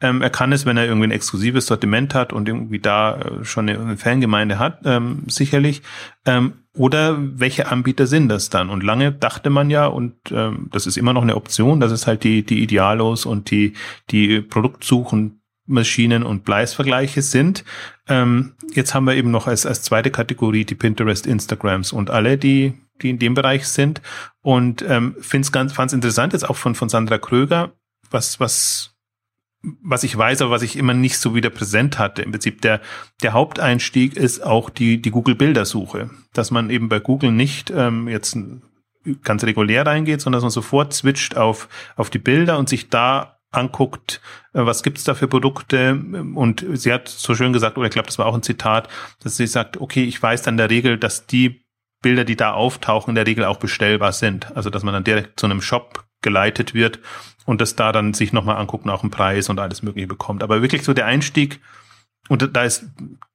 Ähm, 0.00 0.22
er 0.22 0.30
kann 0.30 0.52
es, 0.52 0.64
wenn 0.64 0.76
er 0.76 0.86
irgendwie 0.86 1.08
ein 1.08 1.12
exklusives 1.12 1.66
Sortiment 1.66 2.14
hat 2.14 2.32
und 2.32 2.48
irgendwie 2.48 2.78
da 2.78 3.18
äh, 3.18 3.44
schon 3.44 3.68
eine 3.68 3.96
Fangemeinde 3.96 4.58
hat, 4.58 4.80
ähm, 4.84 5.24
sicherlich. 5.26 5.82
Ähm, 6.24 6.54
oder 6.74 7.18
welche 7.20 7.70
Anbieter 7.70 8.06
sind 8.06 8.28
das 8.28 8.48
dann? 8.48 8.70
Und 8.70 8.82
lange 8.82 9.12
dachte 9.12 9.50
man 9.50 9.70
ja, 9.70 9.86
und 9.86 10.14
ähm, 10.30 10.68
das 10.72 10.86
ist 10.86 10.96
immer 10.96 11.12
noch 11.12 11.22
eine 11.22 11.36
Option, 11.36 11.80
dass 11.80 11.92
es 11.92 12.06
halt 12.06 12.24
die, 12.24 12.44
die 12.44 12.62
Idealos 12.62 13.26
und 13.26 13.50
die, 13.50 13.74
die 14.10 14.40
Produktsuchen 14.40 15.41
Maschinen 15.72 16.22
und 16.22 16.44
Bleis-Vergleiche 16.44 17.22
sind. 17.22 17.64
Ähm, 18.08 18.54
jetzt 18.72 18.94
haben 18.94 19.04
wir 19.04 19.14
eben 19.14 19.30
noch 19.30 19.46
als, 19.46 19.66
als 19.66 19.82
zweite 19.82 20.10
Kategorie 20.10 20.64
die 20.64 20.74
Pinterest, 20.74 21.26
Instagrams 21.26 21.92
und 21.92 22.10
alle, 22.10 22.38
die, 22.38 22.74
die 23.02 23.10
in 23.10 23.18
dem 23.18 23.34
Bereich 23.34 23.66
sind. 23.66 24.00
Und 24.42 24.82
ähm, 24.88 25.16
finde 25.20 25.48
es 25.48 25.72
fand 25.74 25.92
interessant 25.92 26.32
jetzt 26.32 26.48
auch 26.48 26.56
von, 26.56 26.74
von 26.74 26.88
Sandra 26.88 27.18
Kröger, 27.18 27.72
was, 28.10 28.38
was, 28.38 28.94
was 29.82 30.04
ich 30.04 30.16
weiß, 30.16 30.42
aber 30.42 30.50
was 30.50 30.62
ich 30.62 30.76
immer 30.76 30.94
nicht 30.94 31.18
so 31.18 31.34
wieder 31.34 31.50
präsent 31.50 31.98
hatte. 31.98 32.22
Im 32.22 32.32
Prinzip 32.32 32.60
der, 32.62 32.80
der 33.22 33.32
Haupteinstieg 33.32 34.16
ist 34.16 34.42
auch 34.42 34.70
die, 34.70 35.00
die 35.00 35.10
Google-Bildersuche. 35.10 36.10
Dass 36.32 36.50
man 36.50 36.70
eben 36.70 36.88
bei 36.88 37.00
Google 37.00 37.32
nicht 37.32 37.70
ähm, 37.70 38.08
jetzt 38.08 38.36
ganz 39.22 39.44
regulär 39.44 39.86
reingeht, 39.86 40.20
sondern 40.20 40.38
dass 40.38 40.44
man 40.44 40.50
sofort 40.50 40.92
switcht 40.92 41.36
auf, 41.36 41.68
auf 41.96 42.10
die 42.10 42.18
Bilder 42.18 42.58
und 42.58 42.68
sich 42.68 42.88
da 42.88 43.38
anguckt, 43.52 44.20
äh, 44.54 44.64
was 44.64 44.82
gibt's 44.82 45.04
da 45.04 45.14
für 45.14 45.28
Produkte 45.28 45.92
und 46.34 46.64
sie 46.72 46.92
hat 46.92 47.08
so 47.08 47.34
schön 47.34 47.52
gesagt, 47.52 47.78
oder 47.78 47.86
ich 47.86 47.92
glaube, 47.92 48.06
das 48.06 48.18
war 48.18 48.26
auch 48.26 48.34
ein 48.34 48.42
Zitat, 48.42 48.88
dass 49.22 49.36
sie 49.36 49.46
sagt, 49.46 49.80
okay, 49.80 50.04
ich 50.04 50.20
weiß 50.20 50.42
dann 50.42 50.56
der 50.56 50.70
Regel, 50.70 50.98
dass 50.98 51.26
die 51.26 51.62
Bilder, 52.02 52.24
die 52.24 52.36
da 52.36 52.52
auftauchen, 52.52 53.12
in 53.12 53.14
der 53.14 53.26
Regel 53.26 53.44
auch 53.44 53.58
bestellbar 53.58 54.12
sind. 54.12 54.54
Also 54.56 54.70
dass 54.70 54.82
man 54.82 54.92
dann 54.92 55.04
direkt 55.04 55.38
zu 55.38 55.46
einem 55.46 55.62
Shop 55.62 56.04
geleitet 56.20 56.74
wird 56.74 56.98
und 57.46 57.60
das 57.60 57.76
da 57.76 57.92
dann 57.92 58.14
sich 58.14 58.32
nochmal 58.32 58.56
angucken, 58.56 58.90
auch 58.90 59.02
einen 59.02 59.10
Preis 59.10 59.48
und 59.48 59.60
alles 59.60 59.82
Mögliche 59.82 60.08
bekommt. 60.08 60.42
Aber 60.42 60.62
wirklich 60.62 60.82
so 60.82 60.92
der 60.92 61.06
Einstieg 61.06 61.60
und 62.28 62.56
da 62.56 62.62
ist 62.62 62.84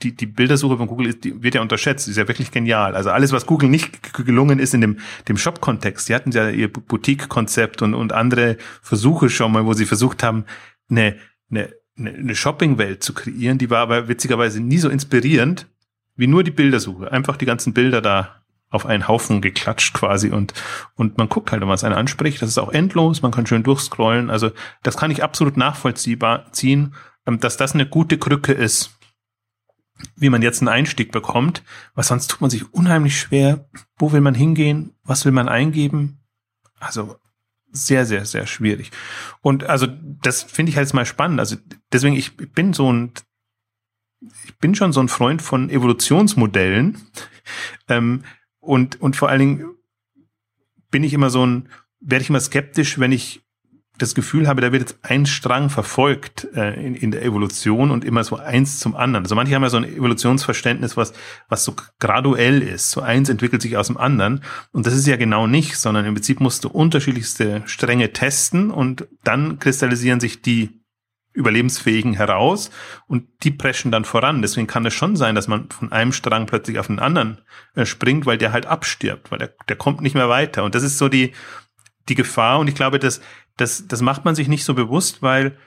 die, 0.01 0.15
die 0.15 0.25
Bildersuche 0.25 0.77
von 0.77 0.87
Google 0.87 1.07
ist, 1.07 1.23
die 1.23 1.43
wird 1.43 1.55
ja 1.55 1.61
unterschätzt, 1.61 2.07
ist 2.07 2.15
ja 2.15 2.27
wirklich 2.27 2.51
genial. 2.51 2.95
Also 2.95 3.09
alles, 3.09 3.33
was 3.33 3.45
Google 3.45 3.69
nicht 3.69 4.13
gelungen 4.25 4.59
ist 4.59 4.73
in 4.73 4.81
dem, 4.81 4.97
dem 5.27 5.37
Shop-Kontext, 5.37 6.07
die 6.07 6.15
hatten 6.15 6.31
ja 6.31 6.49
ihr 6.49 6.71
Boutique-Konzept 6.71 7.81
und, 7.81 7.93
und 7.93 8.13
andere 8.13 8.57
Versuche 8.81 9.29
schon 9.29 9.51
mal, 9.51 9.65
wo 9.65 9.73
sie 9.73 9.85
versucht 9.85 10.23
haben, 10.23 10.45
eine, 10.89 11.17
eine, 11.51 11.73
eine 11.97 12.35
Shopping-Welt 12.35 13.03
zu 13.03 13.13
kreieren, 13.13 13.57
die 13.57 13.69
war 13.69 13.79
aber 13.79 14.07
witzigerweise 14.07 14.61
nie 14.61 14.77
so 14.77 14.89
inspirierend 14.89 15.67
wie 16.15 16.27
nur 16.27 16.43
die 16.43 16.51
Bildersuche. 16.51 17.11
Einfach 17.11 17.35
die 17.35 17.45
ganzen 17.45 17.73
Bilder 17.73 18.01
da 18.01 18.41
auf 18.69 18.85
einen 18.85 19.07
Haufen 19.07 19.41
geklatscht 19.41 19.93
quasi 19.93 20.29
und, 20.29 20.53
und 20.95 21.17
man 21.17 21.29
guckt 21.29 21.51
halt, 21.51 21.61
wenn 21.61 21.67
man 21.67 21.75
es 21.75 21.83
einen 21.83 21.95
anspricht. 21.95 22.41
Das 22.41 22.49
ist 22.49 22.57
auch 22.57 22.71
endlos, 22.71 23.21
man 23.21 23.31
kann 23.31 23.45
schön 23.45 23.63
durchscrollen. 23.63 24.29
Also 24.29 24.51
das 24.83 24.97
kann 24.97 25.11
ich 25.11 25.23
absolut 25.23 25.57
nachvollziehbar 25.57 26.51
ziehen 26.51 26.93
dass 27.35 27.57
das 27.57 27.73
eine 27.73 27.87
gute 27.87 28.17
Krücke 28.17 28.53
ist, 28.53 28.97
wie 30.15 30.29
man 30.29 30.41
jetzt 30.41 30.61
einen 30.61 30.69
Einstieg 30.69 31.11
bekommt, 31.11 31.63
weil 31.95 32.03
sonst 32.03 32.27
tut 32.27 32.41
man 32.41 32.49
sich 32.49 32.73
unheimlich 32.73 33.19
schwer. 33.19 33.69
Wo 33.97 34.11
will 34.11 34.21
man 34.21 34.35
hingehen? 34.35 34.95
Was 35.03 35.25
will 35.25 35.31
man 35.31 35.49
eingeben? 35.49 36.19
Also 36.79 37.17
sehr, 37.71 38.05
sehr, 38.05 38.25
sehr 38.25 38.47
schwierig. 38.47 38.91
Und 39.41 39.63
also 39.65 39.87
das 40.21 40.43
finde 40.43 40.71
ich 40.71 40.77
halt 40.77 40.93
mal 40.93 41.05
spannend. 41.05 41.39
Also 41.39 41.57
deswegen, 41.91 42.15
ich 42.15 42.37
bin 42.37 42.73
so 42.73 42.91
ein, 42.91 43.11
ich 44.45 44.57
bin 44.57 44.75
schon 44.75 44.93
so 44.93 44.99
ein 44.99 45.09
Freund 45.09 45.41
von 45.41 45.69
Evolutionsmodellen. 45.69 46.97
Ähm, 47.87 48.23
und, 48.59 48.99
und 49.01 49.15
vor 49.15 49.29
allen 49.29 49.39
Dingen 49.39 49.75
bin 50.91 51.03
ich 51.03 51.13
immer 51.13 51.29
so 51.29 51.45
ein, 51.45 51.69
werde 51.99 52.23
ich 52.23 52.29
immer 52.29 52.39
skeptisch, 52.39 52.99
wenn 52.99 53.11
ich 53.11 53.46
das 53.97 54.15
Gefühl 54.15 54.47
habe, 54.47 54.61
da 54.61 54.71
wird 54.71 54.81
jetzt 54.81 54.99
ein 55.01 55.25
Strang 55.25 55.69
verfolgt 55.69 56.47
äh, 56.55 56.73
in, 56.73 56.95
in 56.95 57.11
der 57.11 57.23
Evolution 57.23 57.91
und 57.91 58.05
immer 58.05 58.23
so 58.23 58.37
eins 58.37 58.79
zum 58.79 58.95
anderen. 58.95 59.25
Also 59.25 59.35
manche 59.35 59.55
haben 59.55 59.63
ja 59.63 59.69
so 59.69 59.77
ein 59.77 59.83
Evolutionsverständnis, 59.83 60.97
was, 60.97 61.13
was 61.49 61.63
so 61.63 61.75
graduell 61.99 62.61
ist. 62.61 62.91
So 62.91 63.01
eins 63.01 63.29
entwickelt 63.29 63.61
sich 63.61 63.77
aus 63.77 63.87
dem 63.87 63.97
anderen. 63.97 64.43
Und 64.71 64.85
das 64.85 64.93
ist 64.93 65.07
ja 65.07 65.15
genau 65.15 65.47
nicht, 65.47 65.77
sondern 65.77 66.05
im 66.05 66.13
Prinzip 66.13 66.39
musst 66.39 66.63
du 66.63 66.69
unterschiedlichste 66.69 67.63
Stränge 67.65 68.13
testen 68.13 68.71
und 68.71 69.07
dann 69.23 69.59
kristallisieren 69.59 70.19
sich 70.19 70.41
die 70.41 70.77
Überlebensfähigen 71.37 72.13
heraus 72.13 72.71
und 73.05 73.27
die 73.43 73.51
preschen 73.51 73.91
dann 73.91 74.05
voran. 74.05 74.41
Deswegen 74.41 74.65
kann 74.65 74.85
es 74.87 74.95
schon 74.95 75.15
sein, 75.15 75.35
dass 75.35 75.47
man 75.47 75.69
von 75.69 75.91
einem 75.91 76.11
Strang 76.11 76.47
plötzlich 76.47 76.79
auf 76.79 76.87
den 76.87 76.99
anderen 76.99 77.41
äh, 77.75 77.85
springt, 77.85 78.25
weil 78.25 78.39
der 78.39 78.51
halt 78.53 78.65
abstirbt, 78.65 79.31
weil 79.31 79.37
der, 79.37 79.53
der 79.69 79.75
kommt 79.75 80.01
nicht 80.01 80.15
mehr 80.15 80.29
weiter. 80.29 80.63
Und 80.63 80.73
das 80.73 80.81
ist 80.81 80.97
so 80.97 81.09
die, 81.09 81.33
die 82.09 82.15
Gefahr. 82.15 82.57
Und 82.57 82.67
ich 82.67 82.75
glaube, 82.75 82.97
dass 82.97 83.21
das, 83.57 83.87
das 83.87 84.01
macht 84.01 84.25
man 84.25 84.35
sich 84.35 84.47
nicht 84.47 84.63
so 84.63 84.73
bewusst, 84.73 85.21
weil, 85.21 85.57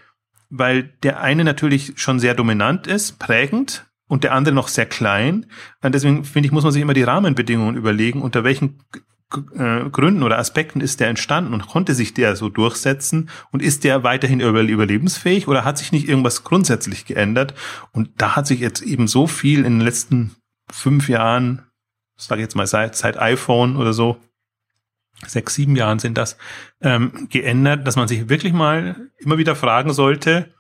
weil 0.48 0.84
der 1.02 1.20
eine 1.20 1.44
natürlich 1.44 1.92
schon 1.96 2.18
sehr 2.18 2.34
dominant 2.34 2.86
ist, 2.86 3.18
prägend, 3.18 3.86
und 4.10 4.24
der 4.24 4.34
andere 4.34 4.54
noch 4.54 4.66
sehr 4.66 4.86
klein. 4.86 5.46
Und 5.82 5.94
deswegen 5.94 6.24
finde 6.24 6.48
ich, 6.48 6.52
muss 6.52 6.64
man 6.64 6.72
sich 6.72 6.82
immer 6.82 6.94
die 6.94 7.04
Rahmenbedingungen 7.04 7.76
überlegen, 7.76 8.22
unter 8.22 8.42
welchen 8.42 8.80
äh, 9.54 9.88
Gründen 9.88 10.24
oder 10.24 10.38
Aspekten 10.38 10.80
ist 10.80 10.98
der 10.98 11.06
entstanden 11.06 11.54
und 11.54 11.68
konnte 11.68 11.94
sich 11.94 12.12
der 12.12 12.34
so 12.34 12.48
durchsetzen 12.48 13.30
und 13.52 13.62
ist 13.62 13.84
der 13.84 14.02
weiterhin 14.02 14.40
überlebensfähig 14.40 15.46
oder 15.46 15.64
hat 15.64 15.78
sich 15.78 15.92
nicht 15.92 16.08
irgendwas 16.08 16.42
grundsätzlich 16.42 17.04
geändert? 17.04 17.54
Und 17.92 18.10
da 18.16 18.34
hat 18.34 18.48
sich 18.48 18.58
jetzt 18.58 18.82
eben 18.82 19.06
so 19.06 19.28
viel 19.28 19.60
in 19.60 19.78
den 19.78 19.86
letzten 19.86 20.34
fünf 20.72 21.08
Jahren, 21.08 21.62
sage 22.16 22.40
ich 22.40 22.46
jetzt 22.46 22.56
mal 22.56 22.66
seit, 22.66 22.96
seit 22.96 23.16
iPhone 23.16 23.76
oder 23.76 23.92
so, 23.92 24.16
sechs, 25.26 25.54
sieben 25.54 25.76
Jahren 25.76 25.98
sind 25.98 26.16
das, 26.16 26.36
ähm, 26.80 27.28
geändert, 27.30 27.86
dass 27.86 27.96
man 27.96 28.08
sich 28.08 28.28
wirklich 28.28 28.52
mal 28.52 28.96
immer 29.18 29.38
wieder 29.38 29.56
fragen 29.56 29.92
sollte, 29.92 30.52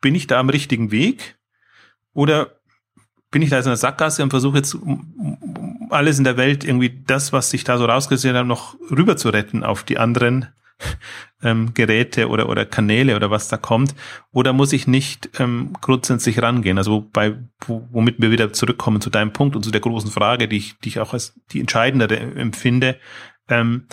bin 0.00 0.14
ich 0.14 0.26
da 0.26 0.40
am 0.40 0.48
richtigen 0.48 0.90
Weg? 0.90 1.38
Oder 2.12 2.60
bin 3.30 3.42
ich 3.42 3.50
da 3.50 3.56
jetzt 3.56 3.66
in 3.66 3.70
der 3.70 3.76
Sackgasse 3.76 4.22
und 4.22 4.30
versuche 4.30 4.58
jetzt 4.58 4.76
alles 5.90 6.18
in 6.18 6.24
der 6.24 6.36
Welt 6.36 6.64
irgendwie 6.64 7.02
das, 7.06 7.32
was 7.32 7.50
sich 7.50 7.64
da 7.64 7.78
so 7.78 7.84
rausgesehen 7.84 8.36
hat, 8.36 8.46
noch 8.46 8.76
rüber 8.90 9.16
zu 9.16 9.28
retten 9.28 9.64
auf 9.64 9.84
die 9.84 9.98
anderen 9.98 10.48
ähm, 11.42 11.74
Geräte 11.74 12.28
oder, 12.28 12.48
oder 12.48 12.64
Kanäle 12.64 13.14
oder 13.14 13.30
was 13.30 13.48
da 13.48 13.56
kommt? 13.56 13.94
Oder 14.32 14.52
muss 14.52 14.72
ich 14.72 14.86
nicht 14.86 15.30
ähm, 15.38 15.74
grundsätzlich 15.80 16.42
rangehen? 16.42 16.78
Also 16.78 17.08
bei, 17.12 17.36
womit 17.66 18.20
wir 18.20 18.30
wieder 18.30 18.52
zurückkommen 18.52 19.00
zu 19.00 19.10
deinem 19.10 19.32
Punkt 19.32 19.56
und 19.56 19.62
zu 19.62 19.70
der 19.70 19.80
großen 19.80 20.10
Frage, 20.10 20.48
die 20.48 20.56
ich, 20.56 20.78
die 20.78 20.88
ich 20.88 21.00
auch 21.00 21.12
als 21.12 21.38
die 21.52 21.60
entscheidendere 21.60 22.16
empfinde, 22.16 22.98
ähm, 23.50 23.86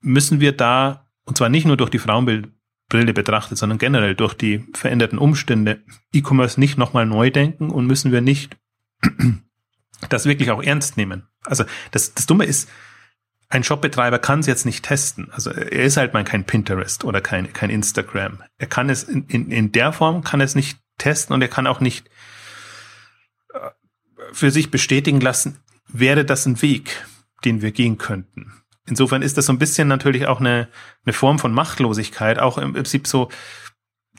müssen 0.00 0.40
wir 0.40 0.52
da, 0.52 1.08
und 1.24 1.38
zwar 1.38 1.48
nicht 1.48 1.66
nur 1.66 1.76
durch 1.76 1.90
die 1.90 1.98
Frauenbrille 1.98 2.52
betrachtet, 3.14 3.58
sondern 3.58 3.78
generell 3.78 4.14
durch 4.14 4.34
die 4.34 4.66
veränderten 4.74 5.18
Umstände, 5.18 5.82
E-Commerce 6.12 6.60
nicht 6.60 6.76
nochmal 6.76 7.06
neu 7.06 7.30
denken 7.30 7.70
und 7.70 7.86
müssen 7.86 8.12
wir 8.12 8.20
nicht 8.20 8.56
das 10.08 10.26
wirklich 10.26 10.50
auch 10.50 10.62
ernst 10.62 10.96
nehmen. 10.96 11.26
Also 11.44 11.64
das, 11.90 12.14
das 12.14 12.26
Dumme 12.26 12.44
ist, 12.44 12.68
ein 13.48 13.62
Shopbetreiber 13.62 14.18
kann 14.18 14.40
es 14.40 14.46
jetzt 14.46 14.66
nicht 14.66 14.84
testen. 14.84 15.30
Also 15.30 15.50
er 15.50 15.84
ist 15.84 15.96
halt 15.96 16.12
mal 16.12 16.24
kein 16.24 16.44
Pinterest 16.44 17.04
oder 17.04 17.20
kein, 17.20 17.52
kein 17.52 17.70
Instagram. 17.70 18.42
Er 18.58 18.66
kann 18.66 18.90
es 18.90 19.04
in, 19.04 19.26
in, 19.26 19.50
in 19.50 19.72
der 19.72 19.92
Form 19.92 20.24
kann 20.24 20.40
es 20.40 20.54
nicht 20.54 20.78
testen 20.98 21.34
und 21.34 21.42
er 21.42 21.48
kann 21.48 21.66
auch 21.66 21.80
nicht 21.80 22.08
äh, 23.52 23.70
für 24.32 24.50
sich 24.50 24.70
bestätigen 24.70 25.20
lassen, 25.20 25.60
wäre 25.86 26.24
das 26.24 26.46
ein 26.46 26.60
Weg, 26.62 27.06
den 27.44 27.62
wir 27.62 27.72
gehen 27.72 27.98
könnten. 27.98 28.52
Insofern 28.88 29.22
ist 29.22 29.38
das 29.38 29.46
so 29.46 29.52
ein 29.52 29.58
bisschen 29.58 29.88
natürlich 29.88 30.26
auch 30.26 30.40
eine, 30.40 30.68
eine 31.04 31.12
Form 31.12 31.38
von 31.38 31.52
Machtlosigkeit. 31.52 32.38
Auch 32.38 32.58
im 32.58 32.74
Prinzip 32.74 33.06
so, 33.06 33.30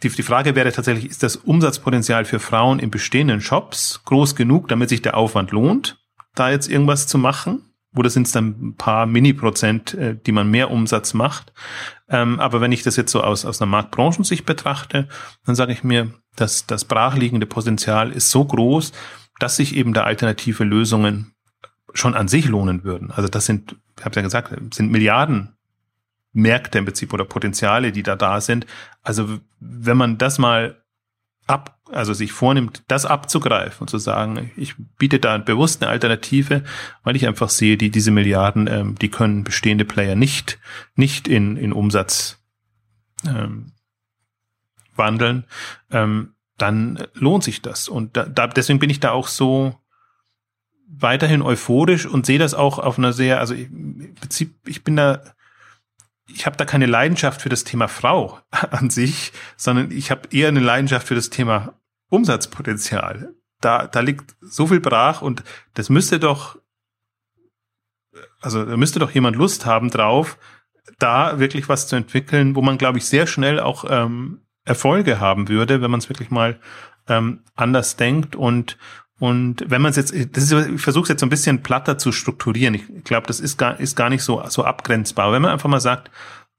die, 0.03 0.09
die 0.09 0.23
Frage 0.23 0.55
wäre 0.55 0.71
tatsächlich, 0.71 1.09
ist 1.09 1.23
das 1.23 1.35
Umsatzpotenzial 1.35 2.25
für 2.25 2.39
Frauen 2.39 2.79
in 2.79 2.91
bestehenden 2.91 3.41
Shops 3.41 4.01
groß 4.05 4.35
genug, 4.35 4.67
damit 4.67 4.89
sich 4.89 5.01
der 5.01 5.17
Aufwand 5.17 5.51
lohnt? 5.51 5.97
da 6.35 6.49
jetzt 6.49 6.69
irgendwas 6.69 7.07
zu 7.07 7.17
machen. 7.17 7.63
Oder 7.95 8.09
sind 8.09 8.27
es 8.27 8.33
dann 8.33 8.47
ein 8.61 8.75
paar 8.75 9.05
Mini-Prozent, 9.05 9.93
äh, 9.93 10.17
die 10.17 10.33
man 10.33 10.51
mehr 10.51 10.69
Umsatz 10.69 11.13
macht? 11.13 11.53
Ähm, 12.09 12.41
aber 12.41 12.59
wenn 12.59 12.73
ich 12.73 12.83
das 12.83 12.97
jetzt 12.97 13.11
so 13.11 13.23
aus, 13.23 13.45
aus 13.45 13.61
einer 13.61 13.71
Marktbranchensicht 13.71 14.45
betrachte, 14.45 15.07
dann 15.45 15.55
sage 15.55 15.71
ich 15.71 15.83
mir, 15.83 16.13
dass 16.35 16.67
das 16.67 16.83
brachliegende 16.83 17.45
Potenzial 17.45 18.11
ist 18.11 18.31
so 18.31 18.43
groß, 18.43 18.91
dass 19.39 19.55
sich 19.55 19.75
eben 19.75 19.93
da 19.93 20.03
alternative 20.03 20.65
Lösungen 20.65 21.34
schon 21.93 22.15
an 22.15 22.27
sich 22.27 22.47
lohnen 22.47 22.83
würden. 22.83 23.11
Also 23.11 23.29
das 23.29 23.45
sind, 23.45 23.75
ich 23.97 24.05
habe 24.05 24.15
ja 24.15 24.21
gesagt, 24.21 24.53
sind 24.73 24.91
Milliarden 24.91 25.55
Märkte 26.33 26.77
im 26.77 26.85
Prinzip 26.85 27.13
oder 27.13 27.23
Potenziale, 27.23 27.91
die 27.91 28.03
da 28.03 28.15
da 28.15 28.41
sind. 28.41 28.65
Also 29.01 29.39
wenn 29.59 29.97
man 29.97 30.17
das 30.17 30.37
mal 30.37 30.83
ab, 31.47 31.79
also 31.91 32.13
sich 32.13 32.31
vornimmt, 32.31 32.83
das 32.87 33.05
abzugreifen 33.05 33.81
und 33.81 33.89
zu 33.89 33.97
sagen, 33.97 34.51
ich 34.57 34.75
biete 34.97 35.19
da 35.19 35.37
bewusst 35.37 35.81
eine 35.81 35.91
Alternative, 35.91 36.63
weil 37.03 37.15
ich 37.15 37.27
einfach 37.27 37.49
sehe, 37.49 37.77
die 37.77 37.89
diese 37.89 38.11
Milliarden, 38.11 38.67
ähm, 38.67 38.95
die 38.95 39.09
können 39.09 39.43
bestehende 39.43 39.85
Player 39.85 40.15
nicht 40.15 40.59
nicht 40.95 41.27
in 41.27 41.55
in 41.55 41.71
Umsatz 41.71 42.43
ähm, 43.25 43.71
wandeln, 44.95 45.45
ähm, 45.91 46.33
dann 46.57 47.07
lohnt 47.13 47.43
sich 47.43 47.61
das 47.61 47.87
und 47.87 48.17
da, 48.17 48.25
da, 48.25 48.47
deswegen 48.47 48.79
bin 48.79 48.89
ich 48.89 48.99
da 48.99 49.11
auch 49.11 49.27
so 49.27 49.77
weiterhin 50.87 51.41
euphorisch 51.41 52.05
und 52.05 52.25
sehe 52.25 52.39
das 52.39 52.53
auch 52.53 52.79
auf 52.79 52.97
einer 52.97 53.13
sehr, 53.13 53.39
also 53.39 53.53
ich, 53.53 53.69
im 53.69 54.15
Prinzip, 54.15 54.55
ich 54.67 54.83
bin 54.83 54.95
da 54.95 55.21
ich 56.27 56.45
habe 56.45 56.57
da 56.57 56.65
keine 56.65 56.85
Leidenschaft 56.85 57.41
für 57.41 57.49
das 57.49 57.63
Thema 57.63 57.87
Frau 57.87 58.39
an 58.51 58.89
sich, 58.89 59.31
sondern 59.57 59.91
ich 59.91 60.11
habe 60.11 60.29
eher 60.31 60.47
eine 60.47 60.59
Leidenschaft 60.59 61.07
für 61.07 61.15
das 61.15 61.29
Thema 61.29 61.73
Umsatzpotenzial. 62.09 63.33
Da, 63.61 63.87
da 63.87 63.99
liegt 63.99 64.35
so 64.41 64.67
viel 64.67 64.79
brach 64.79 65.21
und 65.21 65.43
das 65.73 65.89
müsste 65.89 66.19
doch, 66.19 66.57
also 68.41 68.65
da 68.65 68.77
müsste 68.77 68.99
doch 68.99 69.11
jemand 69.11 69.35
Lust 69.35 69.65
haben 69.65 69.89
drauf, 69.89 70.37
da 70.99 71.39
wirklich 71.39 71.67
was 71.67 71.87
zu 71.87 71.95
entwickeln, 71.95 72.55
wo 72.55 72.61
man, 72.61 72.77
glaube 72.77 72.97
ich, 72.97 73.05
sehr 73.05 73.27
schnell 73.27 73.59
auch 73.59 73.85
ähm, 73.87 74.41
Erfolge 74.65 75.19
haben 75.19 75.47
würde, 75.47 75.81
wenn 75.81 75.91
man 75.91 75.99
es 75.99 76.09
wirklich 76.09 76.31
mal 76.31 76.59
ähm, 77.07 77.43
anders 77.55 77.97
denkt 77.97 78.35
und 78.35 78.77
und 79.19 79.63
wenn 79.67 79.81
man 79.81 79.91
es 79.91 79.95
jetzt, 79.95 80.13
das 80.35 80.51
ist, 80.51 80.51
ich 80.51 80.81
versuche 80.81 81.03
es 81.03 81.09
jetzt 81.09 81.21
so 81.21 81.25
ein 81.25 81.29
bisschen 81.29 81.63
platter 81.63 81.97
zu 81.97 82.11
strukturieren. 82.11 82.75
Ich 82.75 83.03
glaube, 83.05 83.27
das 83.27 83.39
ist 83.39 83.57
gar, 83.57 83.79
ist 83.79 83.95
gar 83.95 84.09
nicht 84.09 84.23
so, 84.23 84.43
so 84.49 84.65
abgrenzbar. 84.65 85.31
Wenn 85.31 85.41
man 85.41 85.51
einfach 85.51 85.69
mal 85.69 85.79
sagt, 85.79 86.11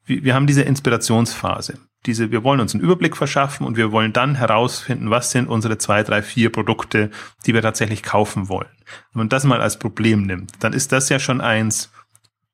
wir, 0.07 0.25
wir 0.25 0.35
haben 0.35 0.47
diese 0.47 0.63
Inspirationsphase. 0.63 1.79
Diese, 2.07 2.31
wir 2.31 2.45
wollen 2.45 2.61
uns 2.61 2.73
einen 2.73 2.85
Überblick 2.85 3.17
verschaffen 3.17 3.67
und 3.67 3.77
wir 3.77 3.93
wollen 3.93 4.13
dann 4.13 4.37
herausfinden, 4.37 5.11
was 5.11 5.33
sind 5.33 5.49
unsere 5.49 5.77
zwei, 5.77 6.03
drei, 6.03 6.23
vier 6.23 6.51
Produkte, 6.51 7.11
die 7.45 7.53
wir 7.53 7.63
tatsächlich 7.63 8.03
kaufen 8.03 8.49
wollen. 8.49 8.69
Wenn 9.13 9.21
man 9.21 9.29
das 9.29 9.45
mal 9.45 9.61
als 9.61 9.79
Problem 9.79 10.23
nimmt, 10.23 10.53
dann 10.61 10.73
ist 10.73 10.93
das 10.93 11.09
ja 11.09 11.19
schon 11.19 11.41
eins, 11.41 11.91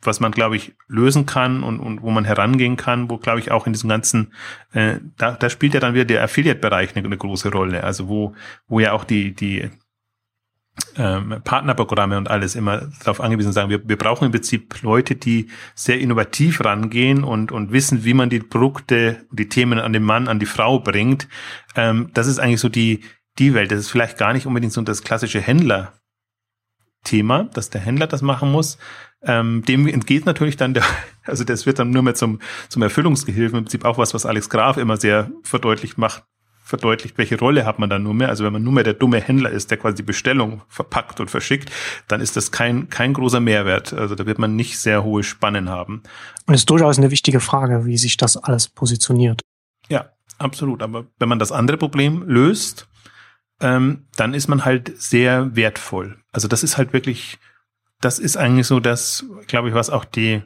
was 0.01 0.19
man, 0.19 0.33
glaube 0.33 0.57
ich, 0.57 0.75
lösen 0.89 1.27
kann 1.27 1.63
und, 1.63 1.79
und 1.79 2.03
wo 2.03 2.11
man 2.11 2.25
herangehen 2.25 2.77
kann, 2.77 3.09
wo, 3.09 3.19
glaube 3.19 3.39
ich, 3.39 3.53
auch 3.53 3.67
in 3.67 3.73
diesem 3.73 3.89
ganzen, 3.89 4.33
äh, 4.73 4.97
da, 5.17 5.33
da 5.33 5.49
spielt 5.49 5.75
ja 5.75 5.81
dann 5.81 5.95
wieder 5.95 6.07
der 6.07 6.25
Affiliate-Bereich 6.25 6.97
eine, 6.97 7.07
eine 7.07 7.17
große 7.17 7.53
Rolle. 7.53 7.85
Also 7.85 8.09
wo, 8.09 8.35
wo 8.67 8.81
ja 8.81 8.93
auch 8.93 9.05
die, 9.05 9.33
die, 9.35 9.71
ähm, 10.97 11.41
Partnerprogramme 11.45 12.17
und 12.17 12.31
alles 12.31 12.55
immer 12.55 12.89
darauf 13.01 13.21
angewiesen 13.21 13.53
sagen, 13.53 13.71
wir, 13.71 13.87
wir 13.87 13.97
brauchen 13.97 14.27
im 14.27 14.33
Prinzip 14.33 14.83
Leute, 14.83 15.17
die 15.17 15.49
sehr 15.75 16.01
innovativ 16.01 16.65
rangehen 16.65 17.25
und, 17.25 17.53
und 17.53 17.73
wissen, 17.73 18.05
wie 18.05 18.15
man 18.15 18.31
die 18.31 18.41
Produkte, 18.41 19.25
die 19.31 19.49
Themen 19.49 19.79
an 19.79 19.93
den 19.93 20.03
Mann, 20.03 20.29
an 20.29 20.39
die 20.39 20.47
Frau 20.47 20.79
bringt. 20.79 21.29
Ähm, 21.77 22.11
das 22.15 22.27
ist 22.27 22.39
eigentlich 22.39 22.61
so 22.61 22.69
die, 22.69 23.01
die 23.39 23.55
Welt. 23.55 23.71
Das 23.71 23.81
ist 23.81 23.91
vielleicht 23.91 24.19
gar 24.19 24.33
nicht 24.33 24.47
unbedingt 24.47 24.73
so 24.73 24.81
das 24.83 25.03
klassische 25.03 25.41
Händler-Thema, 25.41 27.45
dass 27.45 27.71
der 27.71 27.81
Händler 27.81 28.07
das 28.07 28.23
machen 28.23 28.51
muss. 28.51 28.79
Ähm, 29.25 29.65
dem 29.65 29.87
entgeht 29.87 30.27
natürlich 30.27 30.57
dann 30.57 30.75
der, 30.75 30.85
also 31.25 31.45
das 31.45 31.67
wird 31.67 31.79
dann 31.79 31.91
nur 31.91 32.03
mehr 32.03 32.15
zum, 32.15 32.41
zum 32.69 32.83
Erfüllungsgehilfen, 32.83 33.59
im 33.59 33.65
Prinzip 33.65 33.85
auch 33.85 33.99
was, 33.99 34.15
was 34.15 34.27
Alex 34.27 34.51
Graf 34.51 34.79
immer 34.79 34.97
sehr 34.97 35.31
verdeutlicht 35.43 35.99
macht, 35.99 36.25
verdeutlicht, 36.73 37.19
welche 37.19 37.39
Rolle 37.39 37.67
hat 37.67 37.79
man 37.79 37.91
dann 37.91 38.03
nur 38.03 38.15
mehr. 38.15 38.31
Also 38.31 38.45
wenn 38.45 38.53
man 38.55 38.63
nur 38.63 38.73
mehr 38.73 38.83
der 38.83 38.95
dumme 38.95 39.21
Händler 39.21 39.51
ist, 39.51 39.71
der 39.71 39.77
quasi 39.77 39.97
die 39.97 40.03
Bestellung 40.03 40.63
verpackt 40.69 41.21
und 41.21 41.31
verschickt, 41.31 41.71
dann 42.09 42.23
ist 42.23 42.35
das 42.35 42.51
kein, 42.51 42.89
kein 42.89 43.13
großer 43.13 43.41
Mehrwert. 43.41 43.93
Also 43.93 44.15
da 44.15 44.25
wird 44.25 44.39
man 44.39 44.57
nicht 44.57 44.79
sehr 44.79 45.05
hohe 45.05 45.23
Spannen 45.23 45.69
haben. 45.69 46.03
Und 46.47 46.55
es 46.55 46.63
ist 46.63 46.71
durchaus 46.71 46.97
eine 46.97 47.11
wichtige 47.11 47.41
Frage, 47.41 47.85
wie 47.85 47.99
sich 47.99 48.17
das 48.17 48.39
alles 48.39 48.69
positioniert. 48.69 49.43
Ja, 49.91 50.13
absolut. 50.39 50.83
Aber 50.83 51.05
wenn 51.19 51.29
man 51.29 51.39
das 51.39 51.53
andere 51.53 51.77
Problem 51.77 52.25
löst, 52.27 52.89
ähm, 53.61 54.07
dann 54.17 54.33
ist 54.33 54.49
man 54.49 54.65
halt 54.65 54.99
sehr 54.99 55.55
wertvoll. 55.55 56.17
Also 56.33 56.49
das 56.49 56.63
ist 56.63 56.79
halt 56.79 56.95
wirklich, 56.95 57.39
das 58.01 58.19
ist 58.19 58.39
eigentlich 58.39 58.67
so 58.67 58.81
das, 58.81 59.27
glaube 59.47 59.69
ich, 59.69 59.75
was 59.75 59.91
auch 59.91 60.07
die, 60.07 60.43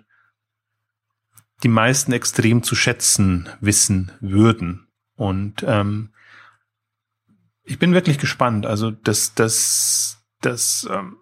die 1.63 1.69
meisten 1.69 2.13
extrem 2.13 2.65
zu 2.65 2.75
schätzen 2.75 3.49
wissen 3.61 4.11
würden. 4.21 4.89
Und 5.15 5.65
ähm, 5.65 6.11
ich 7.67 7.79
bin 7.79 7.93
wirklich 7.93 8.19
gespannt. 8.19 8.65
Also 8.65 8.91
das, 8.91 9.35
das, 9.35 10.25
das, 10.41 10.89
ähm, 10.91 11.17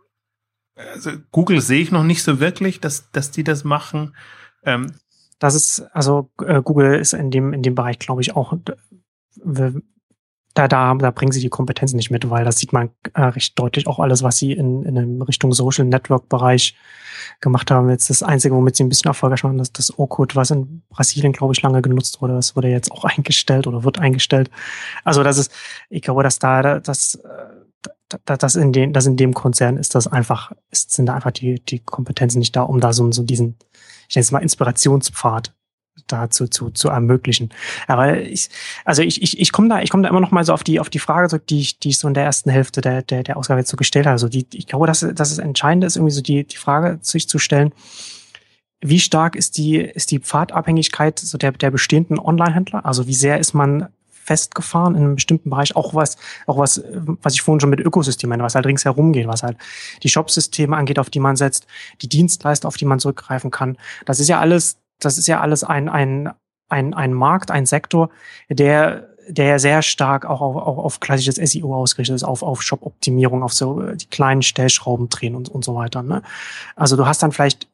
also 0.77 1.11
Google 1.33 1.61
sehe 1.61 1.81
ich 1.81 1.91
noch 1.91 2.05
nicht 2.05 2.23
so 2.23 2.39
wirklich, 2.39 2.81
dass, 2.81 3.11
dass 3.11 3.31
die 3.31 3.45
das 3.45 3.65
machen. 3.65 4.15
Ähm, 4.63 4.93
das 5.39 5.55
ist, 5.55 5.81
also 5.93 6.31
äh, 6.45 6.63
Google 6.63 6.99
ist 6.99 7.15
in 7.15 7.31
dem, 7.31 7.53
in 7.53 7.63
dem 7.63 7.75
Bereich, 7.75 7.99
glaube 7.99 8.21
ich, 8.21 8.37
auch 8.37 8.55
da, 10.55 10.69
da, 10.69 10.95
da 10.95 11.11
bringen 11.11 11.33
sie 11.33 11.41
die 11.41 11.49
Kompetenzen 11.49 11.97
nicht 11.97 12.11
mit, 12.11 12.31
weil 12.31 12.45
das 12.45 12.59
sieht 12.59 12.73
man 12.73 12.91
äh, 13.15 13.23
recht 13.23 13.59
deutlich 13.59 13.89
auch 13.89 13.99
alles, 13.99 14.23
was 14.23 14.39
sie 14.39 14.53
in, 14.53 14.85
in 14.85 15.21
Richtung 15.23 15.53
Social 15.53 15.85
Network 15.85 16.29
Bereich 16.29 16.77
gemacht 17.41 17.71
haben. 17.73 17.91
Jetzt 17.91 18.09
das 18.09 18.23
Einzige, 18.23 18.55
womit 18.55 18.77
sie 18.77 18.85
ein 18.85 18.89
bisschen 18.89 19.09
erfolgreich 19.09 19.43
waren, 19.43 19.59
ist 19.59 19.79
das 19.79 19.99
OCUT, 19.99 20.37
was 20.37 20.53
in 20.53 20.83
Brasilien, 20.91 21.33
glaube 21.33 21.55
ich, 21.55 21.63
lange 21.63 21.83
genutzt 21.83 22.23
wurde. 22.23 22.35
Das 22.35 22.55
wurde 22.55 22.69
jetzt 22.69 22.93
auch 22.93 23.05
eingestellt 23.05 23.67
oder 23.67 23.83
wird 23.83 23.99
eingestellt. 23.99 24.49
Also 25.03 25.25
das 25.25 25.39
ist, 25.39 25.53
ich 25.91 26.03
glaube, 26.03 26.23
dass 26.23 26.39
da, 26.39 26.79
das, 26.79 27.19
das 28.25 28.55
in 28.55 28.73
dem, 28.73 28.93
das 28.93 29.07
in 29.07 29.17
dem 29.17 29.35
Konzern 29.35 29.77
ist 29.77 29.97
das 29.97 30.07
einfach, 30.07 30.53
ist, 30.71 30.93
sind 30.93 31.07
da 31.07 31.15
einfach 31.15 31.33
die, 31.33 31.65
die 31.65 31.81
Kompetenzen 31.81 32.39
nicht 32.39 32.55
da, 32.55 32.63
um 32.63 32.81
da 32.81 32.93
so, 32.93 33.11
so 33.11 33.25
diesen, 33.25 33.57
ich 34.09 34.15
nenne 34.15 34.23
es 34.23 34.31
mal 34.31 34.43
Inspirationspfad 34.43 35.53
dazu 36.07 36.49
zu, 36.49 36.71
zu 36.71 36.89
ermöglichen. 36.89 37.51
Aber 37.87 38.21
ich, 38.21 38.51
also 38.85 39.03
ich, 39.03 39.23
ich, 39.23 39.41
ich 39.41 39.53
komme 39.53 39.69
da, 39.69 39.81
ich 39.81 39.91
komme 39.91 40.03
da 40.03 40.09
immer 40.09 40.21
noch 40.21 40.31
mal 40.31 40.45
so 40.45 40.53
auf 40.53 40.65
die, 40.65 40.81
auf 40.81 40.91
die 40.91 40.99
Frage 40.99 41.29
zurück, 41.29 41.47
die 41.47 41.61
ich, 41.61 41.79
die 41.79 41.91
ich 41.91 41.99
so 41.99 42.09
in 42.09 42.15
der 42.15 42.25
ersten 42.25 42.51
Hälfte 42.51 42.81
der, 42.81 43.03
der, 43.03 43.23
der 43.23 43.37
Ausgabe 43.37 43.61
jetzt 43.61 43.71
so 43.71 43.77
gestellt 43.77 44.07
habe. 44.07 44.13
Also 44.13 44.29
die, 44.29 44.47
ich 44.53 44.67
glaube, 44.67 44.87
dass, 44.87 45.01
dass 45.01 45.31
es 45.31 45.39
entscheidend 45.39 45.85
ist, 45.85 45.97
irgendwie 45.97 46.15
so 46.15 46.23
die, 46.23 46.45
die 46.45 46.57
Frage 46.57 46.99
sich 47.01 47.29
zu 47.29 47.39
stellen, 47.39 47.73
wie 48.81 49.01
stark 49.01 49.35
ist 49.35 49.57
die, 49.57 49.77
ist 49.77 50.11
die 50.11 50.19
Pfadabhängigkeit 50.19 51.19
so 51.19 51.39
der, 51.39 51.53
der 51.53 51.71
bestehenden 51.71 52.19
Online-Händler? 52.19 52.85
Also 52.85 53.07
wie 53.07 53.15
sehr 53.15 53.39
ist 53.39 53.55
man 53.55 53.89
festgefahren 54.11 54.95
in 54.95 55.03
einem 55.03 55.15
bestimmten 55.15 55.51
Bereich, 55.51 55.77
auch 55.77 55.95
was, 55.95 56.17
auch 56.47 56.59
was, 56.59 56.83
was 57.23 57.35
ich 57.35 57.43
vorhin 57.43 57.61
schon 57.61 57.71
mit 57.71 57.81
Ökosystemen 57.81 58.31
meine, 58.31 58.43
was 58.43 58.55
halt 58.55 58.67
ringsherum 58.67 59.13
geht, 59.13 59.27
was 59.27 59.43
halt 59.43 59.59
die 60.03 60.09
Shopsysteme 60.09 60.77
angeht, 60.77 60.99
auf 60.99 61.11
die 61.11 61.21
man 61.21 61.37
setzt, 61.37 61.67
die 62.01 62.09
Dienstleister, 62.09 62.67
auf 62.67 62.77
die 62.77 62.87
man 62.87 62.99
zurückgreifen 62.99 63.51
kann. 63.51 63.77
Das 64.07 64.21
ist 64.21 64.29
ja 64.29 64.41
alles 64.41 64.79
das 65.01 65.19
ist 65.19 65.27
ja 65.27 65.41
alles 65.41 65.65
ein, 65.65 65.89
ein, 65.89 66.31
ein, 66.69 66.95
ein 66.95 67.13
Markt, 67.13 67.51
ein 67.51 67.67
Sektor, 67.67 68.11
der 68.49 69.15
der 69.29 69.59
sehr 69.59 69.83
stark 69.83 70.25
auch 70.25 70.41
auf, 70.41 70.57
auch 70.57 70.79
auf 70.79 71.01
klassisches 71.01 71.37
SEO 71.37 71.75
ausgerichtet 71.75 72.17
ist, 72.17 72.25
auf, 72.25 72.43
auf 72.43 72.63
Shop-Optimierung, 72.63 73.43
auf 73.43 73.53
so 73.53 73.81
äh, 73.81 73.97
die 73.97 74.07
kleinen 74.07 74.43
Stellschrauben 74.43 75.09
drehen 75.09 75.35
und, 75.35 75.49
und 75.49 75.65
so 75.65 75.75
weiter. 75.75 76.03
Ne? 76.03 76.23
Also 76.77 76.97
du 76.97 77.07
hast 77.07 77.23
dann 77.23 77.33
vielleicht, 77.33 77.69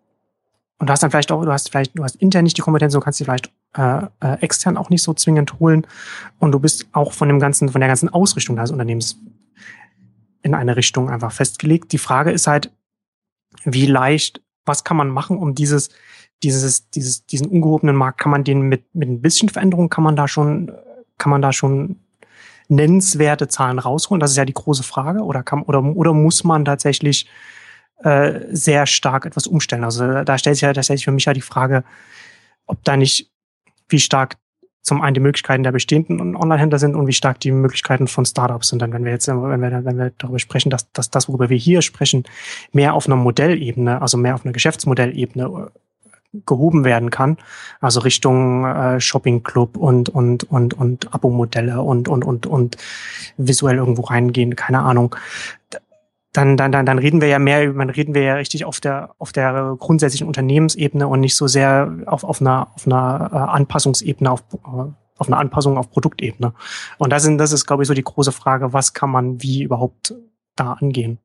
und 0.79 0.89
du 0.89 0.93
hast 0.93 1.03
dann 1.03 1.11
vielleicht 1.11 1.33
auch, 1.33 1.45
du 1.45 1.53
hast 1.53 1.71
vielleicht, 1.71 1.99
du 1.99 2.05
hast 2.05 2.17
intern 2.17 2.45
nicht 2.45 2.57
die 2.57 2.63
Kompetenz, 2.63 2.93
du 2.93 3.01
kannst 3.01 3.21
die 3.21 3.25
vielleicht 3.25 3.51
äh, 3.77 4.03
äh, 4.21 4.41
extern 4.41 4.77
auch 4.77 4.91
nicht 4.91 5.03
so 5.03 5.13
zwingend 5.15 5.59
holen. 5.61 5.87
Und 6.39 6.53
du 6.53 6.61
bist 6.61 6.87
auch 6.93 7.13
von 7.13 7.29
dem 7.29 7.41
ganzen, 7.41 7.69
von 7.69 7.81
der 7.81 7.89
ganzen 7.89 8.09
Ausrichtung 8.09 8.57
deines 8.57 8.71
Unternehmens 8.71 9.17
in 10.43 10.55
eine 10.55 10.77
Richtung 10.77 11.11
einfach 11.11 11.33
festgelegt. 11.33 11.93
Die 11.93 11.99
Frage 11.99 12.31
ist 12.31 12.47
halt, 12.47 12.73
wie 13.65 13.87
leicht, 13.87 14.41
was 14.65 14.85
kann 14.85 14.97
man 14.97 15.09
machen, 15.09 15.37
um 15.37 15.55
dieses, 15.55 15.91
dieses, 16.43 16.91
dieses, 16.91 17.27
diesen 17.27 17.49
ungehobenen 17.49 17.97
Markt, 17.97 18.21
kann 18.21 18.31
man 18.31 18.45
den 18.45 18.63
mit, 18.63 18.95
mit 18.95 19.09
ein 19.09 19.21
bisschen 19.21 19.49
Veränderung, 19.49 19.89
kann 19.91 20.05
man 20.05 20.17
da 20.17 20.29
schon, 20.29 20.73
kann 21.19 21.31
man 21.31 21.43
da 21.43 21.53
schon 21.53 21.97
nennenswerte 22.69 23.49
Zahlen 23.49 23.79
rausholen? 23.79 24.21
Das 24.21 24.31
ist 24.31 24.37
ja 24.37 24.45
die 24.45 24.55
große 24.55 24.83
Frage. 24.83 25.21
Oder 25.21 25.43
kann, 25.43 25.63
oder, 25.63 25.83
oder 25.83 26.13
muss 26.13 26.45
man 26.45 26.65
tatsächlich 26.65 27.29
äh, 28.03 28.41
sehr 28.51 28.87
stark 28.87 29.27
etwas 29.27 29.47
umstellen? 29.47 29.85
Also 29.85 30.25
da 30.25 30.39
stellt 30.39 30.57
sich 30.57 30.63
ja, 30.63 30.83
sich 30.83 31.05
für 31.05 31.13
mich 31.13 31.25
ja 31.25 31.33
die 31.33 31.41
Frage, 31.41 31.85
ob 32.67 32.83
da 32.85 32.97
nicht, 32.97 33.31
wie 33.89 33.99
stark 33.99 34.37
zum 34.83 35.03
einen 35.03 35.15
die 35.15 35.21
Möglichkeiten 35.21 35.63
der 35.63 35.73
bestehenden 35.73 36.37
Online-Händler 36.37 36.79
sind 36.79 36.95
und 36.95 37.07
wie 37.07 37.13
stark 37.13 37.39
die 37.41 37.51
Möglichkeiten 37.51 38.07
von 38.07 38.25
Startups 38.25 38.69
sind. 38.69 38.81
Dann, 38.81 38.93
wenn 38.93 39.05
wir 39.05 39.13
jetzt, 39.13 39.29
wenn 39.29 39.61
wir, 39.61 39.85
wenn 39.85 39.99
wir 39.99 40.13
darüber 40.17 40.39
sprechen, 40.39 40.71
dass, 40.71 40.91
dass 40.93 41.11
das, 41.11 41.29
worüber 41.29 41.51
wir 41.51 41.59
hier 41.59 41.83
sprechen, 41.83 42.25
mehr 42.73 42.95
auf 42.95 43.07
einer 43.07 43.17
Modellebene, 43.17 44.01
also 44.01 44.17
mehr 44.17 44.35
auf 44.35 44.45
einer 44.45 44.53
Geschäftsmodellebene 44.53 45.71
gehoben 46.33 46.85
werden 46.85 47.11
kann. 47.11 47.39
Also 47.81 48.01
Richtung 48.01 48.65
äh, 48.65 49.01
Shopping 49.01 49.43
Club 49.43 49.77
und 49.77 50.09
und 50.09 50.45
und 50.45 50.75
und 50.75 51.13
Abo-Modelle 51.15 51.81
und 51.83 52.09
und 52.09 52.25
und 52.25 52.47
und 52.47 52.77
visuell 53.37 53.77
irgendwo 53.77 54.03
reingehen, 54.03 54.57
keine 54.57 54.81
Ahnung. 54.81 55.17
dann, 56.33 56.57
dann, 56.57 56.71
dann, 56.71 56.87
dann 56.87 56.99
reden 56.99 57.21
wir 57.21 57.29
ja 57.29 57.39
mehr, 57.39 57.73
man 57.73 57.91
reden 57.91 58.15
wir 58.15 58.23
ja 58.23 58.35
richtig 58.35 58.65
auf 58.65 58.79
der, 58.81 59.15
auf 59.19 59.33
der 59.33 59.77
grundsätzlichen 59.79 60.29
Unternehmensebene 60.29 61.09
und 61.09 61.21
nicht 61.21 61.35
so 61.35 61.49
sehr 61.49 61.93
auf, 62.07 62.23
auf 62.23 62.41
einer, 62.41 62.69
auf 62.75 62.87
einer 62.87 63.31
äh, 63.33 63.37
Anpassungsebene, 63.37 64.31
auf, 64.31 64.45
äh, 64.53 64.93
auf 65.19 65.27
einer 65.27 65.39
Anpassung 65.39 65.77
auf 65.77 65.91
Produktebene. 65.91 66.55
Und 66.99 67.11
das, 67.11 67.25
sind, 67.25 67.39
das 67.39 67.53
ist, 67.53 67.67
glaube 67.67 67.83
ich, 67.83 67.89
so 67.89 67.95
die 67.95 68.05
große 68.05 68.33
Frage, 68.33 68.73
was 68.73 68.95
kann 68.95 69.11
man 69.11 69.43
wie 69.43 69.65
überhaupt 69.65 70.15
da 70.55 70.75
angehen? 70.75 71.19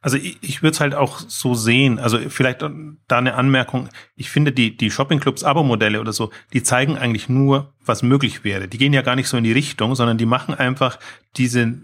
Also 0.00 0.16
ich, 0.16 0.38
ich 0.40 0.62
würde 0.62 0.72
es 0.72 0.80
halt 0.80 0.94
auch 0.94 1.20
so 1.20 1.54
sehen. 1.54 1.98
Also 1.98 2.18
vielleicht 2.30 2.62
da 2.62 3.18
eine 3.18 3.34
Anmerkung. 3.34 3.88
Ich 4.16 4.30
finde 4.30 4.52
die 4.52 4.76
die 4.76 4.90
Shoppingclubs 4.90 5.44
Abo-Modelle 5.44 6.00
oder 6.00 6.12
so, 6.12 6.30
die 6.52 6.62
zeigen 6.62 6.96
eigentlich 6.96 7.28
nur, 7.28 7.74
was 7.84 8.02
möglich 8.02 8.44
wäre. 8.44 8.68
Die 8.68 8.78
gehen 8.78 8.92
ja 8.92 9.02
gar 9.02 9.16
nicht 9.16 9.28
so 9.28 9.36
in 9.36 9.44
die 9.44 9.52
Richtung, 9.52 9.94
sondern 9.94 10.18
die 10.18 10.26
machen 10.26 10.54
einfach 10.54 10.98
diese 11.36 11.78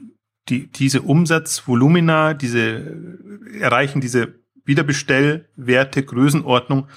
die 0.48 0.68
diese 0.68 1.02
Umsatzvolumina, 1.02 2.34
diese 2.34 3.08
erreichen 3.60 4.00
diese 4.00 4.34
Wiederbestellwerte, 4.64 6.02
Größenordnung, 6.02 6.88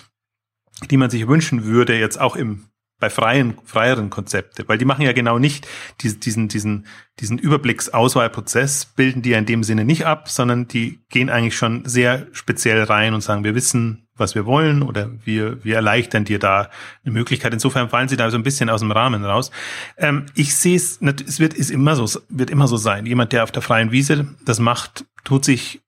die 0.89 0.97
man 0.97 1.09
sich 1.09 1.27
wünschen 1.27 1.65
würde 1.65 1.97
jetzt 1.97 2.19
auch 2.19 2.35
im 2.35 2.65
bei 2.99 3.09
freien, 3.09 3.57
freieren 3.63 4.09
Konzepte, 4.09 4.67
weil 4.67 4.77
die 4.77 4.85
machen 4.85 5.03
ja 5.03 5.13
genau 5.13 5.39
nicht 5.39 5.67
diesen, 6.01 6.49
diesen, 6.49 6.85
diesen 7.19 7.37
Überblicksauswahlprozess, 7.37 8.85
bilden 8.85 9.21
die 9.21 9.29
ja 9.29 9.37
in 9.37 9.45
dem 9.45 9.63
Sinne 9.63 9.85
nicht 9.85 10.05
ab, 10.05 10.29
sondern 10.29 10.67
die 10.67 10.99
gehen 11.09 11.29
eigentlich 11.29 11.55
schon 11.55 11.85
sehr 11.85 12.27
speziell 12.33 12.83
rein 12.83 13.13
und 13.13 13.21
sagen, 13.21 13.43
wir 13.43 13.55
wissen, 13.55 14.07
was 14.19 14.35
wir 14.35 14.45
wollen 14.45 14.81
oder 14.81 15.09
wir, 15.23 15.63
wir 15.63 15.75
erleichtern 15.75 16.25
dir 16.25 16.39
da 16.39 16.69
eine 17.03 17.13
Möglichkeit. 17.13 17.53
Insofern 17.53 17.89
fallen 17.89 18.09
sie 18.09 18.17
da 18.17 18.29
so 18.29 18.37
ein 18.37 18.43
bisschen 18.43 18.69
aus 18.69 18.81
dem 18.81 18.91
Rahmen 18.91 19.23
raus. 19.23 19.49
Ähm, 19.97 20.25
ich 20.35 20.55
sehe 20.55 20.75
es, 20.75 20.99
es 21.01 21.39
wird, 21.39 21.53
ist 21.53 21.71
immer 21.71 21.95
so, 21.95 22.19
wird 22.27 22.49
immer 22.49 22.67
so 22.67 22.75
sein. 22.75 23.05
Jemand, 23.05 23.31
der 23.31 23.43
auf 23.43 23.51
der 23.51 23.61
freien 23.61 23.91
Wiese 23.91 24.27
das 24.45 24.59
macht, 24.59 25.05
tut 25.23 25.45
sich 25.45 25.81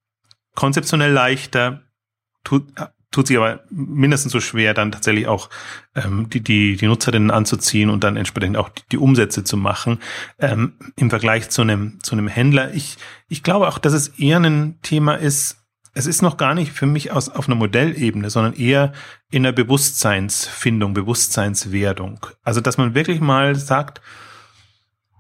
konzeptionell 0.55 1.11
leichter, 1.11 1.81
tut, 2.43 2.67
tut 3.11 3.27
sich 3.27 3.37
aber 3.37 3.59
mindestens 3.69 4.31
so 4.31 4.39
schwer, 4.39 4.73
dann 4.73 4.91
tatsächlich 4.91 5.27
auch 5.27 5.49
ähm, 5.95 6.29
die, 6.29 6.41
die, 6.41 6.77
die 6.77 6.87
Nutzerinnen 6.87 7.29
anzuziehen 7.29 7.89
und 7.89 8.03
dann 8.03 8.17
entsprechend 8.17 8.57
auch 8.57 8.69
die, 8.69 8.83
die 8.93 8.97
Umsätze 8.97 9.43
zu 9.43 9.57
machen. 9.57 9.99
Ähm, 10.39 10.73
Im 10.95 11.09
Vergleich 11.09 11.49
zu 11.49 11.61
einem, 11.61 11.99
zu 12.01 12.13
einem 12.13 12.27
Händler. 12.27 12.73
Ich, 12.73 12.97
ich 13.27 13.43
glaube 13.43 13.67
auch, 13.67 13.77
dass 13.77 13.93
es 13.93 14.07
eher 14.07 14.39
ein 14.39 14.79
Thema 14.81 15.15
ist, 15.15 15.57
es 15.93 16.05
ist 16.05 16.21
noch 16.21 16.37
gar 16.37 16.55
nicht 16.55 16.71
für 16.71 16.85
mich 16.85 17.11
aus, 17.11 17.27
auf 17.27 17.47
einer 17.47 17.57
Modellebene, 17.57 18.29
sondern 18.29 18.53
eher 18.53 18.93
in 19.29 19.43
der 19.43 19.51
Bewusstseinsfindung, 19.51 20.93
Bewusstseinswerdung. 20.93 22.25
Also, 22.43 22.61
dass 22.61 22.77
man 22.77 22.95
wirklich 22.95 23.19
mal 23.19 23.55
sagt, 23.55 24.01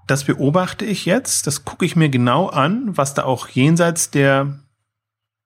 das 0.07 0.23
beobachte 0.23 0.85
ich 0.85 1.05
jetzt, 1.05 1.45
das 1.45 1.65
gucke 1.65 1.85
ich 1.85 1.97
mir 1.97 2.09
genau 2.09 2.47
an, 2.47 2.97
was 2.97 3.13
da 3.13 3.23
auch 3.23 3.49
jenseits 3.49 4.11
der 4.11 4.59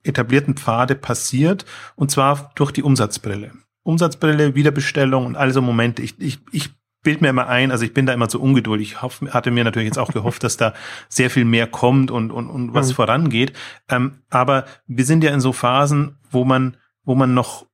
etablierten 0.05 0.55
Pfade 0.55 0.95
passiert, 0.95 1.65
und 1.95 2.11
zwar 2.11 2.51
durch 2.55 2.71
die 2.71 2.83
Umsatzbrille. 2.83 3.51
Umsatzbrille, 3.83 4.55
Wiederbestellung 4.55 5.25
und 5.25 5.35
all 5.35 5.53
so 5.53 5.61
Momente. 5.61 6.01
Ich, 6.01 6.19
ich, 6.19 6.39
ich 6.51 6.71
bild 7.05 7.21
mir 7.21 7.29
immer 7.29 7.47
ein, 7.47 7.71
also 7.71 7.85
ich 7.85 7.93
bin 7.93 8.05
da 8.05 8.13
immer 8.13 8.29
so 8.29 8.41
ungeduldig. 8.41 8.91
Ich 8.91 9.01
hoff, 9.01 9.21
hatte 9.29 9.51
mir 9.51 9.63
natürlich 9.63 9.85
jetzt 9.85 9.99
auch 9.99 10.11
gehofft, 10.11 10.43
dass 10.43 10.57
da 10.57 10.73
sehr 11.07 11.29
viel 11.29 11.45
mehr 11.45 11.67
kommt 11.67 12.11
und, 12.11 12.31
und, 12.31 12.49
und 12.49 12.73
was 12.73 12.89
mhm. 12.89 12.95
vorangeht. 12.95 13.53
Ähm, 13.87 14.23
aber 14.29 14.65
wir 14.87 15.05
sind 15.05 15.23
ja 15.23 15.31
in 15.31 15.39
so 15.39 15.53
Phasen, 15.53 16.17
wo 16.29 16.43
man, 16.43 16.77
wo 17.03 17.15
man 17.15 17.33
noch 17.33 17.67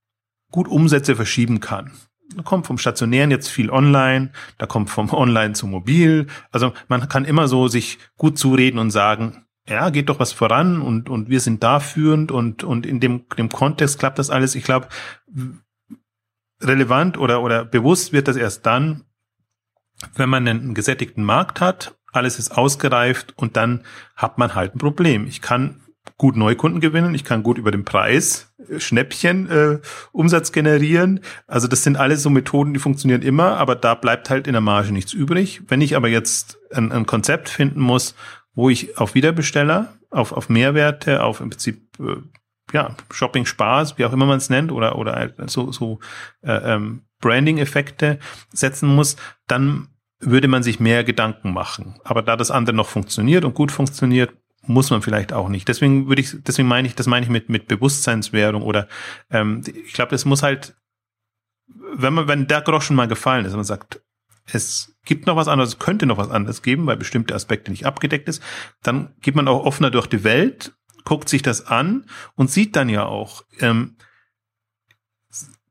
gut 0.51 0.67
Umsätze 0.67 1.15
verschieben 1.15 1.61
kann. 1.61 1.91
Da 2.35 2.43
kommt 2.43 2.67
vom 2.67 2.77
Stationären 2.77 3.31
jetzt 3.31 3.47
viel 3.47 3.69
online, 3.69 4.31
da 4.57 4.65
kommt 4.65 4.89
vom 4.89 5.09
Online 5.13 5.53
zu 5.53 5.65
Mobil. 5.65 6.27
Also 6.51 6.73
man 6.87 7.07
kann 7.07 7.25
immer 7.25 7.47
so 7.47 7.67
sich 7.67 7.99
gut 8.17 8.37
zureden 8.37 8.79
und 8.79 8.91
sagen, 8.91 9.45
ja, 9.71 9.89
geht 9.89 10.09
doch 10.09 10.19
was 10.19 10.31
voran 10.31 10.81
und, 10.81 11.09
und 11.09 11.29
wir 11.29 11.39
sind 11.39 11.63
da 11.63 11.79
führend 11.79 12.31
und, 12.31 12.63
und 12.63 12.85
in 12.85 12.99
dem, 12.99 13.25
dem 13.37 13.49
Kontext 13.49 13.99
klappt 13.99 14.19
das 14.19 14.29
alles. 14.29 14.55
Ich 14.55 14.63
glaube, 14.63 14.87
relevant 16.61 17.17
oder, 17.17 17.41
oder 17.41 17.65
bewusst 17.65 18.13
wird 18.13 18.27
das 18.27 18.35
erst 18.35 18.65
dann, 18.65 19.03
wenn 20.15 20.29
man 20.29 20.47
einen 20.47 20.73
gesättigten 20.73 21.23
Markt 21.23 21.61
hat, 21.61 21.95
alles 22.11 22.39
ist 22.39 22.57
ausgereift 22.57 23.33
und 23.37 23.55
dann 23.55 23.83
hat 24.15 24.37
man 24.37 24.55
halt 24.55 24.75
ein 24.75 24.79
Problem. 24.79 25.27
Ich 25.27 25.41
kann 25.41 25.81
gut 26.17 26.35
Neukunden 26.35 26.81
gewinnen, 26.81 27.13
ich 27.13 27.23
kann 27.23 27.43
gut 27.43 27.57
über 27.57 27.71
den 27.71 27.85
Preis 27.85 28.53
äh, 28.69 28.79
Schnäppchen 28.79 29.49
äh, 29.49 29.79
Umsatz 30.11 30.51
generieren. 30.51 31.21
Also 31.47 31.67
das 31.67 31.83
sind 31.83 31.97
alles 31.97 32.23
so 32.23 32.29
Methoden, 32.29 32.73
die 32.73 32.79
funktionieren 32.79 33.21
immer, 33.21 33.57
aber 33.57 33.75
da 33.75 33.95
bleibt 33.95 34.29
halt 34.29 34.47
in 34.47 34.53
der 34.53 34.61
Marge 34.61 34.91
nichts 34.91 35.13
übrig. 35.13 35.61
Wenn 35.67 35.81
ich 35.81 35.95
aber 35.95 36.09
jetzt 36.09 36.59
ein, 36.73 36.91
ein 36.91 37.05
Konzept 37.05 37.49
finden 37.49 37.81
muss, 37.81 38.15
wo 38.61 38.69
ich 38.69 38.95
auf 38.99 39.15
Wiederbesteller, 39.15 39.91
auf, 40.11 40.31
auf 40.33 40.47
Mehrwerte, 40.47 41.23
auf 41.23 41.41
im 41.41 41.49
Prinzip 41.49 41.81
äh, 41.99 42.17
ja, 42.73 42.95
Shopping 43.09 43.47
Spaß, 43.47 43.97
wie 43.97 44.05
auch 44.05 44.13
immer 44.13 44.27
man 44.27 44.37
es 44.37 44.51
nennt, 44.51 44.71
oder, 44.71 44.99
oder 44.99 45.13
halt 45.13 45.33
so, 45.49 45.71
so 45.71 45.99
äh, 46.43 46.51
ähm, 46.51 47.01
Branding-Effekte 47.21 48.19
setzen 48.53 48.87
muss, 48.87 49.15
dann 49.47 49.87
würde 50.19 50.47
man 50.47 50.61
sich 50.61 50.79
mehr 50.79 51.03
Gedanken 51.03 51.53
machen. 51.53 51.95
Aber 52.03 52.21
da 52.21 52.37
das 52.37 52.51
andere 52.51 52.75
noch 52.75 52.87
funktioniert 52.87 53.45
und 53.45 53.55
gut 53.55 53.71
funktioniert, 53.71 54.31
muss 54.67 54.91
man 54.91 55.01
vielleicht 55.01 55.33
auch 55.33 55.49
nicht. 55.49 55.67
Deswegen 55.67 56.07
würde 56.07 56.21
ich, 56.21 56.35
deswegen 56.43 56.67
meine 56.67 56.87
ich, 56.87 56.93
das 56.93 57.07
meine 57.07 57.25
ich 57.25 57.31
mit, 57.31 57.49
mit 57.49 57.67
Bewusstseinswerdung 57.67 58.61
oder 58.61 58.87
ähm, 59.31 59.63
ich 59.65 59.93
glaube, 59.93 60.13
es 60.13 60.23
muss 60.23 60.43
halt, 60.43 60.75
wenn 61.65 62.13
man, 62.13 62.27
wenn 62.27 62.45
der 62.45 62.61
Groschen 62.61 62.95
mal 62.95 63.07
gefallen 63.07 63.43
ist, 63.43 63.53
und 63.53 63.57
man 63.57 63.65
sagt, 63.65 64.01
es 64.45 64.95
gibt 65.05 65.27
noch 65.27 65.35
was 65.35 65.47
anderes, 65.47 65.71
es 65.71 65.79
könnte 65.79 66.05
noch 66.05 66.17
was 66.17 66.29
anderes 66.29 66.61
geben, 66.61 66.85
weil 66.85 66.97
bestimmte 66.97 67.35
Aspekte 67.35 67.71
nicht 67.71 67.85
abgedeckt 67.85 68.27
ist, 68.27 68.41
dann 68.83 69.13
geht 69.21 69.35
man 69.35 69.47
auch 69.47 69.65
offener 69.65 69.91
durch 69.91 70.07
die 70.07 70.23
Welt, 70.23 70.73
guckt 71.03 71.29
sich 71.29 71.41
das 71.41 71.67
an 71.67 72.05
und 72.35 72.49
sieht 72.49 72.75
dann 72.75 72.89
ja 72.89 73.05
auch, 73.05 73.43
ähm, 73.59 73.95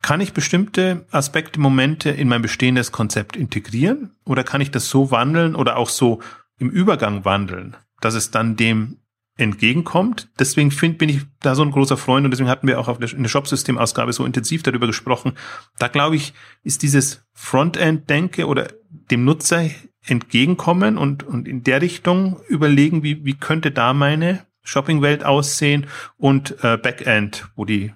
kann 0.02 0.20
ich 0.20 0.32
bestimmte 0.32 1.06
Aspekte, 1.10 1.60
Momente 1.60 2.10
in 2.10 2.28
mein 2.28 2.42
bestehendes 2.42 2.90
Konzept 2.90 3.36
integrieren 3.36 4.16
oder 4.24 4.44
kann 4.44 4.60
ich 4.60 4.70
das 4.70 4.88
so 4.88 5.10
wandeln 5.10 5.54
oder 5.54 5.76
auch 5.76 5.90
so 5.90 6.20
im 6.58 6.70
Übergang 6.70 7.24
wandeln, 7.24 7.76
dass 8.00 8.14
es 8.14 8.30
dann 8.30 8.56
dem 8.56 8.98
entgegenkommt. 9.40 10.28
Deswegen 10.38 10.70
find, 10.70 10.98
bin 10.98 11.08
ich 11.08 11.22
da 11.40 11.54
so 11.54 11.62
ein 11.62 11.70
großer 11.70 11.96
Freund 11.96 12.24
und 12.24 12.30
deswegen 12.30 12.48
hatten 12.48 12.66
wir 12.66 12.78
auch 12.78 12.88
auf 12.88 12.98
der, 12.98 13.12
in 13.12 13.22
der 13.22 13.30
Shopsystem-Ausgabe 13.30 14.12
so 14.12 14.24
intensiv 14.24 14.62
darüber 14.62 14.86
gesprochen. 14.86 15.32
Da 15.78 15.88
glaube 15.88 16.16
ich, 16.16 16.32
ist 16.62 16.82
dieses 16.82 17.24
Frontend-Denke 17.32 18.46
oder 18.46 18.68
dem 19.10 19.24
Nutzer 19.24 19.70
entgegenkommen 20.04 20.98
und, 20.98 21.22
und 21.22 21.46
in 21.48 21.62
der 21.62 21.82
Richtung 21.82 22.40
überlegen, 22.48 23.02
wie, 23.02 23.24
wie 23.24 23.34
könnte 23.34 23.70
da 23.70 23.92
meine 23.92 24.46
Shopping-Welt 24.62 25.24
aussehen 25.24 25.86
und 26.16 26.62
äh, 26.62 26.76
Backend, 26.76 27.48
wo 27.56 27.64
die 27.64 27.92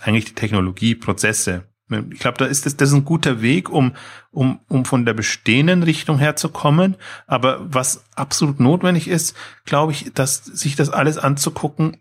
eigentlich 0.00 0.26
die 0.26 0.34
Technologie, 0.34 0.94
Prozesse 0.94 1.68
ich 1.90 2.18
glaube, 2.18 2.38
da 2.38 2.44
ist 2.44 2.66
das, 2.66 2.76
das 2.76 2.90
ist 2.90 2.94
ein 2.94 3.04
guter 3.04 3.40
Weg, 3.40 3.70
um, 3.70 3.94
um, 4.30 4.60
um 4.68 4.84
von 4.84 5.06
der 5.06 5.14
bestehenden 5.14 5.82
Richtung 5.82 6.18
herzukommen. 6.18 6.96
Aber 7.26 7.60
was 7.72 8.04
absolut 8.14 8.60
notwendig 8.60 9.08
ist, 9.08 9.36
glaube 9.64 9.92
ich, 9.92 10.12
dass 10.12 10.44
sich 10.44 10.76
das 10.76 10.90
alles 10.90 11.18
anzugucken, 11.18 11.98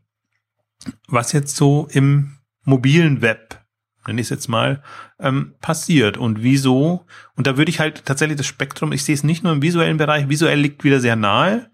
was 1.08 1.32
jetzt 1.32 1.56
so 1.56 1.88
im 1.92 2.38
mobilen 2.64 3.22
Web, 3.22 3.64
nenne 4.06 4.22
ich 4.22 4.26
es 4.26 4.32
jetzt 4.32 4.48
mal, 4.50 4.84
ähm, 5.20 5.56
passiert 5.62 6.18
und 6.18 6.44
wieso. 6.44 7.06
Und 7.36 7.48
da 7.48 7.58
würde 7.58 7.70
ich 7.70 7.80
halt 7.80 8.06
tatsächlich 8.06 8.38
das 8.38 8.46
Spektrum, 8.46 8.92
ich 8.92 9.04
sehe 9.04 9.16
es 9.16 9.24
nicht 9.24 9.44
nur 9.44 9.54
im 9.54 9.62
visuellen 9.62 9.98
Bereich, 9.98 10.30
visuell 10.30 10.60
liegt 10.60 10.84
wieder 10.84 11.00
sehr 11.00 11.16
nahe, 11.16 11.70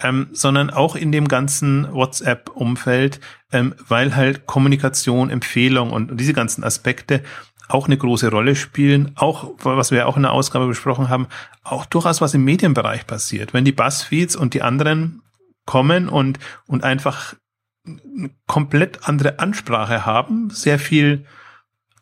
ähm, 0.00 0.28
sondern 0.32 0.70
auch 0.70 0.94
in 0.94 1.12
dem 1.12 1.28
ganzen 1.28 1.92
WhatsApp-Umfeld, 1.92 3.20
ähm, 3.52 3.74
weil 3.88 4.14
halt 4.14 4.46
Kommunikation, 4.46 5.30
Empfehlung 5.30 5.90
und, 5.90 6.10
und 6.10 6.20
diese 6.20 6.34
ganzen 6.34 6.64
Aspekte 6.64 7.22
auch 7.68 7.86
eine 7.86 7.96
große 7.96 8.30
Rolle 8.30 8.54
spielen, 8.54 9.12
auch, 9.16 9.52
was 9.62 9.90
wir 9.90 10.06
auch 10.06 10.16
in 10.16 10.22
der 10.22 10.32
Ausgabe 10.32 10.66
besprochen 10.66 11.08
haben, 11.08 11.26
auch 11.62 11.86
durchaus 11.86 12.20
was 12.20 12.34
im 12.34 12.44
Medienbereich 12.44 13.06
passiert. 13.06 13.54
Wenn 13.54 13.64
die 13.64 13.72
Buzzfeeds 13.72 14.36
und 14.36 14.54
die 14.54 14.62
anderen 14.62 15.22
kommen 15.64 16.08
und, 16.08 16.38
und 16.66 16.84
einfach 16.84 17.34
eine 17.86 18.30
komplett 18.46 19.08
andere 19.08 19.38
Ansprache 19.38 20.06
haben, 20.06 20.50
sehr 20.50 20.78
viel, 20.78 21.26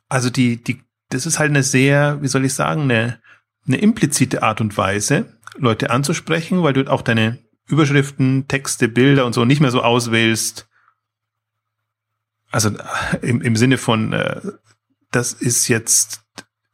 also 0.09 0.31
die, 0.31 0.63
die, 0.63 0.81
das 1.11 1.27
ist 1.27 1.39
halt 1.39 1.51
eine 1.51 1.63
sehr, 1.63 2.21
wie 2.23 2.29
soll 2.29 2.45
ich 2.45 2.55
sagen, 2.55 2.83
eine, 2.83 3.21
eine 3.67 3.79
implizite 3.79 4.43
Art 4.43 4.61
und 4.61 4.77
Weise, 4.77 5.33
Leute 5.57 5.91
anzusprechen, 5.91 6.63
weil 6.63 6.73
du 6.73 6.91
auch 6.91 7.03
deine 7.03 7.39
Überschriften, 7.67 8.47
Texte, 8.49 8.89
Bilder 8.89 9.25
und 9.25 9.33
so 9.33 9.45
nicht 9.45 9.61
mehr 9.61 9.71
so 9.71 9.83
auswählst. 9.83 10.69
Also 12.51 12.71
im, 13.23 13.41
im 13.41 13.57
Sinne 13.57 13.79
von 13.79 14.13
äh, 14.13 14.41
das 15.15 15.33
ist 15.33 15.69
jetzt, 15.69 16.23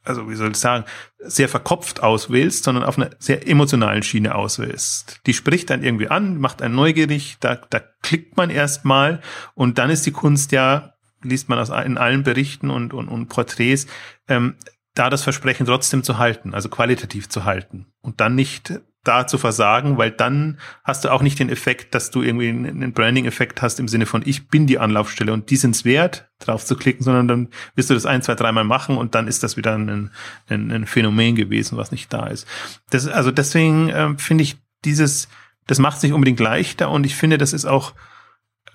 also 0.03 0.29
wie 0.29 0.35
soll 0.35 0.51
ich 0.51 0.57
sagen, 0.57 0.85
sehr 1.19 1.49
verkopft 1.49 2.01
auswählst, 2.01 2.63
sondern 2.63 2.83
auf 2.83 2.97
einer 2.97 3.11
sehr 3.19 3.47
emotionalen 3.47 4.03
Schiene 4.03 4.35
auswählst. 4.35 5.21
Die 5.25 5.33
spricht 5.33 5.69
dann 5.69 5.83
irgendwie 5.83 6.07
an, 6.07 6.39
macht 6.39 6.61
ein 6.61 6.73
neugierig, 6.73 7.37
da, 7.39 7.55
da 7.55 7.79
klickt 8.01 8.37
man 8.37 8.49
erstmal 8.49 9.21
und 9.53 9.77
dann 9.77 9.89
ist 9.89 10.05
die 10.05 10.11
Kunst 10.11 10.51
ja, 10.51 10.93
liest 11.21 11.49
man 11.49 11.59
aus 11.59 11.69
in 11.69 11.97
allen 11.97 12.23
Berichten 12.23 12.69
und, 12.69 12.93
und, 12.93 13.07
und 13.07 13.27
Porträts, 13.27 13.85
ähm, 14.27 14.55
da 14.95 15.09
das 15.09 15.23
Versprechen 15.23 15.65
trotzdem 15.65 16.03
zu 16.03 16.17
halten, 16.17 16.53
also 16.53 16.67
qualitativ 16.67 17.29
zu 17.29 17.45
halten 17.45 17.85
und 18.01 18.19
dann 18.19 18.35
nicht 18.35 18.81
da 19.03 19.25
zu 19.25 19.37
versagen, 19.37 19.97
weil 19.97 20.11
dann 20.11 20.59
hast 20.83 21.03
du 21.03 21.09
auch 21.09 21.23
nicht 21.23 21.39
den 21.39 21.49
Effekt, 21.49 21.95
dass 21.95 22.11
du 22.11 22.21
irgendwie 22.21 22.49
einen 22.49 22.93
Branding-Effekt 22.93 23.61
hast 23.61 23.79
im 23.79 23.87
Sinne 23.87 24.05
von 24.05 24.21
ich 24.25 24.47
bin 24.47 24.67
die 24.67 24.77
Anlaufstelle 24.77 25.33
und 25.33 25.49
die 25.49 25.55
sind's 25.55 25.85
wert, 25.85 26.29
drauf 26.39 26.63
zu 26.65 26.75
klicken, 26.75 27.03
sondern 27.03 27.27
dann 27.27 27.49
wirst 27.75 27.89
du 27.89 27.95
das 27.95 28.05
ein, 28.05 28.21
zwei, 28.21 28.35
dreimal 28.35 28.63
machen 28.63 28.97
und 28.97 29.15
dann 29.15 29.27
ist 29.27 29.41
das 29.41 29.57
wieder 29.57 29.73
ein, 29.73 30.11
ein, 30.47 30.71
ein 30.71 30.85
Phänomen 30.85 31.35
gewesen, 31.35 31.77
was 31.77 31.91
nicht 31.91 32.13
da 32.13 32.27
ist. 32.27 32.47
Das, 32.91 33.07
also 33.07 33.31
deswegen 33.31 33.89
ähm, 33.89 34.19
finde 34.19 34.43
ich 34.43 34.57
dieses, 34.85 35.27
das 35.65 35.79
macht 35.79 35.97
es 35.97 36.03
nicht 36.03 36.13
unbedingt 36.13 36.39
leichter 36.39 36.89
und 36.91 37.05
ich 37.05 37.15
finde, 37.15 37.39
das 37.39 37.53
ist 37.53 37.65
auch, 37.65 37.93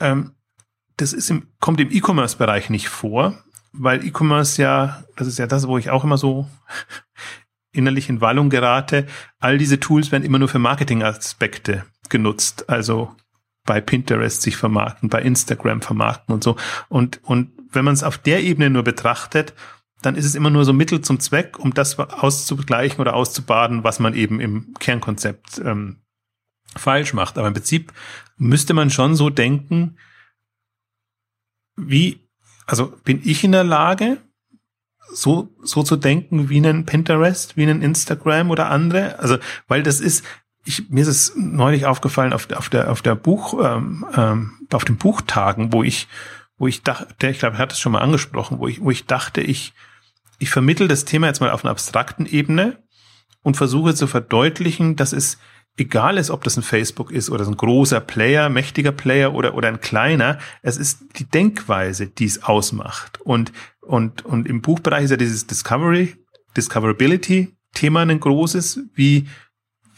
ähm, 0.00 0.32
das 0.96 1.12
ist 1.12 1.30
im, 1.30 1.46
kommt 1.60 1.80
im 1.80 1.92
E-Commerce-Bereich 1.92 2.68
nicht 2.68 2.88
vor, 2.88 3.44
weil 3.72 4.04
E-Commerce 4.04 4.60
ja, 4.60 5.04
das 5.14 5.28
ist 5.28 5.38
ja 5.38 5.46
das, 5.46 5.68
wo 5.68 5.78
ich 5.78 5.90
auch 5.90 6.02
immer 6.02 6.18
so 6.18 6.48
innerlich 7.76 8.08
in 8.08 8.20
Wallung 8.20 8.50
gerate, 8.50 9.06
all 9.38 9.58
diese 9.58 9.80
Tools 9.80 10.12
werden 10.12 10.24
immer 10.24 10.38
nur 10.38 10.48
für 10.48 10.58
Marketing-Aspekte 10.58 11.84
genutzt. 12.08 12.68
Also 12.68 13.14
bei 13.64 13.80
Pinterest 13.80 14.42
sich 14.42 14.56
vermarkten, 14.56 15.08
bei 15.08 15.22
Instagram 15.22 15.82
vermarkten 15.82 16.34
und 16.34 16.42
so. 16.42 16.56
Und, 16.88 17.20
und 17.24 17.50
wenn 17.70 17.84
man 17.84 17.94
es 17.94 18.04
auf 18.04 18.18
der 18.18 18.42
Ebene 18.42 18.70
nur 18.70 18.84
betrachtet, 18.84 19.54
dann 20.02 20.14
ist 20.14 20.24
es 20.24 20.34
immer 20.34 20.50
nur 20.50 20.64
so 20.64 20.72
Mittel 20.72 21.00
zum 21.00 21.20
Zweck, 21.20 21.58
um 21.58 21.74
das 21.74 21.98
auszugleichen 21.98 23.00
oder 23.00 23.14
auszubaden, 23.14 23.82
was 23.82 23.98
man 23.98 24.14
eben 24.14 24.40
im 24.40 24.74
Kernkonzept 24.78 25.60
ähm, 25.64 25.96
falsch 26.76 27.12
macht. 27.12 27.38
Aber 27.38 27.48
im 27.48 27.54
Prinzip 27.54 27.92
müsste 28.36 28.74
man 28.74 28.90
schon 28.90 29.16
so 29.16 29.30
denken, 29.30 29.96
wie, 31.76 32.20
also 32.66 32.94
bin 33.04 33.20
ich 33.24 33.44
in 33.44 33.52
der 33.52 33.64
Lage, 33.64 34.18
so, 35.12 35.48
so 35.62 35.82
zu 35.82 35.96
denken 35.96 36.48
wie 36.48 36.58
einen 36.58 36.84
Pinterest, 36.84 37.56
wie 37.56 37.62
einen 37.62 37.82
Instagram 37.82 38.50
oder 38.50 38.70
andere. 38.70 39.18
Also, 39.18 39.38
weil 39.68 39.82
das 39.82 40.00
ist, 40.00 40.24
ich, 40.64 40.90
mir 40.90 41.02
ist 41.02 41.08
es 41.08 41.32
neulich 41.36 41.86
aufgefallen 41.86 42.32
auf, 42.32 42.50
auf 42.50 42.68
der, 42.68 42.90
auf 42.90 43.02
der 43.02 43.14
Buch, 43.14 43.54
ähm, 43.64 44.04
ähm, 44.16 44.52
auf 44.72 44.84
den 44.84 44.96
Buchtagen, 44.96 45.72
wo 45.72 45.82
ich, 45.82 46.08
wo 46.58 46.66
ich 46.66 46.82
dachte, 46.82 47.28
ich 47.28 47.38
glaube, 47.38 47.56
er 47.56 47.60
hat 47.60 47.72
es 47.72 47.78
schon 47.78 47.92
mal 47.92 48.00
angesprochen, 48.00 48.58
wo 48.58 48.66
ich, 48.68 48.80
wo 48.80 48.90
ich 48.90 49.06
dachte, 49.06 49.40
ich, 49.40 49.72
ich 50.38 50.50
vermittel 50.50 50.88
das 50.88 51.04
Thema 51.04 51.28
jetzt 51.28 51.40
mal 51.40 51.50
auf 51.50 51.64
einer 51.64 51.70
abstrakten 51.70 52.26
Ebene 52.26 52.82
und 53.42 53.56
versuche 53.56 53.94
zu 53.94 54.06
verdeutlichen, 54.06 54.96
dass 54.96 55.12
es 55.12 55.38
egal 55.76 56.18
ist, 56.18 56.30
ob 56.30 56.44
das 56.44 56.56
ein 56.56 56.62
Facebook 56.62 57.10
ist 57.10 57.30
oder 57.30 57.46
ein 57.46 57.56
großer 57.56 58.00
Player, 58.00 58.48
mächtiger 58.48 58.92
Player 58.92 59.34
oder, 59.34 59.54
oder 59.54 59.68
ein 59.68 59.80
kleiner, 59.80 60.38
es 60.62 60.76
ist 60.76 61.00
die 61.16 61.24
Denkweise, 61.24 62.06
die 62.06 62.24
es 62.24 62.42
ausmacht. 62.42 63.20
Und, 63.22 63.52
und, 63.80 64.24
und 64.24 64.48
im 64.48 64.62
Buchbereich 64.62 65.04
ist 65.04 65.10
ja 65.10 65.16
dieses 65.16 65.46
Discovery, 65.46 66.16
Discoverability 66.56 67.56
Thema 67.74 68.02
ein 68.02 68.20
großes, 68.20 68.80
wie, 68.94 69.28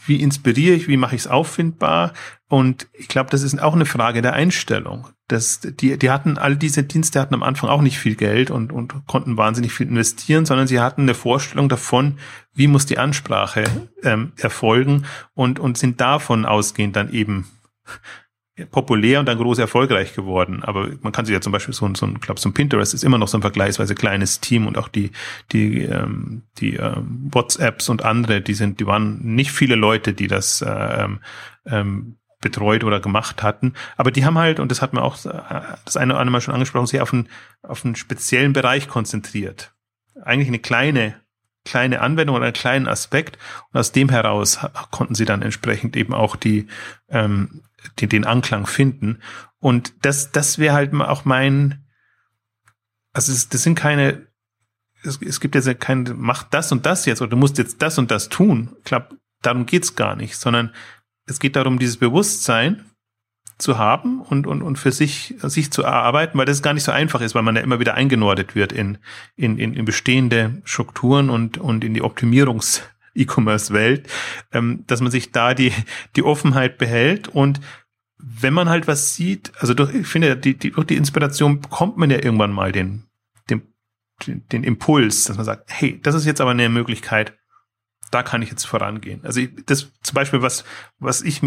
wie 0.09 0.21
inspiriere 0.21 0.75
ich, 0.75 0.87
wie 0.87 0.97
mache 0.97 1.15
ich 1.15 1.21
es 1.21 1.27
auffindbar? 1.27 2.11
Und 2.49 2.87
ich 2.93 3.07
glaube, 3.07 3.29
das 3.29 3.43
ist 3.43 3.61
auch 3.61 3.73
eine 3.73 3.85
Frage 3.85 4.21
der 4.21 4.33
Einstellung. 4.33 5.07
Das, 5.27 5.61
die, 5.61 5.97
die 5.97 6.09
hatten 6.09 6.37
all 6.37 6.57
diese 6.57 6.83
Dienste 6.83 7.21
hatten 7.21 7.35
am 7.35 7.43
Anfang 7.43 7.69
auch 7.69 7.81
nicht 7.81 7.99
viel 7.99 8.15
Geld 8.15 8.49
und, 8.49 8.73
und 8.73 9.05
konnten 9.05 9.37
wahnsinnig 9.37 9.71
viel 9.71 9.87
investieren, 9.87 10.45
sondern 10.45 10.67
sie 10.67 10.79
hatten 10.79 11.03
eine 11.03 11.13
Vorstellung 11.13 11.69
davon, 11.69 12.17
wie 12.53 12.67
muss 12.67 12.87
die 12.87 12.97
Ansprache 12.97 13.63
ähm, 14.03 14.33
erfolgen 14.37 15.05
und, 15.35 15.59
und 15.59 15.77
sind 15.77 16.01
davon 16.01 16.45
ausgehend 16.45 16.95
dann 16.95 17.13
eben 17.13 17.47
populär 18.65 19.19
und 19.19 19.25
dann 19.25 19.37
groß 19.37 19.57
erfolgreich 19.59 20.13
geworden. 20.13 20.63
Aber 20.63 20.89
man 21.01 21.11
kann 21.11 21.25
sich 21.25 21.33
ja 21.33 21.41
zum 21.41 21.51
Beispiel 21.51 21.73
so, 21.73 21.89
so 21.95 22.05
ein, 22.05 22.19
glaube 22.19 22.39
so 22.39 22.49
ein 22.49 22.53
Pinterest 22.53 22.93
ist 22.93 23.03
immer 23.03 23.17
noch 23.17 23.27
so 23.27 23.37
ein 23.37 23.41
vergleichsweise 23.41 23.95
kleines 23.95 24.39
Team 24.39 24.67
und 24.67 24.77
auch 24.77 24.87
die 24.87 25.11
die 25.51 25.83
ähm, 25.83 26.43
die 26.57 26.75
ähm, 26.75 27.29
WhatsApps 27.31 27.89
und 27.89 28.03
andere, 28.03 28.41
die 28.41 28.53
sind, 28.53 28.79
die 28.79 28.85
waren 28.85 29.19
nicht 29.35 29.51
viele 29.51 29.75
Leute, 29.75 30.13
die 30.13 30.27
das 30.27 30.63
ähm, 30.67 31.19
ähm, 31.65 32.17
betreut 32.41 32.83
oder 32.83 32.99
gemacht 32.99 33.43
hatten. 33.43 33.73
Aber 33.97 34.11
die 34.11 34.25
haben 34.25 34.37
halt, 34.37 34.59
und 34.59 34.71
das 34.71 34.81
hat 34.81 34.93
man 34.93 35.03
auch 35.03 35.17
äh, 35.25 35.61
das 35.85 35.97
eine 35.97 36.13
oder 36.13 36.21
andere 36.21 36.31
Mal 36.31 36.41
schon 36.41 36.53
angesprochen, 36.53 36.87
sich 36.87 37.01
auf 37.01 37.13
einen, 37.13 37.27
auf 37.63 37.83
einen 37.83 37.95
speziellen 37.95 38.53
Bereich 38.53 38.87
konzentriert. 38.87 39.73
Eigentlich 40.23 40.47
eine 40.47 40.59
kleine 40.59 41.15
kleine 41.65 42.01
Anwendung 42.01 42.35
oder 42.35 42.45
einen 42.45 42.53
kleinen 42.53 42.87
Aspekt 42.87 43.37
und 43.71 43.79
aus 43.79 43.91
dem 43.91 44.09
heraus 44.09 44.59
konnten 44.91 45.13
sie 45.13 45.25
dann 45.25 45.41
entsprechend 45.41 45.95
eben 45.95 46.13
auch 46.13 46.35
die, 46.35 46.67
ähm, 47.09 47.61
die 47.99 48.07
den 48.07 48.25
Anklang 48.25 48.67
finden. 48.67 49.19
Und 49.59 49.93
das 50.05 50.31
das 50.31 50.59
wäre 50.59 50.73
halt 50.73 50.93
auch 50.93 51.25
mein 51.25 51.85
also 53.13 53.31
es, 53.31 53.49
das 53.49 53.63
sind 53.63 53.75
keine 53.75 54.27
es, 55.03 55.21
es 55.21 55.39
gibt 55.39 55.55
jetzt 55.55 55.79
kein 55.79 56.13
mach 56.15 56.43
das 56.43 56.71
und 56.71 56.85
das 56.85 57.05
jetzt 57.05 57.21
oder 57.21 57.31
du 57.31 57.37
musst 57.37 57.57
jetzt 57.57 57.81
das 57.81 57.97
und 57.97 58.11
das 58.11 58.29
tun. 58.29 58.75
Ich 58.79 58.85
glaube 58.85 59.17
darum 59.41 59.65
geht's 59.65 59.95
gar 59.95 60.15
nicht 60.15 60.35
sondern 60.35 60.73
es 61.25 61.39
geht 61.39 61.55
darum 61.55 61.79
dieses 61.79 61.97
Bewusstsein 61.97 62.85
zu 63.59 63.77
haben 63.77 64.21
und, 64.21 64.47
und, 64.47 64.61
und 64.61 64.77
für 64.77 64.91
sich, 64.91 65.35
sich 65.43 65.69
zu 65.69 65.83
erarbeiten, 65.83 66.37
weil 66.37 66.45
das 66.45 66.63
gar 66.63 66.73
nicht 66.73 66.85
so 66.85 66.93
einfach 66.93 67.21
ist, 67.21 67.35
weil 67.35 67.43
man 67.43 67.57
ja 67.57 67.61
immer 67.61 67.79
wieder 67.79 67.93
eingenordet 67.93 68.55
wird 68.55 68.71
in, 68.71 68.97
in, 69.35 69.57
in, 69.57 69.73
in 69.73 69.85
bestehende 69.85 70.61
Strukturen 70.63 71.29
und, 71.29 71.57
und 71.57 71.83
in 71.83 71.93
die 71.93 72.01
Optimierungs- 72.01 72.81
E-Commerce-Welt, 73.15 74.07
ähm, 74.51 74.83
dass 74.87 75.01
man 75.01 75.11
sich 75.11 75.31
da 75.31 75.53
die, 75.53 75.73
die 76.15 76.23
Offenheit 76.23 76.77
behält 76.77 77.27
und 77.27 77.59
wenn 78.21 78.53
man 78.53 78.69
halt 78.69 78.87
was 78.87 79.15
sieht, 79.15 79.53
also 79.59 79.73
durch, 79.73 79.93
ich 79.93 80.07
finde, 80.07 80.35
die, 80.35 80.57
die, 80.57 80.71
durch 80.71 80.87
die 80.87 80.97
Inspiration 80.97 81.61
bekommt 81.61 81.97
man 81.97 82.09
ja 82.09 82.17
irgendwann 82.17 82.51
mal 82.51 82.71
den, 82.71 83.05
den, 83.49 83.61
den 84.51 84.63
Impuls, 84.63 85.23
dass 85.23 85.37
man 85.37 85.45
sagt, 85.45 85.65
hey, 85.67 85.99
das 86.01 86.15
ist 86.15 86.25
jetzt 86.25 86.41
aber 86.41 86.51
eine 86.51 86.67
Möglichkeit, 86.69 87.37
da 88.11 88.23
kann 88.23 88.41
ich 88.41 88.49
jetzt 88.49 88.65
vorangehen. 88.65 89.21
Also 89.23 89.41
ich, 89.41 89.51
das 89.65 89.91
zum 90.01 90.15
Beispiel, 90.15 90.41
was, 90.41 90.63
was 90.97 91.21
ich 91.21 91.41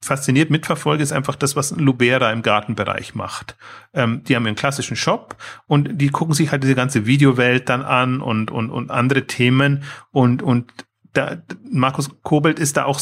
fasziniert 0.00 0.50
mitverfolge, 0.50 1.02
ist 1.02 1.12
einfach 1.12 1.36
das, 1.36 1.56
was 1.56 1.72
Lubera 1.72 2.32
im 2.32 2.42
Gartenbereich 2.42 3.14
macht. 3.14 3.56
Ähm, 3.92 4.22
die 4.24 4.34
haben 4.34 4.46
einen 4.46 4.56
klassischen 4.56 4.96
Shop 4.96 5.36
und 5.66 6.00
die 6.00 6.08
gucken 6.08 6.34
sich 6.34 6.50
halt 6.50 6.62
diese 6.62 6.74
ganze 6.74 7.06
Videowelt 7.06 7.68
dann 7.68 7.82
an 7.82 8.20
und, 8.20 8.50
und, 8.50 8.70
und 8.70 8.90
andere 8.90 9.26
Themen 9.26 9.84
und, 10.10 10.42
und 10.42 10.72
da, 11.16 11.36
Markus 11.70 12.10
Kobelt 12.22 12.58
ist 12.58 12.76
da 12.76 12.84
auch 12.84 13.00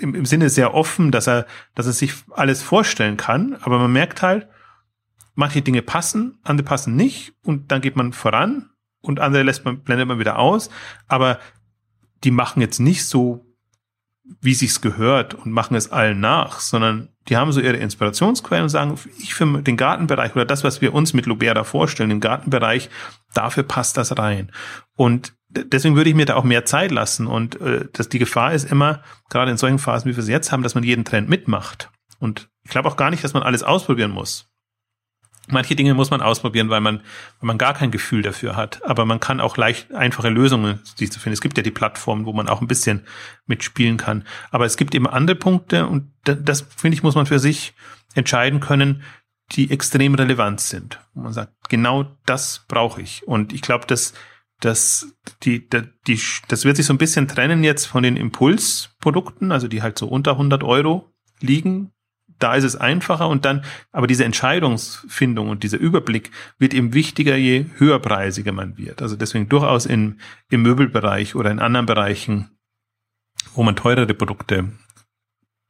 im, 0.00 0.14
im 0.14 0.26
Sinne 0.26 0.50
sehr 0.50 0.74
offen, 0.74 1.10
dass 1.10 1.26
er, 1.26 1.46
dass 1.74 1.86
er 1.86 1.92
sich 1.92 2.14
alles 2.30 2.62
vorstellen 2.62 3.16
kann, 3.16 3.56
aber 3.62 3.78
man 3.78 3.92
merkt 3.92 4.22
halt, 4.22 4.48
manche 5.34 5.62
Dinge 5.62 5.82
passen, 5.82 6.38
andere 6.42 6.66
passen 6.66 6.96
nicht 6.96 7.34
und 7.42 7.72
dann 7.72 7.80
geht 7.80 7.96
man 7.96 8.12
voran 8.12 8.70
und 9.00 9.20
andere 9.20 9.42
lässt 9.42 9.64
man, 9.64 9.80
blendet 9.80 10.08
man 10.08 10.18
wieder 10.18 10.38
aus, 10.38 10.70
aber 11.08 11.38
die 12.22 12.30
machen 12.30 12.60
jetzt 12.60 12.78
nicht 12.78 13.06
so, 13.06 13.44
wie 14.40 14.54
sich's 14.54 14.80
gehört 14.80 15.34
und 15.34 15.52
machen 15.52 15.74
es 15.74 15.92
allen 15.92 16.20
nach, 16.20 16.60
sondern 16.60 17.10
die 17.28 17.36
haben 17.36 17.52
so 17.52 17.60
ihre 17.60 17.76
Inspirationsquellen 17.76 18.64
und 18.64 18.68
sagen, 18.70 18.98
ich 19.18 19.34
für 19.34 19.62
den 19.62 19.76
Gartenbereich 19.76 20.34
oder 20.34 20.44
das, 20.44 20.64
was 20.64 20.80
wir 20.80 20.94
uns 20.94 21.12
mit 21.12 21.26
Lubera 21.26 21.64
vorstellen, 21.64 22.10
im 22.10 22.20
Gartenbereich, 22.20 22.88
dafür 23.34 23.62
passt 23.62 23.96
das 23.96 24.16
rein. 24.16 24.50
Und 24.96 25.34
deswegen 25.54 25.96
würde 25.96 26.10
ich 26.10 26.16
mir 26.16 26.26
da 26.26 26.34
auch 26.34 26.44
mehr 26.44 26.64
Zeit 26.64 26.90
lassen. 26.90 27.26
Und 27.26 27.60
äh, 27.60 27.86
dass 27.92 28.08
die 28.08 28.18
Gefahr 28.18 28.52
ist 28.52 28.70
immer, 28.70 29.02
gerade 29.30 29.50
in 29.50 29.56
solchen 29.56 29.78
Phasen, 29.78 30.10
wie 30.10 30.16
wir 30.16 30.22
sie 30.22 30.32
jetzt 30.32 30.52
haben, 30.52 30.62
dass 30.62 30.74
man 30.74 30.84
jeden 30.84 31.04
Trend 31.04 31.28
mitmacht. 31.28 31.90
Und 32.18 32.48
ich 32.62 32.70
glaube 32.70 32.88
auch 32.88 32.96
gar 32.96 33.10
nicht, 33.10 33.24
dass 33.24 33.34
man 33.34 33.42
alles 33.42 33.62
ausprobieren 33.62 34.10
muss. 34.10 34.50
Manche 35.48 35.76
Dinge 35.76 35.92
muss 35.92 36.10
man 36.10 36.22
ausprobieren, 36.22 36.70
weil 36.70 36.80
man, 36.80 37.00
weil 37.40 37.46
man 37.46 37.58
gar 37.58 37.74
kein 37.74 37.90
Gefühl 37.90 38.22
dafür 38.22 38.56
hat. 38.56 38.82
Aber 38.84 39.04
man 39.04 39.20
kann 39.20 39.40
auch 39.40 39.58
leicht 39.58 39.92
einfache 39.92 40.30
Lösungen 40.30 40.80
sich 40.96 41.12
zu 41.12 41.20
finden. 41.20 41.34
Es 41.34 41.42
gibt 41.42 41.58
ja 41.58 41.62
die 41.62 41.70
Plattformen, 41.70 42.24
wo 42.24 42.32
man 42.32 42.48
auch 42.48 42.62
ein 42.62 42.66
bisschen 42.66 43.02
mitspielen 43.46 43.98
kann. 43.98 44.24
Aber 44.50 44.64
es 44.64 44.78
gibt 44.78 44.94
eben 44.94 45.06
andere 45.06 45.36
Punkte 45.36 45.86
und 45.86 46.10
das, 46.22 46.62
finde 46.62 46.96
ich, 46.96 47.02
muss 47.02 47.14
man 47.14 47.26
für 47.26 47.38
sich 47.38 47.74
entscheiden 48.14 48.60
können, 48.60 49.02
die 49.52 49.70
extrem 49.70 50.14
relevant 50.14 50.60
sind. 50.60 50.98
Wo 51.12 51.22
man 51.22 51.34
sagt, 51.34 51.52
genau 51.68 52.06
das 52.24 52.64
brauche 52.66 53.02
ich. 53.02 53.26
Und 53.28 53.52
ich 53.52 53.60
glaube, 53.60 53.86
dass, 53.86 54.14
die, 54.62 55.68
die, 55.68 55.82
die, 56.06 56.20
das 56.48 56.64
wird 56.64 56.76
sich 56.76 56.86
so 56.86 56.94
ein 56.94 56.98
bisschen 56.98 57.28
trennen 57.28 57.64
jetzt 57.64 57.86
von 57.86 58.02
den 58.02 58.16
Impulsprodukten, 58.16 59.52
also 59.52 59.68
die 59.68 59.82
halt 59.82 59.98
so 59.98 60.06
unter 60.06 60.32
100 60.32 60.62
Euro 60.62 61.12
liegen, 61.40 61.92
da 62.38 62.54
ist 62.54 62.64
es 62.64 62.76
einfacher 62.76 63.28
und 63.28 63.44
dann, 63.44 63.64
aber 63.92 64.06
diese 64.06 64.24
Entscheidungsfindung 64.24 65.48
und 65.48 65.62
dieser 65.62 65.78
Überblick 65.78 66.30
wird 66.58 66.74
eben 66.74 66.92
wichtiger, 66.92 67.36
je 67.36 67.66
höherpreisiger 67.76 68.52
man 68.52 68.76
wird. 68.76 69.02
Also 69.02 69.16
deswegen 69.16 69.48
durchaus 69.48 69.86
in, 69.86 70.20
im 70.50 70.62
Möbelbereich 70.62 71.34
oder 71.34 71.50
in 71.50 71.60
anderen 71.60 71.86
Bereichen, 71.86 72.50
wo 73.54 73.62
man 73.62 73.76
teurere 73.76 74.14
Produkte 74.14 74.72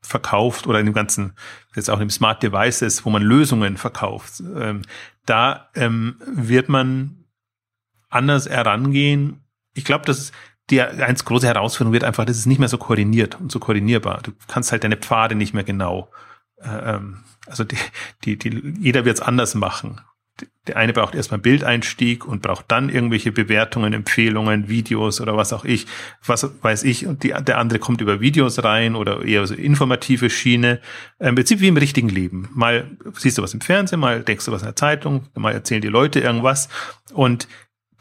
verkauft 0.01 0.67
oder 0.67 0.81
in 0.81 0.87
dem 0.87 0.95
ganzen, 0.95 1.35
jetzt 1.75 1.91
auch 1.91 2.01
im 2.01 2.11
Smart 2.11 2.43
Devices, 2.43 3.05
wo 3.05 3.11
man 3.11 3.23
Lösungen 3.23 3.77
verkauft, 3.77 4.43
ähm, 4.57 4.83
da 5.27 5.69
ähm, 5.75 6.17
wird 6.27 6.69
man 6.69 7.24
anders 8.15 8.49
herangehen. 8.49 9.41
Ich 9.75 9.85
glaube, 9.85 10.05
dass 10.05 10.33
die 10.71 10.81
eins 10.81 11.25
große 11.25 11.47
Herausforderung 11.47 11.93
wird 11.93 12.05
einfach, 12.05 12.25
das 12.25 12.39
ist 12.39 12.47
nicht 12.47 12.59
mehr 12.59 12.69
so 12.69 12.79
koordiniert 12.79 13.39
und 13.41 13.53
so 13.53 13.59
koordinierbar. 13.59 14.21
Du 14.23 14.33
kannst 14.49 14.73
halt 14.73 14.85
deine 14.85 14.97
Pfade 14.97 15.35
nicht 15.35 15.53
mehr 15.53 15.65
genau 15.65 16.09
äh, 16.65 16.95
ähm, 16.95 17.19
also 17.47 17.65
die, 17.65 17.77
die, 18.25 18.37
die, 18.37 18.75
jeder 18.81 19.05
wird 19.05 19.17
es 19.17 19.23
anders 19.23 19.55
machen. 19.55 20.01
der 20.67 20.77
eine 20.77 20.93
braucht 20.93 21.15
erstmal 21.15 21.39
Bildeinstieg 21.39 22.25
und 22.27 22.43
braucht 22.43 22.65
dann 22.69 22.89
irgendwelche 22.89 23.31
Bewertungen, 23.31 23.93
Empfehlungen, 23.93 24.69
Videos 24.69 25.21
oder 25.21 25.37
was 25.37 25.53
auch 25.53 25.65
ich, 25.65 25.87
was 26.25 26.51
weiß 26.63 26.85
ich, 26.85 27.07
und 27.07 27.23
die, 27.23 27.29
der 27.29 27.59
andere 27.59 27.79
kommt 27.79 28.01
über 28.01 28.21
Videos 28.21 28.63
rein 28.65 28.97
oder 28.97 29.23
eher 29.25 29.47
so 29.47 29.55
informative 29.55 30.31
Schiene. 30.31 30.81
Im 31.19 31.29
ähm, 31.29 31.35
Prinzip 31.37 31.61
wie 31.61 31.69
im 31.69 31.77
richtigen 31.77 32.09
Leben. 32.09 32.49
Mal 32.55 32.97
siehst 33.15 33.39
du 33.39 33.43
was 33.43 33.55
im 33.55 33.61
Fernsehen, 33.61 34.01
mal 34.01 34.23
denkst 34.23 34.47
du 34.47 34.53
was 34.53 34.63
in 34.63 34.69
der 34.69 34.77
Zeitung, 34.77 35.27
mal 35.35 35.53
erzählen 35.53 35.83
die 35.83 35.89
Leute 35.89 36.21
irgendwas. 36.21 36.69
Und 37.13 37.47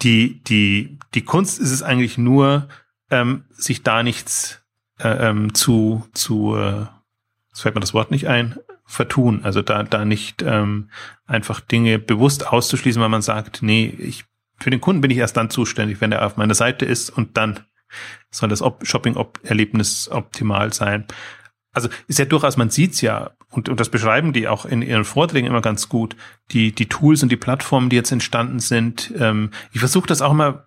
die, 0.01 0.41
die, 0.43 0.97
die 1.13 1.23
Kunst 1.23 1.59
ist 1.59 1.71
es 1.71 1.83
eigentlich 1.83 2.17
nur, 2.17 2.67
ähm, 3.09 3.45
sich 3.51 3.83
da 3.83 4.03
nichts 4.03 4.61
äh, 4.99 5.29
ähm, 5.29 5.53
zu, 5.53 6.05
zu, 6.13 6.55
äh, 6.55 6.85
jetzt 7.49 7.61
fällt 7.61 7.75
mir 7.75 7.81
das 7.81 7.93
Wort 7.93 8.11
nicht 8.11 8.27
ein, 8.27 8.57
vertun. 8.85 9.41
Also 9.43 9.61
da, 9.61 9.83
da 9.83 10.05
nicht 10.05 10.41
ähm, 10.41 10.89
einfach 11.25 11.59
Dinge 11.59 11.99
bewusst 11.99 12.47
auszuschließen, 12.47 13.01
weil 13.01 13.09
man 13.09 13.21
sagt, 13.21 13.61
nee, 13.61 13.85
ich, 13.97 14.25
für 14.59 14.69
den 14.69 14.81
Kunden 14.81 15.01
bin 15.01 15.11
ich 15.11 15.17
erst 15.17 15.37
dann 15.37 15.49
zuständig, 15.49 16.01
wenn 16.01 16.11
er 16.11 16.25
auf 16.25 16.37
meiner 16.37 16.55
Seite 16.55 16.85
ist 16.85 17.09
und 17.09 17.37
dann 17.37 17.61
soll 18.31 18.49
das 18.49 18.63
Shopping-Erlebnis 18.81 20.09
optimal 20.09 20.73
sein. 20.73 21.05
Also 21.74 21.89
ist 22.07 22.19
ja 22.19 22.26
durchaus, 22.26 22.55
man 22.55 22.69
sieht's 22.69 23.01
ja, 23.01 23.32
und, 23.49 23.67
und 23.67 23.80
das 23.80 23.89
beschreiben 23.89 24.32
die 24.32 24.47
auch 24.47 24.65
in 24.65 24.82
ihren 24.82 25.05
Vorträgen 25.05 25.47
immer 25.47 25.61
ganz 25.61 25.89
gut, 25.89 26.15
die, 26.51 26.71
die 26.71 26.88
Tools 26.88 27.24
und 27.24 27.32
die 27.32 27.38
Plattformen, 27.38 27.89
die 27.89 27.95
jetzt 27.95 28.11
entstanden 28.11 28.59
sind. 28.59 29.11
Ähm, 29.17 29.49
ich 29.71 29.80
versuche 29.80 30.07
das 30.07 30.21
auch 30.21 30.32
immer 30.32 30.65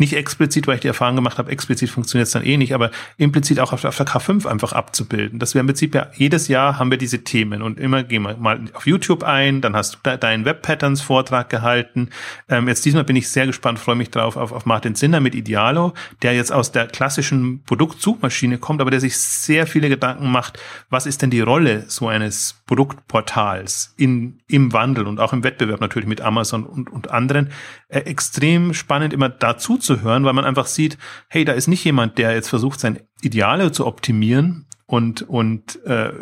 nicht 0.00 0.14
explizit, 0.14 0.66
weil 0.66 0.76
ich 0.76 0.80
die 0.80 0.88
Erfahrung 0.88 1.16
gemacht 1.16 1.38
habe, 1.38 1.50
explizit 1.50 1.90
funktioniert 1.90 2.26
es 2.26 2.32
dann 2.32 2.44
eh 2.44 2.56
nicht, 2.56 2.74
aber 2.74 2.90
implizit 3.16 3.60
auch 3.60 3.72
auf, 3.72 3.84
auf, 3.84 3.96
der 3.96 4.06
K5 4.06 4.46
einfach 4.46 4.72
abzubilden. 4.72 5.38
Das 5.38 5.54
wäre 5.54 5.60
im 5.60 5.66
Prinzip 5.66 5.94
ja, 5.94 6.08
jedes 6.14 6.48
Jahr 6.48 6.78
haben 6.78 6.90
wir 6.90 6.98
diese 6.98 7.24
Themen 7.24 7.62
und 7.62 7.78
immer 7.78 8.02
gehen 8.02 8.22
wir 8.22 8.36
mal 8.36 8.60
auf 8.74 8.86
YouTube 8.86 9.22
ein, 9.22 9.60
dann 9.60 9.74
hast 9.74 9.98
du 10.02 10.16
deinen 10.16 10.44
Web-Patterns-Vortrag 10.44 11.48
gehalten. 11.48 12.10
Ähm, 12.48 12.68
jetzt 12.68 12.84
diesmal 12.84 13.04
bin 13.04 13.16
ich 13.16 13.28
sehr 13.28 13.46
gespannt, 13.46 13.78
freue 13.78 13.96
mich 13.96 14.10
drauf 14.10 14.36
auf, 14.36 14.52
auf 14.52 14.66
Martin 14.66 14.94
Sinner 14.94 15.20
mit 15.20 15.34
Idealo, 15.34 15.94
der 16.22 16.34
jetzt 16.34 16.52
aus 16.52 16.72
der 16.72 16.86
klassischen 16.86 17.62
Produktsuchmaschine 17.64 18.58
kommt, 18.58 18.80
aber 18.80 18.90
der 18.90 19.00
sich 19.00 19.16
sehr 19.16 19.66
viele 19.66 19.88
Gedanken 19.88 20.30
macht, 20.30 20.58
was 20.90 21.06
ist 21.06 21.22
denn 21.22 21.30
die 21.30 21.40
Rolle 21.40 21.84
so 21.88 22.08
eines 22.08 22.62
Produktportals 22.66 23.94
in, 23.96 24.40
im 24.46 24.72
Wandel 24.72 25.06
und 25.06 25.20
auch 25.20 25.32
im 25.32 25.42
Wettbewerb 25.42 25.80
natürlich 25.80 26.08
mit 26.08 26.20
Amazon 26.20 26.64
und, 26.64 26.90
und 26.90 27.10
anderen. 27.10 27.50
Äh, 27.88 28.00
extrem 28.00 28.74
spannend 28.74 29.12
immer 29.12 29.28
dazu 29.28 29.78
zu 29.88 30.02
hören, 30.02 30.24
weil 30.24 30.34
man 30.34 30.44
einfach 30.44 30.66
sieht, 30.66 30.98
hey, 31.28 31.44
da 31.44 31.52
ist 31.52 31.66
nicht 31.66 31.84
jemand, 31.84 32.18
der 32.18 32.32
jetzt 32.32 32.48
versucht, 32.48 32.78
sein 32.78 33.00
Ideale 33.20 33.72
zu 33.72 33.86
optimieren 33.86 34.66
und, 34.86 35.22
und 35.22 35.84
äh, 35.84 36.12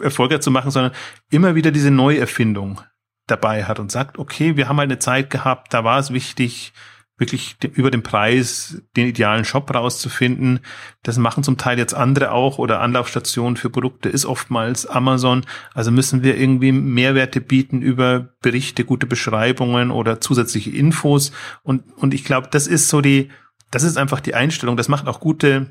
erfolgreich 0.00 0.40
zu 0.40 0.50
machen, 0.50 0.70
sondern 0.70 0.92
immer 1.30 1.54
wieder 1.54 1.70
diese 1.70 1.90
Neuerfindung 1.90 2.80
dabei 3.26 3.64
hat 3.64 3.78
und 3.78 3.92
sagt, 3.92 4.18
okay, 4.18 4.56
wir 4.56 4.68
haben 4.68 4.78
halt 4.78 4.90
eine 4.90 4.98
Zeit 4.98 5.30
gehabt, 5.30 5.72
da 5.72 5.84
war 5.84 5.98
es 5.98 6.12
wichtig, 6.12 6.72
wirklich 7.20 7.56
über 7.74 7.90
den 7.90 8.02
Preis 8.02 8.82
den 8.96 9.06
idealen 9.06 9.44
Shop 9.44 9.72
rauszufinden. 9.72 10.60
Das 11.02 11.18
machen 11.18 11.44
zum 11.44 11.58
Teil 11.58 11.78
jetzt 11.78 11.94
andere 11.94 12.32
auch 12.32 12.58
oder 12.58 12.80
Anlaufstationen 12.80 13.56
für 13.56 13.68
Produkte 13.68 14.08
ist 14.08 14.24
oftmals 14.24 14.86
Amazon. 14.86 15.44
Also 15.74 15.90
müssen 15.90 16.22
wir 16.22 16.38
irgendwie 16.38 16.72
Mehrwerte 16.72 17.42
bieten 17.42 17.82
über 17.82 18.30
Berichte, 18.40 18.84
gute 18.84 19.06
Beschreibungen 19.06 19.90
oder 19.90 20.20
zusätzliche 20.20 20.70
Infos. 20.70 21.30
Und, 21.62 21.84
und 21.98 22.14
ich 22.14 22.24
glaube, 22.24 22.48
das 22.50 22.66
ist 22.66 22.88
so 22.88 23.02
die, 23.02 23.30
das 23.70 23.82
ist 23.82 23.98
einfach 23.98 24.20
die 24.20 24.34
Einstellung. 24.34 24.78
Das 24.78 24.88
macht 24.88 25.06
auch 25.06 25.20
gute, 25.20 25.70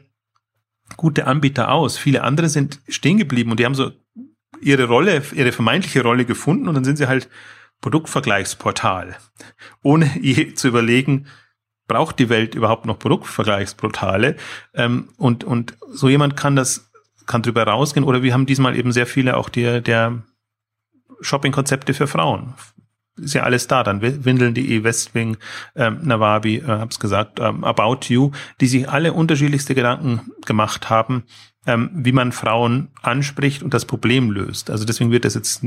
gute 0.97 1.25
Anbieter 1.25 1.71
aus. 1.71 1.97
Viele 1.97 2.23
andere 2.23 2.47
sind 2.47 2.79
stehen 2.87 3.17
geblieben 3.17 3.49
und 3.49 3.59
die 3.59 3.65
haben 3.65 3.75
so 3.75 3.91
ihre 4.61 4.85
Rolle, 4.85 5.23
ihre 5.33 5.51
vermeintliche 5.51 6.03
Rolle 6.03 6.25
gefunden 6.25 6.67
und 6.67 6.75
dann 6.75 6.83
sind 6.83 6.97
sie 6.97 7.07
halt 7.07 7.27
Produktvergleichsportal, 7.81 9.17
ohne 9.81 10.11
je 10.19 10.53
zu 10.53 10.67
überlegen, 10.67 11.27
braucht 11.87 12.19
die 12.19 12.29
Welt 12.29 12.55
überhaupt 12.55 12.85
noch 12.85 12.99
Produktvergleichsportale? 12.99 14.35
Ähm, 14.73 15.09
und, 15.17 15.43
und 15.43 15.77
so 15.89 16.07
jemand 16.07 16.37
kann 16.37 16.55
das, 16.55 16.89
kann 17.25 17.41
drüber 17.41 17.63
rausgehen. 17.63 18.05
Oder 18.05 18.23
wir 18.23 18.33
haben 18.33 18.45
diesmal 18.45 18.77
eben 18.77 18.91
sehr 18.91 19.07
viele 19.07 19.35
auch 19.35 19.49
der, 19.49 19.81
der 19.81 20.21
Shopping-Konzepte 21.21 21.93
für 21.93 22.07
Frauen. 22.07 22.53
Ist 23.17 23.33
ja 23.33 23.43
alles 23.43 23.67
da, 23.67 23.83
dann 23.83 24.01
Windeln.de, 24.01 24.83
Westwing, 24.83 25.35
ähm, 25.75 25.99
Nawabi, 26.03 26.57
äh, 26.57 26.65
hab's 26.65 26.99
gesagt, 26.99 27.39
ähm, 27.41 27.65
About 27.65 28.05
You, 28.07 28.31
die 28.61 28.67
sich 28.67 28.87
alle 28.87 29.11
unterschiedlichste 29.11 29.75
Gedanken 29.75 30.31
gemacht 30.45 30.89
haben, 30.89 31.23
ähm, 31.65 31.89
wie 31.93 32.13
man 32.13 32.31
Frauen 32.31 32.89
anspricht 33.01 33.61
und 33.61 33.73
das 33.73 33.83
Problem 33.83 34.31
löst. 34.31 34.69
Also 34.69 34.85
deswegen 34.85 35.11
wird 35.11 35.25
das 35.25 35.33
jetzt 35.33 35.65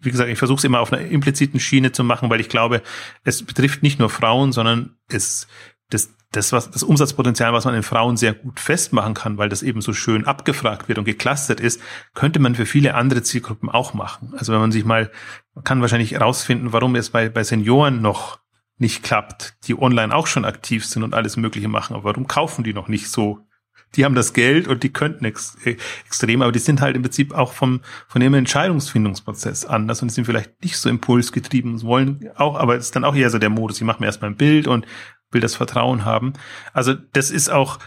wie 0.00 0.10
gesagt, 0.10 0.30
ich 0.30 0.38
versuche 0.38 0.58
es 0.58 0.64
immer 0.64 0.80
auf 0.80 0.92
einer 0.92 1.02
impliziten 1.02 1.60
Schiene 1.60 1.92
zu 1.92 2.04
machen, 2.04 2.30
weil 2.30 2.40
ich 2.40 2.48
glaube, 2.48 2.82
es 3.24 3.42
betrifft 3.42 3.82
nicht 3.82 3.98
nur 3.98 4.10
Frauen, 4.10 4.52
sondern 4.52 4.96
es 5.08 5.46
das 5.90 6.14
das 6.32 6.52
was 6.52 6.70
das 6.70 6.82
Umsatzpotenzial, 6.82 7.52
was 7.52 7.64
man 7.64 7.74
in 7.74 7.82
Frauen 7.82 8.16
sehr 8.16 8.34
gut 8.34 8.60
festmachen 8.60 9.14
kann, 9.14 9.38
weil 9.38 9.48
das 9.48 9.62
eben 9.62 9.80
so 9.80 9.92
schön 9.92 10.26
abgefragt 10.26 10.88
wird 10.88 10.98
und 10.98 11.04
geclustert 11.04 11.60
ist, 11.60 11.80
könnte 12.14 12.40
man 12.40 12.54
für 12.54 12.66
viele 12.66 12.94
andere 12.94 13.22
Zielgruppen 13.22 13.70
auch 13.70 13.94
machen. 13.94 14.34
Also 14.36 14.52
wenn 14.52 14.60
man 14.60 14.72
sich 14.72 14.84
mal 14.84 15.10
man 15.54 15.64
kann 15.64 15.80
wahrscheinlich 15.80 16.12
herausfinden, 16.12 16.72
warum 16.72 16.94
es 16.96 17.10
bei 17.10 17.28
bei 17.28 17.44
Senioren 17.44 18.02
noch 18.02 18.40
nicht 18.78 19.02
klappt, 19.02 19.56
die 19.66 19.78
online 19.78 20.14
auch 20.14 20.26
schon 20.26 20.44
aktiv 20.44 20.84
sind 20.84 21.02
und 21.02 21.14
alles 21.14 21.36
Mögliche 21.36 21.68
machen, 21.68 21.94
aber 21.94 22.04
warum 22.04 22.26
kaufen 22.26 22.64
die 22.64 22.74
noch 22.74 22.88
nicht 22.88 23.08
so 23.10 23.45
die 23.94 24.04
haben 24.04 24.14
das 24.14 24.32
Geld 24.32 24.68
und 24.68 24.82
die 24.82 24.92
könnten 24.92 25.24
ex 25.24 25.56
äh, 25.64 25.76
extrem, 26.04 26.42
aber 26.42 26.52
die 26.52 26.58
sind 26.58 26.80
halt 26.80 26.96
im 26.96 27.02
Prinzip 27.02 27.32
auch 27.32 27.52
vom, 27.52 27.80
von 28.08 28.20
ihrem 28.20 28.34
Entscheidungsfindungsprozess 28.34 29.64
anders 29.64 30.02
und 30.02 30.10
sind 30.10 30.24
vielleicht 30.24 30.62
nicht 30.62 30.76
so 30.76 30.88
impulsgetrieben, 30.88 31.82
wollen 31.82 32.30
auch, 32.36 32.56
aber 32.56 32.76
es 32.76 32.86
ist 32.86 32.96
dann 32.96 33.04
auch 33.04 33.14
eher 33.14 33.30
so 33.30 33.38
der 33.38 33.50
Modus, 33.50 33.78
ich 33.78 33.84
mache 33.84 34.00
mir 34.00 34.06
erstmal 34.06 34.30
ein 34.30 34.36
Bild 34.36 34.66
und 34.66 34.86
will 35.30 35.40
das 35.40 35.54
Vertrauen 35.54 36.04
haben. 36.04 36.34
Also 36.72 36.94
das 36.94 37.30
ist 37.30 37.50
auch, 37.50 37.78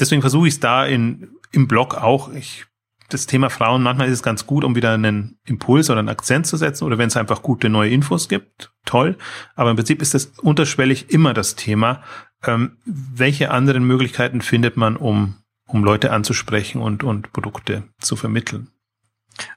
deswegen 0.00 0.22
versuche 0.22 0.48
ich 0.48 0.54
es 0.54 0.60
da 0.60 0.84
in, 0.84 1.30
im 1.52 1.68
Blog 1.68 1.94
auch, 1.94 2.32
ich 2.32 2.66
das 3.12 3.26
Thema 3.26 3.50
Frauen, 3.50 3.82
manchmal 3.82 4.08
ist 4.08 4.14
es 4.14 4.22
ganz 4.22 4.46
gut, 4.46 4.64
um 4.64 4.74
wieder 4.74 4.92
einen 4.92 5.38
Impuls 5.44 5.90
oder 5.90 5.98
einen 5.98 6.08
Akzent 6.08 6.46
zu 6.46 6.56
setzen 6.56 6.84
oder 6.84 6.98
wenn 6.98 7.08
es 7.08 7.16
einfach 7.16 7.42
gute 7.42 7.68
neue 7.68 7.90
Infos 7.90 8.28
gibt, 8.28 8.72
toll. 8.84 9.16
Aber 9.54 9.70
im 9.70 9.76
Prinzip 9.76 10.00
ist 10.00 10.14
das 10.14 10.26
unterschwellig 10.38 11.10
immer 11.10 11.34
das 11.34 11.54
Thema. 11.54 12.02
Ähm, 12.44 12.78
welche 12.84 13.50
anderen 13.50 13.84
Möglichkeiten 13.84 14.40
findet 14.40 14.76
man, 14.76 14.96
um 14.96 15.41
um 15.66 15.84
Leute 15.84 16.10
anzusprechen 16.10 16.80
und, 16.80 17.02
und 17.04 17.32
Produkte 17.32 17.84
zu 18.00 18.16
vermitteln. 18.16 18.70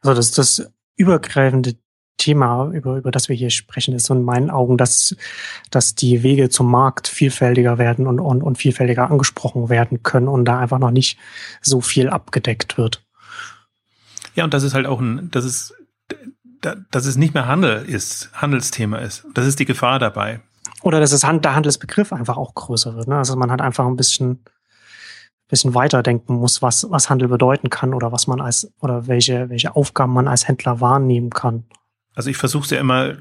Also 0.01 0.13
das, 0.13 0.31
das 0.31 0.71
übergreifende 0.95 1.75
Thema, 2.17 2.71
über, 2.71 2.97
über 2.97 3.11
das 3.11 3.27
wir 3.27 3.35
hier 3.35 3.49
sprechen, 3.49 3.93
ist 3.93 4.05
so 4.05 4.13
in 4.13 4.23
meinen 4.23 4.49
Augen, 4.49 4.77
dass, 4.77 5.15
dass 5.69 5.95
die 5.95 6.23
Wege 6.23 6.49
zum 6.49 6.71
Markt 6.71 7.07
vielfältiger 7.07 7.77
werden 7.77 8.07
und, 8.07 8.19
und, 8.19 8.41
und 8.41 8.57
vielfältiger 8.57 9.11
angesprochen 9.11 9.69
werden 9.69 10.01
können 10.03 10.27
und 10.27 10.45
da 10.45 10.59
einfach 10.59 10.79
noch 10.79 10.91
nicht 10.91 11.17
so 11.61 11.81
viel 11.81 12.09
abgedeckt 12.09 12.77
wird. 12.77 13.05
Ja, 14.35 14.43
und 14.43 14.53
das 14.53 14.63
ist 14.63 14.73
halt 14.73 14.85
auch 14.85 14.99
ein, 14.99 15.29
das 15.31 15.45
ist, 15.45 15.73
dass 16.61 17.05
es 17.05 17.17
nicht 17.17 17.33
mehr 17.33 17.47
Handel 17.47 17.85
ist, 17.85 18.29
Handelsthema 18.33 18.97
ist. 18.97 19.25
Das 19.33 19.45
ist 19.45 19.59
die 19.59 19.65
Gefahr 19.65 19.99
dabei. 19.99 20.41
Oder 20.81 20.99
dass 20.99 21.11
es 21.11 21.21
der 21.21 21.55
Handelsbegriff 21.55 22.13
einfach 22.13 22.37
auch 22.37 22.53
größer 22.53 22.95
wird. 22.95 23.07
Ne? 23.07 23.17
Also 23.17 23.35
man 23.35 23.51
hat 23.51 23.61
einfach 23.61 23.85
ein 23.85 23.95
bisschen 23.95 24.43
bisschen 25.47 25.75
weiterdenken 25.75 26.35
muss, 26.35 26.61
was, 26.61 26.89
was 26.89 27.09
Handel 27.09 27.27
bedeuten 27.27 27.69
kann 27.69 27.93
oder 27.93 28.11
was 28.11 28.27
man 28.27 28.41
als 28.41 28.71
oder 28.79 29.07
welche, 29.07 29.49
welche 29.49 29.75
Aufgaben 29.75 30.13
man 30.13 30.27
als 30.27 30.47
Händler 30.47 30.81
wahrnehmen 30.81 31.29
kann. 31.29 31.65
Also 32.15 32.29
ich 32.29 32.37
versuche 32.37 32.73
ja 32.73 32.81
immer, 32.81 33.15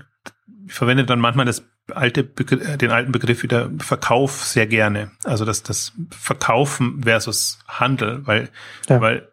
ich 0.66 0.72
verwende 0.72 1.04
dann 1.04 1.20
manchmal 1.20 1.46
das 1.46 1.64
alte 1.92 2.24
Begriff, 2.24 2.78
den 2.78 2.90
alten 2.90 3.12
Begriff 3.12 3.42
wieder 3.42 3.70
Verkauf 3.78 4.44
sehr 4.44 4.66
gerne. 4.66 5.10
Also 5.24 5.44
das, 5.44 5.62
das 5.62 5.92
Verkaufen 6.10 7.02
versus 7.02 7.58
Handel, 7.68 8.26
weil, 8.26 8.48
ja. 8.88 9.00
weil 9.00 9.28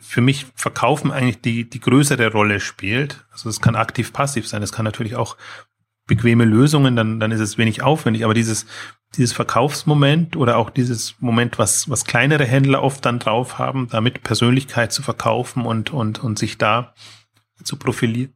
für 0.00 0.20
mich 0.20 0.46
Verkaufen 0.54 1.10
eigentlich 1.10 1.40
die, 1.40 1.68
die 1.68 1.80
größere 1.80 2.30
Rolle 2.30 2.60
spielt. 2.60 3.24
Also 3.32 3.48
es 3.48 3.60
kann 3.60 3.76
aktiv-passiv 3.76 4.46
sein. 4.46 4.62
Es 4.62 4.72
kann 4.72 4.84
natürlich 4.84 5.16
auch 5.16 5.36
bequeme 6.06 6.44
Lösungen, 6.44 6.94
dann, 6.94 7.18
dann 7.18 7.32
ist 7.32 7.40
es 7.40 7.58
wenig 7.58 7.82
aufwendig. 7.82 8.24
Aber 8.24 8.34
dieses, 8.34 8.66
dieses 9.14 9.32
Verkaufsmoment 9.32 10.36
oder 10.36 10.56
auch 10.56 10.70
dieses 10.70 11.14
Moment, 11.20 11.58
was, 11.58 11.88
was 11.88 12.04
kleinere 12.04 12.44
Händler 12.44 12.82
oft 12.82 13.04
dann 13.04 13.18
drauf 13.18 13.58
haben, 13.58 13.88
damit 13.90 14.22
Persönlichkeit 14.22 14.92
zu 14.92 15.02
verkaufen 15.02 15.64
und, 15.64 15.92
und, 15.92 16.22
und 16.22 16.38
sich 16.38 16.58
da 16.58 16.94
zu 17.62 17.76
profilieren. 17.76 18.34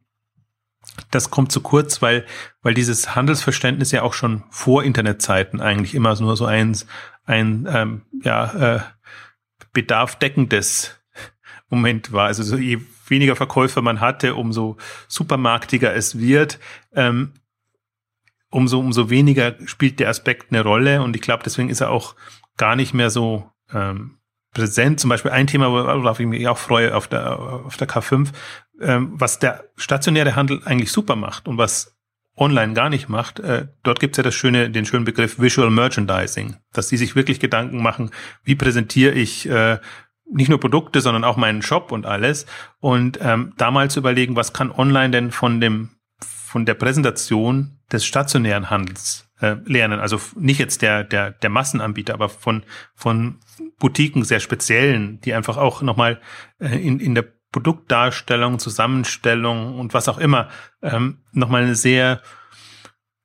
Das 1.11 1.29
kommt 1.29 1.51
zu 1.51 1.61
kurz, 1.61 2.01
weil, 2.01 2.25
weil 2.61 2.73
dieses 2.73 3.15
Handelsverständnis 3.15 3.91
ja 3.91 4.01
auch 4.01 4.13
schon 4.13 4.43
vor 4.49 4.83
Internetzeiten 4.83 5.61
eigentlich 5.61 5.93
immer 5.93 6.19
nur 6.19 6.35
so 6.35 6.45
ein, 6.45 6.75
ein 7.25 7.67
ähm, 7.71 8.01
ja, 8.23 8.75
äh, 8.75 8.79
bedarfdeckendes 9.73 10.99
Moment 11.69 12.11
war. 12.11 12.27
Also 12.27 12.43
so 12.43 12.57
je 12.57 12.79
weniger 13.07 13.35
Verkäufer 13.35 13.81
man 13.81 14.01
hatte, 14.01 14.35
umso 14.35 14.77
supermarktiger 15.07 15.93
es 15.95 16.17
wird. 16.19 16.59
Ähm, 16.93 17.33
umso, 18.51 18.79
umso 18.79 19.09
weniger 19.09 19.55
spielt 19.65 19.99
der 19.99 20.09
Aspekt 20.09 20.51
eine 20.51 20.61
Rolle. 20.61 21.01
Und 21.01 21.15
ich 21.15 21.21
glaube, 21.21 21.43
deswegen 21.43 21.69
ist 21.69 21.81
er 21.81 21.89
auch 21.89 22.15
gar 22.57 22.75
nicht 22.75 22.93
mehr 22.93 23.09
so 23.09 23.49
ähm, 23.73 24.19
präsent. 24.53 24.99
Zum 24.99 25.09
Beispiel 25.09 25.31
ein 25.31 25.47
Thema, 25.47 25.71
worauf 25.71 26.19
ich 26.19 26.27
mich 26.27 26.47
auch 26.47 26.57
freue 26.57 26.95
auf 26.95 27.07
der, 27.07 27.39
auf 27.39 27.77
der 27.77 27.87
K5, 27.87 28.29
ähm, 28.81 29.13
was 29.13 29.39
der 29.39 29.63
stationäre 29.77 30.35
Handel 30.35 30.61
eigentlich 30.65 30.91
super 30.91 31.15
macht 31.15 31.47
und 31.47 31.57
was 31.57 31.97
online 32.35 32.73
gar 32.73 32.89
nicht 32.89 33.09
macht, 33.09 33.39
äh, 33.39 33.67
dort 33.83 33.99
gibt's 33.99 34.17
ja 34.17 34.23
das 34.23 34.35
schöne, 34.35 34.69
den 34.69 34.85
schönen 34.85 35.05
Begriff 35.05 35.39
Visual 35.39 35.69
Merchandising, 35.69 36.55
dass 36.73 36.87
die 36.87 36.97
sich 36.97 37.15
wirklich 37.15 37.39
Gedanken 37.39 37.81
machen, 37.81 38.11
wie 38.43 38.55
präsentiere 38.55 39.13
ich 39.13 39.47
äh, 39.49 39.79
nicht 40.31 40.49
nur 40.49 40.59
Produkte, 40.59 41.01
sondern 41.01 41.23
auch 41.25 41.35
meinen 41.35 41.61
Shop 41.61 41.91
und 41.91 42.05
alles. 42.05 42.45
Und 42.79 43.19
ähm, 43.21 43.53
da 43.57 43.69
mal 43.69 43.89
zu 43.89 43.99
überlegen, 43.99 44.35
was 44.35 44.53
kann 44.53 44.71
online 44.71 45.11
denn 45.11 45.31
von 45.31 45.59
dem 45.59 45.89
von 46.19 46.65
der 46.65 46.73
Präsentation 46.73 47.79
des 47.91 48.05
stationären 48.05 48.69
Handels 48.69 49.29
äh, 49.39 49.55
lernen. 49.65 49.99
Also 49.99 50.19
nicht 50.35 50.59
jetzt 50.59 50.81
der 50.81 51.03
der 51.03 51.31
der 51.31 51.49
Massenanbieter, 51.49 52.13
aber 52.13 52.29
von 52.29 52.63
von 52.95 53.39
Boutiquen 53.79 54.23
sehr 54.23 54.39
speziellen, 54.39 55.19
die 55.21 55.33
einfach 55.33 55.57
auch 55.57 55.81
nochmal 55.81 56.21
äh, 56.59 56.77
in 56.77 56.99
in 56.99 57.15
der 57.15 57.25
Produktdarstellung, 57.51 58.59
Zusammenstellung 58.59 59.77
und 59.77 59.93
was 59.93 60.07
auch 60.07 60.17
immer 60.17 60.49
ähm, 60.81 61.19
nochmal 61.33 61.63
eine 61.63 61.75
sehr, 61.75 62.21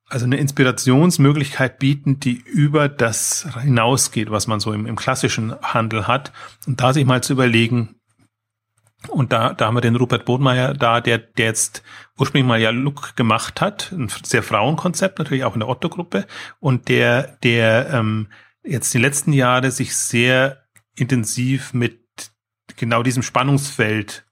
also 0.07 0.25
eine 0.25 0.37
Inspirationsmöglichkeit 0.37 1.79
bieten, 1.79 2.19
die 2.19 2.35
über 2.35 2.89
das 2.89 3.47
hinausgeht, 3.61 4.29
was 4.29 4.47
man 4.47 4.59
so 4.59 4.73
im, 4.73 4.85
im 4.85 4.97
klassischen 4.97 5.55
Handel 5.61 6.07
hat. 6.07 6.33
Und 6.65 6.81
da 6.81 6.93
sich 6.93 7.05
mal 7.05 7.23
zu 7.23 7.33
überlegen, 7.33 7.95
und 9.09 9.31
da, 9.31 9.53
da 9.53 9.67
haben 9.67 9.75
wir 9.75 9.81
den 9.81 9.95
Rupert 9.95 10.25
Bodmeier 10.25 10.73
da, 10.73 11.01
der, 11.01 11.17
der 11.17 11.45
jetzt 11.45 11.83
ursprünglich 12.17 12.47
mal 12.47 12.59
ja 12.59 12.69
Look 12.69 13.15
gemacht 13.15 13.61
hat, 13.61 13.91
ein 13.91 14.09
sehr 14.23 14.43
Frauenkonzept, 14.43 15.19
natürlich 15.19 15.43
auch 15.43 15.53
in 15.53 15.61
der 15.61 15.69
Otto-Gruppe, 15.69 16.25
und 16.59 16.89
der, 16.89 17.37
der 17.43 17.89
ähm, 17.91 18.27
jetzt 18.63 18.93
die 18.93 18.99
letzten 18.99 19.33
Jahre 19.33 19.71
sich 19.71 19.95
sehr 19.95 20.63
intensiv 20.95 21.73
mit 21.73 21.99
genau 22.75 23.03
diesem 23.03 23.23
Spannungsfeld 23.23 24.25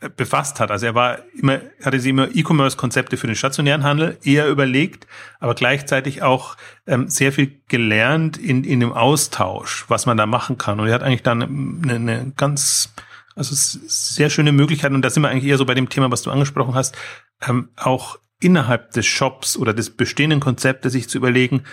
äh, 0.00 0.08
befasst 0.08 0.60
hat. 0.60 0.70
Also 0.70 0.86
er 0.86 0.94
war 0.94 1.18
immer, 1.34 1.60
hatte 1.84 2.00
sie 2.00 2.10
immer 2.10 2.28
E-Commerce-Konzepte 2.34 3.16
für 3.16 3.26
den 3.26 3.36
stationären 3.36 3.84
Handel 3.84 4.18
eher 4.22 4.48
überlegt, 4.48 5.06
aber 5.38 5.54
gleichzeitig 5.54 6.22
auch 6.22 6.56
ähm, 6.86 7.08
sehr 7.08 7.32
viel 7.32 7.60
gelernt 7.68 8.36
in, 8.36 8.64
in 8.64 8.80
dem 8.80 8.92
Austausch, 8.92 9.84
was 9.88 10.06
man 10.06 10.16
da 10.16 10.26
machen 10.26 10.58
kann. 10.58 10.80
Und 10.80 10.88
er 10.88 10.94
hat 10.94 11.02
eigentlich 11.02 11.22
dann 11.22 11.42
eine, 11.42 11.94
eine 11.94 12.32
ganz, 12.36 12.94
also 13.40 13.54
sehr 13.54 14.30
schöne 14.30 14.52
Möglichkeit, 14.52 14.92
und 14.92 15.02
da 15.02 15.10
sind 15.10 15.22
wir 15.22 15.30
eigentlich 15.30 15.50
eher 15.50 15.58
so 15.58 15.64
bei 15.64 15.74
dem 15.74 15.88
Thema, 15.88 16.10
was 16.10 16.22
du 16.22 16.30
angesprochen 16.30 16.74
hast, 16.74 16.96
ähm, 17.46 17.70
auch 17.76 18.18
innerhalb 18.40 18.92
des 18.92 19.06
Shops 19.06 19.56
oder 19.56 19.74
des 19.74 19.90
bestehenden 19.90 20.40
Konzeptes 20.40 20.92
sich 20.92 21.08
zu 21.08 21.18
überlegen, 21.18 21.64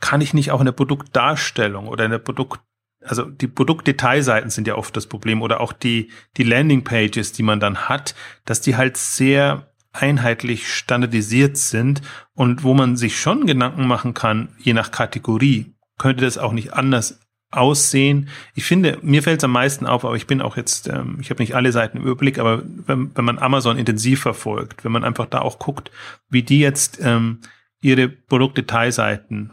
kann 0.00 0.20
ich 0.20 0.34
nicht 0.34 0.50
auch 0.50 0.60
in 0.60 0.66
der 0.66 0.72
Produktdarstellung 0.72 1.86
oder 1.86 2.04
in 2.04 2.10
der 2.10 2.18
Produkt 2.18 2.60
also 3.04 3.24
die 3.24 3.48
Produktdetailseiten 3.48 4.50
sind 4.50 4.68
ja 4.68 4.76
oft 4.76 4.96
das 4.96 5.08
Problem 5.08 5.42
oder 5.42 5.60
auch 5.60 5.72
die, 5.72 6.12
die 6.36 6.44
Landingpages, 6.44 7.32
die 7.32 7.42
man 7.42 7.58
dann 7.58 7.88
hat, 7.88 8.14
dass 8.44 8.60
die 8.60 8.76
halt 8.76 8.96
sehr 8.96 9.72
einheitlich 9.92 10.72
standardisiert 10.72 11.56
sind 11.56 12.00
und 12.34 12.62
wo 12.62 12.74
man 12.74 12.96
sich 12.96 13.20
schon 13.20 13.46
Gedanken 13.46 13.88
machen 13.88 14.14
kann, 14.14 14.50
je 14.58 14.72
nach 14.72 14.92
Kategorie, 14.92 15.74
könnte 15.98 16.24
das 16.24 16.38
auch 16.38 16.52
nicht 16.52 16.74
anders 16.74 17.18
aussehen. 17.52 18.28
Ich 18.54 18.64
finde, 18.64 18.98
mir 19.02 19.22
fällt 19.22 19.40
es 19.40 19.44
am 19.44 19.52
meisten 19.52 19.86
auf, 19.86 20.04
aber 20.04 20.16
ich 20.16 20.26
bin 20.26 20.40
auch 20.40 20.56
jetzt, 20.56 20.88
ähm, 20.88 21.18
ich 21.20 21.30
habe 21.30 21.42
nicht 21.42 21.54
alle 21.54 21.70
Seiten 21.70 21.98
im 21.98 22.04
Überblick, 22.04 22.38
aber 22.38 22.62
wenn, 22.64 23.14
wenn 23.14 23.24
man 23.24 23.38
Amazon 23.38 23.78
intensiv 23.78 24.20
verfolgt, 24.20 24.84
wenn 24.84 24.92
man 24.92 25.04
einfach 25.04 25.26
da 25.26 25.40
auch 25.40 25.58
guckt, 25.58 25.90
wie 26.28 26.42
die 26.42 26.60
jetzt 26.60 26.98
ähm, 27.02 27.40
ihre 27.80 28.08
Produktdetailseiten 28.08 29.52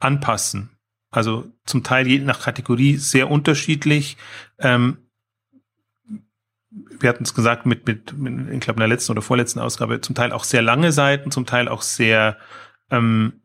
anpassen, 0.00 0.70
also 1.10 1.50
zum 1.64 1.84
Teil 1.84 2.06
je 2.08 2.18
nach 2.18 2.42
Kategorie 2.42 2.96
sehr 2.96 3.30
unterschiedlich. 3.30 4.16
Ähm, 4.58 4.98
wir 6.98 7.08
hatten 7.08 7.24
es 7.24 7.34
gesagt 7.34 7.66
mit, 7.66 7.86
mit, 7.86 8.18
mit, 8.18 8.50
ich 8.52 8.60
glaube 8.60 8.78
in 8.78 8.80
der 8.80 8.88
letzten 8.88 9.12
oder 9.12 9.22
vorletzten 9.22 9.60
Ausgabe, 9.60 10.00
zum 10.00 10.14
Teil 10.14 10.32
auch 10.32 10.44
sehr 10.44 10.62
lange 10.62 10.92
Seiten, 10.92 11.30
zum 11.30 11.46
Teil 11.46 11.68
auch 11.68 11.82
sehr 11.82 12.36
ähm, 12.90 13.40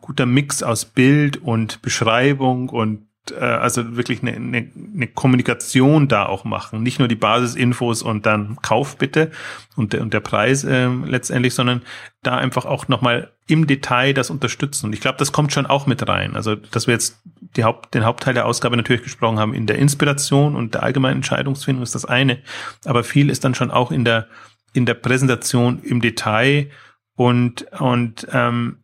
guter 0.00 0.26
Mix 0.26 0.62
aus 0.62 0.84
Bild 0.84 1.36
und 1.38 1.82
Beschreibung 1.82 2.68
und 2.68 3.06
äh, 3.32 3.44
also 3.44 3.96
wirklich 3.96 4.22
eine, 4.22 4.32
eine, 4.32 4.70
eine 4.94 5.06
Kommunikation 5.06 6.08
da 6.08 6.26
auch 6.26 6.44
machen. 6.44 6.82
Nicht 6.82 6.98
nur 6.98 7.08
die 7.08 7.16
Basisinfos 7.16 8.02
und 8.02 8.26
dann 8.26 8.56
Kauf 8.62 8.96
bitte 8.96 9.30
und 9.76 9.92
der, 9.92 10.02
und 10.02 10.14
der 10.14 10.20
Preis 10.20 10.64
äh, 10.64 10.88
letztendlich, 10.88 11.54
sondern 11.54 11.82
da 12.22 12.36
einfach 12.36 12.64
auch 12.64 12.88
nochmal 12.88 13.30
im 13.46 13.66
Detail 13.66 14.14
das 14.14 14.30
unterstützen. 14.30 14.86
Und 14.86 14.92
ich 14.92 15.00
glaube, 15.00 15.18
das 15.18 15.32
kommt 15.32 15.52
schon 15.52 15.66
auch 15.66 15.86
mit 15.86 16.06
rein. 16.08 16.36
Also, 16.36 16.54
dass 16.54 16.86
wir 16.86 16.94
jetzt 16.94 17.20
die 17.56 17.64
Haupt, 17.64 17.94
den 17.94 18.04
Hauptteil 18.04 18.34
der 18.34 18.46
Ausgabe 18.46 18.76
natürlich 18.76 19.02
gesprochen 19.02 19.38
haben 19.38 19.54
in 19.54 19.66
der 19.66 19.78
Inspiration 19.78 20.54
und 20.54 20.74
der 20.74 20.82
allgemeinen 20.82 21.16
Entscheidungsfindung 21.16 21.82
ist 21.82 21.94
das 21.94 22.04
eine. 22.04 22.38
Aber 22.84 23.02
viel 23.04 23.30
ist 23.30 23.44
dann 23.44 23.54
schon 23.54 23.70
auch 23.70 23.90
in 23.90 24.04
der, 24.04 24.28
in 24.72 24.86
der 24.86 24.94
Präsentation 24.94 25.82
im 25.82 26.00
Detail 26.00 26.70
und, 27.16 27.66
und 27.80 28.26
ähm, 28.32 28.79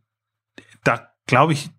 glaube 1.26 1.52
ich, 1.52 1.70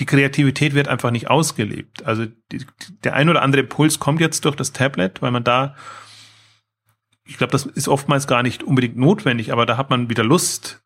die 0.00 0.06
Kreativität 0.06 0.74
wird 0.74 0.88
einfach 0.88 1.10
nicht 1.10 1.28
ausgelebt. 1.28 2.04
Also 2.04 2.26
die, 2.52 2.64
der 3.04 3.14
ein 3.14 3.28
oder 3.28 3.42
andere 3.42 3.62
Impuls 3.62 3.98
kommt 3.98 4.20
jetzt 4.20 4.44
durch 4.44 4.56
das 4.56 4.72
Tablet, 4.72 5.20
weil 5.20 5.30
man 5.30 5.44
da, 5.44 5.76
ich 7.24 7.36
glaube, 7.36 7.52
das 7.52 7.66
ist 7.66 7.88
oftmals 7.88 8.26
gar 8.26 8.42
nicht 8.42 8.62
unbedingt 8.62 8.96
notwendig, 8.96 9.52
aber 9.52 9.66
da 9.66 9.76
hat 9.76 9.90
man 9.90 10.08
wieder 10.08 10.24
Lust, 10.24 10.82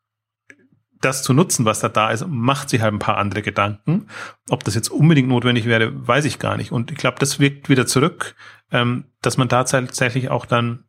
das 1.01 1.23
zu 1.23 1.33
nutzen, 1.33 1.65
was 1.65 1.79
da 1.79 1.89
da 1.89 2.09
ist, 2.09 2.25
macht 2.27 2.69
sich 2.69 2.81
halt 2.81 2.93
ein 2.93 2.99
paar 2.99 3.17
andere 3.17 3.41
Gedanken. 3.41 4.07
Ob 4.49 4.63
das 4.63 4.75
jetzt 4.75 4.89
unbedingt 4.89 5.29
notwendig 5.29 5.65
wäre, 5.65 6.07
weiß 6.07 6.25
ich 6.25 6.39
gar 6.39 6.57
nicht. 6.57 6.71
Und 6.71 6.91
ich 6.91 6.97
glaube, 6.97 7.19
das 7.19 7.39
wirkt 7.39 7.69
wieder 7.69 7.85
zurück, 7.85 8.35
ähm, 8.71 9.05
dass 9.21 9.37
man 9.37 9.47
da 9.47 9.63
tatsächlich 9.63 10.29
auch 10.29 10.45
dann 10.45 10.85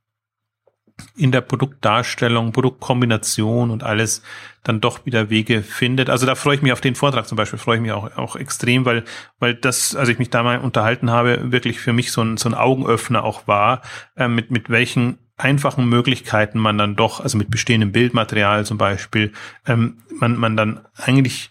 in 1.16 1.32
der 1.32 1.40
Produktdarstellung, 1.40 2.52
Produktkombination 2.52 3.70
und 3.70 3.82
alles 3.82 4.22
dann 4.62 4.80
doch 4.80 5.06
wieder 5.06 5.30
Wege 5.30 5.62
findet. 5.62 6.10
Also 6.10 6.26
da 6.26 6.34
freue 6.34 6.56
ich 6.56 6.62
mich 6.62 6.72
auf 6.72 6.80
den 6.80 6.94
Vortrag 6.94 7.26
zum 7.26 7.36
Beispiel, 7.36 7.58
freue 7.58 7.76
ich 7.76 7.82
mich 7.82 7.92
auch, 7.92 8.16
auch 8.16 8.36
extrem, 8.36 8.84
weil, 8.84 9.04
weil 9.38 9.54
das, 9.54 9.94
als 9.94 10.08
ich 10.08 10.18
mich 10.18 10.30
da 10.30 10.42
mal 10.42 10.58
unterhalten 10.58 11.10
habe, 11.10 11.52
wirklich 11.52 11.80
für 11.80 11.92
mich 11.92 12.12
so 12.12 12.22
ein, 12.22 12.36
so 12.36 12.48
ein 12.48 12.54
Augenöffner 12.54 13.24
auch 13.24 13.46
war, 13.46 13.82
äh, 14.16 14.28
mit, 14.28 14.50
mit 14.50 14.70
welchen 14.70 15.18
einfachen 15.36 15.88
Möglichkeiten 15.88 16.58
man 16.58 16.78
dann 16.78 16.96
doch, 16.96 17.20
also 17.20 17.36
mit 17.36 17.50
bestehendem 17.50 17.92
Bildmaterial 17.92 18.64
zum 18.64 18.78
Beispiel, 18.78 19.32
ähm, 19.66 19.98
man, 20.18 20.36
man 20.36 20.56
dann 20.56 20.80
eigentlich 20.96 21.50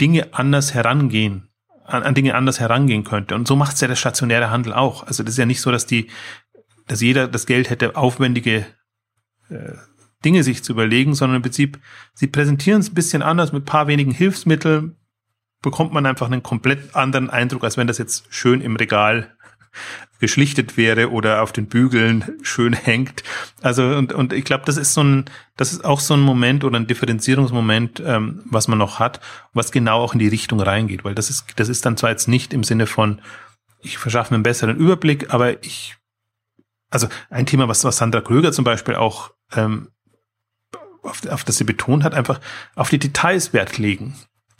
Dinge 0.00 0.28
anders 0.32 0.74
herangehen 0.74 1.48
an, 1.92 2.02
an 2.02 2.14
Dinge 2.14 2.34
anders 2.34 2.60
herangehen 2.60 3.04
könnte. 3.04 3.34
Und 3.34 3.46
so 3.46 3.56
macht 3.56 3.74
es 3.74 3.80
ja 3.80 3.88
der 3.88 3.96
stationäre 3.96 4.50
Handel 4.50 4.72
auch. 4.72 5.06
Also 5.06 5.22
das 5.22 5.34
ist 5.34 5.38
ja 5.38 5.46
nicht 5.46 5.60
so, 5.60 5.70
dass 5.70 5.86
die, 5.86 6.08
dass 6.86 7.00
jeder 7.00 7.28
das 7.28 7.46
Geld 7.46 7.70
hätte, 7.70 7.96
aufwendige 7.96 8.66
äh, 9.48 9.72
Dinge 10.24 10.42
sich 10.42 10.62
zu 10.62 10.72
überlegen, 10.72 11.14
sondern 11.14 11.36
im 11.36 11.42
Prinzip, 11.42 11.78
sie 12.14 12.28
präsentieren 12.28 12.80
es 12.80 12.90
ein 12.90 12.94
bisschen 12.94 13.22
anders 13.22 13.52
mit 13.52 13.64
paar 13.64 13.86
wenigen 13.86 14.12
Hilfsmitteln, 14.12 14.96
bekommt 15.62 15.92
man 15.92 16.06
einfach 16.06 16.26
einen 16.26 16.42
komplett 16.42 16.94
anderen 16.94 17.30
Eindruck, 17.30 17.64
als 17.64 17.76
wenn 17.76 17.86
das 17.86 17.98
jetzt 17.98 18.26
schön 18.30 18.60
im 18.60 18.76
Regal 18.76 19.36
geschlichtet 20.20 20.76
wäre 20.76 21.10
oder 21.10 21.42
auf 21.42 21.52
den 21.52 21.66
Bügeln 21.66 22.38
schön 22.42 22.74
hängt. 22.74 23.24
Also 23.62 23.84
und, 23.84 24.12
und 24.12 24.32
ich 24.32 24.44
glaube, 24.44 24.64
das 24.66 24.76
ist 24.76 24.94
so 24.94 25.02
ein, 25.02 25.24
das 25.56 25.72
ist 25.72 25.84
auch 25.84 26.00
so 26.00 26.14
ein 26.14 26.20
Moment 26.20 26.62
oder 26.64 26.78
ein 26.78 26.86
Differenzierungsmoment, 26.86 28.00
ähm, 28.04 28.42
was 28.44 28.68
man 28.68 28.78
noch 28.78 28.98
hat, 28.98 29.20
was 29.52 29.72
genau 29.72 30.00
auch 30.00 30.12
in 30.12 30.20
die 30.20 30.28
Richtung 30.28 30.60
reingeht, 30.60 31.04
weil 31.04 31.14
das 31.14 31.30
ist, 31.30 31.46
das 31.56 31.68
ist 31.68 31.84
dann 31.86 31.96
zwar 31.96 32.10
jetzt 32.10 32.28
nicht 32.28 32.52
im 32.52 32.64
Sinne 32.64 32.86
von, 32.86 33.20
ich 33.80 33.98
verschaffe 33.98 34.32
mir 34.32 34.36
einen 34.36 34.44
besseren 34.44 34.76
Überblick, 34.76 35.32
aber 35.34 35.64
ich 35.64 35.96
also 36.92 37.08
ein 37.30 37.46
Thema, 37.46 37.68
was, 37.68 37.84
was 37.84 37.96
Sandra 37.96 38.20
Kröger 38.20 38.52
zum 38.52 38.64
Beispiel 38.64 38.94
auch, 38.94 39.32
ähm, 39.54 39.88
auf, 41.02 41.26
auf 41.26 41.44
das 41.44 41.56
sie 41.56 41.64
betont 41.64 42.04
hat, 42.04 42.14
einfach 42.14 42.40
auf 42.74 42.90
die 42.90 42.98
Details 42.98 43.52
Wert 43.52 43.78
legen. 43.78 44.14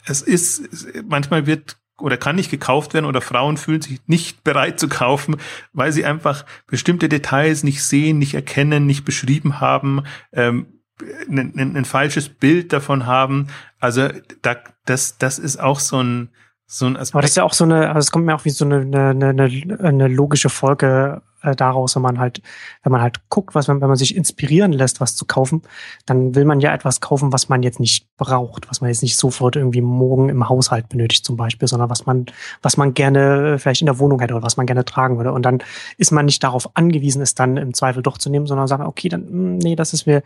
Es 0.05 0.21
ist, 0.21 0.67
manchmal 1.07 1.45
wird 1.45 1.77
oder 1.99 2.17
kann 2.17 2.35
nicht 2.35 2.51
gekauft 2.51 2.93
werden 2.93 3.05
oder 3.05 3.21
Frauen 3.21 3.55
fühlen 3.55 3.81
sich 3.81 4.01
nicht 4.07 4.43
bereit 4.43 4.79
zu 4.79 4.89
kaufen, 4.89 5.37
weil 5.71 5.91
sie 5.91 6.05
einfach 6.05 6.45
bestimmte 6.67 7.07
Details 7.07 7.63
nicht 7.63 7.83
sehen, 7.83 8.17
nicht 8.17 8.33
erkennen, 8.33 8.85
nicht 8.85 9.05
beschrieben 9.05 9.61
haben, 9.61 10.03
ähm, 10.33 10.81
ein, 11.29 11.53
ein, 11.57 11.77
ein 11.77 11.85
falsches 11.85 12.29
Bild 12.29 12.73
davon 12.73 13.05
haben. 13.05 13.47
Also 13.79 14.09
da, 14.41 14.57
das, 14.85 15.17
das 15.17 15.39
ist 15.39 15.59
auch 15.59 15.79
so 15.79 16.01
ein, 16.01 16.29
so 16.65 16.87
ein 16.87 16.97
Aspekt. 16.97 17.15
Aber 17.15 17.21
das 17.21 17.31
ist 17.31 17.37
ja 17.37 17.43
auch 17.43 17.53
so 17.53 17.63
eine, 17.63 17.89
also 17.89 17.99
es 17.99 18.11
kommt 18.11 18.25
mir 18.25 18.35
auch 18.35 18.45
wie 18.45 18.49
so 18.49 18.65
eine, 18.65 18.77
eine, 18.77 19.29
eine, 19.29 19.79
eine 19.79 20.07
logische 20.07 20.49
Folge 20.49 21.21
äh, 21.43 21.55
daraus, 21.55 21.95
wenn 21.95 22.01
man 22.01 22.19
halt, 22.19 22.41
wenn 22.83 22.91
man 22.91 23.01
halt 23.01 23.29
guckt, 23.29 23.55
was 23.55 23.67
man, 23.67 23.81
wenn 23.81 23.87
man 23.87 23.97
sich 23.97 24.15
inspirieren 24.15 24.71
lässt, 24.71 25.01
was 25.01 25.15
zu 25.15 25.25
kaufen, 25.25 25.61
dann 26.05 26.35
will 26.35 26.45
man 26.45 26.59
ja 26.59 26.73
etwas 26.73 27.01
kaufen, 27.01 27.33
was 27.33 27.49
man 27.49 27.63
jetzt 27.63 27.79
nicht 27.79 28.07
braucht, 28.17 28.69
was 28.69 28.81
man 28.81 28.89
jetzt 28.89 29.03
nicht 29.03 29.17
sofort 29.17 29.55
irgendwie 29.55 29.81
morgen 29.81 30.29
im 30.29 30.49
Haushalt 30.49 30.89
benötigt 30.89 31.25
zum 31.25 31.37
Beispiel, 31.37 31.67
sondern 31.67 31.89
was 31.89 32.05
man, 32.05 32.25
was 32.61 32.77
man 32.77 32.93
gerne 32.93 33.59
vielleicht 33.59 33.81
in 33.81 33.87
der 33.87 33.99
Wohnung 33.99 34.19
hätte 34.19 34.33
oder 34.33 34.43
was 34.43 34.57
man 34.57 34.65
gerne 34.65 34.85
tragen 34.85 35.17
würde. 35.17 35.31
Und 35.31 35.43
dann 35.43 35.59
ist 35.97 36.11
man 36.11 36.25
nicht 36.25 36.43
darauf 36.43 36.75
angewiesen, 36.75 37.21
es 37.21 37.35
dann 37.35 37.57
im 37.57 37.73
Zweifel 37.73 38.03
doch 38.03 38.17
zu 38.17 38.29
nehmen, 38.29 38.47
sondern 38.47 38.67
sagt, 38.67 38.83
okay, 38.83 39.09
dann, 39.09 39.27
hm, 39.27 39.57
nee, 39.57 39.75
das 39.75 39.93
ist 39.93 40.05
mir, 40.05 40.23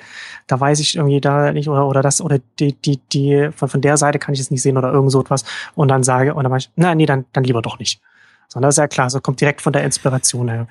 da 0.48 0.60
weiß 0.60 0.80
ich 0.80 0.96
irgendwie 0.96 1.22
da 1.22 1.52
nicht 1.52 1.70
oder, 1.70 1.88
oder 1.88 2.02
das, 2.02 2.22
oder 2.22 2.40
die, 2.60 2.74
die, 2.74 3.00
die, 3.12 3.50
von, 3.56 3.70
von 3.70 3.82
der 3.82 3.98
Seite 3.98 4.20
kann 4.20 4.34
ich 4.34 4.40
es 4.40 4.52
nicht 4.52 4.62
sehen 4.62 4.78
oder 4.78 4.92
irgend 4.92 5.12
so 5.12 5.22
etwas. 5.22 5.44
Und 5.76 5.88
dann 5.90 6.04
sage, 6.04 6.34
und 6.34 6.44
dann 6.44 6.52
mache 6.52 6.60
ich, 6.60 6.72
na, 6.76 6.96
nee, 6.96 7.06
dann, 7.06 7.26
dann 7.34 7.44
lieber 7.44 7.62
doch 7.62 7.80
nicht. 7.80 8.02
Sondern 8.48 8.70
das 8.70 8.76
ist 8.76 8.80
ja 8.80 8.88
klar, 8.88 9.10
so 9.10 9.20
kommt 9.20 9.42
direkt 9.42 9.62
von 9.62 9.74
der 9.74 9.84
Inspiration 9.84 10.48
her. 10.48 10.68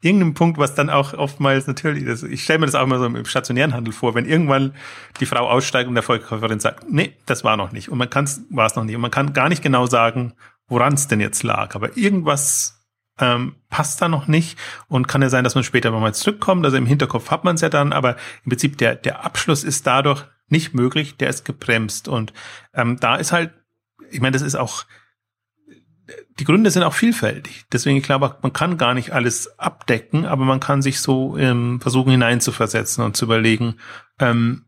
Irgendeinem 0.00 0.34
Punkt, 0.34 0.58
was 0.58 0.74
dann 0.74 0.90
auch 0.90 1.14
oftmals 1.14 1.66
natürlich, 1.66 2.04
das, 2.04 2.22
ich 2.22 2.44
stelle 2.44 2.60
mir 2.60 2.66
das 2.66 2.74
auch 2.74 2.84
immer 2.84 2.98
so 2.98 3.06
im 3.06 3.24
stationären 3.24 3.74
Handel 3.74 3.92
vor, 3.92 4.14
wenn 4.14 4.26
irgendwann 4.26 4.74
die 5.20 5.26
Frau 5.26 5.48
aussteigt 5.48 5.88
und 5.88 5.94
der 5.94 6.02
Verkäuferin 6.02 6.60
sagt, 6.60 6.90
nee, 6.90 7.16
das 7.26 7.44
war 7.44 7.56
noch 7.56 7.72
nicht. 7.72 7.88
Und 7.88 7.98
man 7.98 8.10
kann 8.10 8.28
war 8.50 8.66
es 8.66 8.76
noch 8.76 8.84
nicht. 8.84 8.94
Und 8.94 9.02
man 9.02 9.10
kann 9.10 9.32
gar 9.32 9.48
nicht 9.48 9.62
genau 9.62 9.86
sagen, 9.86 10.34
woran 10.68 10.94
es 10.94 11.08
denn 11.08 11.20
jetzt 11.20 11.42
lag, 11.42 11.74
aber 11.74 11.96
irgendwas 11.96 12.78
ähm, 13.20 13.56
passt 13.68 14.00
da 14.00 14.08
noch 14.08 14.28
nicht. 14.28 14.58
Und 14.88 15.08
kann 15.08 15.22
ja 15.22 15.28
sein, 15.28 15.44
dass 15.44 15.54
man 15.54 15.64
später 15.64 15.90
mal 15.90 16.14
zurückkommt, 16.14 16.64
also 16.64 16.76
im 16.76 16.86
Hinterkopf 16.86 17.30
hat 17.30 17.44
man 17.44 17.56
es 17.56 17.60
ja 17.60 17.68
dann, 17.68 17.92
aber 17.92 18.16
im 18.44 18.50
Prinzip 18.50 18.78
der, 18.78 18.94
der 18.94 19.24
Abschluss 19.24 19.64
ist 19.64 19.86
dadurch 19.86 20.24
nicht 20.48 20.74
möglich, 20.74 21.16
der 21.16 21.28
ist 21.28 21.44
gebremst. 21.44 22.08
Und 22.08 22.32
ähm, 22.74 22.98
da 23.00 23.16
ist 23.16 23.32
halt, 23.32 23.52
ich 24.10 24.20
meine, 24.20 24.32
das 24.32 24.42
ist 24.42 24.54
auch 24.54 24.84
die 26.38 26.44
Gründe 26.44 26.70
sind 26.70 26.82
auch 26.82 26.94
vielfältig. 26.94 27.64
Deswegen, 27.72 27.96
ich 27.96 28.04
glaube, 28.04 28.36
man 28.42 28.52
kann 28.52 28.78
gar 28.78 28.94
nicht 28.94 29.12
alles 29.12 29.58
abdecken, 29.58 30.24
aber 30.24 30.44
man 30.44 30.60
kann 30.60 30.82
sich 30.82 31.00
so 31.00 31.36
ähm, 31.36 31.80
versuchen 31.80 32.10
hineinzuversetzen 32.10 33.04
und 33.04 33.16
zu 33.16 33.24
überlegen, 33.24 33.76
ähm, 34.18 34.64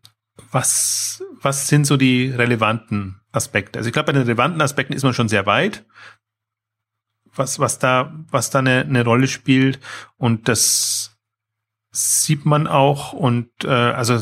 was, 0.51 1.23
was 1.41 1.69
sind 1.69 1.87
so 1.87 1.97
die 1.97 2.31
relevanten 2.31 3.21
Aspekte. 3.33 3.79
Also 3.79 3.89
ich 3.89 3.93
glaube, 3.93 4.07
bei 4.07 4.13
den 4.13 4.23
relevanten 4.23 4.61
Aspekten 4.61 4.93
ist 4.93 5.03
man 5.03 5.15
schon 5.15 5.29
sehr 5.29 5.47
weit, 5.47 5.85
was, 7.35 7.59
was 7.59 7.79
da, 7.79 8.13
was 8.31 8.51
da 8.51 8.59
eine, 8.59 8.81
eine 8.81 9.05
Rolle 9.05 9.29
spielt. 9.29 9.79
Und 10.17 10.49
das 10.49 11.19
sieht 11.91 12.45
man 12.45 12.67
auch. 12.67 13.13
Und 13.13 13.49
äh, 13.65 13.69
also 13.69 14.21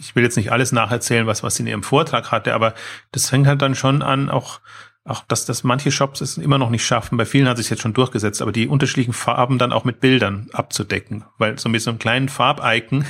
ich 0.00 0.14
will 0.14 0.22
jetzt 0.22 0.36
nicht 0.36 0.52
alles 0.52 0.72
nacherzählen, 0.72 1.26
was, 1.26 1.42
was 1.42 1.56
sie 1.56 1.62
in 1.62 1.68
ihrem 1.68 1.82
Vortrag 1.82 2.30
hatte, 2.30 2.54
aber 2.54 2.74
das 3.12 3.30
fängt 3.30 3.46
halt 3.46 3.62
dann 3.62 3.74
schon 3.74 4.02
an, 4.02 4.30
auch 4.30 4.60
auch 5.08 5.24
dass, 5.26 5.46
dass 5.46 5.64
manche 5.64 5.90
Shops 5.90 6.20
es 6.20 6.38
immer 6.38 6.58
noch 6.58 6.70
nicht 6.70 6.84
schaffen, 6.84 7.16
bei 7.16 7.24
vielen 7.24 7.48
hat 7.48 7.56
sich 7.56 7.70
jetzt 7.70 7.82
schon 7.82 7.94
durchgesetzt, 7.94 8.42
aber 8.42 8.52
die 8.52 8.68
unterschiedlichen 8.68 9.12
Farben 9.12 9.58
dann 9.58 9.72
auch 9.72 9.84
mit 9.84 10.00
Bildern 10.00 10.48
abzudecken. 10.52 11.24
Weil 11.38 11.58
so 11.58 11.68
mit 11.68 11.80
so 11.80 11.90
einem 11.90 11.98
kleinen 11.98 12.28
Farbicon 12.28 13.04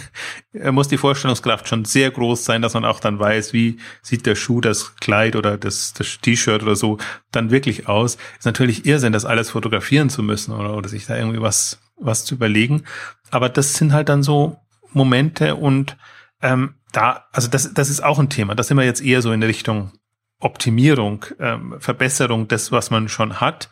muss 0.71 0.89
die 0.89 0.97
Vorstellungskraft 0.97 1.69
schon 1.69 1.85
sehr 1.85 2.11
groß 2.11 2.45
sein, 2.45 2.63
dass 2.63 2.75
man 2.75 2.85
auch 2.85 3.01
dann 3.01 3.19
weiß, 3.19 3.53
wie 3.53 3.79
sieht 4.03 4.27
der 4.27 4.35
Schuh, 4.37 4.61
das 4.61 4.97
Kleid 4.97 5.37
oder 5.37 5.59
das, 5.59 5.93
das 5.93 6.19
T-Shirt 6.21 6.63
oder 6.63 6.77
so 6.77 6.99
dann 7.33 7.51
wirklich 7.51 7.89
aus. 7.89 8.17
Ist 8.39 8.47
natürlich 8.47 8.87
Irrsinn, 8.87 9.13
das 9.13 9.25
alles 9.25 9.51
fotografieren 9.51 10.09
zu 10.09 10.23
müssen 10.23 10.53
oder, 10.53 10.77
oder 10.77 10.89
sich 10.89 11.07
da 11.07 11.17
irgendwie 11.17 11.43
was, 11.43 11.81
was 11.97 12.25
zu 12.25 12.35
überlegen. 12.35 12.85
Aber 13.31 13.49
das 13.49 13.75
sind 13.75 13.93
halt 13.93 14.09
dann 14.09 14.23
so 14.23 14.59
Momente 14.93 15.57
und 15.57 15.97
ähm, 16.41 16.75
da, 16.93 17.27
also 17.33 17.49
das, 17.49 17.75
das 17.75 17.91
ist 17.91 18.03
auch 18.03 18.19
ein 18.19 18.31
Thema. 18.31 18.55
Das 18.55 18.69
sind 18.69 18.77
wir 18.77 18.85
jetzt 18.85 19.03
eher 19.03 19.21
so 19.23 19.33
in 19.33 19.43
Richtung 19.43 19.93
Optimierung, 20.41 21.24
ähm, 21.41 21.76
Verbesserung 21.78 22.49
des, 22.49 22.70
was 22.72 22.91
man 22.91 23.09
schon 23.09 23.41
hat. 23.41 23.68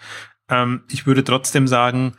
Ähm, 0.48 0.82
ich 0.90 1.06
würde 1.06 1.24
trotzdem 1.24 1.66
sagen, 1.66 2.14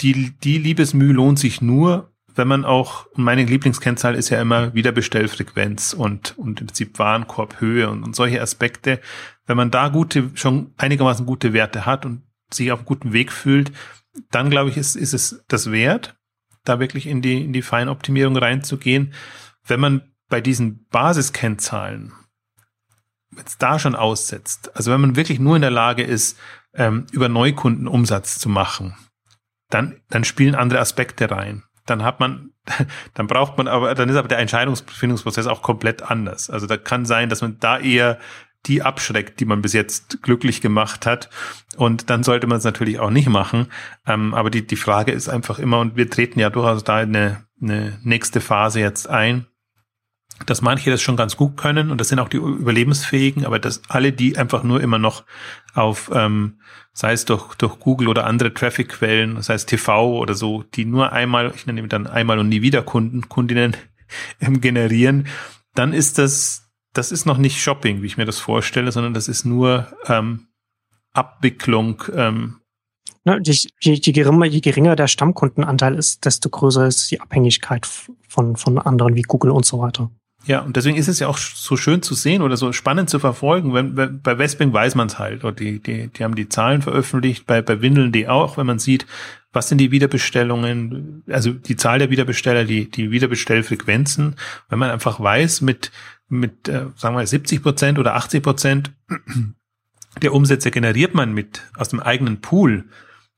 die, 0.00 0.34
die 0.42 0.58
Liebesmühe 0.58 1.12
lohnt 1.12 1.38
sich 1.38 1.60
nur, 1.60 2.12
wenn 2.34 2.48
man 2.48 2.64
auch, 2.64 3.06
meine 3.14 3.44
Lieblingskennzahl 3.44 4.14
ist 4.14 4.28
ja 4.28 4.40
immer 4.40 4.74
Wiederbestellfrequenz 4.74 5.94
und, 5.94 6.36
und 6.38 6.60
im 6.60 6.66
Prinzip 6.66 6.98
Warenkorbhöhe 6.98 7.88
und, 7.88 8.02
und 8.02 8.14
solche 8.14 8.42
Aspekte. 8.42 9.00
Wenn 9.46 9.56
man 9.56 9.70
da 9.70 9.88
gute, 9.88 10.30
schon 10.34 10.74
einigermaßen 10.76 11.24
gute 11.24 11.52
Werte 11.54 11.86
hat 11.86 12.04
und 12.04 12.22
sich 12.52 12.70
auf 12.72 12.80
einem 12.80 12.86
guten 12.86 13.12
Weg 13.12 13.32
fühlt, 13.32 13.72
dann 14.30 14.50
glaube 14.50 14.70
ich, 14.70 14.76
ist, 14.76 14.96
ist 14.96 15.14
es 15.14 15.44
das 15.48 15.70
wert, 15.70 16.16
da 16.64 16.78
wirklich 16.78 17.06
in 17.06 17.22
die, 17.22 17.42
in 17.42 17.52
die 17.52 17.62
Feinoptimierung 17.62 18.36
reinzugehen. 18.36 19.14
Wenn 19.64 19.80
man 19.80 20.02
bei 20.28 20.40
diesen 20.40 20.86
Basiskennzahlen 20.88 22.12
jetzt 23.36 23.62
da 23.62 23.78
schon 23.78 23.94
aussetzt, 23.94 24.74
also 24.76 24.92
wenn 24.92 25.00
man 25.00 25.16
wirklich 25.16 25.38
nur 25.38 25.56
in 25.56 25.62
der 25.62 25.70
Lage 25.70 26.02
ist, 26.02 26.38
ähm, 26.74 27.06
über 27.12 27.28
Neukunden 27.28 27.88
Umsatz 27.88 28.38
zu 28.38 28.48
machen, 28.48 28.96
dann, 29.70 30.00
dann 30.10 30.24
spielen 30.24 30.54
andere 30.54 30.80
Aspekte 30.80 31.30
rein. 31.30 31.62
Dann 31.86 32.02
hat 32.02 32.20
man, 32.20 32.50
dann 33.14 33.26
braucht 33.26 33.56
man 33.58 33.68
aber, 33.68 33.94
dann 33.94 34.08
ist 34.08 34.16
aber 34.16 34.28
der 34.28 34.38
Entscheidungsfindungsprozess 34.38 35.46
auch 35.46 35.62
komplett 35.62 36.02
anders. 36.02 36.50
Also 36.50 36.66
da 36.66 36.76
kann 36.76 37.04
sein, 37.04 37.28
dass 37.28 37.42
man 37.42 37.58
da 37.58 37.78
eher 37.78 38.18
die 38.66 38.82
abschreckt, 38.82 39.38
die 39.40 39.44
man 39.44 39.62
bis 39.62 39.72
jetzt 39.72 40.22
glücklich 40.22 40.60
gemacht 40.60 41.06
hat. 41.06 41.30
Und 41.76 42.10
dann 42.10 42.24
sollte 42.24 42.46
man 42.46 42.58
es 42.58 42.64
natürlich 42.64 42.98
auch 42.98 43.10
nicht 43.10 43.28
machen. 43.28 43.68
Ähm, 44.06 44.34
aber 44.34 44.50
die, 44.50 44.66
die 44.66 44.76
Frage 44.76 45.12
ist 45.12 45.28
einfach 45.28 45.58
immer, 45.58 45.78
und 45.78 45.96
wir 45.96 46.10
treten 46.10 46.40
ja 46.40 46.50
durchaus 46.50 46.82
da 46.82 46.96
eine, 46.96 47.44
eine 47.60 47.98
nächste 48.02 48.40
Phase 48.40 48.80
jetzt 48.80 49.08
ein, 49.08 49.46
dass 50.44 50.60
manche 50.60 50.90
das 50.90 51.00
schon 51.00 51.16
ganz 51.16 51.36
gut 51.36 51.56
können 51.56 51.90
und 51.90 52.00
das 52.00 52.08
sind 52.08 52.18
auch 52.18 52.28
die 52.28 52.36
Überlebensfähigen, 52.36 53.46
aber 53.46 53.58
dass 53.58 53.82
alle, 53.88 54.12
die 54.12 54.36
einfach 54.36 54.62
nur 54.62 54.82
immer 54.82 54.98
noch 54.98 55.24
auf, 55.74 56.10
ähm, 56.12 56.60
sei 56.92 57.12
es 57.12 57.24
durch, 57.24 57.54
durch 57.54 57.78
Google 57.80 58.08
oder 58.08 58.26
andere 58.26 58.52
Traffic-Quellen, 58.52 59.40
sei 59.40 59.54
es 59.54 59.66
TV 59.66 60.18
oder 60.18 60.34
so, 60.34 60.62
die 60.62 60.84
nur 60.84 61.12
einmal, 61.12 61.52
ich 61.54 61.66
nenne 61.66 61.86
dann 61.88 62.06
einmal 62.06 62.38
und 62.38 62.48
nie 62.48 62.62
wieder 62.62 62.82
Kunden, 62.82 63.28
Kundinnen 63.28 63.76
ähm, 64.40 64.60
generieren, 64.60 65.26
dann 65.74 65.92
ist 65.92 66.18
das, 66.18 66.70
das 66.92 67.12
ist 67.12 67.24
noch 67.24 67.38
nicht 67.38 67.60
Shopping, 67.60 68.02
wie 68.02 68.06
ich 68.06 68.16
mir 68.18 68.26
das 68.26 68.38
vorstelle, 68.38 68.92
sondern 68.92 69.14
das 69.14 69.28
ist 69.28 69.44
nur 69.44 69.88
ähm, 70.06 70.48
Abwicklung 71.12 72.02
ähm, 72.14 72.56
Ne, 73.26 73.40
je, 73.42 73.54
je, 73.80 73.94
je, 73.94 74.12
geringer, 74.12 74.46
je 74.46 74.60
geringer 74.60 74.94
der 74.94 75.08
Stammkundenanteil 75.08 75.96
ist, 75.96 76.24
desto 76.24 76.48
größer 76.48 76.86
ist 76.86 77.10
die 77.10 77.20
Abhängigkeit 77.20 77.84
von, 77.84 78.54
von 78.54 78.78
anderen 78.78 79.16
wie 79.16 79.22
Google 79.22 79.50
und 79.50 79.66
so 79.66 79.80
weiter. 79.80 80.12
Ja, 80.46 80.60
und 80.60 80.76
deswegen 80.76 80.96
ist 80.96 81.08
es 81.08 81.18
ja 81.18 81.26
auch 81.26 81.38
so 81.38 81.76
schön 81.76 82.02
zu 82.02 82.14
sehen 82.14 82.40
oder 82.40 82.56
so 82.56 82.72
spannend 82.72 83.10
zu 83.10 83.18
verfolgen. 83.18 83.74
Wenn, 83.74 83.96
wenn 83.96 84.22
bei 84.22 84.38
Westwing 84.38 84.72
weiß 84.72 84.94
man 84.94 85.08
es 85.08 85.18
halt. 85.18 85.42
Und 85.42 85.58
die, 85.58 85.80
die, 85.80 86.08
die 86.08 86.24
haben 86.24 86.36
die 86.36 86.48
Zahlen 86.48 86.82
veröffentlicht, 86.82 87.46
bei, 87.46 87.62
bei 87.62 87.82
Windeln.de 87.82 88.28
auch, 88.28 88.56
wenn 88.56 88.66
man 88.66 88.78
sieht, 88.78 89.06
was 89.52 89.68
sind 89.68 89.78
die 89.78 89.90
Wiederbestellungen, 89.90 91.24
also 91.28 91.50
die 91.50 91.76
Zahl 91.76 91.98
der 91.98 92.10
Wiederbesteller, 92.10 92.64
die, 92.64 92.88
die 92.88 93.10
Wiederbestellfrequenzen. 93.10 94.36
Wenn 94.68 94.78
man 94.78 94.90
einfach 94.90 95.18
weiß, 95.18 95.62
mit, 95.62 95.90
mit 96.28 96.68
äh, 96.68 96.86
sagen 96.94 97.16
wir 97.16 97.26
70 97.26 97.62
Prozent 97.62 97.98
oder 97.98 98.14
80 98.14 98.42
Prozent 98.42 98.92
der 100.22 100.32
Umsätze 100.32 100.70
generiert 100.70 101.14
man 101.14 101.32
mit 101.34 101.62
aus 101.76 101.88
dem 101.88 102.00
eigenen 102.00 102.40
Pool, 102.40 102.84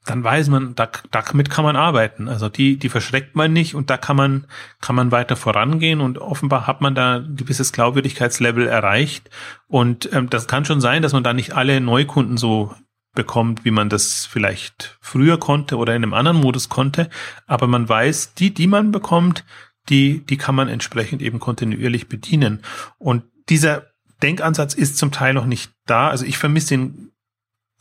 dann 0.09 0.25
weiß 0.25 0.49
man, 0.49 0.75
da, 0.75 0.89
damit 1.11 1.51
kann 1.51 1.65
man 1.65 1.77
arbeiten. 1.77 2.29
Also 2.29 2.49
die, 2.49 2.79
die 2.79 2.89
verschreckt 2.89 3.37
man 3.37 3.53
nicht 3.53 3.75
und 3.75 3.91
da 3.91 3.99
kann 3.99 4.17
man, 4.17 4.47
kann 4.81 4.97
man 4.97 5.13
weiter 5.13 5.37
vorangehen 5.37 6.01
und 6.01 6.19
offenbar 6.19 6.67
hat 6.67 6.81
man 6.81 6.95
da 6.95 7.17
ein 7.17 7.37
gewisses 7.37 7.73
Glaubwürdigkeitslevel 7.73 8.67
erreicht. 8.67 9.29
Und 9.67 10.11
ähm, 10.13 10.31
das 10.31 10.49
kann 10.49 10.65
schon 10.65 10.81
sein, 10.81 11.03
dass 11.03 11.13
man 11.13 11.25
da 11.25 11.35
nicht 11.35 11.53
alle 11.53 11.81
Neukunden 11.83 12.39
so 12.39 12.75
bekommt, 13.15 13.67
wie 13.67 13.71
man 13.71 13.91
das 13.91 14.25
vielleicht 14.25 14.97
früher 15.03 15.39
konnte 15.39 15.77
oder 15.77 15.95
in 15.95 16.03
einem 16.03 16.15
anderen 16.15 16.39
Modus 16.39 16.71
konnte. 16.71 17.11
Aber 17.47 17.67
man 17.67 17.87
weiß, 17.87 18.33
die, 18.33 18.55
die 18.55 18.67
man 18.67 18.93
bekommt, 18.93 19.45
die, 19.91 20.25
die 20.25 20.39
kann 20.39 20.55
man 20.55 20.69
entsprechend 20.69 21.21
eben 21.21 21.39
kontinuierlich 21.39 22.09
bedienen. 22.09 22.63
Und 22.97 23.25
dieser 23.51 23.89
Denkansatz 24.23 24.73
ist 24.73 24.97
zum 24.97 25.13
Teil 25.13 25.35
noch 25.35 25.47
nicht 25.47 25.71
da. 25.85 26.09
Also 26.09 26.25
ich 26.25 26.39
vermisse 26.39 26.75
ihn 26.75 27.13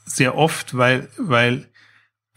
sehr 0.04 0.36
oft, 0.36 0.76
weil, 0.78 1.08
weil 1.18 1.70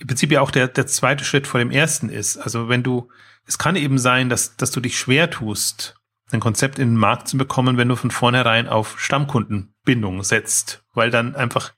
im 0.00 0.06
Prinzip 0.06 0.32
ja 0.32 0.40
auch 0.40 0.50
der, 0.50 0.66
der 0.66 0.86
zweite 0.86 1.24
Schritt 1.24 1.46
vor 1.46 1.60
dem 1.60 1.70
ersten 1.70 2.08
ist. 2.08 2.38
Also 2.38 2.68
wenn 2.68 2.82
du, 2.82 3.08
es 3.46 3.58
kann 3.58 3.76
eben 3.76 3.98
sein, 3.98 4.28
dass, 4.28 4.56
dass 4.56 4.70
du 4.70 4.80
dich 4.80 4.98
schwer 4.98 5.30
tust, 5.30 5.94
ein 6.32 6.40
Konzept 6.40 6.78
in 6.78 6.90
den 6.90 6.96
Markt 6.96 7.28
zu 7.28 7.36
bekommen, 7.36 7.76
wenn 7.76 7.88
du 7.88 7.96
von 7.96 8.10
vornherein 8.10 8.68
auf 8.68 8.98
Stammkundenbindung 8.98 10.22
setzt, 10.22 10.84
weil 10.94 11.10
dann 11.10 11.34
einfach 11.34 11.72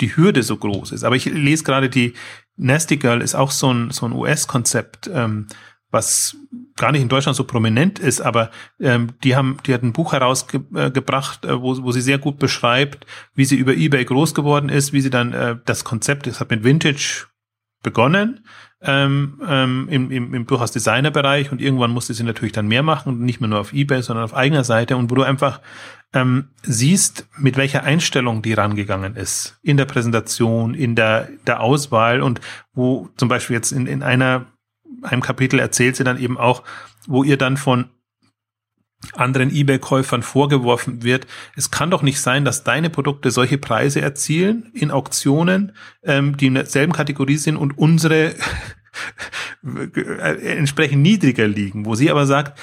die 0.00 0.16
Hürde 0.16 0.42
so 0.42 0.56
groß 0.56 0.92
ist. 0.92 1.04
Aber 1.04 1.16
ich 1.16 1.26
lese 1.26 1.64
gerade 1.64 1.88
die 1.88 2.14
Nasty 2.56 2.96
Girl 2.96 3.20
ist 3.20 3.34
auch 3.34 3.50
so 3.50 3.72
ein, 3.72 3.90
so 3.90 4.06
ein 4.06 4.12
US-Konzept, 4.12 5.10
ähm, 5.12 5.46
was 5.90 6.36
gar 6.76 6.92
nicht 6.92 7.02
in 7.02 7.08
Deutschland 7.08 7.36
so 7.36 7.44
prominent 7.44 7.98
ist, 7.98 8.20
aber 8.20 8.50
ähm, 8.80 9.12
die 9.22 9.36
haben, 9.36 9.58
die 9.66 9.74
hat 9.74 9.82
ein 9.82 9.92
Buch 9.92 10.12
herausgebracht, 10.12 11.44
äh, 11.44 11.60
wo, 11.60 11.80
wo 11.82 11.92
sie 11.92 12.00
sehr 12.00 12.18
gut 12.18 12.38
beschreibt, 12.38 13.06
wie 13.34 13.44
sie 13.44 13.56
über 13.56 13.74
eBay 13.74 14.04
groß 14.04 14.34
geworden 14.34 14.68
ist, 14.68 14.92
wie 14.92 15.00
sie 15.00 15.10
dann 15.10 15.32
äh, 15.32 15.56
das 15.64 15.84
Konzept, 15.84 16.26
das 16.26 16.40
hat 16.40 16.50
mit 16.50 16.64
Vintage 16.64 17.26
begonnen 17.84 18.44
ähm, 18.82 19.40
ähm, 19.46 19.86
im, 19.88 20.10
im, 20.10 20.34
im 20.34 20.46
durchaus 20.46 20.72
Designerbereich 20.72 21.52
und 21.52 21.60
irgendwann 21.60 21.92
musste 21.92 22.12
sie 22.12 22.24
natürlich 22.24 22.52
dann 22.52 22.66
mehr 22.66 22.82
machen, 22.82 23.20
nicht 23.20 23.40
mehr 23.40 23.48
nur 23.48 23.60
auf 23.60 23.72
eBay, 23.72 24.02
sondern 24.02 24.24
auf 24.24 24.34
eigener 24.34 24.64
Seite. 24.64 24.96
Und 24.96 25.10
wo 25.10 25.14
du 25.14 25.22
einfach 25.22 25.60
ähm, 26.12 26.48
siehst, 26.62 27.28
mit 27.38 27.56
welcher 27.56 27.84
Einstellung 27.84 28.42
die 28.42 28.52
rangegangen 28.52 29.14
ist 29.14 29.58
in 29.62 29.76
der 29.76 29.84
Präsentation, 29.84 30.74
in 30.74 30.96
der, 30.96 31.28
der 31.46 31.60
Auswahl 31.60 32.20
und 32.20 32.40
wo 32.72 33.08
zum 33.16 33.28
Beispiel 33.28 33.54
jetzt 33.54 33.70
in, 33.70 33.86
in 33.86 34.02
einer 34.02 34.46
einem 35.02 35.22
Kapitel 35.22 35.58
erzählt 35.58 35.96
sie 35.96 36.04
dann 36.04 36.18
eben 36.18 36.38
auch, 36.38 36.62
wo 37.06 37.24
ihr 37.24 37.36
dann 37.36 37.56
von 37.56 37.90
anderen 39.12 39.50
eBay-Käufern 39.54 40.22
vorgeworfen 40.22 41.02
wird, 41.02 41.26
es 41.56 41.70
kann 41.70 41.90
doch 41.90 42.02
nicht 42.02 42.20
sein, 42.20 42.44
dass 42.44 42.64
deine 42.64 42.90
Produkte 42.90 43.30
solche 43.30 43.58
Preise 43.58 44.00
erzielen 44.00 44.70
in 44.74 44.90
Auktionen, 44.90 45.72
ähm, 46.02 46.36
die 46.36 46.46
in 46.46 46.54
derselben 46.54 46.92
Kategorie 46.92 47.36
sind 47.36 47.56
und 47.56 47.76
unsere 47.76 48.34
entsprechend 50.42 51.02
niedriger 51.02 51.46
liegen, 51.46 51.86
wo 51.86 51.94
sie 51.94 52.10
aber 52.10 52.26
sagt, 52.26 52.58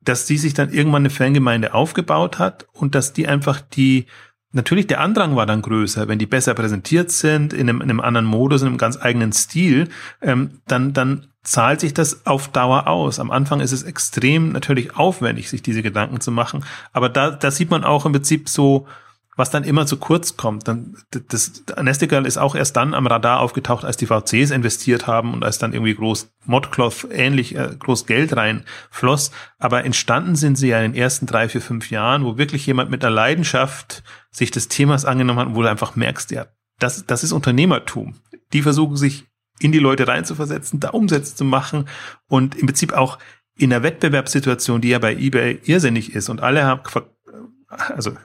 dass 0.00 0.26
sie 0.26 0.36
sich 0.36 0.54
dann 0.54 0.72
irgendwann 0.72 1.02
eine 1.02 1.10
Fangemeinde 1.10 1.74
aufgebaut 1.74 2.38
hat 2.38 2.66
und 2.72 2.94
dass 2.94 3.12
die 3.12 3.28
einfach 3.28 3.60
die 3.60 4.06
natürlich 4.52 4.86
der 4.86 5.00
Andrang 5.00 5.36
war 5.36 5.46
dann 5.46 5.62
größer, 5.62 6.08
wenn 6.08 6.18
die 6.18 6.26
besser 6.26 6.54
präsentiert 6.54 7.10
sind, 7.10 7.52
in 7.52 7.68
einem, 7.68 7.80
in 7.80 7.90
einem 7.90 8.00
anderen 8.00 8.26
Modus, 8.26 8.62
in 8.62 8.68
einem 8.68 8.78
ganz 8.78 9.00
eigenen 9.00 9.32
Stil, 9.32 9.88
ähm, 10.20 10.60
dann, 10.66 10.92
dann 10.92 11.26
zahlt 11.42 11.80
sich 11.80 11.92
das 11.92 12.26
auf 12.26 12.48
Dauer 12.48 12.86
aus. 12.86 13.18
Am 13.18 13.30
Anfang 13.30 13.60
ist 13.60 13.72
es 13.72 13.82
extrem 13.82 14.52
natürlich 14.52 14.96
aufwendig, 14.96 15.50
sich 15.50 15.62
diese 15.62 15.82
Gedanken 15.82 16.20
zu 16.20 16.30
machen, 16.30 16.64
aber 16.92 17.08
da, 17.08 17.30
da 17.30 17.50
sieht 17.50 17.70
man 17.70 17.84
auch 17.84 18.06
im 18.06 18.12
Prinzip 18.12 18.48
so, 18.48 18.86
was 19.34 19.50
dann 19.50 19.64
immer 19.64 19.86
zu 19.86 19.96
kurz 19.96 20.36
kommt. 20.36 20.68
Dann, 20.68 20.94
das, 21.10 21.64
Nestigal 21.80 22.26
ist 22.26 22.36
auch 22.36 22.54
erst 22.54 22.76
dann 22.76 22.92
am 22.92 23.06
Radar 23.06 23.40
aufgetaucht, 23.40 23.84
als 23.84 23.96
die 23.96 24.06
VCs 24.06 24.50
investiert 24.50 25.06
haben 25.06 25.32
und 25.32 25.42
als 25.42 25.58
dann 25.58 25.72
irgendwie 25.72 25.94
groß 25.94 26.30
Modcloth 26.44 27.08
ähnlich 27.10 27.56
äh, 27.56 27.70
groß 27.78 28.06
Geld 28.06 28.36
reinfloss. 28.36 29.30
Aber 29.58 29.84
entstanden 29.84 30.36
sind 30.36 30.56
sie 30.56 30.68
ja 30.68 30.80
in 30.80 30.92
den 30.92 31.00
ersten 31.00 31.26
drei, 31.26 31.48
vier, 31.48 31.62
fünf 31.62 31.90
Jahren, 31.90 32.24
wo 32.24 32.36
wirklich 32.36 32.66
jemand 32.66 32.90
mit 32.90 33.02
einer 33.04 33.14
Leidenschaft 33.14 34.02
sich 34.32 34.50
des 34.50 34.68
Themas 34.68 35.04
angenommen 35.04 35.38
hat, 35.38 35.54
wo 35.54 35.62
du 35.62 35.70
einfach 35.70 35.94
merkst, 35.94 36.30
ja, 36.30 36.46
das, 36.78 37.06
das 37.06 37.22
ist 37.22 37.32
Unternehmertum. 37.32 38.14
Die 38.52 38.62
versuchen 38.62 38.96
sich 38.96 39.26
in 39.60 39.72
die 39.72 39.78
Leute 39.78 40.08
reinzuversetzen, 40.08 40.80
da 40.80 40.90
Umsätze 40.90 41.36
zu 41.36 41.44
machen 41.44 41.86
und 42.26 42.56
im 42.56 42.66
Prinzip 42.66 42.92
auch 42.92 43.18
in 43.54 43.70
der 43.70 43.82
Wettbewerbssituation, 43.82 44.80
die 44.80 44.88
ja 44.88 44.98
bei 44.98 45.14
eBay 45.14 45.60
irrsinnig 45.64 46.14
ist 46.14 46.28
und 46.28 46.40
alle 46.40 46.64
haben, 46.64 46.80
also 47.68 48.16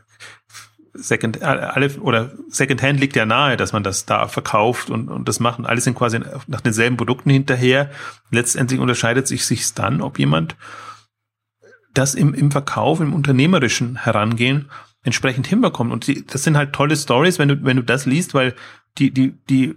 Second, 0.93 1.43
alle, 1.43 1.91
oder 1.99 2.31
Secondhand 2.47 2.99
liegt 2.99 3.15
ja 3.15 3.25
nahe, 3.25 3.55
dass 3.55 3.71
man 3.71 3.83
das 3.83 4.05
da 4.05 4.27
verkauft 4.27 4.89
und, 4.89 5.09
und 5.09 5.27
das 5.27 5.39
machen. 5.39 5.67
Alle 5.67 5.79
sind 5.79 5.95
quasi 5.95 6.19
nach 6.47 6.61
denselben 6.61 6.97
Produkten 6.97 7.29
hinterher. 7.29 7.91
Letztendlich 8.31 8.79
unterscheidet 8.79 9.27
sich 9.27 9.45
sich 9.45 9.73
dann, 9.75 10.01
ob 10.01 10.17
jemand 10.17 10.55
das 11.93 12.15
im, 12.15 12.33
im 12.33 12.49
Verkauf, 12.49 12.99
im 12.99 13.13
unternehmerischen 13.13 13.97
Herangehen 13.97 14.69
entsprechend 15.07 15.47
hinbekommt. 15.47 15.91
Und 15.91 16.05
die, 16.05 16.25
das 16.25 16.43
sind 16.43 16.57
halt 16.57 16.73
tolle 16.73 16.95
Stories, 16.95 17.39
wenn 17.39 17.47
du, 17.47 17.63
wenn 17.63 17.77
du 17.77 17.83
das 17.83 18.05
liest, 18.05 18.35
weil 18.35 18.53
die, 18.99 19.11
die, 19.11 19.33
die 19.49 19.75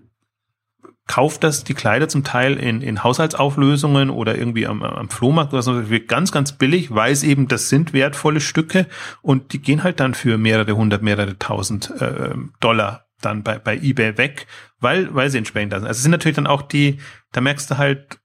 kauft 1.07 1.43
das 1.43 1.65
die 1.65 1.75
Kleider 1.75 2.09
zum 2.09 2.23
Teil 2.23 2.57
in, 2.57 2.83
in 2.83 3.03
Haushaltsauflösungen 3.03 4.11
oder 4.11 4.37
irgendwie 4.37 4.67
am, 4.67 4.83
am 4.83 5.09
Flohmarkt 5.09 5.53
oder 5.53 5.63
so, 5.63 5.83
ganz, 6.07 6.31
ganz 6.31 6.53
billig, 6.53 6.95
weiß 6.95 7.25
eben, 7.25 7.49
das 7.49 7.69
sind 7.69 7.93
wertvolle 7.93 8.41
Stücke 8.41 8.87
und 9.23 9.53
die 9.53 9.61
gehen 9.61 9.83
halt 9.83 9.99
dann 9.99 10.15
für 10.15 10.39
mehrere 10.39 10.77
hundert, 10.77 11.03
mehrere 11.03 11.37
tausend 11.39 11.91
äh, 12.01 12.35
Dollar 12.61 13.07
dann 13.21 13.43
bei, 13.43 13.59
bei 13.59 13.77
eBay 13.77 14.19
weg, 14.19 14.47
weil, 14.79 15.13
weil 15.15 15.31
sie 15.31 15.39
entsprechend 15.39 15.73
da 15.73 15.81
sind. 15.81 15.89
Also 15.89 15.99
es 15.99 16.03
sind 16.03 16.13
natürlich 16.13 16.37
dann 16.37 16.47
auch 16.47 16.63
die, 16.63 16.99
da 17.33 17.41
merkst 17.41 17.71
du 17.73 17.79
halt, 17.79 18.21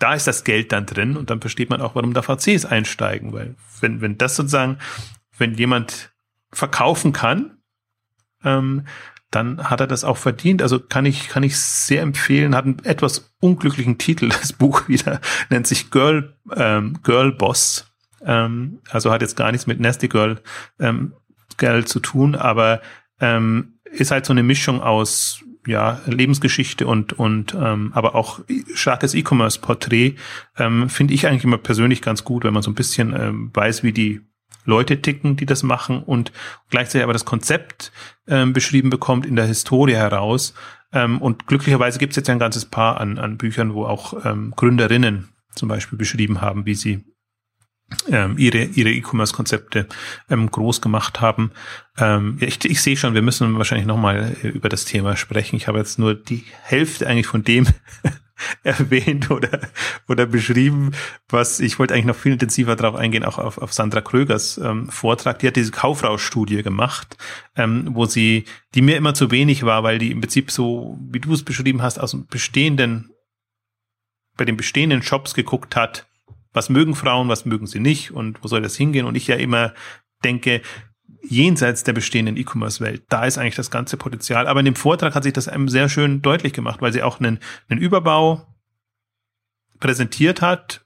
da 0.00 0.14
ist 0.14 0.26
das 0.26 0.42
Geld 0.42 0.72
dann 0.72 0.86
drin 0.86 1.16
und 1.16 1.30
dann 1.30 1.40
versteht 1.40 1.70
man 1.70 1.80
auch, 1.80 1.94
warum 1.94 2.14
da 2.14 2.22
VCs 2.22 2.64
einsteigen, 2.64 3.32
weil 3.32 3.54
wenn, 3.80 4.00
wenn 4.00 4.18
das 4.18 4.34
sozusagen, 4.34 4.78
wenn 5.40 5.54
jemand 5.54 6.12
verkaufen 6.52 7.12
kann, 7.12 7.58
ähm, 8.44 8.86
dann 9.30 9.70
hat 9.70 9.80
er 9.80 9.86
das 9.86 10.04
auch 10.04 10.16
verdient. 10.16 10.60
Also 10.62 10.80
kann 10.80 11.06
ich, 11.06 11.28
kann 11.28 11.42
ich 11.42 11.56
sehr 11.58 12.02
empfehlen, 12.02 12.54
hat 12.54 12.64
einen 12.64 12.84
etwas 12.84 13.32
unglücklichen 13.40 13.98
Titel, 13.98 14.28
das 14.28 14.52
Buch 14.52 14.88
wieder, 14.88 15.20
nennt 15.48 15.66
sich 15.66 15.90
Girl, 15.90 16.36
ähm, 16.54 16.98
Girl 17.02 17.32
Boss. 17.32 17.86
Ähm, 18.22 18.80
also 18.90 19.10
hat 19.10 19.22
jetzt 19.22 19.36
gar 19.36 19.50
nichts 19.50 19.66
mit 19.66 19.80
Nasty 19.80 20.08
Girl, 20.08 20.40
ähm, 20.78 21.14
Girl 21.56 21.84
zu 21.84 22.00
tun, 22.00 22.34
aber 22.34 22.80
ähm, 23.20 23.74
ist 23.84 24.10
halt 24.10 24.26
so 24.26 24.32
eine 24.32 24.42
Mischung 24.42 24.80
aus 24.80 25.42
ja, 25.66 26.00
Lebensgeschichte 26.06 26.86
und, 26.86 27.12
und 27.12 27.54
ähm, 27.54 27.92
aber 27.94 28.14
auch 28.14 28.40
starkes 28.74 29.14
E-Commerce-Porträt, 29.14 30.14
ähm, 30.58 30.88
finde 30.88 31.14
ich 31.14 31.26
eigentlich 31.26 31.44
immer 31.44 31.58
persönlich 31.58 32.00
ganz 32.02 32.24
gut, 32.24 32.44
wenn 32.44 32.54
man 32.54 32.62
so 32.62 32.70
ein 32.70 32.74
bisschen 32.74 33.14
ähm, 33.14 33.50
weiß, 33.52 33.82
wie 33.82 33.92
die 33.92 34.22
Leute 34.64 35.00
ticken, 35.00 35.36
die 35.36 35.46
das 35.46 35.62
machen 35.62 36.02
und 36.02 36.32
gleichzeitig 36.68 37.02
aber 37.02 37.12
das 37.12 37.24
Konzept 37.24 37.92
ähm, 38.28 38.52
beschrieben 38.52 38.90
bekommt 38.90 39.26
in 39.26 39.36
der 39.36 39.46
Historie 39.46 39.94
heraus. 39.94 40.54
Ähm, 40.92 41.20
und 41.20 41.46
glücklicherweise 41.46 41.98
gibt 41.98 42.12
es 42.12 42.16
jetzt 42.16 42.30
ein 42.30 42.38
ganzes 42.38 42.64
Paar 42.64 43.00
an, 43.00 43.18
an 43.18 43.36
Büchern, 43.36 43.74
wo 43.74 43.84
auch 43.86 44.24
ähm, 44.24 44.52
Gründerinnen 44.56 45.30
zum 45.54 45.68
Beispiel 45.68 45.98
beschrieben 45.98 46.40
haben, 46.40 46.66
wie 46.66 46.74
sie 46.74 47.04
ähm, 48.08 48.38
ihre 48.38 48.64
ihre 48.64 48.90
E-Commerce-Konzepte 48.90 49.86
ähm, 50.28 50.50
groß 50.50 50.80
gemacht 50.80 51.20
haben. 51.20 51.50
Ähm, 51.98 52.36
ich, 52.40 52.64
ich 52.64 52.82
sehe 52.82 52.96
schon, 52.96 53.14
wir 53.14 53.22
müssen 53.22 53.56
wahrscheinlich 53.56 53.86
nochmal 53.86 54.36
äh, 54.42 54.48
über 54.48 54.68
das 54.68 54.84
Thema 54.84 55.16
sprechen. 55.16 55.56
Ich 55.56 55.68
habe 55.68 55.78
jetzt 55.78 55.98
nur 55.98 56.14
die 56.14 56.44
Hälfte 56.62 57.06
eigentlich 57.08 57.26
von 57.26 57.42
dem 57.42 57.66
erwähnt 58.62 59.30
oder, 59.30 59.60
oder 60.08 60.26
beschrieben, 60.26 60.92
was 61.28 61.60
ich 61.60 61.78
wollte 61.78 61.94
eigentlich 61.94 62.06
noch 62.06 62.16
viel 62.16 62.32
intensiver 62.32 62.76
darauf 62.76 62.96
eingehen, 62.96 63.24
auch 63.24 63.38
auf, 63.38 63.58
auf 63.58 63.72
Sandra 63.72 64.00
Krögers 64.00 64.58
ähm, 64.58 64.88
Vortrag. 64.88 65.38
Die 65.38 65.46
hat 65.46 65.56
diese 65.56 65.72
Kaufrauschstudie 65.72 66.62
gemacht, 66.62 67.16
ähm, 67.56 67.88
wo 67.92 68.06
sie, 68.06 68.44
die 68.74 68.82
mir 68.82 68.96
immer 68.96 69.14
zu 69.14 69.30
wenig 69.30 69.64
war, 69.64 69.82
weil 69.82 69.98
die 69.98 70.10
im 70.10 70.20
Prinzip 70.20 70.50
so, 70.50 70.98
wie 71.00 71.20
du 71.20 71.32
es 71.32 71.42
beschrieben 71.42 71.82
hast, 71.82 71.98
aus 71.98 72.12
dem 72.12 72.26
bestehenden, 72.26 73.10
bei 74.36 74.44
den 74.44 74.56
bestehenden 74.56 75.02
Shops 75.02 75.34
geguckt 75.34 75.76
hat, 75.76 76.06
was 76.52 76.68
mögen 76.68 76.94
Frauen, 76.94 77.28
was 77.28 77.44
mögen 77.44 77.66
sie 77.66 77.80
nicht 77.80 78.10
und 78.10 78.42
wo 78.42 78.48
soll 78.48 78.62
das 78.62 78.76
hingehen? 78.76 79.06
Und 79.06 79.14
ich 79.14 79.26
ja 79.26 79.36
immer 79.36 79.72
denke, 80.24 80.62
jenseits 81.22 81.84
der 81.84 81.92
bestehenden 81.92 82.36
E-Commerce-Welt. 82.36 83.02
Da 83.08 83.24
ist 83.24 83.38
eigentlich 83.38 83.56
das 83.56 83.70
ganze 83.70 83.96
Potenzial. 83.96 84.46
Aber 84.46 84.60
in 84.60 84.66
dem 84.66 84.76
Vortrag 84.76 85.14
hat 85.14 85.24
sich 85.24 85.32
das 85.32 85.48
einem 85.48 85.68
sehr 85.68 85.88
schön 85.88 86.22
deutlich 86.22 86.52
gemacht, 86.52 86.80
weil 86.80 86.92
sie 86.92 87.02
auch 87.02 87.20
einen, 87.20 87.38
einen 87.68 87.80
Überbau 87.80 88.46
präsentiert 89.78 90.42
hat. 90.42 90.84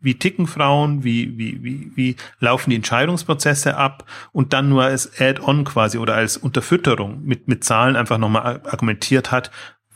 Wie 0.00 0.14
ticken 0.14 0.46
Frauen? 0.46 1.02
Wie, 1.02 1.36
wie, 1.38 1.62
wie, 1.64 1.92
wie 1.96 2.16
laufen 2.38 2.70
die 2.70 2.76
Entscheidungsprozesse 2.76 3.76
ab? 3.76 4.04
Und 4.32 4.52
dann 4.52 4.68
nur 4.68 4.84
als 4.84 5.20
Add-on 5.20 5.64
quasi 5.64 5.98
oder 5.98 6.14
als 6.14 6.36
Unterfütterung 6.36 7.24
mit, 7.24 7.48
mit 7.48 7.64
Zahlen 7.64 7.96
einfach 7.96 8.18
nochmal 8.18 8.62
argumentiert 8.64 9.32
hat, 9.32 9.50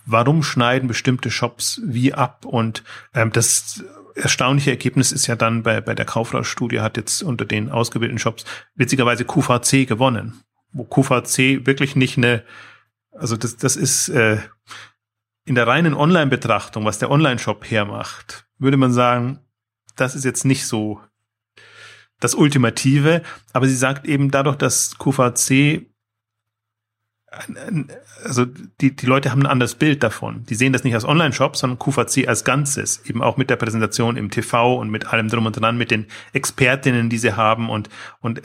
warum 0.05 0.43
schneiden 0.43 0.89
bestimmte 0.89 1.31
Shops 1.31 1.81
wie 1.85 2.13
ab? 2.15 2.45
Und 2.45 2.83
ähm, 3.15 3.31
das 3.33 3.85
erstaunliche 4.15 4.71
Ergebnis 4.71 5.13
ist 5.13 5.27
ja 5.27 5.37
dann 5.37 5.63
bei, 5.63 5.81
bei 5.81 5.95
der 5.95 6.05
Kaufrauschstudie 6.05 6.81
hat 6.81 6.97
jetzt 6.97 7.23
unter 7.23 7.45
den 7.45 7.71
ausgewählten 7.71 8.19
Shops 8.19 8.45
witzigerweise 8.75 9.25
QVC 9.25 9.87
gewonnen. 9.87 10.43
Wo 10.73 10.85
QVC 10.85 11.67
wirklich 11.67 11.97
nicht 11.97 12.17
eine, 12.17 12.45
also 13.13 13.37
das, 13.37 13.57
das 13.57 13.77
ist 13.77 14.09
äh, 14.09 14.39
in 15.45 15.55
der 15.55 15.67
reinen 15.67 15.95
Online-Betrachtung, 15.95 16.85
was 16.85 16.99
der 16.99 17.11
Online-Shop 17.11 17.69
hermacht, 17.71 18.47
würde 18.59 18.77
man 18.77 18.93
sagen, 18.93 19.41
das 19.97 20.15
ist 20.15 20.25
jetzt 20.25 20.45
nicht 20.45 20.67
so 20.67 21.01
das 22.21 22.35
Ultimative, 22.35 23.23
aber 23.53 23.67
sie 23.67 23.77
sagt 23.77 24.07
eben 24.07 24.31
dadurch, 24.31 24.57
dass 24.57 24.97
QVC 24.99 25.92
also 28.25 28.45
die, 28.81 28.95
die 28.95 29.07
Leute 29.07 29.31
haben 29.31 29.43
ein 29.43 29.47
anderes 29.47 29.75
Bild 29.75 30.03
davon. 30.03 30.45
Die 30.49 30.55
sehen 30.55 30.73
das 30.73 30.85
nicht 30.85 30.95
als 30.95 31.05
Online-Shop, 31.05 31.57
sondern 31.57 31.79
QVC 31.79 32.29
als 32.29 32.45
Ganzes, 32.45 33.03
eben 33.07 33.23
auch 33.23 33.37
mit 33.37 33.51
der 33.51 33.57
Präsentation 33.57 34.17
im 34.17 34.31
TV 34.31 34.77
und 34.77 34.91
mit 34.91 35.07
allem 35.07 35.29
drum 35.29 35.47
und 35.47 35.61
dran, 35.61 35.79
mit 35.79 35.91
den 35.91 36.07
Expertinnen, 36.33 37.09
die 37.09 37.19
sie 37.19 37.37
haben 37.37 37.71
und, 37.71 37.89
und 38.21 38.43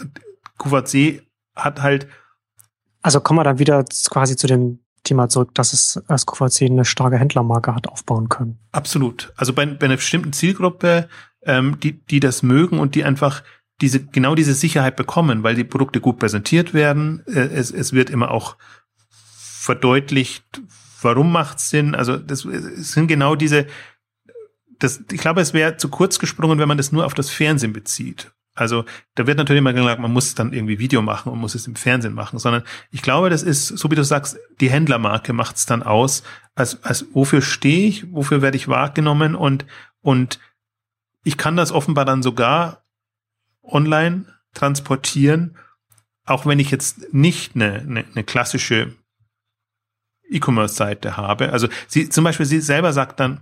QVC 0.58 1.24
hat 1.56 1.82
halt. 1.82 2.08
Also 3.02 3.20
kommen 3.20 3.40
wir 3.40 3.44
dann 3.44 3.60
wieder 3.60 3.84
quasi 4.10 4.36
zu 4.36 4.48
dem 4.48 4.80
Thema 5.04 5.30
zurück, 5.30 5.54
dass 5.54 5.74
es 5.74 6.02
als 6.08 6.26
QVC 6.26 6.64
eine 6.64 6.86
starke 6.86 7.18
Händlermarke 7.18 7.74
hat 7.74 7.88
aufbauen 7.88 8.30
können. 8.30 8.60
Absolut. 8.72 9.34
Also 9.38 9.54
bei, 9.54 9.66
bei 9.66 9.86
einer 9.86 9.96
bestimmten 9.96 10.34
Zielgruppe, 10.34 11.08
ähm, 11.44 11.80
die, 11.82 11.94
die 12.06 12.20
das 12.20 12.44
mögen 12.44 12.80
und 12.80 12.96
die 12.96 13.04
einfach 13.04 13.44
diese, 13.82 14.04
genau 14.04 14.36
diese 14.36 14.54
Sicherheit 14.54 14.96
bekommen, 14.96 15.44
weil 15.44 15.56
die 15.56 15.64
Produkte 15.64 16.02
gut 16.02 16.20
präsentiert 16.20 16.74
werden. 16.74 17.24
Äh, 17.28 17.48
es, 17.48 17.72
es 17.72 17.94
wird 17.94 18.10
immer 18.10 18.32
auch 18.32 18.58
verdeutlicht, 19.68 20.62
warum 21.02 21.32
macht 21.32 21.60
Sinn. 21.60 21.94
Also 21.94 22.16
das 22.16 22.42
sind 22.42 23.08
genau 23.08 23.36
diese, 23.36 23.68
das, 24.80 25.04
ich 25.12 25.20
glaube, 25.20 25.42
es 25.42 25.54
wäre 25.54 25.76
zu 25.76 25.90
kurz 25.90 26.20
gesprungen, 26.20 26.58
wenn 26.58 26.70
man 26.70 26.78
das 26.78 26.94
nur 26.94 27.06
auf 27.06 27.14
das 27.14 27.30
Fernsehen 27.30 27.74
bezieht. 27.74 28.32
Also 28.56 28.86
da 29.16 29.28
wird 29.28 29.38
natürlich 29.38 29.60
immer 29.60 29.74
gesagt, 29.74 30.00
man 30.02 30.14
muss 30.14 30.36
dann 30.36 30.54
irgendwie 30.54 30.80
Video 30.80 31.02
machen 31.02 31.32
und 31.32 31.40
muss 31.40 31.54
es 31.54 31.68
im 31.68 31.76
Fernsehen 31.76 32.14
machen, 32.14 32.40
sondern 32.40 32.64
ich 32.90 33.02
glaube, 33.02 33.30
das 33.30 33.44
ist, 33.44 33.68
so 33.68 33.92
wie 33.92 33.96
du 33.96 34.04
sagst, 34.04 34.40
die 34.62 34.72
Händlermarke 34.72 35.34
macht 35.34 35.58
es 35.58 35.66
dann 35.66 35.84
aus, 35.84 36.24
als, 36.56 36.82
als 36.84 37.06
wofür 37.14 37.42
stehe 37.42 37.90
ich, 37.90 38.12
wofür 38.12 38.42
werde 38.42 38.58
ich 38.58 38.70
wahrgenommen 38.70 39.36
und, 39.36 39.66
und 40.02 40.40
ich 41.24 41.38
kann 41.38 41.58
das 41.58 41.74
offenbar 41.74 42.06
dann 42.06 42.24
sogar 42.24 42.84
online 43.62 44.26
transportieren, 44.54 45.58
auch 46.26 46.46
wenn 46.46 46.58
ich 46.58 46.72
jetzt 46.72 47.14
nicht 47.14 47.54
eine, 47.54 47.74
eine, 47.74 48.06
eine 48.12 48.24
klassische 48.24 48.96
E-Commerce-Seite 50.30 51.18
habe. 51.18 51.52
Also 51.52 51.68
sie 51.88 52.10
zum 52.10 52.24
Beispiel, 52.24 52.46
sie 52.46 52.60
selber 52.60 52.94
sagt 52.94 53.20
dann, 53.20 53.42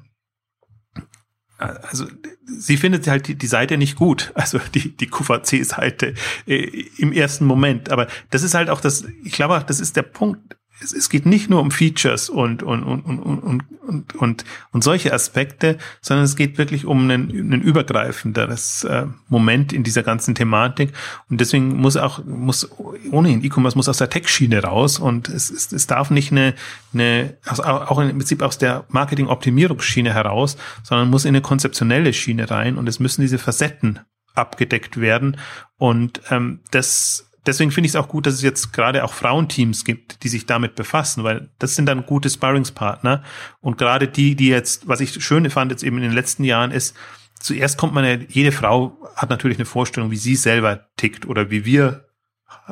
also 1.58 2.06
sie 2.46 2.78
findet 2.78 3.08
halt 3.08 3.28
die, 3.28 3.36
die 3.36 3.48
Seite 3.48 3.78
nicht 3.78 3.96
gut, 3.96 4.32
also 4.36 4.60
die, 4.74 4.96
die 4.96 5.08
QVC-Seite 5.08 6.14
äh, 6.48 6.86
im 6.98 7.12
ersten 7.12 7.46
Moment. 7.46 7.92
Aber 7.92 8.08
das 8.30 8.44
ist 8.44 8.54
halt 8.54 8.70
auch 8.70 8.82
das, 8.82 9.06
ich 9.24 9.34
glaube, 9.34 9.64
das 9.66 9.80
ist 9.80 9.96
der 9.96 10.04
Punkt. 10.04 10.58
Es, 10.82 10.94
es 10.94 11.10
geht 11.10 11.26
nicht 11.26 11.50
nur 11.50 11.62
um 11.62 11.72
Features 11.72 12.30
und, 12.30 12.62
und, 12.64 12.84
und, 12.84 13.02
und, 13.02 13.20
und, 13.20 13.64
und, 13.88 14.16
und, 14.16 14.46
und 14.72 14.84
solche 14.84 15.14
Aspekte, 15.14 15.78
sondern 16.02 16.26
es 16.26 16.36
geht 16.36 16.58
wirklich 16.58 16.86
um 16.86 17.10
ein, 17.10 17.30
ein 17.30 17.62
übergreifenderes 17.62 18.84
äh, 18.84 19.06
Moment 19.30 19.74
in 19.74 19.84
dieser 19.84 20.04
ganzen 20.04 20.36
Thematik. 20.36 20.92
Und 21.30 21.40
deswegen 21.40 21.78
muss 21.78 21.96
auch, 21.98 22.24
muss 22.26 22.70
ohnehin 23.12 23.44
E-Commerce 23.44 23.78
muss 23.78 23.90
aus 23.90 23.98
der 23.98 24.10
Tech-Schiene 24.10 24.64
raus 24.64 25.00
und 25.00 25.30
es, 25.30 25.50
es, 25.50 25.72
es 25.72 25.88
darf 25.88 26.10
nicht 26.10 26.32
eine, 26.32 26.54
eine 26.94 27.38
auch 27.46 28.00
im 28.00 28.18
Prinzip 28.18 28.42
aus 28.42 28.58
der 28.58 28.86
Marketing-Optimierungsschiene 28.90 30.14
heraus, 30.14 30.58
sondern 30.84 31.10
muss 31.10 31.26
in 31.26 31.30
eine 31.30 31.42
konzeptionelle 31.42 32.14
Schiene 32.14 32.50
rein 32.52 32.78
und 32.78 32.90
es 32.90 33.00
müssen 33.00 33.22
diese 33.22 33.38
Facetten 33.38 34.00
abgedeckt 34.34 35.00
werden. 35.00 35.38
Und 35.78 36.22
ähm, 36.30 36.60
das 36.72 37.32
deswegen 37.46 37.72
finde 37.72 37.86
ich 37.88 37.92
es 37.92 37.96
auch 37.96 38.08
gut, 38.08 38.26
dass 38.26 38.36
es 38.36 38.42
jetzt 38.42 38.74
gerade 38.74 39.04
auch 39.04 39.14
Frauenteams 39.14 39.86
gibt, 39.86 40.05
die 40.26 40.30
sich 40.30 40.48
damit 40.48 40.74
befassen, 40.74 41.24
weil 41.24 41.52
das 41.60 41.76
sind 41.76 41.86
dann 41.86 42.08
gute 42.08 42.32
Sparringspartner. 42.32 43.24
Und 43.62 43.78
gerade 43.78 44.08
die, 44.08 44.36
die 44.36 44.48
jetzt, 44.48 44.88
was 44.88 45.00
ich 45.00 45.24
schön 45.24 45.48
fand 45.52 45.72
jetzt 45.72 45.84
eben 45.84 45.98
in 45.98 46.04
den 46.04 46.14
letzten 46.14 46.44
Jahren 46.44 46.72
ist, 46.72 46.96
zuerst 47.40 47.78
kommt 47.78 47.94
man 47.94 48.04
ja, 48.04 48.18
jede 48.28 48.52
Frau 48.52 48.98
hat 49.16 49.30
natürlich 49.30 49.60
eine 49.60 49.66
Vorstellung, 49.66 50.10
wie 50.10 50.18
sie 50.18 50.36
selber 50.36 50.88
tickt 50.98 51.28
oder 51.28 51.52
wie 51.52 51.64
wir 51.64 52.02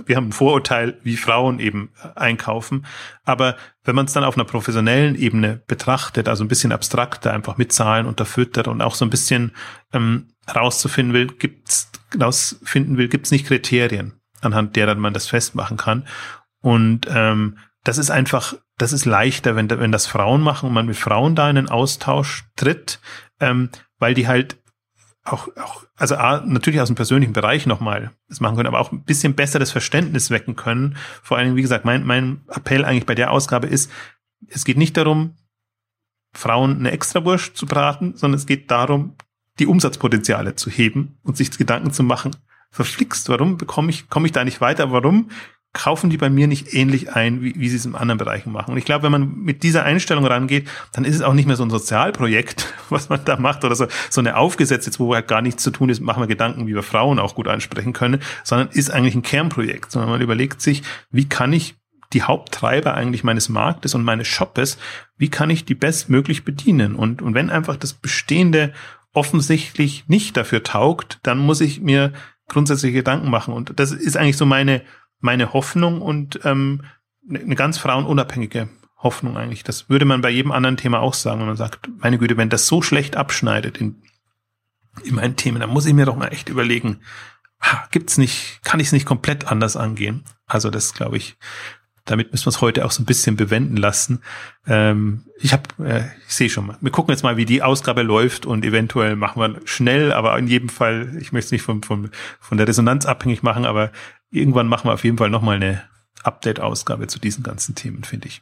wir 0.05 0.15
haben 0.15 0.30
ein 0.30 0.34
Vorurteil, 0.34 0.97
wie 1.03 1.17
Frauen 1.17 1.59
eben 1.59 1.91
einkaufen. 2.15 2.85
Aber 3.25 3.57
wenn 3.84 3.95
man 3.95 4.05
es 4.05 4.13
dann 4.13 4.23
auf 4.23 4.35
einer 4.35 4.45
professionellen 4.45 5.13
Ebene 5.13 5.61
betrachtet, 5.67 6.27
also 6.27 6.43
ein 6.43 6.47
bisschen 6.47 6.71
abstrakter, 6.71 7.31
einfach 7.31 7.57
mit 7.57 7.73
Zahlen 7.73 8.07
unterfüttert 8.07 8.67
und 8.67 8.81
auch 8.81 8.95
so 8.95 9.05
ein 9.05 9.11
bisschen 9.11 9.51
ähm, 9.91 10.30
herauszufinden 10.47 11.13
will, 11.13 11.27
gibt's 11.27 11.91
herausfinden 12.11 12.97
will, 12.97 13.07
gibt's 13.07 13.30
nicht 13.30 13.45
Kriterien 13.45 14.13
anhand 14.43 14.75
derer 14.75 14.95
man 14.95 15.13
das 15.13 15.27
festmachen 15.27 15.77
kann. 15.77 16.05
Und 16.64 17.07
ähm, 17.10 17.57
das 17.84 17.98
ist 17.98 18.10
einfach, 18.10 18.56
das 18.77 18.94
ist 18.94 19.03
leichter, 19.06 19.57
wenn, 19.57 19.69
wenn 19.69 19.91
das 19.91 20.07
Frauen 20.07 20.41
machen 20.41 20.68
und 20.68 20.73
man 20.73 20.85
mit 20.85 20.95
Frauen 20.95 21.35
da 21.35 21.49
in 21.49 21.57
einen 21.57 21.69
Austausch 21.69 22.45
tritt, 22.56 23.02
ähm, 23.41 23.69
weil 23.99 24.14
die 24.14 24.30
halt 24.30 24.57
auch, 25.26 25.49
auch 25.57 25.84
also 25.98 26.15
A, 26.15 26.41
natürlich 26.45 26.80
aus 26.80 26.88
dem 26.88 26.95
persönlichen 26.95 27.34
Bereich 27.34 27.65
nochmal 27.65 28.11
das 28.30 28.40
machen 28.40 28.56
können, 28.56 28.68
aber 28.68 28.80
auch 28.80 28.94
ein 28.94 29.03
bisschen 29.03 29.35
besser 29.35 29.60
das 29.60 29.72
Verständnis 29.72 30.30
wecken 30.30 30.56
können. 30.56 30.95
Vor 31.22 31.38
allen 31.38 31.48
Dingen, 31.48 31.57
wie 31.57 31.61
gesagt, 31.61 31.84
mein, 31.84 32.06
mein 32.06 32.41
Appell 32.48 32.85
eigentlich 32.85 33.06
bei 33.06 33.15
der 33.15 33.31
Ausgabe 33.31 33.68
ist, 33.68 33.91
es 34.48 34.64
geht 34.64 34.77
nicht 34.77 34.95
darum, 34.95 35.35
Frauen 36.34 36.77
eine 36.77 36.91
Extrawurst 36.91 37.57
zu 37.57 37.65
braten, 37.65 38.15
sondern 38.15 38.40
es 38.40 38.45
geht 38.45 38.72
darum, 38.72 39.15
die 39.60 39.68
Umsatzpotenziale 39.68 40.56
zu 40.56 40.69
heben 40.69 41.19
und 41.23 41.35
sich 41.35 41.52
Gedanken 41.57 41.91
zu 41.91 42.03
machen, 42.03 42.31
verflixt, 42.72 43.27
warum 43.27 43.57
bekomme 43.57 43.90
ich, 43.90 44.10
komme 44.10 44.26
ich 44.26 44.31
da 44.31 44.44
nicht 44.44 44.61
weiter? 44.61 44.91
Warum 44.91 45.30
kaufen 45.73 46.11
die 46.11 46.17
bei 46.17 46.29
mir 46.29 46.47
nicht 46.47 46.73
ähnlich 46.75 47.13
ein, 47.13 47.41
wie, 47.41 47.55
wie 47.57 47.67
sie 47.67 47.77
es 47.77 47.85
in 47.85 47.95
anderen 47.95 48.19
Bereichen 48.19 48.51
machen? 48.51 48.71
Und 48.71 48.77
ich 48.77 48.85
glaube, 48.85 49.03
wenn 49.03 49.11
man 49.11 49.43
mit 49.43 49.63
dieser 49.63 49.83
Einstellung 49.83 50.25
rangeht, 50.25 50.67
dann 50.91 51.03
ist 51.03 51.15
es 51.15 51.21
auch 51.21 51.33
nicht 51.33 51.47
mehr 51.47 51.55
so 51.55 51.63
ein 51.63 51.71
Sozialprojekt, 51.71 52.73
was 52.89 53.09
man 53.09 53.25
da 53.25 53.37
macht 53.37 53.65
oder 53.65 53.75
so, 53.75 53.87
so 54.09 54.21
eine 54.21 54.37
aufgesetzt, 54.37 54.85
jetzt 54.85 54.99
wo 54.99 55.13
halt 55.13 55.27
gar 55.27 55.41
nichts 55.41 55.63
zu 55.63 55.71
tun 55.71 55.89
ist, 55.89 55.99
machen 55.99 56.21
wir 56.21 56.27
Gedanken, 56.27 56.67
wie 56.67 56.75
wir 56.75 56.83
Frauen 56.83 57.17
auch 57.17 57.33
gut 57.33 57.47
ansprechen 57.47 57.91
können, 57.91 58.21
sondern 58.43 58.69
ist 58.69 58.91
eigentlich 58.91 59.15
ein 59.15 59.23
Kernprojekt, 59.23 59.91
sondern 59.91 60.11
man 60.11 60.21
überlegt 60.21 60.61
sich, 60.61 60.83
wie 61.09 61.27
kann 61.27 61.51
ich 61.51 61.75
die 62.13 62.21
Haupttreiber 62.21 62.93
eigentlich 62.93 63.23
meines 63.23 63.49
Marktes 63.49 63.95
und 63.95 64.03
meines 64.03 64.27
Shoppes, 64.27 64.77
wie 65.17 65.29
kann 65.29 65.49
ich 65.49 65.65
die 65.65 65.73
bestmöglich 65.73 66.45
bedienen? 66.45 66.95
Und, 66.95 67.23
und 67.23 67.33
wenn 67.33 67.49
einfach 67.49 67.75
das 67.75 67.93
Bestehende 67.93 68.73
offensichtlich 69.13 70.05
nicht 70.07 70.37
dafür 70.37 70.61
taugt, 70.61 71.19
dann 71.23 71.39
muss 71.39 71.61
ich 71.61 71.81
mir 71.81 72.13
grundsätzliche 72.47 72.93
Gedanken 72.93 73.29
machen. 73.29 73.53
Und 73.53 73.79
das 73.79 73.91
ist 73.91 74.17
eigentlich 74.17 74.37
so 74.37 74.45
meine, 74.45 74.81
meine 75.23 75.53
Hoffnung 75.53 76.01
und 76.01 76.41
ähm, 76.43 76.83
eine 77.27 77.55
ganz 77.55 77.77
frauenunabhängige 77.77 78.67
Hoffnung 78.97 79.37
eigentlich. 79.37 79.63
Das 79.63 79.89
würde 79.89 80.05
man 80.05 80.21
bei 80.21 80.29
jedem 80.29 80.51
anderen 80.51 80.77
Thema 80.77 80.99
auch 80.99 81.13
sagen, 81.13 81.39
wenn 81.39 81.47
man 81.47 81.55
sagt, 81.55 81.89
meine 81.99 82.17
Güte, 82.17 82.35
wenn 82.35 82.49
das 82.49 82.67
so 82.67 82.81
schlecht 82.81 83.15
abschneidet 83.15 83.77
in, 83.77 84.01
in 85.03 85.15
meinen 85.15 85.37
Themen, 85.37 85.61
dann 85.61 85.69
muss 85.69 85.85
ich 85.85 85.93
mir 85.93 86.05
doch 86.05 86.17
mal 86.17 86.27
echt 86.27 86.49
überlegen, 86.49 86.99
gibt's 87.91 88.17
nicht, 88.17 88.59
kann 88.63 88.81
ich 88.81 88.87
es 88.87 88.93
nicht 88.93 89.05
komplett 89.05 89.47
anders 89.47 89.77
angehen? 89.77 90.25
Also 90.45 90.69
das 90.69 90.93
glaube 90.93 91.15
ich, 91.15 91.37
damit 92.03 92.33
müssen 92.33 92.45
wir 92.45 92.49
es 92.49 92.59
heute 92.59 92.83
auch 92.83 92.91
so 92.91 93.01
ein 93.01 93.05
bisschen 93.05 93.37
bewenden 93.37 93.77
lassen. 93.77 94.21
Ähm, 94.67 95.25
ich 95.39 95.53
habe, 95.53 95.63
äh, 95.85 96.03
ich 96.27 96.35
sehe 96.35 96.49
schon 96.49 96.65
mal. 96.65 96.77
Wir 96.81 96.91
gucken 96.91 97.13
jetzt 97.13 97.23
mal, 97.23 97.37
wie 97.37 97.45
die 97.45 97.63
Ausgabe 97.63 98.01
läuft 98.01 98.45
und 98.45 98.65
eventuell 98.65 99.15
machen 99.15 99.41
wir 99.41 99.61
schnell, 99.63 100.11
aber 100.11 100.37
in 100.37 100.47
jedem 100.47 100.67
Fall, 100.67 101.15
ich 101.21 101.31
möchte 101.31 101.47
es 101.47 101.51
nicht 101.53 101.61
von, 101.61 101.81
von, 101.81 102.11
von 102.41 102.57
der 102.57 102.67
Resonanz 102.67 103.05
abhängig 103.05 103.41
machen, 103.41 103.65
aber 103.65 103.93
irgendwann 104.34 104.68
machen 104.68 104.89
wir 104.89 104.93
auf 104.93 105.03
jeden 105.03 105.18
Fall 105.18 105.30
nochmal 105.30 105.57
eine 105.57 105.84
Update-Ausgabe 106.23 107.07
zu 107.07 107.19
diesen 107.19 107.43
ganzen 107.43 107.76
Themen, 107.76 108.03
finde 108.03 108.27
ich. 108.27 108.41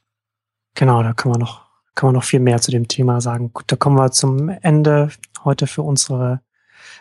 Genau, 0.76 1.04
da 1.04 1.14
kann 1.14 1.32
man 1.32 1.40
noch, 1.40 1.66
kann 1.96 2.08
man 2.08 2.16
noch 2.16 2.24
viel 2.24 2.40
mehr 2.40 2.62
zu 2.62 2.72
dem 2.72 2.88
Thema 2.88 3.22
sagen. 3.22 3.52
Gut, 3.54 3.66
da 3.68 3.76
kommen 3.76 3.98
wir 3.98 4.12
zum 4.12 4.50
Ende 4.50 5.10
heute 5.44 5.68
für 5.68 5.82
unsere 5.82 6.42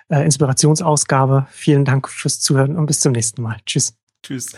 äh, 0.08 0.24
Inspirationsausgabe. 0.24 1.46
Vielen 1.50 1.84
Dank 1.84 2.08
fürs 2.08 2.40
Zuhören 2.40 2.76
und 2.76 2.86
bis 2.86 3.00
zum 3.00 3.12
nächsten 3.12 3.42
Mal. 3.42 3.58
Tschüss. 3.64 3.94
Tschüss. 4.22 4.52